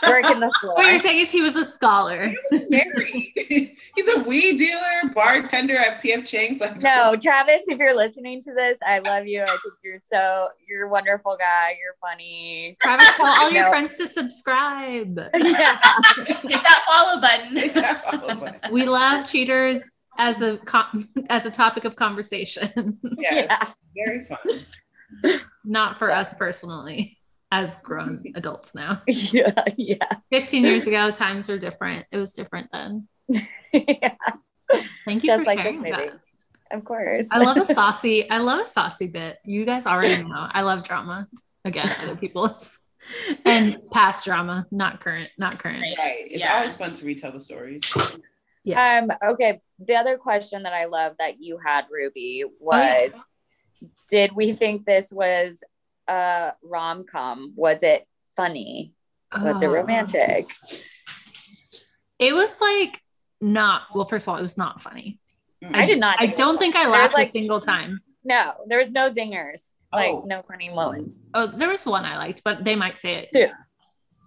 working 0.08 0.40
the 0.40 0.52
floor. 0.60 0.74
What 0.74 0.86
you're 0.86 1.00
saying 1.00 1.20
is 1.20 1.30
he 1.30 1.42
was 1.42 1.56
a 1.56 1.64
scholar. 1.64 2.32
Married. 2.68 3.32
He's 3.96 4.08
a 4.16 4.20
weed 4.20 4.58
dealer, 4.58 5.12
bartender 5.14 5.76
at 5.76 6.02
PF 6.02 6.26
Chang's. 6.26 6.60
Like 6.60 6.78
No, 6.82 7.16
Travis, 7.16 7.62
if 7.66 7.78
you're 7.78 7.96
listening 7.96 8.42
to 8.42 8.54
this, 8.54 8.76
I 8.86 8.98
love 9.00 9.26
you. 9.26 9.42
I 9.42 9.46
think 9.46 9.74
you're 9.82 9.98
so 10.12 10.48
you're 10.68 10.86
a 10.86 10.90
wonderful 10.90 11.36
guy. 11.38 11.76
You're 11.80 11.96
funny. 12.00 12.76
Travis, 12.80 13.08
tell 13.16 13.26
all 13.26 13.50
your 13.50 13.64
No. 13.64 13.68
friends 13.70 13.96
to 13.98 14.06
subscribe. 14.06 15.18
Yeah. 15.34 15.78
Hit 16.26 16.62
that 16.62 16.84
follow 16.86 17.20
button. 17.20 18.72
We 18.72 18.84
love 18.86 19.26
cheaters 19.28 19.90
as 20.20 20.42
a 20.42 20.58
com- 20.58 21.08
as 21.30 21.46
a 21.46 21.50
topic 21.50 21.84
of 21.84 21.96
conversation, 21.96 22.98
Yes, 23.18 23.72
very 23.96 24.22
fun. 24.22 25.40
not 25.64 25.98
for 25.98 26.12
us 26.12 26.32
personally 26.34 27.18
as 27.50 27.78
grown 27.78 28.22
adults 28.36 28.74
now. 28.74 29.02
Yeah, 29.08 29.52
yeah. 29.76 29.96
15 30.30 30.64
years 30.64 30.84
ago, 30.84 31.10
times 31.10 31.48
were 31.48 31.58
different. 31.58 32.06
It 32.12 32.18
was 32.18 32.32
different 32.32 32.68
then. 32.72 33.08
yeah. 33.72 34.14
Thank 35.04 35.24
you 35.24 35.26
Just 35.26 35.40
for 35.40 35.46
like 35.46 35.58
sharing 35.60 35.82
that. 35.82 36.20
Of 36.70 36.84
course. 36.84 37.26
I 37.32 37.38
love 37.38 37.56
a 37.56 37.74
saucy. 37.74 38.30
I 38.30 38.38
love 38.38 38.60
a 38.60 38.66
saucy 38.66 39.08
bit. 39.08 39.38
You 39.44 39.64
guys 39.64 39.86
already 39.86 40.22
know. 40.22 40.46
I 40.52 40.60
love 40.62 40.84
drama. 40.84 41.26
Again, 41.64 41.90
other 42.00 42.14
people's 42.16 42.78
and 43.44 43.78
past 43.90 44.24
drama, 44.24 44.66
not 44.70 45.00
current, 45.00 45.30
not 45.36 45.58
current. 45.58 45.82
Right. 45.98 46.26
It's 46.30 46.40
Yeah. 46.40 46.54
always 46.58 46.76
fun 46.76 46.92
to 46.92 47.04
retell 47.04 47.32
the 47.32 47.40
stories. 47.40 47.82
Yeah. 48.62 49.00
Um, 49.02 49.10
okay. 49.32 49.60
The 49.84 49.94
other 49.96 50.18
question 50.18 50.64
that 50.64 50.72
I 50.74 50.84
love 50.86 51.14
that 51.18 51.40
you 51.40 51.58
had, 51.58 51.86
Ruby, 51.90 52.44
Oh, 52.44 52.50
yeah. 52.76 53.04
was 53.04 53.14
did 54.10 54.32
we 54.32 54.52
think 54.52 54.84
this 54.84 55.10
was 55.10 55.62
a 56.06 56.52
rom 56.62 57.06
com? 57.10 57.52
Was 57.56 57.82
it 57.82 58.06
funny? 58.36 58.92
Was 59.34 59.62
it 59.62 59.66
Oh. 59.66 59.70
romantic? 59.72 60.46
It 62.18 62.34
was 62.34 62.60
like 62.60 63.00
not 63.40 63.82
well, 63.94 64.04
first 64.04 64.24
of 64.26 64.32
all, 64.32 64.38
it 64.38 64.42
was 64.42 64.58
not 64.58 64.82
funny. 64.82 65.18
Mm. 65.64 65.74
I 65.74 65.86
did 65.86 65.98
not 65.98 66.20
I 66.20 66.26
don't 66.26 66.54
was 66.56 66.58
think 66.58 66.76
I 66.76 66.80
funny. 66.84 66.92
There 66.92 67.02
was, 67.02 67.12
laughed 67.12 67.28
a 67.28 67.30
single 67.30 67.60
time. 67.60 68.00
No, 68.22 68.52
there 68.66 68.78
was 68.78 68.90
no 68.90 69.10
zingers. 69.10 69.62
Oh. 69.92 69.96
Like 69.96 70.10
Oh. 70.12 70.22
no 70.26 70.42
funny 70.42 70.68
moments. 70.68 71.18
Oh, 71.34 71.46
there 71.46 71.68
was 71.70 71.86
one 71.86 72.04
I 72.04 72.18
liked, 72.18 72.42
but 72.44 72.64
they 72.64 72.76
might 72.76 72.98
say 72.98 73.14
it. 73.16 73.28
Two. 73.32 73.48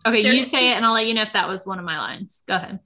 Okay, 0.05 0.17
you 0.17 0.23
There's- 0.31 0.51
say 0.51 0.71
it 0.71 0.73
and 0.73 0.85
I'll 0.85 0.93
let 0.93 1.05
you 1.05 1.13
know 1.13 1.21
if 1.21 1.33
that 1.33 1.47
was 1.47 1.65
one 1.67 1.77
of 1.79 1.85
my 1.85 1.97
lines. 1.99 2.43
Go 2.47 2.55
ahead. 2.55 2.79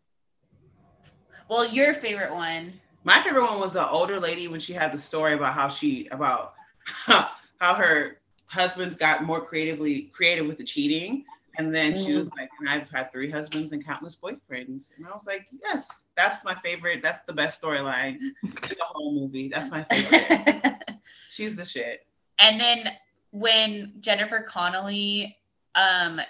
Well, 1.49 1.67
your 1.67 1.93
favorite 1.93 2.33
one. 2.33 2.73
My 3.03 3.21
favorite 3.21 3.43
one 3.43 3.59
was 3.59 3.73
the 3.73 3.87
older 3.89 4.19
lady 4.19 4.47
when 4.47 4.59
she 4.59 4.73
had 4.73 4.91
the 4.91 4.99
story 4.99 5.33
about 5.33 5.53
how 5.53 5.69
she 5.69 6.07
about 6.07 6.53
how, 6.83 7.29
how 7.59 7.75
her 7.75 8.19
husbands 8.47 8.95
got 8.95 9.23
more 9.23 9.41
creatively 9.41 10.03
creative 10.13 10.45
with 10.45 10.57
the 10.57 10.63
cheating. 10.63 11.23
And 11.57 11.73
then 11.73 11.95
she 11.95 12.13
was 12.13 12.29
like, 12.37 12.49
and 12.59 12.69
I've 12.69 12.89
had 12.89 13.11
three 13.11 13.31
husbands 13.31 13.71
and 13.71 13.83
countless 13.83 14.15
boyfriends. 14.15 14.95
And 14.95 15.07
I 15.07 15.11
was 15.11 15.25
like, 15.25 15.47
yes, 15.63 16.05
that's 16.15 16.45
my 16.45 16.53
favorite. 16.55 17.01
That's 17.01 17.21
the 17.21 17.33
best 17.33 17.61
storyline 17.61 18.17
in 18.19 18.33
the 18.69 18.75
whole 18.81 19.11
movie. 19.11 19.47
That's 19.47 19.71
my 19.71 19.83
favorite. 19.83 20.83
She's 21.29 21.55
the 21.55 21.65
shit. 21.65 22.05
And 22.39 22.59
then 22.59 22.91
when 23.31 23.93
Jennifer 24.01 24.45
Connelly 24.47 25.37
um 25.75 26.21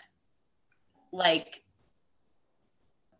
like 1.12 1.64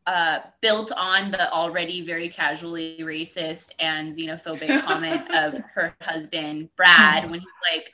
uh 0.08 0.40
built 0.62 0.92
on 0.98 1.30
the 1.32 1.52
already 1.52 2.04
very 2.06 2.30
casually 2.30 2.98
racist 3.02 3.74
and 3.80 4.14
xenophobic 4.16 4.82
comment 4.88 5.24
of 5.36 5.60
her 5.76 5.94
husband 6.02 6.70
Brad 6.76 7.30
when 7.30 7.40
he's 7.42 7.50
like 7.72 7.92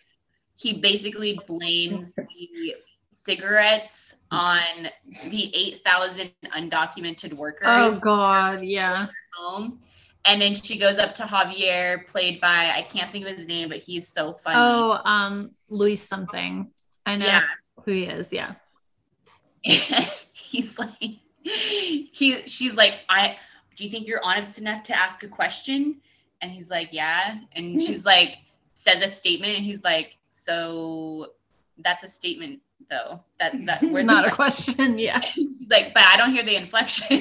he 0.56 0.74
basically 0.80 1.40
blames 1.48 2.14
the 2.14 2.76
cigarettes 3.12 4.16
on 4.32 4.62
the 5.30 5.52
8,000 5.56 6.32
undocumented 6.56 7.34
workers 7.34 7.68
Oh 7.68 8.00
god, 8.00 8.64
yeah. 8.64 9.08
home. 9.38 9.80
And 10.26 10.42
then 10.42 10.54
she 10.56 10.78
goes 10.80 10.98
up 11.00 11.14
to 11.16 11.24
Javier, 11.24 12.08
played 12.08 12.40
by 12.40 12.72
I 12.76 12.84
can't 12.90 13.12
think 13.12 13.26
of 13.28 13.36
his 13.36 13.46
name, 13.46 13.68
but 13.70 13.80
he's 13.80 14.08
so 14.08 14.32
funny. 14.34 14.56
Oh, 14.58 15.00
um, 15.04 15.52
Luis 15.70 16.02
something. 16.02 16.72
I 17.06 17.18
know 17.18 17.26
Yeah. 17.26 17.44
who 17.84 17.92
he 17.92 18.04
is. 18.06 18.32
Yeah. 18.32 18.54
he's 19.64 20.78
like 20.80 21.20
he 22.12 22.42
she's 22.48 22.76
like 22.76 22.96
i 23.10 23.38
do 23.76 23.84
you 23.84 23.90
think 23.90 24.08
you're 24.08 24.24
honest 24.24 24.60
enough 24.60 24.84
to 24.84 24.98
ask 24.98 25.24
a 25.24 25.28
question? 25.28 25.98
And 26.42 26.52
he's 26.52 26.70
like 26.70 26.90
yeah. 26.92 27.38
And 27.54 27.82
she's 27.84 28.06
like 28.06 28.38
says 28.74 29.02
a 29.02 29.08
statement 29.08 29.56
and 29.56 29.64
he's 29.64 29.84
like 29.84 30.18
so 30.30 31.28
that's 31.80 32.04
a 32.04 32.08
statement 32.08 32.62
though. 32.90 33.22
That 33.40 33.54
that 33.66 33.84
where's 33.92 34.06
Not 34.06 34.28
a 34.28 34.32
question. 34.32 35.00
Yeah. 35.00 35.22
Like 35.70 35.94
but 35.94 36.04
i 36.04 36.18
don't 36.18 36.32
hear 36.32 36.44
the 36.44 36.56
inflection. 36.56 37.20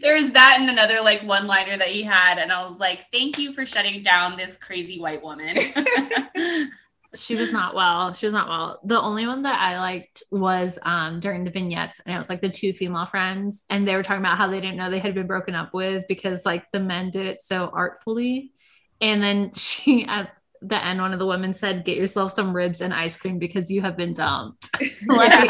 There 0.00 0.14
was 0.14 0.30
that 0.32 0.58
and 0.60 0.70
another 0.70 1.00
like 1.00 1.22
one 1.22 1.46
liner 1.46 1.76
that 1.76 1.88
he 1.88 2.02
had. 2.02 2.38
And 2.38 2.52
i 2.52 2.64
was 2.64 2.78
like 2.78 3.06
thank 3.12 3.38
you 3.38 3.52
for 3.52 3.66
shutting 3.66 4.02
down 4.02 4.36
this 4.36 4.56
crazy 4.56 5.00
white 5.00 5.22
woman 5.22 5.56
She 7.14 7.36
was 7.36 7.52
not 7.52 7.74
well. 7.74 8.12
She 8.12 8.26
was 8.26 8.34
not 8.34 8.48
well. 8.48 8.80
The 8.84 9.00
only 9.00 9.26
one 9.26 9.42
that 9.42 9.60
I 9.60 9.78
liked 9.78 10.22
was 10.30 10.78
um 10.82 11.20
during 11.20 11.44
the 11.44 11.50
vignettes, 11.50 12.00
and 12.04 12.14
it 12.14 12.18
was 12.18 12.28
like 12.28 12.42
the 12.42 12.50
two 12.50 12.72
female 12.72 13.06
friends, 13.06 13.64
and 13.70 13.88
they 13.88 13.94
were 13.94 14.02
talking 14.02 14.20
about 14.20 14.36
how 14.36 14.48
they 14.48 14.60
didn't 14.60 14.76
know 14.76 14.90
they 14.90 14.98
had 14.98 15.14
been 15.14 15.26
broken 15.26 15.54
up 15.54 15.72
with 15.72 16.04
because 16.08 16.44
like 16.44 16.64
the 16.72 16.80
men 16.80 17.10
did 17.10 17.26
it 17.26 17.40
so 17.40 17.70
artfully. 17.72 18.52
And 19.00 19.22
then 19.22 19.52
she 19.54 20.04
at 20.06 20.32
the 20.60 20.84
end, 20.84 21.00
one 21.00 21.12
of 21.12 21.18
the 21.18 21.26
women 21.26 21.52
said, 21.52 21.84
Get 21.84 21.96
yourself 21.96 22.32
some 22.32 22.54
ribs 22.54 22.80
and 22.80 22.92
ice 22.92 23.16
cream 23.16 23.38
because 23.38 23.70
you 23.70 23.80
have 23.82 23.96
been 23.96 24.12
dumped. 24.12 24.68
like, 25.06 25.48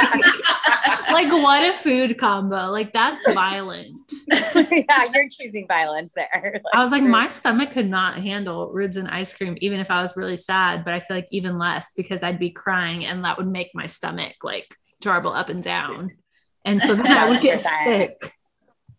like 1.11 1.33
what 1.33 1.65
a 1.65 1.77
food 1.77 2.19
combo. 2.19 2.71
Like 2.71 2.93
that's 2.93 3.27
violent. 3.33 3.91
yeah, 4.29 5.07
you're 5.13 5.29
choosing 5.31 5.67
violence 5.67 6.13
there. 6.15 6.61
I 6.73 6.81
was 6.81 6.91
like, 6.91 7.03
my 7.03 7.27
stomach 7.27 7.73
could 7.73 7.89
not 7.89 8.19
handle 8.19 8.71
ribs 8.71 8.97
and 8.97 9.09
ice 9.09 9.35
cream, 9.35 9.57
even 9.61 9.81
if 9.81 9.91
I 9.91 10.03
was 10.03 10.17
really 10.17 10.37
sad. 10.37 10.85
But 10.85 10.95
I 10.95 11.01
feel 11.01 11.17
like 11.17 11.29
even 11.31 11.59
less 11.59 11.93
because 11.97 12.23
I'd 12.23 12.39
be 12.39 12.51
crying 12.51 13.05
and 13.07 13.25
that 13.25 13.39
would 13.39 13.49
make 13.49 13.71
my 13.75 13.87
stomach 13.87 14.35
like 14.43 14.75
jarble 15.03 15.37
up 15.37 15.49
and 15.49 15.63
down. 15.63 16.13
And 16.65 16.81
so 16.83 16.95
then 16.95 17.07
I 17.07 17.29
would 17.29 17.41
get 17.41 17.63
sick. 17.63 18.35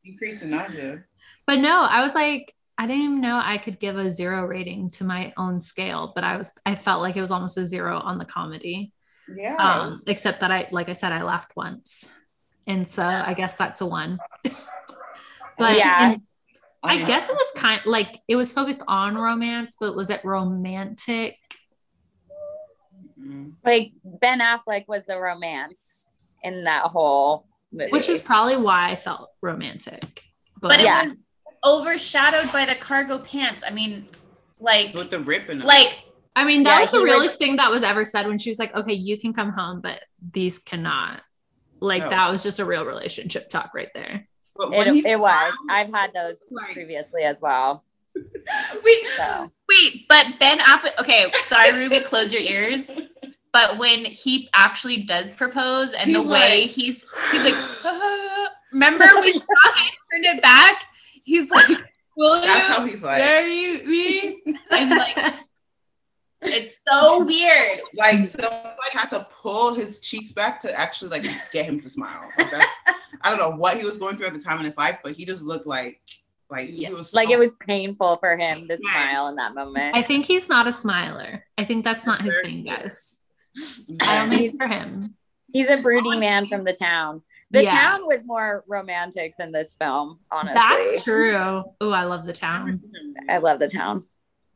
Increase 0.04 0.40
the 0.40 0.48
nausea. 0.48 1.04
But 1.46 1.60
no, 1.60 1.82
I 1.82 2.02
was 2.02 2.16
like, 2.16 2.54
I 2.80 2.88
didn't 2.88 3.04
even 3.04 3.22
know 3.22 3.40
I 3.44 3.58
could 3.58 3.78
give 3.78 3.98
a 3.98 4.10
zero 4.10 4.46
rating 4.46 4.90
to 4.92 5.04
my 5.04 5.34
own 5.36 5.60
scale, 5.60 6.14
but 6.16 6.24
I 6.24 6.38
was, 6.38 6.54
I 6.66 6.76
felt 6.76 7.02
like 7.02 7.18
it 7.18 7.22
was 7.22 7.30
almost 7.30 7.58
a 7.58 7.66
zero 7.66 8.00
on 8.00 8.18
the 8.18 8.24
comedy. 8.24 8.94
Yeah. 9.36 9.58
Um, 9.58 10.02
except 10.08 10.40
that 10.40 10.50
I, 10.50 10.70
like 10.72 10.88
I 10.88 10.94
said, 10.94 11.12
I 11.12 11.24
laughed 11.24 11.52
once. 11.58 12.06
And 12.68 12.88
so 12.88 13.04
I 13.04 13.34
guess 13.34 13.58
that's 13.58 13.82
a 13.82 13.86
one. 13.86 14.18
but 15.58 15.76
Yeah. 15.78 16.12
and 16.14 16.22
I 16.82 16.98
guess 17.00 17.28
it 17.28 17.36
was 17.36 17.52
kind 17.58 17.82
like 17.86 18.18
it 18.30 18.38
was 18.38 18.54
focused 18.54 18.82
on 18.88 19.18
romance, 19.18 19.76
but 19.78 19.96
was 19.96 20.10
it 20.10 20.24
romantic? 20.24 21.36
like 23.66 23.92
Ben 24.06 24.40
Affleck 24.40 24.88
was 24.88 25.06
the 25.06 25.20
romance 25.20 26.14
in 26.44 26.64
that 26.64 26.84
whole 26.86 27.46
movie. 27.74 27.92
Which 27.92 28.08
is 28.08 28.22
probably 28.22 28.56
why 28.56 28.92
I 28.92 28.96
felt 28.96 29.32
romantic. 29.42 30.24
But, 30.62 30.70
but 30.70 30.80
it 30.80 30.84
Yeah. 30.86 31.08
was 31.08 31.18
overshadowed 31.64 32.52
by 32.52 32.66
the 32.66 32.76
cargo 32.76 33.18
pants. 33.20 33.64
I 33.66 33.72
mean, 33.72 34.08
like 34.60 34.94
With 34.94 35.10
the 35.10 35.20
ripping. 35.20 35.60
like 35.60 35.98
I 36.36 36.46
mean, 36.46 36.64
that 36.64 36.76
Yeah, 36.76 36.82
was 36.82 36.92
the 36.92 36.98
he 36.98 37.04
was- 37.04 37.12
realest 37.12 37.38
thing 37.40 37.56
that 37.58 37.70
was 37.72 37.84
ever 37.84 38.06
said 38.06 38.28
when 38.28 38.38
she 38.38 38.50
was 38.50 38.60
like, 38.60 38.74
okay, 38.76 38.94
you 38.94 39.20
can 39.20 39.34
come 39.34 39.52
home, 39.52 39.82
but 39.82 40.04
these 40.34 40.60
cannot. 40.60 41.22
Like 41.82 42.04
No. 42.04 42.10
that 42.10 42.30
was 42.30 42.44
just 42.44 42.60
a 42.60 42.66
real 42.66 42.86
relationship 42.86 43.50
talk 43.50 43.72
right 43.74 43.90
there. 43.94 44.28
But 44.56 44.88
it, 44.88 45.06
it 45.06 45.20
was. 45.20 45.54
I've 45.70 45.92
had 45.94 46.14
those 46.14 46.38
like- 46.52 46.74
previously 46.74 47.24
as 47.24 47.38
well. 47.42 47.84
wait, 48.16 49.02
So 49.18 49.52
wait, 49.70 50.06
but 50.10 50.26
Ben 50.40 50.60
Affleck. 50.60 50.98
Okay, 51.00 51.32
sorry, 51.44 51.72
Ruby, 51.74 52.00
close 52.06 52.34
your 52.34 52.42
ears. 52.42 53.00
But 53.54 53.78
when 53.78 54.04
he 54.06 54.50
actually 54.54 55.04
does 55.04 55.32
propose, 55.32 55.94
and 55.94 56.14
the 56.14 56.22
way 56.22 56.62
like- 56.62 56.70
he's 56.72 57.06
he's 57.32 57.44
like, 57.44 57.56
remember 58.72 59.06
we 59.22 59.34
saw 59.34 59.74
he 59.76 59.90
turned 60.12 60.26
it 60.38 60.42
back. 60.42 60.84
He's 61.30 61.52
like, 61.52 61.68
"Will 62.18 62.42
That's 62.42 62.68
you 62.68 62.74
how 62.74 62.86
he's 62.86 63.04
like. 63.04 63.20
marry 63.20 63.86
me?" 63.86 64.42
And 64.72 64.90
like, 64.90 65.18
it's 66.42 66.78
so 66.88 67.24
weird. 67.24 67.82
like 67.94 68.26
someone 68.26 68.64
like 68.64 68.94
had 68.94 69.10
to 69.10 69.28
pull 69.42 69.74
his 69.76 70.00
cheeks 70.00 70.32
back 70.34 70.60
to 70.62 70.80
actually 70.80 71.12
like 71.12 71.24
get 71.54 71.66
him 71.66 71.80
to 71.82 71.90
smile. 71.90 72.22
Like, 72.38 72.50
that's, 72.50 72.68
I 73.22 73.30
don't 73.30 73.38
know 73.40 73.56
what 73.56 73.78
he 73.78 73.86
was 73.86 73.98
going 73.98 74.18
through 74.18 74.28
at 74.28 74.34
the 74.34 74.40
time 74.40 74.58
in 74.60 74.66
his 74.66 74.78
life, 74.78 74.98
but 75.04 75.12
he 75.14 75.24
just 75.26 75.44
looked 75.44 75.68
like 75.68 76.00
like 76.50 76.68
he 76.70 76.92
was 76.92 77.14
like 77.14 77.30
it 77.30 77.38
was 77.38 77.52
painful 77.60 78.18
for 78.18 78.36
him 78.36 78.68
to 78.68 78.78
Yes. 78.82 78.92
smile 78.92 79.28
in 79.28 79.36
that 79.36 79.54
moment. 79.54 79.96
I 79.96 80.02
think 80.02 80.26
he's 80.26 80.50
not 80.50 80.66
a 80.68 80.72
smiler. 80.72 81.46
I 81.60 81.64
think 81.66 81.84
that's 81.84 82.06
not 82.08 82.22
his 82.24 82.34
thing, 82.44 82.64
guys. 82.64 83.20
I 84.02 84.16
don't 84.18 84.32
Yeah. 84.32 84.38
mean 84.40 84.58
for 84.58 84.68
him. 84.68 85.16
He's 85.54 85.70
a 85.70 85.78
broody 85.78 86.18
man 86.18 86.48
from 86.48 86.64
the 86.64 86.74
town. 86.74 87.22
The 87.52 87.64
Yeah. 87.64 87.72
town 87.80 88.06
was 88.06 88.24
more 88.24 88.64
romantic 88.68 89.34
than 89.40 89.52
this 89.52 89.76
film, 89.76 90.20
honestly. 90.32 90.54
That's 90.62 91.04
true. 91.04 91.36
Oh, 91.82 91.92
I 91.92 92.04
love 92.04 92.26
the 92.26 92.34
town. 92.34 92.82
I 93.28 93.38
love 93.38 93.58
the 93.60 93.68
town. 93.68 94.04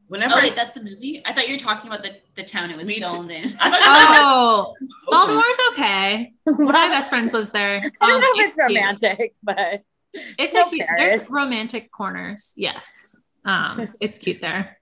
Whenever 0.07 0.35
Oh, 0.35 0.37
I- 0.39 0.49
that's 0.51 0.77
a 0.77 0.83
movie? 0.83 1.23
I 1.25 1.33
thought 1.33 1.47
you 1.47 1.55
were 1.55 1.59
talking 1.59 1.89
about 1.89 2.03
the, 2.03 2.11
the 2.35 2.43
town 2.43 2.69
it 2.69 2.77
was 2.77 2.85
Me 2.85 2.95
too. 2.95 3.01
filmed 3.01 3.31
in. 3.31 3.49
Oh, 3.59 4.75
Baltimore's 5.07 5.57
okay. 5.71 6.33
One 6.43 6.61
of 6.61 6.73
my 6.73 6.89
best 6.89 7.09
friends 7.09 7.33
lives 7.33 7.49
there. 7.49 7.77
I 8.01 8.07
don't 8.07 8.15
Um, 8.15 8.21
know 8.21 8.27
if 8.33 8.47
it's 8.47 8.55
cute. 8.55 8.77
romantic, 8.77 9.35
but 9.41 9.81
It's 10.13 10.53
No 10.53 10.65
a 10.65 10.69
cute, 10.69 10.85
Paris. 10.85 11.01
there's 11.19 11.29
romantic 11.31 11.91
corners. 11.91 12.53
Yes. 12.55 13.19
Um, 13.45 13.87
it's 13.99 14.19
cute 14.19 14.41
there. 14.41 14.77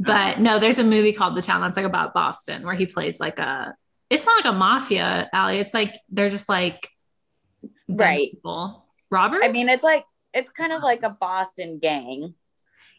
But 0.00 0.40
no, 0.40 0.58
there's 0.58 0.78
a 0.80 0.84
movie 0.84 1.12
called 1.12 1.36
The 1.36 1.42
Town 1.42 1.60
that's 1.60 1.76
like 1.76 1.86
about 1.86 2.12
Boston 2.14 2.64
where 2.64 2.74
he 2.74 2.86
plays 2.86 3.20
like 3.20 3.38
a 3.38 3.74
it's 4.10 4.26
not 4.26 4.44
like 4.44 4.52
a 4.52 4.56
mafia 4.58 5.30
alley. 5.32 5.58
It's 5.60 5.72
like 5.72 5.94
they're 6.10 6.28
just 6.28 6.48
like 6.48 6.80
gun 6.80 6.91
Right. 7.88 8.30
people. 8.32 8.86
Robbers? 9.10 9.42
I 9.44 9.48
mean, 9.48 9.68
it's 9.68 9.82
like 9.82 10.04
it's 10.32 10.50
kind 10.50 10.72
of 10.72 10.82
like 10.82 11.02
a 11.02 11.10
Boston 11.20 11.78
gang. 11.78 12.34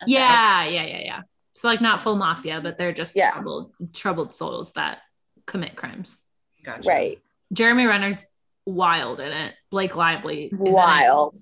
yeah, 0.05 0.65
yeah, 0.65 0.85
yeah, 0.85 0.99
yeah. 0.99 1.21
So 1.53 1.67
like 1.67 1.81
not 1.81 2.01
full 2.01 2.15
mafia, 2.15 2.61
but 2.61 2.77
they're 2.77 2.93
just 2.93 3.15
Yeah. 3.15 3.31
troubled 3.31 3.71
troubled 3.93 4.33
souls 4.33 4.73
that 4.73 4.99
commit 5.45 5.75
crimes. 5.75 6.19
Gotcha. 6.63 6.87
Right. 6.87 7.19
Jeremy 7.51 7.85
Renner's 7.85 8.25
wild 8.65 9.19
in 9.19 9.31
it. 9.31 9.53
Blake 9.69 9.95
Lively 9.95 10.45
is 10.45 10.53
in 10.59 10.67
it, 10.67 10.73
Wild. 10.73 11.35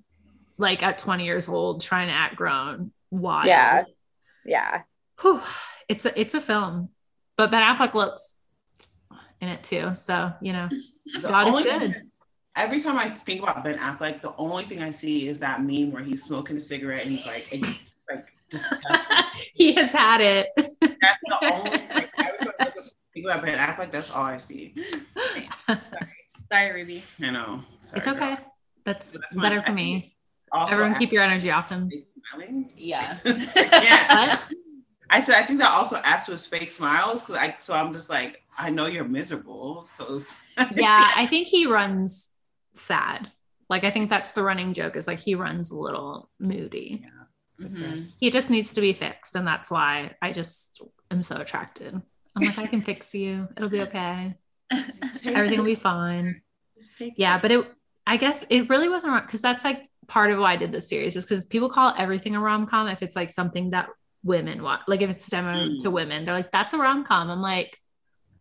like 0.58 0.82
at 0.82 0.98
20 0.98 1.24
years 1.24 1.48
old, 1.48 1.80
trying 1.82 2.08
to 2.08 2.14
act 2.14 2.36
grown. 2.36 2.92
Wild. 3.10 3.46
Yeah. 3.46 3.84
Yeah. 4.44 4.82
Whew. 5.20 5.40
It's 5.88 6.04
a 6.06 6.18
it's 6.20 6.34
a 6.34 6.40
film, 6.40 6.88
but 7.36 7.50
Ben 7.50 7.62
Affleck 7.62 7.94
looks 7.94 8.34
in 9.40 9.48
it 9.48 9.62
too. 9.62 9.94
So 9.94 10.32
you 10.40 10.52
know, 10.52 10.68
God 11.22 11.48
is 11.48 11.54
only- 11.54 11.62
good. 11.64 12.02
Every 12.54 12.80
time 12.80 12.98
I 12.98 13.08
think 13.08 13.42
about 13.42 13.64
Ben 13.64 13.78
Affleck, 13.78 14.20
the 14.20 14.34
only 14.36 14.64
thing 14.64 14.82
I 14.82 14.90
see 14.90 15.26
is 15.26 15.38
that 15.38 15.62
meme 15.62 15.90
where 15.90 16.02
he's 16.02 16.22
smoking 16.22 16.56
a 16.56 16.60
cigarette 16.60 17.04
and 17.04 17.12
he's 17.12 17.26
like, 17.26 17.48
like 18.10 18.26
disgusting. 18.50 19.06
he 19.54 19.72
has 19.74 19.92
had 19.92 20.20
it. 20.20 20.48
That's 20.56 21.18
the 21.24 21.38
only. 21.42 21.70
Like, 21.70 22.10
every 22.18 22.36
time 22.38 22.52
I 22.60 22.64
think 23.14 23.26
about 23.26 23.42
Ben 23.42 23.58
Affleck, 23.58 23.90
that's 23.90 24.14
all 24.14 24.24
I 24.24 24.36
see. 24.36 24.74
Sorry, 25.14 25.48
Sorry, 26.52 26.72
Ruby. 26.72 27.02
I 27.22 27.30
know. 27.30 27.60
Sorry, 27.80 27.98
it's 27.98 28.08
okay. 28.08 28.18
girl. 28.18 28.38
That's, 28.84 29.12
That's 29.12 29.36
better 29.36 29.60
I 29.60 29.66
for 29.66 29.72
me. 29.72 30.14
Also, 30.50 30.74
Everyone, 30.74 30.98
keep 30.98 31.12
your 31.12 31.22
energy 31.22 31.50
off 31.50 31.70
him. 31.70 31.90
smiling. 32.30 32.72
Yeah. 32.76 33.16
Yeah. 33.56 34.36
I 35.08 35.20
said 35.20 35.34
I 35.36 35.42
think 35.42 35.58
that 35.60 35.70
also 35.70 35.96
adds 36.04 36.24
to 36.26 36.32
his 36.32 36.46
fake 36.46 36.70
smiles 36.70 37.20
because 37.20 37.36
I 37.36 37.54
so 37.60 37.74
I'm 37.74 37.92
just 37.92 38.08
like 38.08 38.42
I 38.56 38.70
know 38.70 38.86
you're 38.86 39.04
miserable 39.04 39.84
so 39.84 40.18
Yeah, 40.74 41.12
I 41.14 41.26
think 41.26 41.48
he 41.48 41.66
runs 41.66 42.30
sad. 42.74 43.30
Like 43.68 43.84
I 43.84 43.90
think 43.90 44.10
that's 44.10 44.32
the 44.32 44.42
running 44.42 44.74
joke 44.74 44.96
is 44.96 45.06
like 45.06 45.20
he 45.20 45.34
runs 45.34 45.70
a 45.70 45.76
little 45.76 46.28
moody. 46.38 47.06
Mhm. 47.60 48.16
He 48.20 48.30
just 48.30 48.50
needs 48.50 48.72
to 48.74 48.80
be 48.80 48.92
fixed, 48.92 49.36
and 49.36 49.46
that's 49.46 49.70
why 49.70 50.14
I 50.20 50.32
just 50.32 50.80
am 51.10 51.22
so 51.22 51.36
attracted. 51.36 51.94
I'm 51.94 52.46
like, 52.46 52.58
I 52.58 52.66
can 52.66 52.82
fix 52.82 53.14
you. 53.14 53.48
It'll 53.56 53.68
be 53.68 53.82
okay. 53.82 54.34
Everything 55.24 55.58
will 55.58 55.66
be 55.66 55.74
fine. 55.74 56.42
Yeah, 57.16 57.38
but 57.38 57.50
it 57.52 57.66
I 58.06 58.16
guess 58.16 58.44
it 58.50 58.68
really 58.68 58.88
wasn't 58.88 59.12
wrong 59.12 59.22
because 59.24 59.42
that's 59.42 59.64
like 59.64 59.88
part 60.08 60.30
of 60.30 60.38
why 60.38 60.54
I 60.54 60.56
did 60.56 60.72
this 60.72 60.88
series 60.88 61.14
is 61.14 61.24
because 61.24 61.44
people 61.44 61.70
call 61.70 61.94
everything 61.96 62.34
a 62.34 62.40
rom 62.40 62.66
com 62.66 62.88
if 62.88 63.02
it's 63.02 63.14
like 63.14 63.30
something 63.30 63.70
that 63.70 63.88
women 64.24 64.62
want. 64.62 64.82
Like 64.88 65.02
if 65.02 65.10
it's 65.10 65.28
demo 65.28 65.54
to 65.82 65.90
women, 65.90 66.24
they're 66.24 66.34
like, 66.34 66.52
that's 66.52 66.72
a 66.72 66.78
rom 66.78 67.04
com. 67.04 67.30
I'm 67.30 67.40
like, 67.40 67.78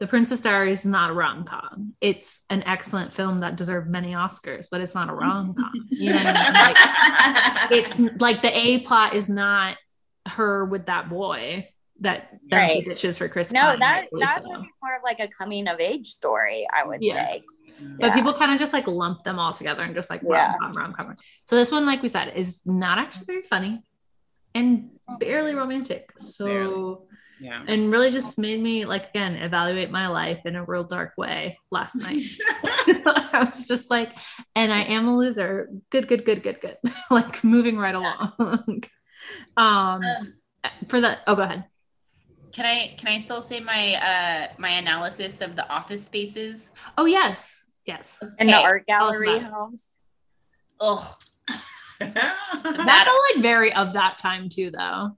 The 0.02 0.08
Princess 0.08 0.41
Diaries 0.41 0.80
is 0.80 0.86
not 0.88 1.12
a 1.12 1.14
rom 1.14 1.43
com. 1.43 1.93
It's 2.02 2.41
an 2.49 2.64
excellent 2.64 3.14
film 3.14 3.41
that 3.41 3.56
deserved 3.56 3.88
many 3.88 4.14
Oscars, 4.14 4.66
but 4.72 4.82
it's 4.82 4.95
not 4.95 5.12
a 5.12 5.14
rom 5.14 5.54
com. 5.54 5.72
You 5.91 6.10
know 6.14 6.16
what 6.18 6.26
I 6.26 7.68
mean? 7.70 7.70
Like, 7.70 7.72
it's 8.10 8.20
like 8.20 8.41
the 8.41 8.49
A 8.58 8.80
plot 8.80 9.14
is 9.14 9.30
not 9.30 9.78
her 10.28 10.66
with 10.66 10.88
that 10.88 11.08
boy 11.08 11.68
that 11.99 12.30
then 12.49 12.68
she 12.70 12.76
Right. 12.78 12.86
ditches 12.86 13.20
for 13.20 13.30
Chris. 13.30 13.52
No, 13.52 13.62
Pine, 13.62 13.80
that 13.80 13.91
rightfully 13.99 14.22
that 14.26 14.41
would 14.43 14.62
be 14.64 14.70
more 14.82 14.95
of 14.95 15.04
like 15.04 15.20
a 15.20 15.28
coming 15.28 15.68
of 15.68 15.80
age 15.80 16.08
story, 16.08 16.66
I 16.74 16.84
would 16.84 17.04
Yeah. 17.04 17.24
say. 17.28 17.43
But 17.99 18.08
Yeah. 18.08 18.14
people 18.16 18.34
kind 18.34 18.52
of 18.52 18.58
just 18.58 18.74
like 18.74 18.88
lump 18.88 19.24
them 19.24 19.38
all 19.38 19.52
together 19.52 19.84
and 19.84 19.93
just 19.93 20.10
like 20.10 20.24
rom 20.24 20.56
com, 20.60 20.72
rom 20.74 20.93
com. 20.93 21.16
So 21.45 21.56
this 21.56 21.72
one, 21.72 21.86
like 21.86 22.02
we 22.02 22.08
said, 22.08 22.34
is 22.36 22.66
not 22.66 22.97
actually 22.97 23.26
very 23.28 23.43
funny 23.43 23.84
and 24.56 24.97
barely 25.20 25.54
romantic. 25.54 26.12
So 26.18 27.06
yeah 27.42 27.64
and 27.68 27.92
really 27.92 28.12
just 28.12 28.38
made 28.38 28.62
me 28.62 28.86
like 28.86 29.10
again 29.10 29.36
evaluate 29.36 29.89
my 29.89 30.08
life 30.08 30.39
in 30.46 30.56
a 30.56 30.64
real 30.64 30.84
dark 30.84 31.14
way 31.18 31.58
last 31.72 31.96
night. 32.08 32.22
I 33.34 33.48
was 33.50 33.68
just 33.68 33.89
like, 33.89 34.14
and 34.56 34.72
I 34.72 34.84
am 34.84 35.08
a 35.08 35.16
loser. 35.16 35.70
Good, 35.89 36.08
good, 36.08 36.26
good, 36.26 36.44
good, 36.44 36.62
good. 36.62 36.78
like 37.12 37.44
moving 37.44 37.78
right 37.78 37.96
along. 37.96 38.84
um, 39.58 40.02
Um, 40.04 40.34
for 40.88 41.02
the 41.02 41.18
oh, 41.28 41.36
go 41.36 41.42
ahead. 41.44 41.66
Can 42.52 42.66
I 42.66 42.96
can 42.98 43.08
I 43.08 43.18
still 43.18 43.42
say 43.42 43.60
my 43.60 43.96
uh 43.96 44.48
my 44.58 44.70
analysis 44.70 45.42
of 45.42 45.56
the 45.56 45.68
office 45.68 46.06
spaces? 46.06 46.72
Oh 46.98 47.06
yes, 47.06 47.68
yes. 47.86 48.22
and 48.39 48.50
the 48.50 48.54
art 48.54 48.86
gallery 48.86 49.38
about 49.38 49.52
house. 49.52 49.84
Ugh. 50.80 51.16
That 52.00 53.04
felt 53.06 53.36
like 53.36 53.44
very 53.44 53.74
of 53.74 53.94
that 53.94 54.18
time 54.18 54.50
too, 54.50 54.72
though. 54.72 55.18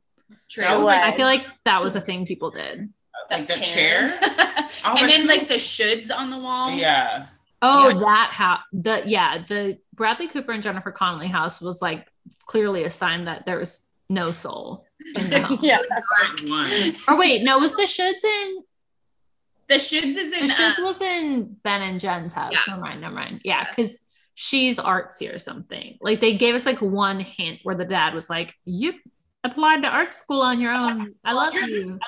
True. 0.49 0.63
That 0.63 0.77
was 0.77 0.85
What? 0.85 0.97
I 0.97 1.15
feel 1.15 1.25
like 1.25 1.45
that 1.65 1.81
was 1.81 1.95
a 1.95 2.01
thing 2.01 2.25
people 2.25 2.51
did. 2.51 2.89
like 3.31 3.47
the 3.47 3.53
chair 3.55 4.17
Oh, 4.85 4.95
and 4.97 5.09
then 5.09 5.21
you- 5.21 5.27
like 5.27 5.47
the 5.47 5.55
shoulds 5.55 6.11
on 6.15 6.29
the 6.29 6.37
wall. 6.37 6.71
yeah 6.71 7.27
Oh, 7.61 7.87
Yeah. 7.89 7.99
that 7.99 8.29
house. 8.33 8.59
The 8.73 9.03
yeah, 9.05 9.43
the 9.47 9.77
Bradley 9.93 10.27
Cooper 10.27 10.51
and 10.51 10.61
Jennifer 10.61 10.91
Connelly 10.91 11.27
house 11.27 11.61
was 11.61 11.81
like 11.81 12.05
clearly 12.45 12.83
a 12.83 12.91
sign 12.91 13.25
that 13.25 13.45
there 13.45 13.57
was 13.57 13.81
no 14.09 14.31
soul 14.31 14.85
in 15.15 15.29
the 15.29 15.39
house. 15.45 15.59
Yeah. 15.61 15.77
Part 15.77 16.41
one 16.49 16.93
Or 17.07 17.17
wait, 17.17 17.43
no, 17.43 17.59
was 17.59 17.73
the 17.75 17.83
shoulds 17.83 18.23
in 18.23 18.63
The 19.69 19.75
shoulds 19.75 20.17
is 20.17 20.31
the 20.31 20.43
in 20.43 20.49
shoulds 20.49 20.79
uh, 20.79 20.83
was 20.83 21.01
in 21.01 21.55
Ben 21.63 21.81
and 21.81 21.99
Jen's 22.01 22.33
house. 22.33 22.51
Yeah. 22.51 22.59
Never 22.67 22.81
mind, 22.81 22.99
never 23.01 23.15
mind. 23.15 23.41
Yeah, 23.45 23.65
because 23.73 23.97
she's 24.35 24.75
artsy 24.77 25.33
or 25.33 25.39
something. 25.39 25.97
Like 26.01 26.19
they 26.19 26.35
gave 26.37 26.55
us 26.55 26.65
like 26.65 26.81
one 26.81 27.21
hint 27.21 27.59
where 27.63 27.75
the 27.75 27.85
dad 27.85 28.13
was 28.13 28.29
like, 28.29 28.53
"You 28.65 28.93
applied 29.43 29.81
to 29.83 29.87
art 29.89 30.15
school 30.15 30.41
on 30.41 30.59
your 30.61 30.73
own. 30.73 31.15
I 31.23 31.33
love 31.33 31.53
you." 31.55 31.99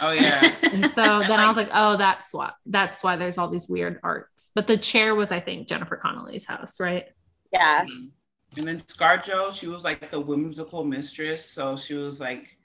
oh 0.00 0.12
yeah 0.12 0.54
And 0.72 0.86
so 0.92 1.02
then 1.20 1.32
I 1.32 1.46
was 1.48 1.56
like, 1.56 1.70
"Oh, 1.72 1.96
that's 1.96 2.32
why. 2.32 2.52
That's 2.66 3.02
why 3.02 3.16
there's 3.16 3.38
all 3.38 3.48
these 3.48 3.68
weird 3.68 4.00
arts." 4.02 4.50
But 4.54 4.66
the 4.66 4.76
chair 4.76 5.14
was, 5.14 5.32
I 5.32 5.40
think, 5.40 5.68
Jennifer 5.68 5.96
Connelly's 5.96 6.46
house, 6.46 6.78
right? 6.80 7.04
Yeah. 7.52 7.84
Mm-hmm. 7.84 8.58
and 8.58 8.68
then 8.68 8.80
ScarJo 8.80 9.52
she 9.54 9.66
was 9.68 9.84
like 9.84 10.10
the 10.10 10.20
whimsical 10.20 10.84
mistress 10.84 11.44
so 11.44 11.76
she 11.76 11.94
was 11.94 12.20
like 12.20 12.56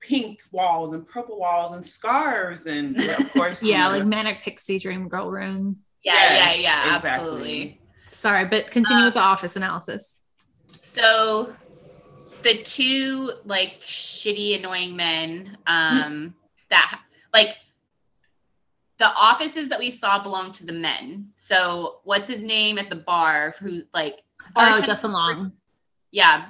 pink 0.00 0.38
walls 0.50 0.92
and 0.92 1.06
purple 1.06 1.38
walls 1.38 1.72
and 1.72 1.84
scarves 1.84 2.66
and 2.66 2.96
of 2.96 3.32
course 3.32 3.62
Yeah, 3.62 3.84
know, 3.88 3.90
like 3.98 4.06
manic 4.06 4.42
pixie 4.42 4.78
dream 4.78 5.08
girl 5.08 5.30
room. 5.30 5.78
yeah, 6.02 6.12
Yes, 6.14 6.58
yeah, 6.62 6.62
yeah, 6.62 6.96
exactly. 6.96 7.20
absolutely. 7.26 7.80
Sorry, 8.12 8.44
but 8.46 8.70
continue 8.70 9.00
um, 9.02 9.06
with 9.06 9.14
the 9.14 9.20
office 9.20 9.56
analysis. 9.56 10.22
So 10.80 11.52
the 12.42 12.62
two 12.62 13.32
like 13.44 13.80
shitty, 13.86 14.58
annoying 14.58 14.96
men 14.96 15.56
um 15.66 16.34
that 16.68 17.00
like 17.32 17.56
the 18.98 19.06
offices 19.14 19.68
that 19.70 19.78
we 19.78 19.90
saw 19.90 20.22
belong 20.22 20.52
to 20.52 20.66
the 20.66 20.72
men. 20.74 21.30
So 21.36 22.00
what's 22.04 22.28
his 22.28 22.42
name 22.42 22.78
at 22.78 22.90
the 22.90 22.96
bar 22.96 23.54
who 23.60 23.82
like 23.94 24.22
Oh, 24.56 24.80
Justin 24.80 25.12
Long. 25.12 25.52
yeah 26.10 26.46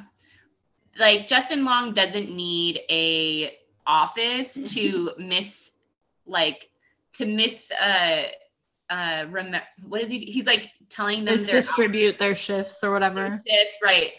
like 0.98 1.26
justin 1.28 1.64
long 1.64 1.92
doesn't 1.92 2.34
need 2.34 2.80
a 2.90 3.56
office 3.86 4.54
to 4.74 5.12
miss 5.18 5.70
like 6.26 6.68
to 7.14 7.26
miss 7.26 7.70
uh 7.80 8.24
uh 8.88 9.26
rem- 9.30 9.54
what 9.86 10.00
is 10.00 10.08
he 10.08 10.18
he's 10.20 10.46
like 10.46 10.68
telling 10.88 11.24
them 11.24 11.36
their 11.36 11.46
distribute 11.46 12.18
their 12.18 12.34
shifts 12.34 12.82
or 12.82 12.92
whatever. 12.92 13.40
shifts 13.46 13.78
right 13.84 14.12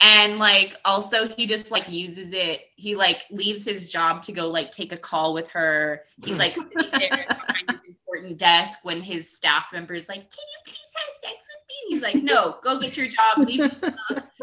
and 0.00 0.38
like 0.38 0.76
also 0.84 1.28
he 1.28 1.46
just 1.46 1.70
like 1.70 1.88
uses 1.88 2.32
it. 2.32 2.62
He 2.76 2.94
like 2.94 3.24
leaves 3.30 3.64
his 3.64 3.90
job 3.90 4.22
to 4.22 4.32
go 4.32 4.48
like 4.48 4.70
take 4.70 4.92
a 4.92 4.96
call 4.96 5.32
with 5.32 5.50
her. 5.50 6.02
He's 6.24 6.38
like 6.38 6.56
sitting 6.56 6.90
there 6.92 7.26
behind 7.28 7.70
his 7.70 7.96
important 7.96 8.38
desk 8.38 8.80
when 8.82 9.00
his 9.00 9.34
staff 9.34 9.70
member 9.72 9.94
is 9.94 10.08
like 10.08 10.18
can 10.18 10.24
you 10.30 10.58
please 10.66 10.92
have 10.96 11.32
sex 11.32 11.46
with 11.48 11.68
me? 11.68 11.94
He's 11.94 12.02
like 12.02 12.22
no 12.22 12.56
go 12.62 12.78
get 12.78 12.96
your 12.96 13.06
job. 13.08 13.48
Leave 13.48 13.70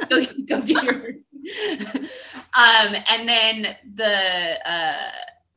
go, 0.10 0.26
go 0.48 0.62
do 0.62 0.74
your 0.84 1.08
um 2.58 2.96
and 3.10 3.28
then 3.28 3.76
the 3.96 4.70
uh 4.70 5.12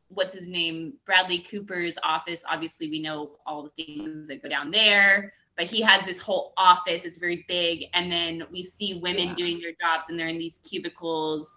what's 0.09 0.35
his 0.35 0.49
name? 0.49 0.95
Bradley 1.07 1.39
cooper's 1.39 1.99
office. 2.03 2.45
Obviously 2.49 2.91
we 2.91 3.01
know 3.01 3.33
all 3.47 3.63
the 3.63 3.85
things 3.85 4.29
that 4.29 4.43
go 4.43 4.49
down 4.49 4.71
there 4.71 5.33
but 5.57 5.67
he 5.67 5.81
has 5.81 6.05
this 6.05 6.19
whole 6.19 6.53
office 6.57 7.05
it's 7.05 7.17
very 7.17 7.45
big 7.49 7.85
and 7.95 8.11
then 8.11 8.45
we 8.51 8.63
see 8.63 9.01
women 9.03 9.29
Yeah. 9.29 9.35
doing 9.35 9.61
their 9.61 9.73
jobs 9.81 10.07
and 10.09 10.19
they're 10.19 10.29
in 10.29 10.39
these 10.39 10.59
cubicles 10.59 11.57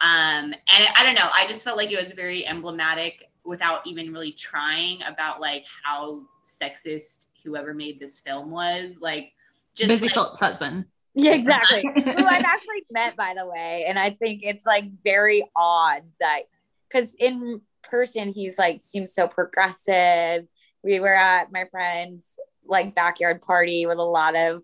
um 0.00 0.52
and 0.52 0.88
i 0.96 1.02
don't 1.02 1.14
know 1.14 1.28
i 1.32 1.46
just 1.46 1.64
felt 1.64 1.76
like 1.76 1.90
it 1.90 1.98
was 1.98 2.12
very 2.12 2.46
emblematic 2.46 3.24
without 3.44 3.86
even 3.86 4.12
really 4.12 4.32
trying 4.32 5.00
about 5.02 5.40
like 5.40 5.64
how 5.84 6.22
sexist 6.44 7.28
whoever 7.44 7.72
made 7.74 7.98
this 7.98 8.20
film 8.20 8.50
was 8.50 8.98
like 9.00 9.32
just 9.74 9.88
Busy 9.88 10.06
like, 10.06 10.14
Philipps' 10.14 10.40
husband. 10.40 10.86
Yeah, 11.14 11.34
exactly. 11.34 11.82
Who 11.82 12.26
I've 12.26 12.44
actually 12.44 12.84
met, 12.90 13.16
by 13.16 13.34
the 13.36 13.46
way. 13.46 13.84
And 13.88 13.96
I 13.98 14.10
think 14.10 14.42
it's 14.42 14.66
like 14.66 14.84
very 15.04 15.44
odd 15.54 16.02
that 16.18 16.42
because 16.88 17.14
in 17.14 17.60
person 17.82 18.32
he's 18.32 18.58
like 18.58 18.82
seems 18.82 19.14
so 19.14 19.28
progressive. 19.28 20.46
We 20.82 21.00
were 21.00 21.14
at 21.14 21.52
my 21.52 21.64
friend's 21.66 22.24
like 22.68 22.94
backyard 22.94 23.42
party 23.42 23.86
with 23.86 23.98
a 23.98 24.02
lot 24.02 24.36
of 24.36 24.62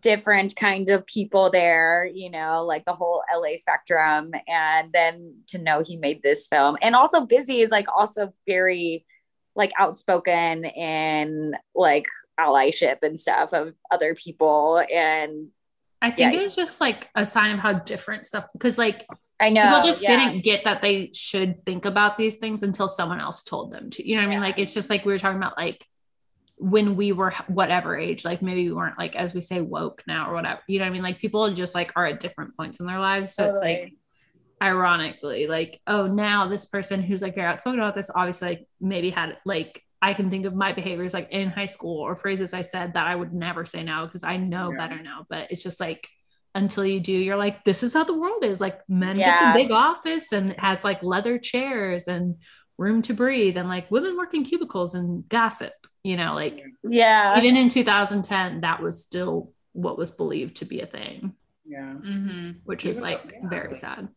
different 0.00 0.56
kind 0.56 0.88
of 0.90 1.06
people 1.06 1.50
there, 1.50 2.08
you 2.12 2.30
know, 2.30 2.64
like 2.64 2.84
the 2.84 2.92
whole 2.94 3.22
LA 3.32 3.56
spectrum. 3.56 4.32
And 4.48 4.92
then 4.92 5.40
to 5.48 5.58
know 5.58 5.82
he 5.82 5.96
made 5.96 6.22
this 6.22 6.46
film 6.48 6.76
and 6.82 6.96
also 6.96 7.24
busy 7.26 7.60
is 7.60 7.70
like 7.70 7.86
also 7.94 8.32
very 8.46 9.04
like 9.54 9.72
outspoken 9.78 10.64
in 10.64 11.54
like 11.74 12.06
allyship 12.38 12.98
and 13.02 13.18
stuff 13.18 13.52
of 13.52 13.74
other 13.90 14.14
people. 14.14 14.82
And 14.92 15.48
I 16.02 16.10
think 16.10 16.34
Yeah. 16.34 16.46
it's 16.46 16.56
just 16.56 16.80
like 16.80 17.08
a 17.14 17.24
sign 17.24 17.52
of 17.52 17.60
how 17.60 17.74
different 17.74 18.26
stuff 18.26 18.46
because 18.52 18.78
like 18.78 19.06
I 19.38 19.50
know 19.50 19.62
people 19.64 19.90
just 19.90 20.02
yeah. 20.02 20.30
didn't 20.30 20.44
get 20.44 20.64
that 20.64 20.82
they 20.82 21.10
should 21.14 21.64
think 21.64 21.84
about 21.84 22.16
these 22.16 22.36
things 22.36 22.62
until 22.62 22.88
someone 22.88 23.20
else 23.20 23.42
told 23.44 23.70
them 23.72 23.90
to. 23.90 24.06
You 24.06 24.16
know 24.16 24.22
what 24.22 24.28
I 24.28 24.30
mean? 24.30 24.40
Like 24.40 24.58
it's 24.58 24.74
just 24.74 24.90
like 24.90 25.04
we 25.04 25.12
were 25.12 25.18
talking 25.18 25.36
about 25.36 25.56
like 25.56 25.86
when 26.58 26.96
we 26.96 27.12
were 27.12 27.32
whatever 27.48 27.96
age, 27.98 28.24
like 28.24 28.40
maybe 28.42 28.66
we 28.68 28.74
weren't 28.74 28.98
like 28.98 29.14
as 29.16 29.34
we 29.34 29.40
say 29.40 29.60
woke 29.60 30.02
now 30.06 30.30
or 30.30 30.34
whatever. 30.34 30.60
You 30.68 30.78
know 30.78 30.84
what 30.86 30.90
I 30.90 30.92
mean? 30.92 31.02
Like 31.02 31.18
people 31.18 31.50
just 31.52 31.74
like 31.74 31.92
are 31.96 32.06
at 32.06 32.20
different 32.20 32.56
points 32.56 32.80
in 32.80 32.86
their 32.86 32.98
lives. 33.00 33.34
So 33.34 33.44
it's 33.44 33.58
like 33.60 33.92
ironically 34.62 35.46
like 35.46 35.80
oh 35.86 36.06
now 36.06 36.48
this 36.48 36.64
person 36.64 37.02
who's 37.02 37.20
like 37.20 37.34
very 37.34 37.46
outspoken 37.46 37.78
about 37.78 37.94
this 37.94 38.08
obviously 38.14 38.48
like 38.48 38.66
maybe 38.80 39.10
had 39.10 39.36
like 39.44 39.82
i 40.00 40.14
can 40.14 40.30
think 40.30 40.46
of 40.46 40.54
my 40.54 40.72
behaviors 40.72 41.12
like 41.12 41.28
in 41.30 41.50
high 41.50 41.66
school 41.66 41.98
or 42.00 42.16
phrases 42.16 42.54
i 42.54 42.62
said 42.62 42.94
that 42.94 43.06
i 43.06 43.14
would 43.14 43.34
never 43.34 43.66
say 43.66 43.82
now 43.82 44.06
because 44.06 44.24
i 44.24 44.38
know 44.38 44.70
Yeah. 44.72 44.78
better 44.88 45.02
now 45.02 45.26
but 45.28 45.50
it's 45.50 45.62
just 45.62 45.78
like 45.78 46.08
until 46.54 46.86
you 46.86 47.00
do 47.00 47.12
you're 47.12 47.36
like 47.36 47.64
this 47.64 47.82
is 47.82 47.92
how 47.92 48.04
the 48.04 48.18
world 48.18 48.44
is 48.44 48.58
like 48.58 48.80
men 48.88 49.18
Yeah. 49.18 49.52
get 49.52 49.52
the 49.52 49.62
big 49.64 49.70
office 49.72 50.32
and 50.32 50.52
it 50.52 50.58
has 50.60 50.82
like 50.84 51.02
leather 51.02 51.38
chairs 51.38 52.08
and 52.08 52.36
room 52.78 53.02
to 53.02 53.12
breathe 53.12 53.58
and 53.58 53.68
like 53.68 53.90
women 53.90 54.16
work 54.16 54.32
in 54.32 54.42
cubicles 54.42 54.94
and 54.94 55.28
gossip 55.28 55.74
you 56.06 56.16
know 56.16 56.34
like 56.34 56.56
Yeah. 56.84 57.36
even 57.38 57.56
in 57.56 57.68
2010 57.68 58.60
that 58.60 58.80
was 58.82 59.02
still 59.02 59.52
what 59.72 59.98
was 59.98 60.10
believed 60.10 60.56
to 60.56 60.64
be 60.64 60.80
a 60.80 60.86
thing 60.86 61.34
Yeah. 61.64 61.94
Mm-hmm. 62.10 62.50
which 62.64 62.84
is 62.86 63.00
like 63.00 63.22
very 63.56 63.74
sad 63.76 64.08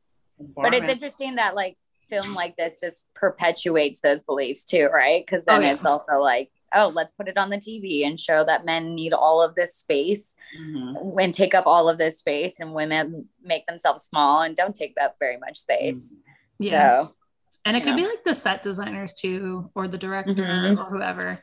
but 0.55 0.73
it's 0.73 0.87
interesting 0.87 1.35
that 1.35 1.55
like 1.55 1.75
film 2.09 2.33
like 2.33 2.55
this 2.57 2.79
just 2.81 3.07
perpetuates 3.13 4.01
those 4.01 4.21
beliefs 4.23 4.63
too 4.65 4.87
right 4.93 5.23
because 5.25 5.43
then 5.45 5.59
Oh, 5.61 5.65
yeah. 5.65 5.73
it's 5.73 5.85
also 5.85 6.13
like 6.19 6.49
oh 6.73 6.87
let's 6.93 7.11
put 7.13 7.27
it 7.27 7.37
on 7.37 7.49
the 7.49 7.57
tv 7.57 8.05
and 8.07 8.19
show 8.19 8.43
that 8.45 8.65
men 8.65 8.95
need 8.95 9.13
all 9.13 9.41
of 9.41 9.55
this 9.55 9.75
space 9.75 10.35
Mm-hmm. 10.59 11.19
and 11.19 11.31
take 11.31 11.53
up 11.53 11.67
all 11.67 11.87
of 11.89 11.97
this 11.99 12.17
space 12.19 12.55
and 12.59 12.73
women 12.73 13.27
make 13.43 13.67
themselves 13.67 14.01
small 14.03 14.41
and 14.41 14.55
don't 14.55 14.75
take 14.75 14.95
up 14.99 15.15
very 15.19 15.37
much 15.37 15.57
space 15.59 16.01
Yeah. 16.57 17.03
so 17.05 17.11
And 17.65 17.75
it 17.77 17.81
you 17.81 17.85
could 17.85 17.95
be 17.97 18.07
like 18.07 18.23
the 18.25 18.33
set 18.33 18.63
designers 18.63 19.13
too, 19.13 19.69
or 19.75 19.87
the 19.87 19.97
director 19.99 20.33
Mhm. 20.33 20.77
or 20.79 20.85
whoever. 20.85 21.39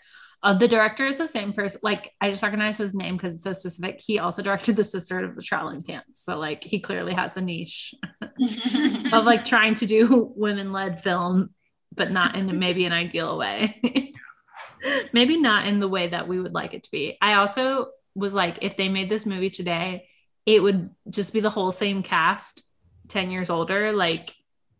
Uh, 0.46 0.54
the 0.54 0.68
director 0.68 1.04
is 1.04 1.16
the 1.16 1.26
same 1.26 1.52
person. 1.52 1.80
Like 1.82 2.12
I 2.20 2.30
just 2.30 2.40
recognize 2.40 2.78
his 2.78 2.94
name 2.94 3.16
because 3.16 3.34
it's 3.34 3.42
so 3.42 3.52
specific. 3.52 4.00
He 4.00 4.20
also 4.20 4.42
directed 4.42 4.76
the 4.76 4.84
Sister 4.84 5.18
of 5.18 5.34
the 5.34 5.42
Traveling 5.42 5.82
Pants. 5.82 6.22
So 6.22 6.38
like 6.38 6.62
he 6.62 6.78
clearly 6.78 7.14
has 7.14 7.36
a 7.36 7.40
niche 7.40 7.92
of 8.22 9.24
like 9.24 9.44
trying 9.44 9.74
to 9.74 9.86
do 9.86 10.32
women-led 10.36 11.00
film, 11.00 11.50
but 11.92 12.12
not 12.12 12.36
in 12.36 12.60
maybe 12.60 12.84
an 12.84 12.92
ideal 12.92 13.36
way. 13.36 14.12
maybe 15.12 15.36
not 15.36 15.66
in 15.66 15.80
the 15.80 15.88
way 15.88 16.10
that 16.10 16.28
we 16.28 16.40
would 16.40 16.54
like 16.54 16.74
it 16.74 16.84
to 16.84 16.90
be. 16.92 17.18
I 17.20 17.34
also 17.34 17.88
was 18.14 18.32
like, 18.32 18.58
if 18.62 18.76
they 18.76 18.88
made 18.88 19.10
this 19.10 19.26
movie 19.26 19.50
today, 19.50 20.06
it 20.46 20.62
would 20.62 20.90
just 21.10 21.32
be 21.32 21.40
the 21.40 21.50
whole 21.50 21.72
same 21.72 22.04
cast 22.04 22.62
10 23.08 23.32
years 23.32 23.50
older. 23.50 23.92
Like 23.92 24.32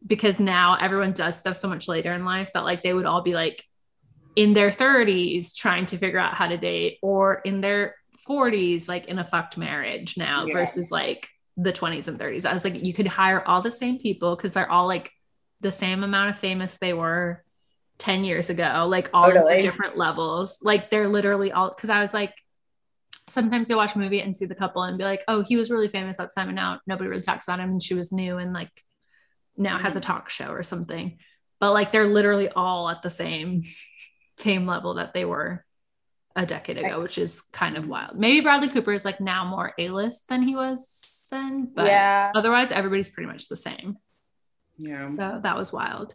because 0.07 0.39
now 0.39 0.77
everyone 0.81 1.11
does 1.11 1.37
stuff 1.37 1.57
so 1.57 1.67
much 1.67 1.89
later 1.89 2.13
in 2.13 2.25
life 2.25 2.53
that 2.53 2.63
like 2.63 2.85
they 2.85 2.95
would 2.95 3.07
all 3.07 3.23
be 3.23 3.35
like 3.35 3.65
in 4.37 4.53
their 4.53 4.71
30s 4.71 5.55
trying 5.55 5.87
to 5.87 5.97
figure 5.97 6.19
out 6.19 6.35
how 6.35 6.47
to 6.47 6.59
date 6.59 6.99
or 7.03 7.41
in 7.45 7.61
their 7.63 7.97
40s 8.29 8.89
like 8.89 9.07
in 9.07 9.19
a 9.19 9.25
fucked 9.25 9.57
marriage 9.57 10.17
now 10.17 10.45
Yeah. 10.45 10.53
versus 10.55 10.91
like 10.91 11.29
the 11.57 11.73
20s 11.73 12.07
and 12.07 12.19
30s. 12.19 12.45
I 12.45 12.53
was 12.53 12.63
like 12.63 12.85
you 12.85 12.93
could 12.93 13.07
hire 13.07 13.43
all 13.47 13.63
the 13.63 13.71
same 13.71 13.99
people 13.99 14.37
because 14.37 14.53
they're 14.53 14.71
all 14.71 14.87
like 14.87 15.11
the 15.63 15.71
same 15.71 16.05
amount 16.05 16.31
of 16.31 16.39
famous 16.39 16.77
they 16.77 16.93
were 16.93 17.43
10 17.99 18.25
years 18.25 18.51
ago, 18.51 18.87
like 18.89 19.09
all 19.15 19.33
Totally. 19.33 19.63
different 19.63 19.97
levels. 19.97 20.59
Like 20.63 20.91
they're 20.91 21.09
literally 21.09 21.51
all 21.51 21.71
because 21.71 21.89
I 21.89 22.01
was 22.01 22.13
like 22.13 22.35
sometimes 23.29 23.69
you'll 23.69 23.79
watch 23.79 23.95
a 23.97 23.99
movie 23.99 24.21
and 24.21 24.37
see 24.37 24.45
the 24.45 24.55
couple 24.55 24.83
and 24.83 24.99
be 24.99 25.05
like, 25.05 25.23
oh, 25.27 25.43
he 25.43 25.57
was 25.57 25.71
really 25.71 25.89
famous 25.89 26.19
that 26.19 26.33
time 26.35 26.49
and 26.49 26.57
now 26.57 26.79
nobody 26.87 27.09
really 27.09 27.23
talks 27.23 27.49
about 27.49 27.59
him 27.59 27.71
and 27.71 27.83
she 27.83 27.95
was 27.95 28.13
new 28.13 28.39
and 28.39 28.53
like 28.53 28.71
now 29.57 29.79
has 29.79 29.93
mm-hmm. 29.93 29.99
a 29.99 30.03
talk 30.03 30.29
show 30.29 30.49
or 30.49 30.63
something. 30.63 31.19
But 31.59 31.73
like 31.73 31.91
they're 31.91 32.07
literally 32.07 32.51
all 32.51 32.89
at 32.89 33.03
the 33.03 33.11
same 33.11 33.65
fame 34.39 34.67
level 34.67 34.95
that 34.95 35.15
they 35.15 35.25
were 35.25 35.65
a 36.35 36.45
decade 36.45 36.77
ago, 36.79 37.01
which 37.01 37.17
is 37.19 37.41
kind 37.41 37.77
of 37.77 37.89
wild. 37.89 38.19
Maybe 38.19 38.41
Bradley 38.41 38.69
Cooper 38.69 38.93
is 38.93 39.05
like 39.07 39.21
now 39.21 39.45
more 39.47 39.73
A-list 39.79 40.29
than 40.29 40.43
he 40.43 40.55
was 40.55 41.27
then, 41.31 41.71
but 41.75 41.87
Yeah. 41.87 42.31
otherwise 42.35 42.71
everybody's 42.71 43.09
pretty 43.09 43.27
much 43.27 43.49
the 43.49 43.57
same. 43.57 43.97
Yeah. 44.77 45.09
So 45.09 45.41
that 45.43 45.57
was 45.57 45.73
wild. 45.73 46.15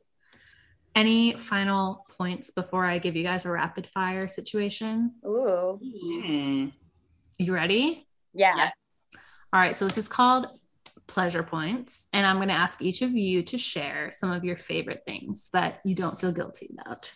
Any 0.93 1.33
final 1.37 2.05
points 2.17 2.51
before 2.51 2.85
I 2.85 2.99
give 2.99 3.15
you 3.15 3.23
guys 3.23 3.45
a 3.45 3.51
rapid 3.51 3.87
fire 3.87 4.27
situation? 4.27 5.15
ooh 5.25 5.79
Hmm. 5.81 6.67
You 7.39 7.53
ready? 7.53 8.07
yeah, 8.33 8.69
All 9.53 9.59
right, 9.59 9.75
so 9.75 9.85
this 9.85 9.97
is 9.97 10.07
called 10.07 10.45
pleasure 11.07 11.43
points, 11.43 12.07
and 12.13 12.25
I'm 12.25 12.37
going 12.37 12.47
to 12.49 12.53
ask 12.53 12.81
each 12.81 13.01
of 13.01 13.11
you 13.11 13.41
to 13.43 13.57
share 13.57 14.11
some 14.11 14.31
of 14.31 14.45
your 14.45 14.55
favorite 14.55 15.01
things 15.05 15.49
that 15.51 15.81
you 15.83 15.95
don't 15.95 16.17
feel 16.19 16.31
guilty 16.31 16.69
about. 16.79 17.11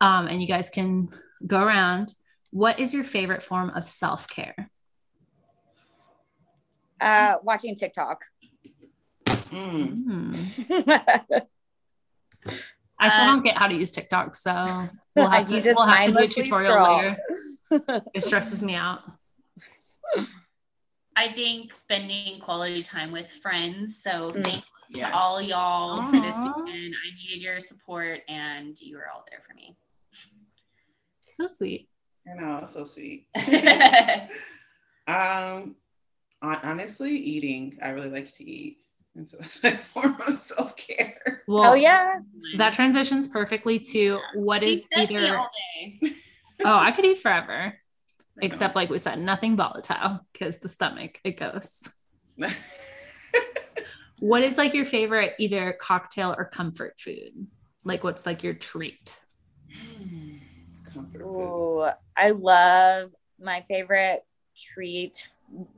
Um, 0.00 0.26
and 0.26 0.40
you 0.40 0.48
guys 0.48 0.70
can 0.70 1.08
go 1.46 1.60
around. 1.60 2.12
What 2.50 2.78
is 2.78 2.92
your 2.94 3.04
favorite 3.04 3.42
form 3.42 3.70
of 3.70 3.88
self 3.88 4.28
care? 4.28 4.70
uh 7.00 7.34
watching 7.42 7.74
tiktok 7.74 8.24
Hmm. 9.54 10.32
I 12.98 13.08
still 13.08 13.24
don't 13.26 13.44
get 13.44 13.56
how 13.56 13.68
to 13.68 13.74
use 13.74 13.92
TikTok, 13.92 14.34
so 14.34 14.50
we'll 15.16 15.28
have 15.28 15.46
to, 15.48 15.74
we'll 15.76 15.86
have 15.86 16.06
to 16.06 16.12
do 16.12 16.18
a 16.18 16.28
tutorial 16.28 16.72
scroll. 16.72 16.96
later. 16.98 18.02
It 18.14 18.22
stresses 18.24 18.62
me 18.62 18.74
out. 18.74 19.00
I 21.16 21.32
think 21.32 21.72
spending 21.72 22.40
quality 22.40 22.82
time 22.82 23.12
with 23.12 23.30
friends. 23.30 24.02
So 24.02 24.32
Mm. 24.32 24.42
thanks 24.42 24.70
Yes. 24.90 25.10
to 25.10 25.16
all 25.16 25.40
y'all 25.42 26.02
for 26.04 26.20
this 26.20 26.42
weekend. 26.44 26.94
I 26.94 27.14
needed 27.16 27.42
your 27.42 27.60
support 27.60 28.20
and 28.28 28.78
you 28.80 28.96
were 28.96 29.08
all 29.08 29.24
there 29.30 29.40
for 29.46 29.54
me. 29.54 29.76
So 31.26 31.46
sweet. 31.46 31.88
I 32.30 32.34
know, 32.34 32.66
so 32.66 32.84
sweet. 32.84 33.28
Um, 35.06 35.76
honestly, 36.40 37.14
eating. 37.14 37.78
I 37.82 37.90
really 37.90 38.08
like 38.08 38.32
to 38.36 38.50
eat, 38.50 38.78
and 39.14 39.28
so 39.28 39.36
that's 39.40 39.62
my 39.62 39.72
form 39.72 40.16
of 40.26 40.38
self 40.38 40.74
care. 40.78 41.42
Well, 41.46 41.72
oh 41.72 41.74
yeah 41.74 42.20
that 42.56 42.72
transitions 42.72 43.28
perfectly 43.28 43.78
to 43.80 44.20
what 44.34 44.62
He 44.62 44.72
is 44.74 44.86
fed 44.86 45.10
me 45.10 45.16
either. 45.18 45.36
all 45.36 45.50
day. 45.76 46.00
Oh, 46.64 46.72
I 46.78 46.92
could 46.92 47.04
eat 47.04 47.18
forever. 47.18 47.78
Except, 48.42 48.74
like 48.74 48.90
we 48.90 48.98
said, 48.98 49.20
nothing 49.20 49.56
volatile 49.56 50.20
because 50.32 50.58
the 50.58 50.68
stomach 50.68 51.20
it 51.24 51.38
goes. 51.38 51.88
What 54.20 54.42
is 54.42 54.56
like 54.56 54.74
your 54.74 54.86
favorite 54.86 55.34
either 55.38 55.76
cocktail 55.78 56.34
or 56.38 56.46
comfort 56.46 56.94
food? 56.98 57.46
Like, 57.84 58.04
what's 58.04 58.24
like 58.24 58.42
your 58.42 58.54
treat? 58.54 59.14
Comfort 60.94 61.20
food. 61.20 61.24
Ooh, 61.26 61.86
I 62.16 62.30
love 62.30 63.10
my 63.40 63.62
favorite 63.62 64.24
treat. 64.56 65.28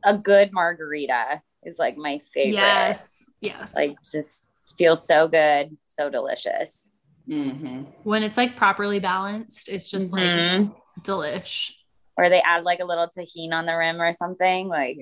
A 0.04 0.16
good 0.16 0.52
margarita 0.52 1.42
is 1.64 1.78
like 1.78 1.96
my 1.96 2.18
favorite. 2.18 2.52
Yes, 2.52 3.28
yes. 3.40 3.74
Like 3.74 3.96
just 4.12 4.46
feels 4.78 5.04
so 5.06 5.28
good, 5.28 5.76
so 5.86 6.10
delicious. 6.10 6.90
Mm-hmm. 7.28 7.82
when 8.04 8.22
it's 8.22 8.36
like 8.36 8.54
properly 8.54 9.00
balanced, 9.00 9.68
it's 9.68 9.90
just 9.90 10.12
Mhm. 10.12 10.68
like 10.68 10.72
delish. 11.02 11.72
Or 12.16 12.28
they 12.28 12.40
add 12.42 12.64
like 12.64 12.80
a 12.80 12.84
little 12.84 13.08
tahini 13.08 13.52
on 13.52 13.66
the 13.66 13.76
rim 13.76 14.00
or 14.00 14.12
something. 14.12 14.68
Like 14.68 14.98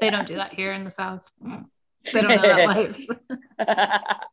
They 0.00 0.10
don't 0.10 0.26
do 0.26 0.36
that 0.36 0.54
here 0.54 0.72
in 0.72 0.84
the 0.84 0.90
South. 0.90 1.30
They 2.12 2.22
don't 2.22 2.40
know 2.40 2.56
that 2.56 2.66
life. 2.66 3.06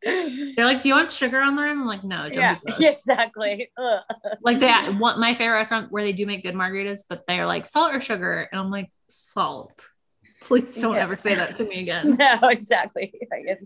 They're 0.55 0.65
like, 0.65 0.81
"Do 0.81 0.87
you 0.87 0.95
want 0.95 1.11
sugar 1.11 1.41
on 1.41 1.57
the 1.57 1.61
rim?" 1.61 1.81
I'm 1.81 1.85
like, 1.85 2.03
"No, 2.05 2.29
don't 2.29 2.35
yeah, 2.37 2.55
be 2.55 2.71
gross." 2.71 2.79
exactly. 2.99 3.69
Ugh. 3.77 4.03
like 4.41 4.59
they 4.61 4.71
want 4.97 5.19
my 5.19 5.33
favorite 5.35 5.57
restaurant 5.57 5.91
where 5.91 6.01
they 6.03 6.13
do 6.13 6.25
make 6.25 6.43
good 6.43 6.55
margaritas, 6.55 7.01
but 7.09 7.25
they're 7.27 7.45
like 7.45 7.65
salt 7.65 7.93
or 7.93 7.99
sugar, 7.99 8.47
and 8.49 8.61
I'm 8.61 8.71
like 8.71 8.89
salt. 9.09 9.85
Please 10.39 10.79
don't 10.79 10.95
Yeah. 10.95 11.01
ever 11.01 11.17
say 11.17 11.35
that 11.35 11.57
to 11.57 11.65
me 11.65 11.81
again. 11.81 12.15
No, 12.17 12.39
exactly. 12.47 13.13
I 13.33 13.41
get 13.41 13.59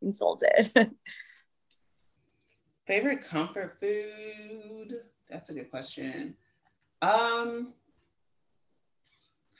insulted. 0.00 0.70
Favorite 2.86 3.24
comfort 3.24 3.78
food? 3.80 4.94
That's 5.28 5.48
a 5.50 5.54
good 5.54 5.70
question. 5.70 6.34
Um, 7.02 7.72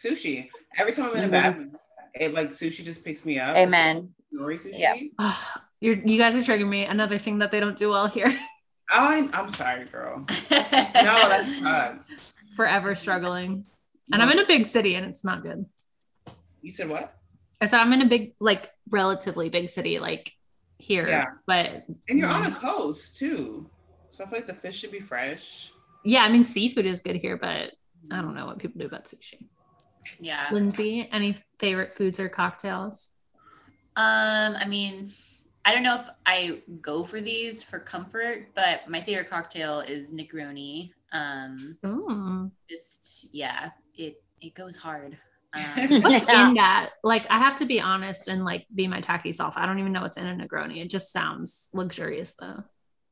Sushi. 0.01 0.49
Every 0.79 0.93
time 0.93 1.11
I'm 1.11 1.17
in 1.17 1.25
a 1.25 1.29
bad 1.29 1.59
mood, 1.59 1.77
it 2.15 2.33
like 2.33 2.51
sushi 2.51 2.85
just 2.85 3.05
picks 3.05 3.25
me 3.25 3.39
up. 3.39 3.57
Amen. 3.57 4.11
Nori 4.35 4.55
sushi. 4.55 4.79
Yeah. 4.79 4.95
Oh, 5.19 5.45
you're, 5.81 5.97
you 5.97 6.17
guys 6.17 6.35
are 6.35 6.39
triggering 6.39 6.69
me. 6.69 6.85
Another 6.85 7.19
thing 7.19 7.39
that 7.39 7.51
they 7.51 7.61
don't 7.61 7.77
do 7.77 7.91
well 7.91 8.07
here. 8.07 8.39
I'm, 8.91 9.31
I'm 9.33 9.49
sorry, 9.49 9.85
girl. 9.85 10.19
no, 10.51 10.51
that 10.51 11.45
sucks. 11.45 12.37
Forever 12.57 12.95
struggling. 12.95 13.65
And 14.12 14.21
I'm 14.21 14.31
in 14.31 14.41
a 14.41 14.47
big 14.47 14.67
city 14.67 14.97
and 14.97 15.07
it's 15.07 15.25
not 15.25 15.43
good. 15.43 15.65
You 16.62 16.73
said 16.73 16.89
what? 16.89 17.15
I 17.61 17.67
said 17.67 17.81
I'm 17.81 17.93
in 17.93 18.03
a 18.03 18.07
big, 18.07 18.35
like 18.41 18.71
relatively 18.89 19.49
big 19.49 19.69
city, 19.69 20.01
like 20.01 20.33
here. 20.79 21.07
Yeah. 21.07 21.27
But 21.47 21.85
And 22.09 22.19
you're 22.19 22.29
on 22.29 22.47
a 22.47 22.55
coast 22.55 23.17
too. 23.17 23.71
So 24.11 24.25
I 24.25 24.29
feel 24.29 24.39
like 24.41 24.49
the 24.49 24.55
fish 24.55 24.79
should 24.79 24.91
be 24.91 24.99
fresh. 24.99 25.73
Yeah, 26.05 26.22
I 26.22 26.28
mean 26.28 26.44
seafood 26.44 26.86
is 26.86 27.01
good 27.01 27.16
here, 27.16 27.36
but 27.36 27.72
I 28.10 28.22
don't 28.22 28.35
know 28.35 28.47
what 28.47 28.59
people 28.59 28.81
do 28.81 28.86
about 28.86 29.05
sushi. 29.06 29.48
Yeah. 30.18 30.48
Lindsay, 30.52 31.09
any 31.12 31.36
favorite 31.59 31.94
foods 31.94 32.18
or 32.18 32.28
cocktails? 32.28 33.10
Um, 33.97 34.56
I 34.56 34.66
mean, 34.66 35.10
I 35.64 35.74
don't 35.74 35.82
know 35.82 35.97
if 35.97 36.09
I 36.27 36.62
go 36.81 37.05
for 37.05 37.20
these 37.20 37.62
for 37.62 37.78
comfort, 37.78 38.48
but 38.55 38.89
my 38.89 39.02
favorite 39.02 39.28
cocktail 39.28 39.81
is 39.81 40.12
Negroni. 40.12 40.90
Um, 41.12 41.77
Ooh. 41.85 42.51
just 42.68 43.28
yeah, 43.32 43.70
it 43.94 44.22
it 44.40 44.55
goes 44.55 44.77
hard. 44.77 45.18
Um, 45.52 46.01
What's 46.02 46.28
in 46.28 46.55
that? 46.55 46.90
Like, 47.02 47.27
I 47.28 47.39
have 47.40 47.56
to 47.56 47.66
be 47.66 47.81
honest 47.81 48.28
and 48.28 48.44
like 48.44 48.66
be 48.72 48.86
my 48.86 49.01
tacky 49.01 49.32
self. 49.32 49.56
I 49.56 49.66
don't 49.66 49.81
even 49.81 49.90
know 49.90 50.02
what's 50.02 50.16
in 50.16 50.28
a 50.28 50.32
Negroni. 50.32 50.81
It 50.81 50.90
just 50.90 51.10
sounds 51.10 51.68
luxurious 51.72 52.35
though. 52.39 52.62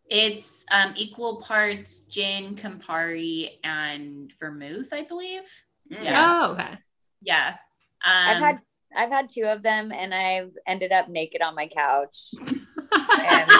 It's 0.09 0.65
um, 0.71 0.95
equal 0.97 1.41
parts 1.41 2.01
gin, 2.01 2.57
Campari, 2.57 3.51
and 3.65 4.33
vermouth, 4.41 4.93
I 4.93 5.03
believe. 5.03 5.43
Yeah, 5.91 6.43
Oh, 6.43 6.53
okay. 6.53 6.79
yeah. 7.23 7.57
Um, 8.05 8.29
I've 8.29 8.39
had 8.39 8.59
I've 8.97 9.11
had 9.11 9.29
two 9.29 9.45
of 9.45 9.63
them 9.63 9.93
and 9.93 10.15
I've 10.15 10.53
ended 10.67 10.93
up 10.93 11.09
naked 11.09 11.43
on 11.43 11.55
my 11.55 11.69
couch 11.69 12.31
and 12.93 13.51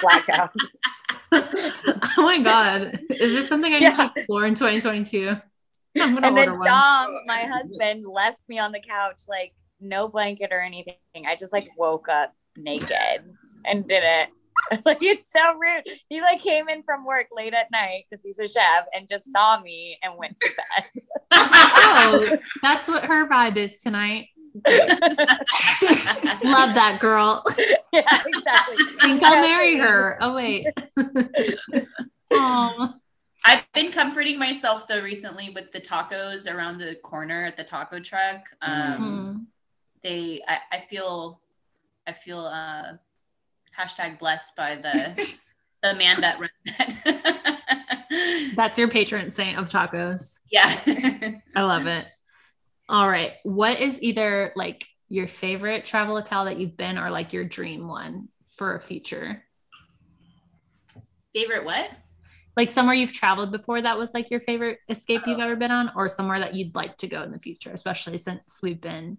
blackout. 0.00 0.50
oh 1.32 2.12
my 2.18 2.38
god. 2.38 3.00
Is 3.10 3.32
this 3.34 3.48
something 3.48 3.72
I 3.72 3.80
need 3.80 3.94
to 3.94 4.12
explore 4.14 4.46
in 4.46 4.54
2022? 4.54 5.28
I'm 6.00 6.14
gonna 6.14 6.26
And 6.26 6.36
then 6.36 6.58
one. 6.58 6.68
Dom, 6.68 7.18
my 7.26 7.42
husband, 7.42 8.04
left 8.06 8.48
me 8.48 8.58
on 8.58 8.72
the 8.72 8.80
couch 8.80 9.22
like 9.28 9.52
no 9.80 10.08
blanket 10.08 10.50
or 10.52 10.60
anything. 10.60 10.96
I 11.26 11.34
just 11.34 11.52
like 11.52 11.68
woke 11.76 12.08
up 12.08 12.34
naked 12.56 13.34
and 13.64 13.86
did 13.86 14.02
it. 14.04 14.28
It's 14.70 14.86
like 14.90 14.98
it's 15.02 15.30
so 15.32 15.54
rude. 15.54 15.84
He 16.08 16.20
like 16.20 16.42
came 16.42 16.68
in 16.68 16.82
from 16.82 17.04
work 17.04 17.26
late 17.34 17.54
at 17.54 17.70
night 17.70 18.04
because 18.08 18.24
he's 18.24 18.38
a 18.38 18.48
chef 18.48 18.86
and 18.94 19.08
just 19.08 19.30
saw 19.32 19.60
me 19.60 19.98
and 20.02 20.14
went 20.16 20.36
to 20.40 20.50
bed. 20.56 21.02
oh, 21.32 22.38
that's 22.62 22.88
what 22.88 23.04
her 23.04 23.28
vibe 23.28 23.56
is 23.56 23.80
tonight. 23.80 24.28
Love 24.66 24.74
that 26.74 26.98
girl. 27.00 27.44
yeah, 27.92 28.02
exactly. 28.26 28.76
think 29.00 29.22
I'll 29.22 29.42
marry 29.42 29.76
her. 29.78 30.18
Oh 30.20 30.34
wait. 30.34 30.66
Aw. 32.32 32.94
I've 33.44 33.62
been 33.72 33.92
comforting 33.92 34.38
myself 34.38 34.88
though 34.88 35.02
recently 35.02 35.50
with 35.50 35.70
the 35.72 35.80
tacos 35.80 36.52
around 36.52 36.78
the 36.78 36.96
corner 37.02 37.44
at 37.44 37.56
the 37.56 37.64
taco 37.64 38.00
truck. 38.00 38.42
Um, 38.62 39.46
They, 40.02 40.42
I, 40.46 40.58
I 40.72 40.78
feel, 40.80 41.40
I 42.06 42.12
feel 42.12 42.40
uh, 42.40 42.94
hashtag 43.78 44.18
blessed 44.18 44.54
by 44.56 44.76
the 44.76 45.34
the 45.82 45.94
man 45.94 46.20
that 46.20 46.38
runs 46.38 46.50
that. 46.66 47.54
That's 48.56 48.78
your 48.78 48.88
patron 48.88 49.30
saint 49.30 49.58
of 49.58 49.68
tacos. 49.68 50.38
yeah. 50.50 50.80
I 51.56 51.62
love 51.62 51.86
it. 51.86 52.06
All 52.88 53.08
right. 53.08 53.32
What 53.44 53.80
is 53.80 54.02
either 54.02 54.52
like 54.56 54.86
your 55.08 55.28
favorite 55.28 55.84
travel 55.84 56.14
locale 56.14 56.46
that 56.46 56.58
you've 56.58 56.76
been 56.76 56.98
or 56.98 57.10
like 57.10 57.32
your 57.32 57.44
dream 57.44 57.86
one 57.86 58.28
for 58.56 58.74
a 58.74 58.80
future? 58.80 59.44
Favorite 61.34 61.64
what? 61.64 61.90
Like 62.56 62.70
somewhere 62.70 62.94
you've 62.94 63.12
traveled 63.12 63.52
before 63.52 63.80
that 63.82 63.96
was 63.96 64.14
like 64.14 64.30
your 64.30 64.40
favorite 64.40 64.78
escape 64.88 65.22
you've 65.26 65.38
oh. 65.38 65.42
ever 65.42 65.54
been 65.54 65.70
on, 65.70 65.92
or 65.94 66.08
somewhere 66.08 66.40
that 66.40 66.54
you'd 66.54 66.74
like 66.74 66.96
to 66.96 67.06
go 67.06 67.22
in 67.22 67.30
the 67.30 67.38
future, 67.38 67.70
especially 67.70 68.18
since 68.18 68.58
we've 68.60 68.80
been 68.80 69.18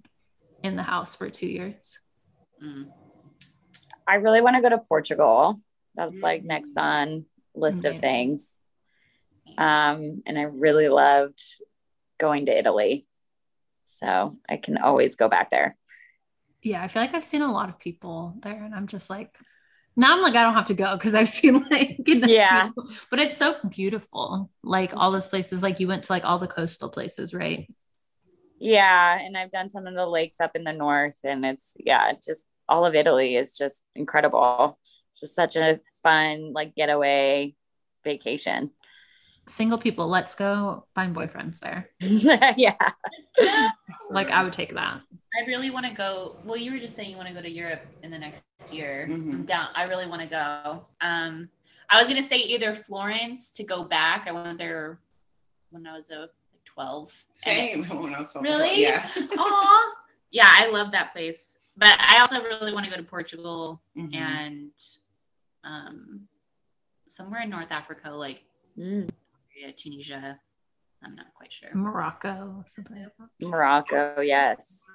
in 0.61 0.76
the 0.76 0.84
house 0.84 1.15
for 1.15 1.30
two 1.30 1.48
years. 1.48 1.99
Mm. 2.61 2.91
I 4.10 4.15
really 4.15 4.41
want 4.41 4.56
to 4.56 4.61
go 4.61 4.69
to 4.69 4.80
Portugal. 4.80 5.60
That's 5.95 6.22
like 6.22 6.44
next 6.44 6.77
on 6.77 7.26
list 7.53 7.86
of 7.86 7.99
things. 7.99 8.52
Um, 9.57 10.23
and 10.26 10.38
I 10.38 10.44
really 10.44 10.88
loved 10.90 11.40
going 12.18 12.48
to 12.48 12.57
Italy. 12.57 13.06
So 13.86 14.30
I 14.48 14.57
can 14.57 14.77
always 14.77 15.15
go 15.15 15.30
back 15.30 15.49
there. 15.52 15.76
Yeah, 16.61 16.84
I 16.84 16.88
feel 16.88 17.02
like 17.02 17.14
I've 17.14 17.26
seen 17.26 17.41
a 17.41 17.52
lot 17.52 17.69
of 17.69 17.80
people 17.80 18.36
there, 18.41 18.64
and 18.64 18.76
I'm 18.76 18.88
just 18.88 19.10
like, 19.10 19.34
now 19.95 20.14
I'm 20.14 20.22
like, 20.22 20.36
I 20.36 20.44
don't 20.44 20.53
have 20.53 20.68
to 20.68 20.73
go 20.73 20.95
because 20.95 21.15
I've 21.15 21.30
seen 21.40 21.65
like, 21.69 22.02
Yeah. 22.06 22.68
people. 22.68 22.90
but 23.10 23.19
it's 23.19 23.38
so 23.38 23.56
beautiful. 23.69 24.49
Like 24.64 24.94
all 24.95 25.11
those 25.11 25.27
places, 25.27 25.64
like 25.64 25.80
you 25.80 25.88
went 25.88 26.03
to 26.03 26.11
like 26.11 26.26
all 26.26 26.40
the 26.40 26.48
coastal 26.48 26.90
places, 26.90 27.34
right? 27.34 27.69
Yeah, 28.60 29.18
and 29.19 29.38
I've 29.38 29.52
done 29.52 29.69
some 29.69 29.88
of 29.88 29.94
the 29.94 30.06
lakes 30.06 30.40
up 30.41 30.56
in 30.56 30.64
the 30.65 30.73
north, 30.73 31.18
and 31.23 31.45
it's 31.45 31.77
yeah, 31.80 32.11
just 32.23 32.45
all 32.70 32.86
of 32.86 32.96
Italy 32.96 33.36
is 33.36 33.58
just 33.58 33.84
incredible. 33.96 34.80
It's 35.12 35.20
just 35.22 35.36
such 35.36 35.56
a 35.56 35.80
fun 36.04 36.54
like 36.54 36.76
getaway 36.76 37.56
vacation. 38.04 38.72
Single 39.48 39.80
people, 39.80 40.08
let's 40.08 40.36
go 40.36 40.86
find 40.94 41.16
boyfriends 41.16 41.60
there. 41.60 41.90
yeah, 42.58 42.76
Like 44.12 44.30
I 44.32 44.44
would 44.44 44.54
take 44.54 44.74
that. 44.76 45.02
I 45.40 45.46
really 45.48 45.70
want 45.70 45.86
to 45.86 45.94
go. 45.94 46.38
Well, 46.44 46.58
you 46.58 46.72
were 46.72 46.80
just 46.80 46.96
saying 46.96 47.10
you 47.12 47.18
want 47.18 47.28
to 47.30 47.34
go 47.34 47.41
to 47.41 47.50
Europe 47.50 47.82
in 48.04 48.12
the 48.12 48.20
next 48.20 48.44
year. 48.72 49.08
Mhm. 49.10 49.34
I'm 49.34 49.46
down. 49.46 49.68
I 49.76 49.84
really 49.84 50.08
want 50.08 50.22
to 50.22 50.28
go. 50.28 50.86
Um, 51.02 51.50
I 51.90 52.00
was 52.00 52.08
gonna 52.08 52.24
say 52.24 52.38
either 52.38 52.74
Florence 52.74 53.52
to 53.52 53.64
go 53.64 53.84
back. 53.84 54.28
I 54.28 54.32
went 54.32 54.58
there 54.58 55.00
when 55.72 55.86
I 55.88 55.96
was 55.96 56.12
uh, 56.12 56.28
12. 56.66 57.26
And 57.46 57.56
Same 57.56 57.84
when 58.02 58.14
I 58.14 58.20
was 58.20 58.32
12. 58.32 58.44
Really? 58.44 58.82
Yeah. 58.82 59.08
Aw. 59.38 59.94
Yeah, 60.32 60.46
I 60.48 60.70
love 60.70 60.91
that 60.91 61.12
place. 61.12 61.58
But 61.80 62.00
I 62.02 62.20
also 62.20 62.44
really 62.44 62.74
want 62.74 62.86
to 62.86 62.92
go 62.92 62.98
to 62.98 63.04
Portugal 63.04 63.82
Mhm. 63.98 64.14
and 64.16 64.72
um, 65.64 66.28
somewhere 67.08 67.42
in 67.42 67.50
North 67.50 67.72
Africa, 67.72 68.12
like 68.12 68.44
Mm. 68.78 69.10
Tunisia. 69.76 70.40
I'm 71.04 71.16
not 71.16 71.34
quite 71.34 71.52
sure. 71.52 71.70
Morocco, 71.74 72.64
something 72.68 72.98
like 73.02 73.12
that. 73.18 73.48
Morocco, 73.48 74.22
yes. 74.22 74.86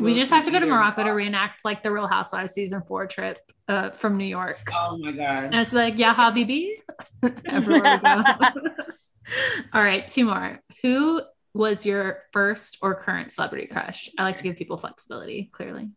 We 0.00 0.14
just 0.14 0.30
have 0.30 0.44
to 0.46 0.50
go 0.50 0.58
to 0.60 0.66
Morocco 0.66 1.04
to 1.04 1.10
reenact 1.10 1.64
like 1.64 1.82
the 1.82 1.90
Real 1.90 2.06
Housewives 2.06 2.52
season 2.52 2.82
four 2.88 3.06
trip 3.06 3.38
uh, 3.68 3.90
from 3.90 4.16
New 4.16 4.24
York. 4.24 4.60
Oh 4.74 4.98
my 4.98 5.12
god. 5.12 5.44
And 5.44 5.54
it's 5.56 5.72
like, 5.72 5.98
yeah, 5.98 6.14
Habibi. 6.14 6.80
Everywhere 7.46 7.96
we 7.96 7.98
go. 7.98 8.22
All 9.74 9.82
right, 9.82 10.06
two 10.08 10.24
more. 10.26 10.60
Who 10.82 11.22
was 11.56 11.86
your 11.86 12.24
first 12.32 12.78
or 12.82 12.94
current 12.94 13.32
celebrity 13.32 13.66
crush? 13.66 14.08
I 14.18 14.22
like 14.22 14.36
to 14.38 14.42
give 14.42 14.56
people 14.56 14.76
flexibility, 14.76 15.50
clearly. 15.52 15.90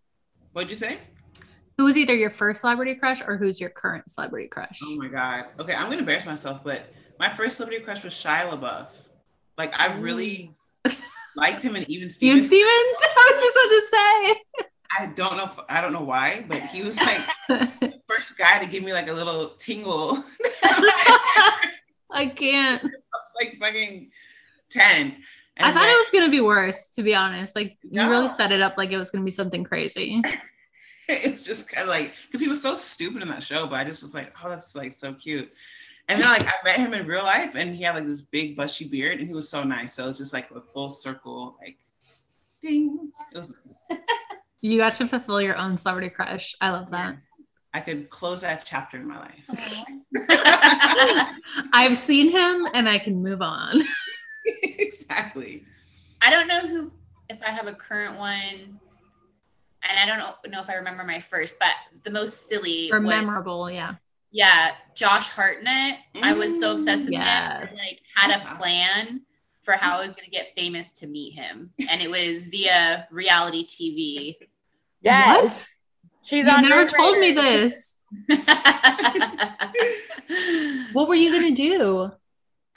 What'd 0.53 0.69
you 0.69 0.75
say? 0.75 0.97
Who 1.77 1.85
was 1.85 1.97
either 1.97 2.15
your 2.15 2.29
first 2.29 2.61
celebrity 2.61 2.95
crush 2.95 3.21
or 3.25 3.37
who's 3.37 3.59
your 3.61 3.69
current 3.69 4.09
celebrity 4.09 4.47
crush? 4.47 4.81
Oh 4.83 4.95
my 4.95 5.07
god. 5.07 5.45
Okay, 5.59 5.73
I'm 5.73 5.85
gonna 5.85 5.99
embarrass 5.99 6.25
myself, 6.25 6.63
but 6.63 6.91
my 7.19 7.29
first 7.29 7.57
celebrity 7.57 7.83
crush 7.83 8.03
was 8.03 8.13
Shia 8.13 8.51
LaBeouf. 8.51 8.89
Like 9.57 9.79
I 9.79 9.93
really 9.93 10.51
liked 11.35 11.61
him 11.61 11.75
and 11.75 11.89
even 11.89 12.03
Ian 12.03 12.09
Stevens. 12.09 12.47
Stevens? 12.47 12.67
I 12.71 13.31
was 13.31 13.41
just 13.41 13.57
about 13.57 13.69
to 13.69 13.87
say. 13.87 14.65
I 14.99 15.05
don't 15.05 15.37
know. 15.37 15.45
If, 15.45 15.59
I 15.69 15.81
don't 15.81 15.93
know 15.93 16.03
why, 16.03 16.43
but 16.47 16.57
he 16.57 16.83
was 16.83 16.99
like 16.99 17.21
the 17.47 17.93
first 18.09 18.37
guy 18.37 18.59
to 18.59 18.65
give 18.65 18.83
me 18.83 18.91
like 18.91 19.07
a 19.07 19.13
little 19.13 19.51
tingle. 19.51 20.23
I 22.11 22.25
can't. 22.35 22.83
I 22.83 22.87
was 22.87 23.33
like 23.39 23.57
fucking 23.57 24.11
ten. 24.69 25.17
I 25.59 25.71
thought 25.71 25.81
then- 25.81 25.89
it 25.89 25.97
was 25.97 26.07
gonna 26.13 26.31
be 26.31 26.41
worse, 26.41 26.89
to 26.89 27.03
be 27.03 27.15
honest. 27.15 27.55
Like 27.55 27.77
you 27.89 28.01
really 28.09 28.29
set 28.29 28.51
it 28.51 28.61
up 28.61 28.77
like 28.77 28.91
it 28.91 28.97
was 28.97 29.11
gonna 29.11 29.25
be 29.25 29.31
something 29.31 29.63
crazy. 29.63 30.21
it 31.07 31.31
was 31.31 31.43
just 31.43 31.69
kind 31.69 31.83
of 31.83 31.89
like 31.89 32.13
because 32.27 32.41
he 32.41 32.47
was 32.47 32.61
so 32.61 32.75
stupid 32.75 33.21
in 33.21 33.27
that 33.29 33.43
show, 33.43 33.67
but 33.67 33.75
I 33.75 33.83
just 33.83 34.01
was 34.01 34.13
like, 34.13 34.33
oh, 34.43 34.49
that's 34.49 34.75
like 34.75 34.93
so 34.93 35.13
cute. 35.13 35.51
And 36.07 36.19
then 36.19 36.29
like 36.29 36.45
I 36.45 36.53
met 36.63 36.77
him 36.77 36.93
in 36.93 37.05
real 37.05 37.23
life, 37.23 37.55
and 37.55 37.75
he 37.75 37.83
had 37.83 37.95
like 37.95 38.05
this 38.05 38.21
big 38.21 38.55
bushy 38.57 38.87
beard, 38.87 39.19
and 39.19 39.27
he 39.27 39.33
was 39.33 39.47
so 39.49 39.63
nice. 39.63 39.93
So 39.93 40.05
it 40.05 40.07
was 40.07 40.17
just 40.17 40.33
like 40.33 40.49
a 40.51 40.61
full 40.61 40.89
circle, 40.89 41.55
like 41.61 41.77
ding. 42.61 43.11
It 43.33 43.37
was 43.37 43.49
nice. 43.89 43.99
You 44.61 44.77
got 44.77 44.91
to 44.95 45.07
fulfill 45.07 45.41
your 45.41 45.55
own 45.55 45.77
celebrity 45.77 46.09
crush. 46.09 46.53
I 46.59 46.71
love 46.71 46.89
that. 46.89 47.15
I 47.73 47.79
could 47.79 48.09
close 48.09 48.41
that 48.41 48.65
chapter 48.65 48.97
in 48.97 49.07
my 49.07 49.17
life. 49.19 49.45
I've 51.71 51.97
seen 51.97 52.29
him 52.29 52.67
and 52.73 52.89
I 52.89 52.99
can 52.99 53.23
move 53.23 53.41
on. 53.41 53.81
exactly. 54.63 55.65
I 56.21 56.29
don't 56.29 56.47
know 56.47 56.67
who 56.67 56.91
if 57.29 57.41
I 57.43 57.51
have 57.51 57.67
a 57.67 57.73
current 57.73 58.17
one, 58.17 58.79
and 59.83 59.99
I 59.99 60.05
don't 60.05 60.19
know, 60.19 60.33
know 60.49 60.61
if 60.61 60.69
I 60.69 60.75
remember 60.75 61.03
my 61.03 61.19
first, 61.19 61.57
but 61.59 61.71
the 62.03 62.11
most 62.11 62.47
silly 62.47 62.91
Or 62.91 62.99
was- 62.99 63.09
memorable, 63.09 63.69
yeah. 63.71 63.95
yeah, 64.31 64.71
Josh 64.95 65.29
Hartnett. 65.29 65.99
I 66.21 66.33
was 66.33 66.59
so 66.59 66.73
obsessed 66.73 67.03
with 67.03 67.13
him, 67.13 67.21
mm, 67.21 67.25
Yes. 67.25 67.69
and, 67.69 67.79
like 67.79 67.99
had 68.15 68.31
a 68.31 68.43
uh-huh. 68.43 68.57
plan 68.57 69.21
for 69.61 69.73
how 69.73 69.99
I 69.99 70.05
was 70.05 70.13
going 70.13 70.25
to 70.25 70.31
get 70.31 70.53
famous 70.55 70.93
to 70.93 71.07
meet 71.07 71.33
him, 71.33 71.71
and 71.89 72.01
it 72.01 72.09
was 72.09 72.47
via 72.47 73.07
reality 73.11 73.65
TV. 73.67 74.35
Yes. 75.01 75.69
She's 76.23 76.45
you 76.45 76.51
on 76.51 76.67
never 76.67 76.83
Red 76.83 76.93
told 76.93 77.17
me 77.19 77.31
this. 77.31 77.95
what 80.93 81.07
were 81.07 81.15
you 81.15 81.31
gonna 81.31 81.55
do? 81.55 82.11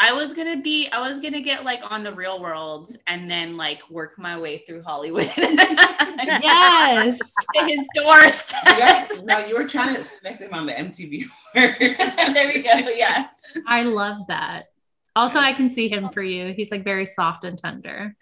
I 0.02 0.12
was 0.12 0.32
gonna 0.34 0.60
be, 0.60 0.88
I 0.88 0.98
was 1.08 1.20
gonna 1.20 1.40
get 1.40 1.62
like 1.64 1.78
on 1.88 2.02
the 2.02 2.12
real 2.12 2.42
world 2.42 2.90
and 3.06 3.30
then 3.30 3.56
like 3.56 3.88
work 3.88 4.18
my 4.18 4.36
way 4.36 4.58
through 4.58 4.82
Hollywood. 4.82 5.30
yes, 5.36 7.18
his 7.54 7.80
doors. 7.94 8.52
Yeah, 8.66 9.06
no, 9.22 9.46
you 9.46 9.56
were 9.56 9.68
trying 9.68 9.94
to 9.94 10.02
sniff 10.02 10.40
him 10.40 10.52
on 10.54 10.66
the 10.66 10.72
MTV. 10.72 11.26
there 11.54 12.48
we 12.52 12.62
go. 12.62 12.90
Yes. 12.92 13.44
I 13.68 13.84
love 13.84 14.26
that. 14.26 14.70
Also, 15.14 15.38
I 15.38 15.52
can 15.52 15.68
see 15.68 15.88
him 15.88 16.08
for 16.08 16.20
you. 16.22 16.52
He's 16.52 16.72
like 16.72 16.82
very 16.82 17.06
soft 17.06 17.44
and 17.44 17.56
tender. 17.56 18.16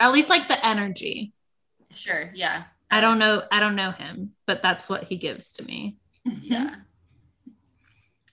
At 0.00 0.12
least 0.12 0.30
like 0.30 0.48
the 0.48 0.64
energy. 0.66 1.34
Sure. 1.90 2.30
Yeah. 2.34 2.62
I 2.90 3.02
don't 3.02 3.18
know. 3.18 3.42
I 3.52 3.60
don't 3.60 3.76
know 3.76 3.90
him, 3.90 4.32
but 4.46 4.62
that's 4.62 4.88
what 4.88 5.04
he 5.04 5.18
gives 5.18 5.52
to 5.54 5.62
me. 5.62 5.98
Yeah. 6.24 6.76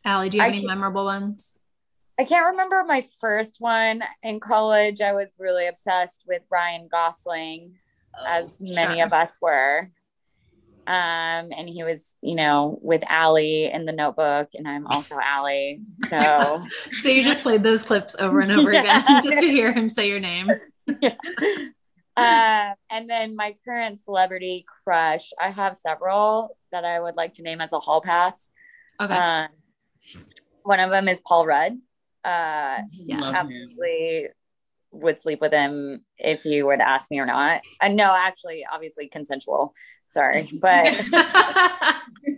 Allie, 0.05 0.29
do 0.29 0.37
you 0.37 0.43
have 0.43 0.51
I 0.51 0.53
any 0.53 0.61
can't- 0.61 0.69
memorable 0.69 1.03
ones? 1.03 1.58
I 2.19 2.25
can't 2.25 2.47
remember 2.47 2.83
my 2.85 3.05
first 3.21 3.57
one 3.59 4.03
in 4.21 4.41
college. 4.41 4.99
I 4.99 5.13
was 5.13 5.33
really 5.39 5.67
obsessed 5.67 6.25
with 6.27 6.41
Ryan 6.51 6.89
Gosling, 6.91 7.75
as 8.27 8.57
many 8.59 8.97
sure. 8.97 9.05
of 9.05 9.13
us 9.13 9.37
were. 9.41 9.89
Um, 10.85 11.53
and 11.55 11.69
he 11.69 11.83
was, 11.85 12.17
you 12.21 12.35
know, 12.35 12.77
with 12.81 13.03
Allie 13.07 13.71
in 13.71 13.85
the 13.85 13.93
notebook, 13.93 14.49
and 14.53 14.67
I'm 14.67 14.85
also 14.85 15.17
Allie. 15.17 15.79
So 16.09 16.59
So 16.91 17.07
you 17.07 17.23
just 17.23 17.41
played 17.41 17.63
those 17.63 17.83
clips 17.83 18.17
over 18.19 18.41
and 18.41 18.51
over 18.51 18.73
Yeah. 18.73 18.79
again 18.81 19.05
just 19.23 19.39
to 19.39 19.49
hear 19.49 19.71
him 19.71 19.87
say 19.87 20.09
your 20.09 20.19
name. 20.19 20.51
uh, 22.17 22.73
and 22.91 23.09
then 23.09 23.37
my 23.37 23.55
current 23.63 23.97
celebrity 23.97 24.65
crush, 24.83 25.29
I 25.39 25.51
have 25.51 25.77
several 25.77 26.57
that 26.73 26.83
I 26.83 26.99
would 26.99 27.15
like 27.15 27.35
to 27.35 27.43
name 27.43 27.61
as 27.61 27.71
a 27.71 27.79
hall 27.79 28.01
pass. 28.01 28.49
Okay. 28.99 29.13
Um, 29.13 29.47
one 30.63 30.81
of 30.81 30.89
them 30.89 31.07
is 31.07 31.21
Paul 31.25 31.45
Rudd. 31.45 31.77
Uh, 32.23 32.79
Love 33.07 33.33
him. 33.35 33.35
absolutely 33.35 34.27
would 34.91 35.19
sleep 35.19 35.39
with 35.39 35.53
him 35.53 36.03
if 36.17 36.41
he 36.43 36.63
would 36.63 36.79
ask 36.79 37.11
me 37.11 37.19
or 37.19 37.25
not. 37.25 37.61
Uh, 37.79 37.89
no, 37.89 38.13
actually, 38.15 38.65
obviously 38.71 39.07
consensual. 39.07 39.71
Sorry, 40.07 40.47
but 40.61 40.87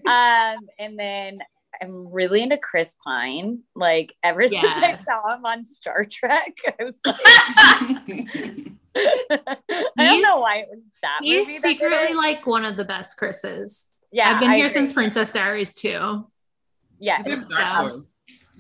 um, 0.06 0.58
and 0.78 1.00
then 1.00 1.40
I'm 1.82 2.14
really 2.14 2.42
into 2.44 2.58
Chris 2.58 2.96
Pine. 3.04 3.60
Like 3.76 4.14
ever 4.24 4.48
since 4.48 4.64
I 4.64 4.98
saw 5.00 5.34
him 5.36 5.46
on 5.46 5.66
Star 5.68 6.04
Trek, 6.06 6.56
I 6.80 6.84
was 6.84 6.96
like, 7.06 7.16
I 8.96 10.04
don't 10.04 10.22
know 10.22 10.40
why 10.42 10.58
it 10.58 10.68
was 10.70 10.80
that 11.02 11.20
He's 11.24 11.48
movie. 11.48 11.60
secretly 11.60 12.10
it. 12.12 12.16
like 12.16 12.46
one 12.46 12.66
of 12.66 12.76
the 12.78 12.84
best 12.86 13.18
Chris's. 13.18 13.88
Yeah, 14.12 14.30
I've 14.32 14.42
been 14.42 14.50
I 14.52 14.58
here 14.58 14.66
agree. 14.68 14.82
since 14.82 14.94
Princess 14.94 15.32
Diaries 15.32 15.74
too. 15.74 16.28
yes, 17.00 17.26
He's 17.26 17.40
a 17.40 17.46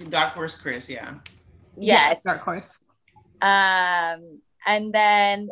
dark 0.09 0.33
horse. 0.33 0.53
Dark 0.53 0.61
Chris, 0.63 0.89
yeah. 0.89 1.15
yes, 1.77 2.23
Dark 2.23 2.41
Horse. 2.41 2.79
Um, 3.41 4.41
and 4.65 4.93
then 4.93 5.49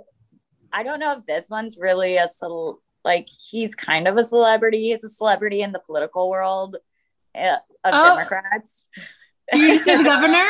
I 0.71 0.83
don't 0.83 0.99
know 0.99 1.13
if 1.17 1.25
this 1.25 1.49
one's 1.49 1.77
really 1.77 2.17
a 2.17 2.27
cel- 2.27 2.81
like 3.03 3.27
he's 3.27 3.75
kind 3.75 4.07
of 4.07 4.17
a 4.17 4.23
celebrity. 4.23 4.89
He's 4.89 5.03
a 5.03 5.09
celebrity 5.09 5.61
in 5.61 5.71
the 5.71 5.79
political 5.79 6.29
world 6.29 6.77
uh, 7.35 7.57
of 7.83 7.93
Oh. 7.93 8.15
Democrats. 8.15 8.85
You 9.51 9.81
said 9.83 10.03
governor? 10.03 10.47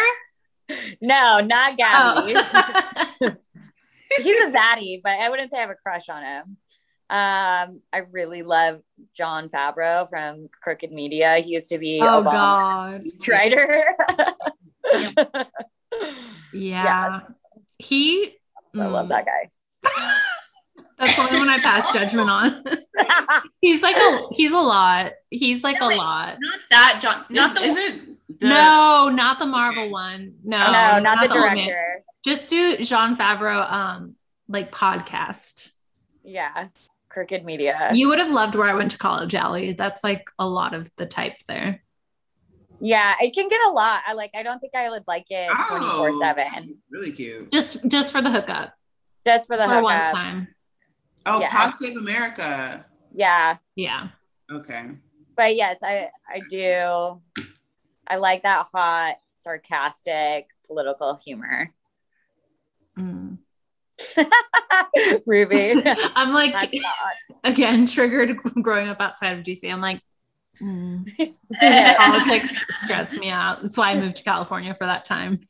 No, 1.00 1.40
not 1.40 1.78
Gabby. 1.78 2.34
Oh. 2.36 3.16
he's 4.18 4.42
a 4.42 4.52
zaddy, 4.52 5.00
but 5.02 5.14
I 5.14 5.30
wouldn't 5.30 5.52
say 5.52 5.58
I 5.58 5.62
have 5.62 5.70
a 5.70 5.76
crush 5.76 6.10
on 6.10 6.22
him. 6.22 6.58
Um, 7.10 7.82
I 7.92 8.04
really 8.12 8.44
love 8.44 8.82
Jon 9.16 9.50
Favreau 9.50 10.08
from 10.10 10.48
Crooked 10.62 10.92
Media. 10.92 11.38
He 11.40 11.54
used 11.54 11.70
to 11.70 11.78
be 11.80 12.00
Oh, 12.02 12.24
Obama's 12.24 13.04
God. 13.04 13.28
writer. 13.28 13.84
Yeah. 16.54 17.22
He 17.78 18.36
I 18.76 18.86
love 18.86 19.08
mm, 19.08 19.10
that 19.10 19.26
guy. 19.26 19.50
That's 21.00 21.16
the 21.16 21.22
only 21.22 21.38
one 21.40 21.50
I 21.50 21.60
pass 21.60 21.92
judgment 21.94 22.30
on. 22.30 22.64
he's 23.62 23.82
like 23.82 23.96
a 23.96 24.28
he's 24.32 24.52
a 24.52 24.58
lot. 24.58 25.14
He's 25.30 25.64
like 25.64 25.78
a 25.82 25.86
lot. 25.86 26.38
Not 26.40 26.60
that 26.70 27.00
John. 27.02 27.26
Not 27.30 27.56
the. 27.56 27.62
Isn't 27.62 28.18
No, 28.42 29.10
not 29.10 29.40
the 29.40 29.46
Marvel 29.46 29.90
one. 29.90 30.36
No, 30.44 30.58
no, 30.60 31.00
not 31.00 31.28
the 31.30 31.34
old 31.36 31.46
man. 31.46 31.56
director. 31.56 32.04
Just 32.24 32.50
do 32.50 32.78
Jon 32.78 33.16
Favreau 33.16 33.72
um 33.72 34.16
like 34.48 34.72
podcast. 34.72 35.72
Yeah, 36.24 36.68
Crooked 37.10 37.44
Media. 37.44 37.90
You 37.94 38.08
would 38.10 38.20
have 38.20 38.30
loved 38.32 38.56
where 38.56 38.70
I 38.70 38.76
went 38.76 38.92
to 38.92 38.98
college, 38.98 39.34
Allie. 39.36 39.74
That's 39.74 40.04
like 40.04 40.30
a 40.40 40.48
lot 40.48 40.74
of 40.74 40.90
the 40.98 41.06
type 41.06 41.34
there. 41.48 41.82
Yeah, 42.82 43.16
it 43.20 43.34
can 43.34 43.50
get 43.50 43.60
a 43.68 43.72
lot. 43.72 44.02
I 44.08 44.14
like. 44.14 44.32
I 44.36 44.44
don't 44.44 44.60
think 44.60 44.74
I 44.76 44.90
would 44.90 45.04
like 45.08 45.26
it 45.30 45.50
twenty 45.68 45.90
four 45.90 46.14
seven. 46.22 46.78
Really 46.90 47.12
cute. 47.12 47.52
Just 47.52 47.86
just 47.90 48.12
for 48.14 48.22
the 48.22 48.30
hookup. 48.32 48.74
Just 49.26 49.48
for 49.48 49.58
the 49.58 49.64
for 49.68 49.82
one 49.84 50.14
time. 50.14 50.48
Oh, 51.26 51.42
Yes. 51.42 51.52
Pod 51.52 51.74
Save 51.76 51.98
America. 51.98 52.86
Yeah, 53.14 53.58
Yeah. 53.76 54.10
Okay. 54.52 54.92
but 55.36 55.56
yes, 55.56 55.80
I 55.84 56.10
I 56.28 56.42
do. 56.50 57.22
I 58.08 58.16
like 58.16 58.44
that 58.44 58.68
hot, 58.74 59.16
sarcastic, 59.36 60.48
political 60.66 61.20
humor. 61.24 61.74
Mm. 62.98 63.40
Ruby, 65.26 65.82
I'm 65.86 66.34
like 66.34 66.74
again 67.44 67.86
triggered 67.86 68.38
growing 68.62 68.88
up 68.88 69.00
outside 69.00 69.38
of 69.38 69.46
DC. 69.46 69.72
I'm 69.72 69.82
like 69.82 70.02
mm. 70.62 71.08
politics 71.98 72.66
stressed 72.84 73.18
me 73.18 73.30
out. 73.30 73.62
That's 73.62 73.78
why 73.78 73.92
I 73.92 74.00
moved 74.00 74.18
to 74.18 74.24
California 74.24 74.74
for 74.76 74.86
that 74.86 75.06
time. 75.06 75.42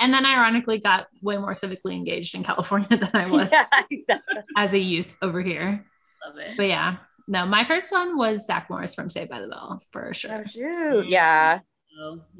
And 0.00 0.12
then 0.12 0.24
ironically 0.24 0.78
got 0.78 1.06
way 1.20 1.36
more 1.36 1.52
civically 1.52 1.94
engaged 1.94 2.34
in 2.34 2.42
California 2.42 2.96
than 2.96 3.10
I 3.12 3.28
was 3.28 3.48
yeah, 3.52 3.66
exactly. 3.90 4.38
as 4.56 4.74
a 4.74 4.78
youth 4.78 5.14
over 5.20 5.42
here. 5.42 5.84
Love 6.24 6.38
it. 6.38 6.56
But 6.56 6.68
yeah, 6.68 6.96
no, 7.28 7.46
my 7.46 7.64
first 7.64 7.92
one 7.92 8.16
was 8.16 8.46
Zach 8.46 8.68
Morris 8.70 8.94
from 8.94 9.10
Saved 9.10 9.30
by 9.30 9.40
the 9.40 9.48
Bell 9.48 9.82
for 9.92 10.12
sure. 10.14 10.42
Oh 10.44 10.44
shoot! 10.44 11.06
Yeah, 11.06 11.60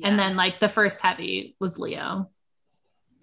And 0.03 0.19
then 0.19 0.37
like 0.37 0.61
the 0.61 0.69
first 0.69 1.01
heavy 1.01 1.57
was 1.61 1.79
Leo. 1.79 2.31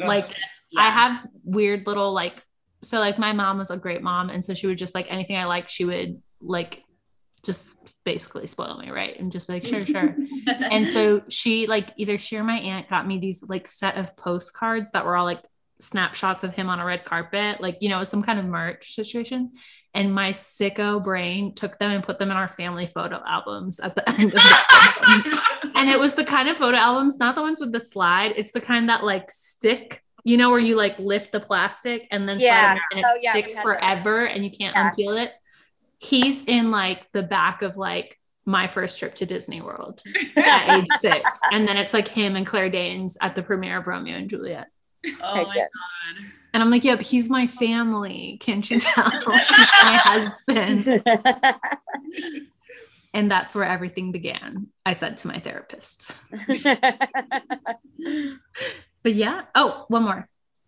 Ugh. 0.02 0.08
Like 0.08 0.36
Yeah. 0.72 0.82
I 0.82 0.90
have 0.92 1.28
weird 1.44 1.88
little 1.88 2.14
like 2.14 2.44
so 2.82 3.00
like 3.00 3.20
my 3.20 3.34
mom 3.34 3.58
was 3.58 3.72
a 3.72 3.78
great 3.78 4.02
mom 4.02 4.30
and 4.30 4.44
so 4.44 4.54
she 4.54 4.68
would 4.68 4.78
just 4.78 4.96
like 4.96 5.08
anything 5.10 5.36
I 5.36 5.46
like 5.46 5.68
she 5.70 5.86
would 5.86 6.22
like 6.42 6.84
just 7.44 7.96
basically 8.04 8.48
spoil 8.48 8.78
me 8.78 8.90
right 8.90 9.18
and 9.20 9.32
just 9.32 9.48
be 9.48 9.54
like 9.54 9.66
sure 9.66 9.82
sure 9.82 10.16
and 10.48 10.86
so 10.88 11.22
she 11.30 11.66
like 11.68 11.90
either 11.98 12.18
she 12.18 12.38
or 12.38 12.44
my 12.44 12.58
aunt 12.58 12.90
got 12.90 13.08
me 13.08 13.18
these 13.18 13.44
like 13.48 13.68
set 13.68 13.98
of 13.98 14.16
postcards 14.18 14.92
that 14.92 15.06
were 15.06 15.16
all 15.16 15.26
like 15.26 15.42
snapshots 15.80 16.44
of 16.44 16.54
him 16.54 16.70
on 16.70 16.80
a 16.80 16.86
red 16.86 17.06
carpet 17.06 17.62
like 17.62 17.78
you 17.80 17.88
know 17.88 18.04
some 18.04 18.22
kind 18.22 18.40
of 18.40 18.46
merch 18.46 18.94
situation 18.94 19.52
and 19.94 20.14
my 20.14 20.32
sicko 20.32 21.04
brain 21.04 21.56
took 21.56 21.80
them 21.80 21.92
and 21.92 22.04
put 22.04 22.20
them 22.20 22.30
in 22.32 22.38
our 22.38 22.50
family 22.50 22.88
photo 22.88 23.22
albums 23.26 23.80
at 23.80 23.96
the 23.96 24.08
end 24.20 24.26
of 24.26 24.32
the 24.32 24.58
album. 25.02 25.40
and 25.80 25.90
it 25.90 26.00
was 26.00 26.14
the 26.16 26.24
kind 26.26 26.48
of 26.50 26.58
photo 26.58 26.78
albums 26.78 27.18
not 27.18 27.36
the 27.36 27.42
ones 27.42 27.60
with 27.60 27.72
the 27.72 27.80
slide 27.80 28.34
it's 28.38 28.52
the 28.52 28.62
kind 28.62 28.90
that 28.90 29.04
like 29.04 29.30
stick 29.32 30.04
you 30.24 30.38
know 30.38 30.50
where 30.50 30.60
you 30.60 30.76
like 30.76 30.98
lift 31.00 31.32
the 31.32 31.40
plastic 31.40 32.08
and 32.12 32.28
then 32.28 32.40
Yeah. 32.40 32.74
slide 32.74 32.78
it 32.78 32.82
and 32.92 33.00
it 33.00 33.06
Oh, 33.10 33.20
yeah, 33.22 33.32
sticks 33.32 33.54
had 33.54 33.58
those. 33.58 33.64
forever 33.64 34.26
and 34.26 34.44
you 34.44 34.52
can't 34.52 34.76
Yeah. 34.76 34.92
unpeel 34.92 35.24
it 35.24 35.32
he's 35.98 36.44
in 36.44 36.72
like 36.72 37.12
the 37.12 37.24
back 37.24 37.62
of 37.62 37.78
like 37.78 38.20
my 38.46 38.68
first 38.68 38.98
trip 38.98 39.14
to 39.16 39.26
Disney 39.28 39.62
World 39.62 40.02
at 40.36 40.70
age 40.80 40.88
six. 41.02 41.40
And 41.52 41.68
then 41.68 41.78
it's 41.78 41.94
like 41.94 42.08
him 42.08 42.36
and 42.36 42.48
Claire 42.48 42.70
Danes 42.72 43.16
at 43.22 43.36
the 43.36 43.44
premiere 43.44 43.78
of 43.78 43.86
Romeo 43.86 44.16
and 44.18 44.28
Juliet. 44.30 44.68
Oh 45.22 45.36
Heck 45.36 45.48
my 45.48 45.56
yeah. 45.56 45.62
god. 45.64 46.26
And 46.56 46.64
I'm 46.64 46.72
like, 46.72 46.84
yep, 46.84 47.00
he's 47.00 47.30
my 47.30 47.46
family. 47.46 48.38
Can't 48.40 48.68
you 48.72 48.80
tell? 48.80 49.04
My 49.28 50.00
husband. 50.04 51.04
And 53.14 53.30
that's 53.32 53.56
where 53.56 53.64
everything 53.66 54.12
began. 54.12 54.68
I 54.86 54.94
said 54.94 55.18
to 55.18 55.28
my 55.28 55.40
therapist. 55.40 56.12
But 59.02 59.16
yeah. 59.16 59.44
Oh, 59.56 59.86
one 59.88 60.04
more. 60.04 60.28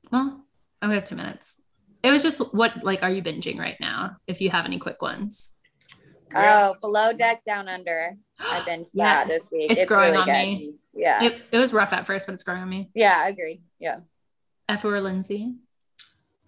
Well, 0.09 0.45
I 0.81 0.85
only 0.85 0.95
have 0.95 1.05
two 1.05 1.15
minutes. 1.17 1.55
It 2.01 2.11
was 2.11 2.23
just 2.23 2.39
what 2.53 2.81
like 2.83 3.03
are 3.03 3.09
you 3.09 3.21
binging 3.21 3.59
right 3.59 3.75
now? 3.79 4.15
If 4.25 4.39
you 4.39 4.49
have 4.49 4.65
any 4.65 4.79
quick 4.79 5.01
ones. 5.01 5.53
oh, 6.33 6.75
below 6.79 7.11
deck, 7.11 7.43
down 7.43 7.67
under. 7.67 8.15
I've 8.39 8.65
been 8.65 8.85
yeah 8.93 9.25
Yes. 9.27 9.27
this 9.27 9.51
week. 9.51 9.71
It's 9.71 9.85
growing 9.85 10.11
really 10.11 10.17
on 10.17 10.25
good. 10.27 10.33
me. 10.37 10.73
Yeah, 10.93 11.23
It, 11.23 11.41
it 11.51 11.57
was 11.57 11.73
rough 11.73 11.91
at 11.93 12.07
first, 12.07 12.25
but 12.25 12.33
it's 12.33 12.43
growing 12.43 12.61
on 12.61 12.69
me. 12.69 12.89
yeah, 12.93 13.27
agreed. 13.27 13.61
Yeah. 13.79 13.99
F 14.69 14.83
or 14.85 14.99
Lindsay. 15.01 15.53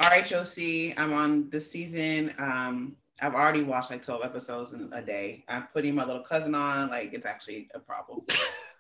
RHOC. 0.01 0.93
I'm 0.97 1.13
on 1.13 1.49
the 1.49 1.59
season. 1.61 2.33
Um, 2.39 2.95
I've 3.21 3.35
already 3.35 3.63
watched 3.63 3.91
like 3.91 4.03
12 4.03 4.21
episodes 4.23 4.73
in 4.73 4.91
a 4.93 5.01
day. 5.01 5.45
I'm 5.47 5.67
putting 5.73 5.95
my 5.95 6.03
little 6.05 6.23
cousin 6.23 6.55
on. 6.55 6.89
Like 6.89 7.13
it's 7.13 7.25
actually 7.25 7.69
a 7.73 7.79
problem. 7.79 8.21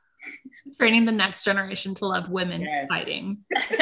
Training 0.79 1.05
the 1.05 1.11
next 1.11 1.43
generation 1.43 1.93
to 1.95 2.05
love 2.07 2.29
women 2.29 2.61
Yes. 2.61 2.87
fighting. 2.89 3.39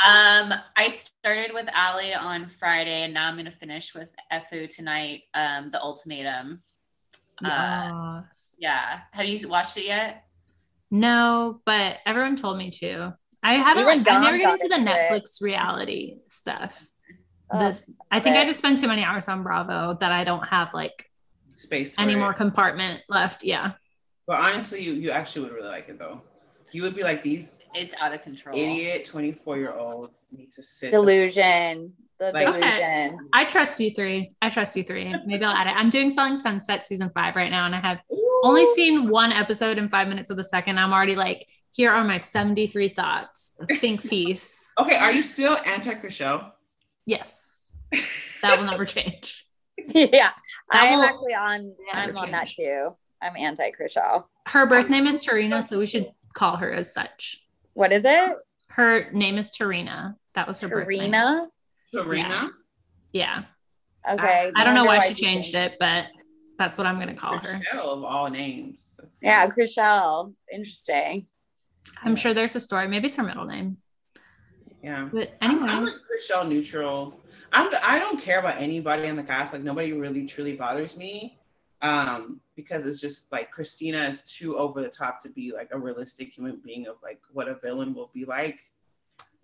Um, 0.00 0.54
I 0.76 0.88
started 0.90 1.50
with 1.52 1.68
Ali 1.74 2.14
on 2.14 2.46
Friday, 2.46 3.02
and 3.02 3.12
now 3.12 3.26
I'm 3.28 3.36
gonna 3.36 3.50
finish 3.50 3.96
with 3.96 4.08
Efu 4.32 4.72
tonight. 4.72 5.22
Um, 5.34 5.70
the 5.72 5.82
ultimatum. 5.82 6.62
Uh, 7.44 8.22
yeah. 8.58 9.00
Have 9.10 9.26
you 9.26 9.48
watched 9.48 9.76
it 9.76 9.86
yet? 9.86 10.22
No, 10.92 11.60
but 11.66 11.96
everyone 12.06 12.36
told 12.36 12.58
me 12.58 12.70
to. 12.70 13.12
I 13.42 13.54
haven't. 13.54 13.86
Like, 13.86 13.98
I 13.98 14.02
Dom 14.04 14.22
never 14.22 14.38
get 14.38 14.44
got 14.44 14.60
into 14.62 14.68
the 14.68 14.80
it. 14.82 14.86
Netflix 14.86 15.42
reality 15.42 16.18
stuff. 16.28 16.80
Oh, 17.50 17.58
The, 17.58 17.78
I 18.10 18.20
think. 18.20 18.36
I 18.36 18.44
just 18.44 18.58
spend 18.58 18.78
too 18.78 18.88
many 18.88 19.02
hours 19.04 19.28
on 19.28 19.42
Bravo 19.42 19.96
that 20.00 20.12
I 20.12 20.24
don't 20.24 20.46
have 20.48 20.74
like 20.74 21.10
Space. 21.54 21.94
For 21.96 22.02
any 22.02 22.12
it. 22.12 22.16
more 22.18 22.32
compartment 22.32 23.00
left. 23.08 23.42
Yeah. 23.44 23.72
But 24.26 24.40
honestly, 24.40 24.82
you 24.82 24.92
you 24.92 25.10
actually 25.10 25.46
would 25.46 25.52
really 25.54 25.68
like 25.68 25.88
it 25.88 25.98
though. 25.98 26.22
You 26.70 26.82
would 26.82 26.94
be 26.94 27.02
like 27.02 27.22
these 27.22 27.60
It's 27.74 27.94
out 27.98 28.12
of 28.12 28.20
control. 28.22 28.56
idiot 28.56 29.04
twenty 29.06 29.32
four 29.32 29.56
year 29.58 29.72
olds 29.72 30.26
need 30.32 30.52
to 30.52 30.62
sit. 30.62 30.90
Delusion. 30.90 31.94
The 32.20 32.32
Like- 32.32 32.46
delusion. 32.46 33.30
I 33.32 33.44
trust 33.44 33.78
you 33.80 33.90
three. 33.94 34.32
I 34.42 34.50
trust 34.50 34.76
you 34.76 34.82
three. 34.84 35.14
Maybe 35.24 35.44
I'll 35.44 35.56
add 35.56 35.68
it. 35.68 35.74
I'm 35.76 35.88
doing 35.88 36.10
Selling 36.10 36.36
Sunset 36.36 36.84
season 36.86 37.10
five 37.14 37.36
right 37.36 37.50
now, 37.50 37.64
and 37.64 37.74
I 37.74 37.80
have 37.80 38.00
only 38.42 38.66
seen 38.74 39.08
one 39.08 39.32
episode 39.32 39.78
in 39.78 39.88
five 39.88 40.08
minutes 40.08 40.28
of 40.30 40.36
the 40.36 40.44
second. 40.44 40.78
I'm 40.78 40.92
already 40.92 41.14
like, 41.14 41.46
here 41.72 41.90
are 41.92 42.02
my 42.04 42.18
73 42.18 42.88
thoughts. 42.90 43.54
Think 43.80 44.02
piece. 44.10 44.72
Okay, 44.78 44.96
are 44.96 45.12
you 45.12 45.22
still 45.22 45.56
anti 45.64 45.94
Chrishell? 45.94 46.52
Yes. 47.08 47.74
That 48.42 48.58
will 48.58 48.66
never 48.66 48.84
change. 48.84 49.46
yeah. 49.88 50.32
I 50.70 50.88
am 50.88 50.98
will 50.98 51.06
actually 51.06 51.34
on 51.34 51.74
I'm 51.90 52.06
never 52.08 52.18
on 52.18 52.30
that 52.32 52.48
too. 52.48 52.90
I'm 53.22 53.34
anti 53.34 53.70
Chrishell. 53.70 54.24
Her 54.46 54.66
birth 54.66 54.90
name 54.90 55.06
is 55.06 55.20
Tarina, 55.24 55.66
so 55.66 55.78
we 55.78 55.86
should 55.86 56.12
call 56.34 56.56
her 56.56 56.70
as 56.70 56.92
such. 56.92 57.42
What 57.72 57.92
is 57.92 58.04
it? 58.04 58.36
Her 58.68 59.10
name 59.12 59.38
is 59.38 59.50
Tarina. 59.50 60.16
That 60.34 60.46
was 60.46 60.60
her 60.60 60.68
birth 60.68 60.86
name. 60.86 61.12
Tarina? 61.12 61.46
Tarina? 61.94 62.50
Yeah. 63.12 63.44
Okay. 64.08 64.52
I 64.54 64.64
don't 64.64 64.74
know 64.74 64.84
wonder 64.84 65.00
why 65.00 65.12
she 65.12 65.22
changed 65.22 65.54
it, 65.54 65.76
but 65.80 66.08
that's 66.58 66.76
what 66.76 66.86
I'm 66.86 66.96
going 66.96 67.08
to 67.08 67.14
call 67.14 67.38
her. 67.38 67.38
Chrishell 67.38 67.96
of 67.96 68.04
all 68.04 68.28
names. 68.28 68.76
Yeah, 69.22 69.48
Chrishell. 69.48 70.34
Interesting. 70.52 71.26
I'm 72.02 72.16
sure 72.16 72.34
there's 72.34 72.54
a 72.54 72.60
story. 72.60 72.86
Maybe 72.86 73.08
it's 73.08 73.16
her 73.16 73.22
middle 73.22 73.46
name. 73.46 73.78
Yeah. 74.82 75.08
But 75.12 75.36
I'm, 75.40 75.50
anyway, 75.50 75.68
I'm 75.68 75.84
like 75.84 75.94
Chrishell 75.94 76.48
neutral. 76.48 77.20
I'm 77.52 77.72
I 77.82 77.98
don't 77.98 78.20
care 78.20 78.38
about 78.38 78.60
anybody 78.60 79.08
on 79.08 79.16
the 79.16 79.22
cast. 79.22 79.52
Like 79.52 79.62
nobody 79.62 79.92
really 79.92 80.26
truly 80.26 80.54
bothers 80.54 80.96
me. 80.96 81.38
Um, 81.80 82.40
because 82.56 82.84
it's 82.86 83.00
just 83.00 83.30
like 83.30 83.52
Christina 83.52 83.98
is 83.98 84.22
too 84.22 84.58
over 84.58 84.82
the 84.82 84.88
top 84.88 85.20
to 85.22 85.28
be 85.30 85.52
like 85.52 85.68
a 85.70 85.78
realistic 85.78 86.34
human 86.34 86.60
being 86.64 86.88
of 86.88 86.96
like 87.02 87.20
what 87.32 87.46
a 87.48 87.54
villain 87.54 87.94
will 87.94 88.10
be 88.12 88.24
like. 88.24 88.58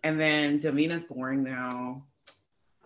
And 0.02 0.20
then 0.20 0.60
Davina's 0.60 1.04
boring 1.04 1.44
now. 1.44 2.02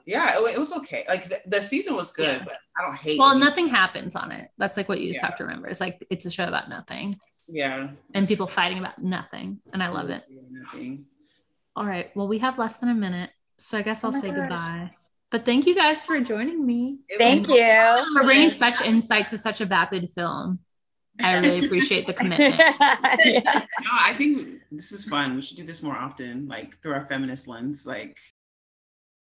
Yeah, 0.05 0.39
it, 0.39 0.55
it 0.55 0.59
was 0.59 0.73
okay. 0.73 1.05
Like 1.09 1.29
the, 1.29 1.41
the 1.47 1.61
season 1.61 1.97
was 1.97 2.13
good, 2.13 2.39
Yeah. 2.41 2.45
but 2.45 2.57
I 2.79 2.83
don't 2.87 2.97
hate 2.97 3.19
well, 3.19 3.33
it. 3.33 3.39
nothing 3.39 3.69
happens 3.69 4.15
on 4.17 4.33
it. 4.33 4.51
That's 4.59 4.77
like 4.77 4.89
what 4.89 5.01
you 5.01 5.09
just 5.09 5.21
Yeah. 5.23 5.27
have 5.29 5.37
to 5.39 5.45
remember. 5.45 5.69
It's 5.69 5.81
like 5.81 6.07
it's 6.11 6.27
a 6.27 6.31
show 6.31 6.45
about 6.47 6.69
nothing 6.69 7.19
Yeah. 7.47 7.91
and 8.15 8.29
people 8.29 8.47
fighting 8.47 8.79
about 8.79 8.99
nothing. 9.03 9.61
And 9.73 9.83
I 9.83 9.89
love 9.89 10.11
it. 10.11 10.25
Nothing. 10.51 11.07
All 11.79 11.87
right. 11.87 12.11
Well, 12.17 12.27
we 12.27 12.39
have 12.39 12.59
less 12.59 12.79
than 12.79 12.89
a 12.89 12.95
minute. 12.95 13.31
So 13.57 13.79
I 13.79 13.83
guess 13.83 14.03
I'll 14.03 14.11
Oh 14.15 14.21
say 14.21 14.27
gosh. 14.29 14.37
goodbye. 14.37 14.91
But 15.31 15.45
thank 15.45 15.65
you 15.65 15.77
guys 15.77 16.05
for 16.05 16.19
joining 16.19 16.67
me. 16.67 16.99
Thank 17.19 17.47
you. 17.47 18.05
For 18.15 18.25
bringing 18.25 18.51
such 18.59 18.81
insight 18.81 19.29
to 19.29 19.39
such 19.39 19.61
a 19.61 19.65
vapid 19.65 20.11
film. 20.13 20.59
I 21.23 21.39
really 21.39 21.65
appreciate 21.65 22.07
the 22.07 22.15
commitment. 22.15 22.57
yeah. 23.25 23.43
No, 23.81 23.91
I 23.93 24.13
think 24.15 24.61
this 24.73 24.91
is 24.91 25.05
fun. 25.05 25.37
We 25.37 25.43
should 25.43 25.57
do 25.57 25.65
this 25.65 25.85
more 25.85 25.97
often, 25.97 26.49
like 26.49 26.81
through 26.83 26.95
our 26.95 27.07
feminist 27.07 27.47
lens. 27.47 27.87
Like 27.87 28.19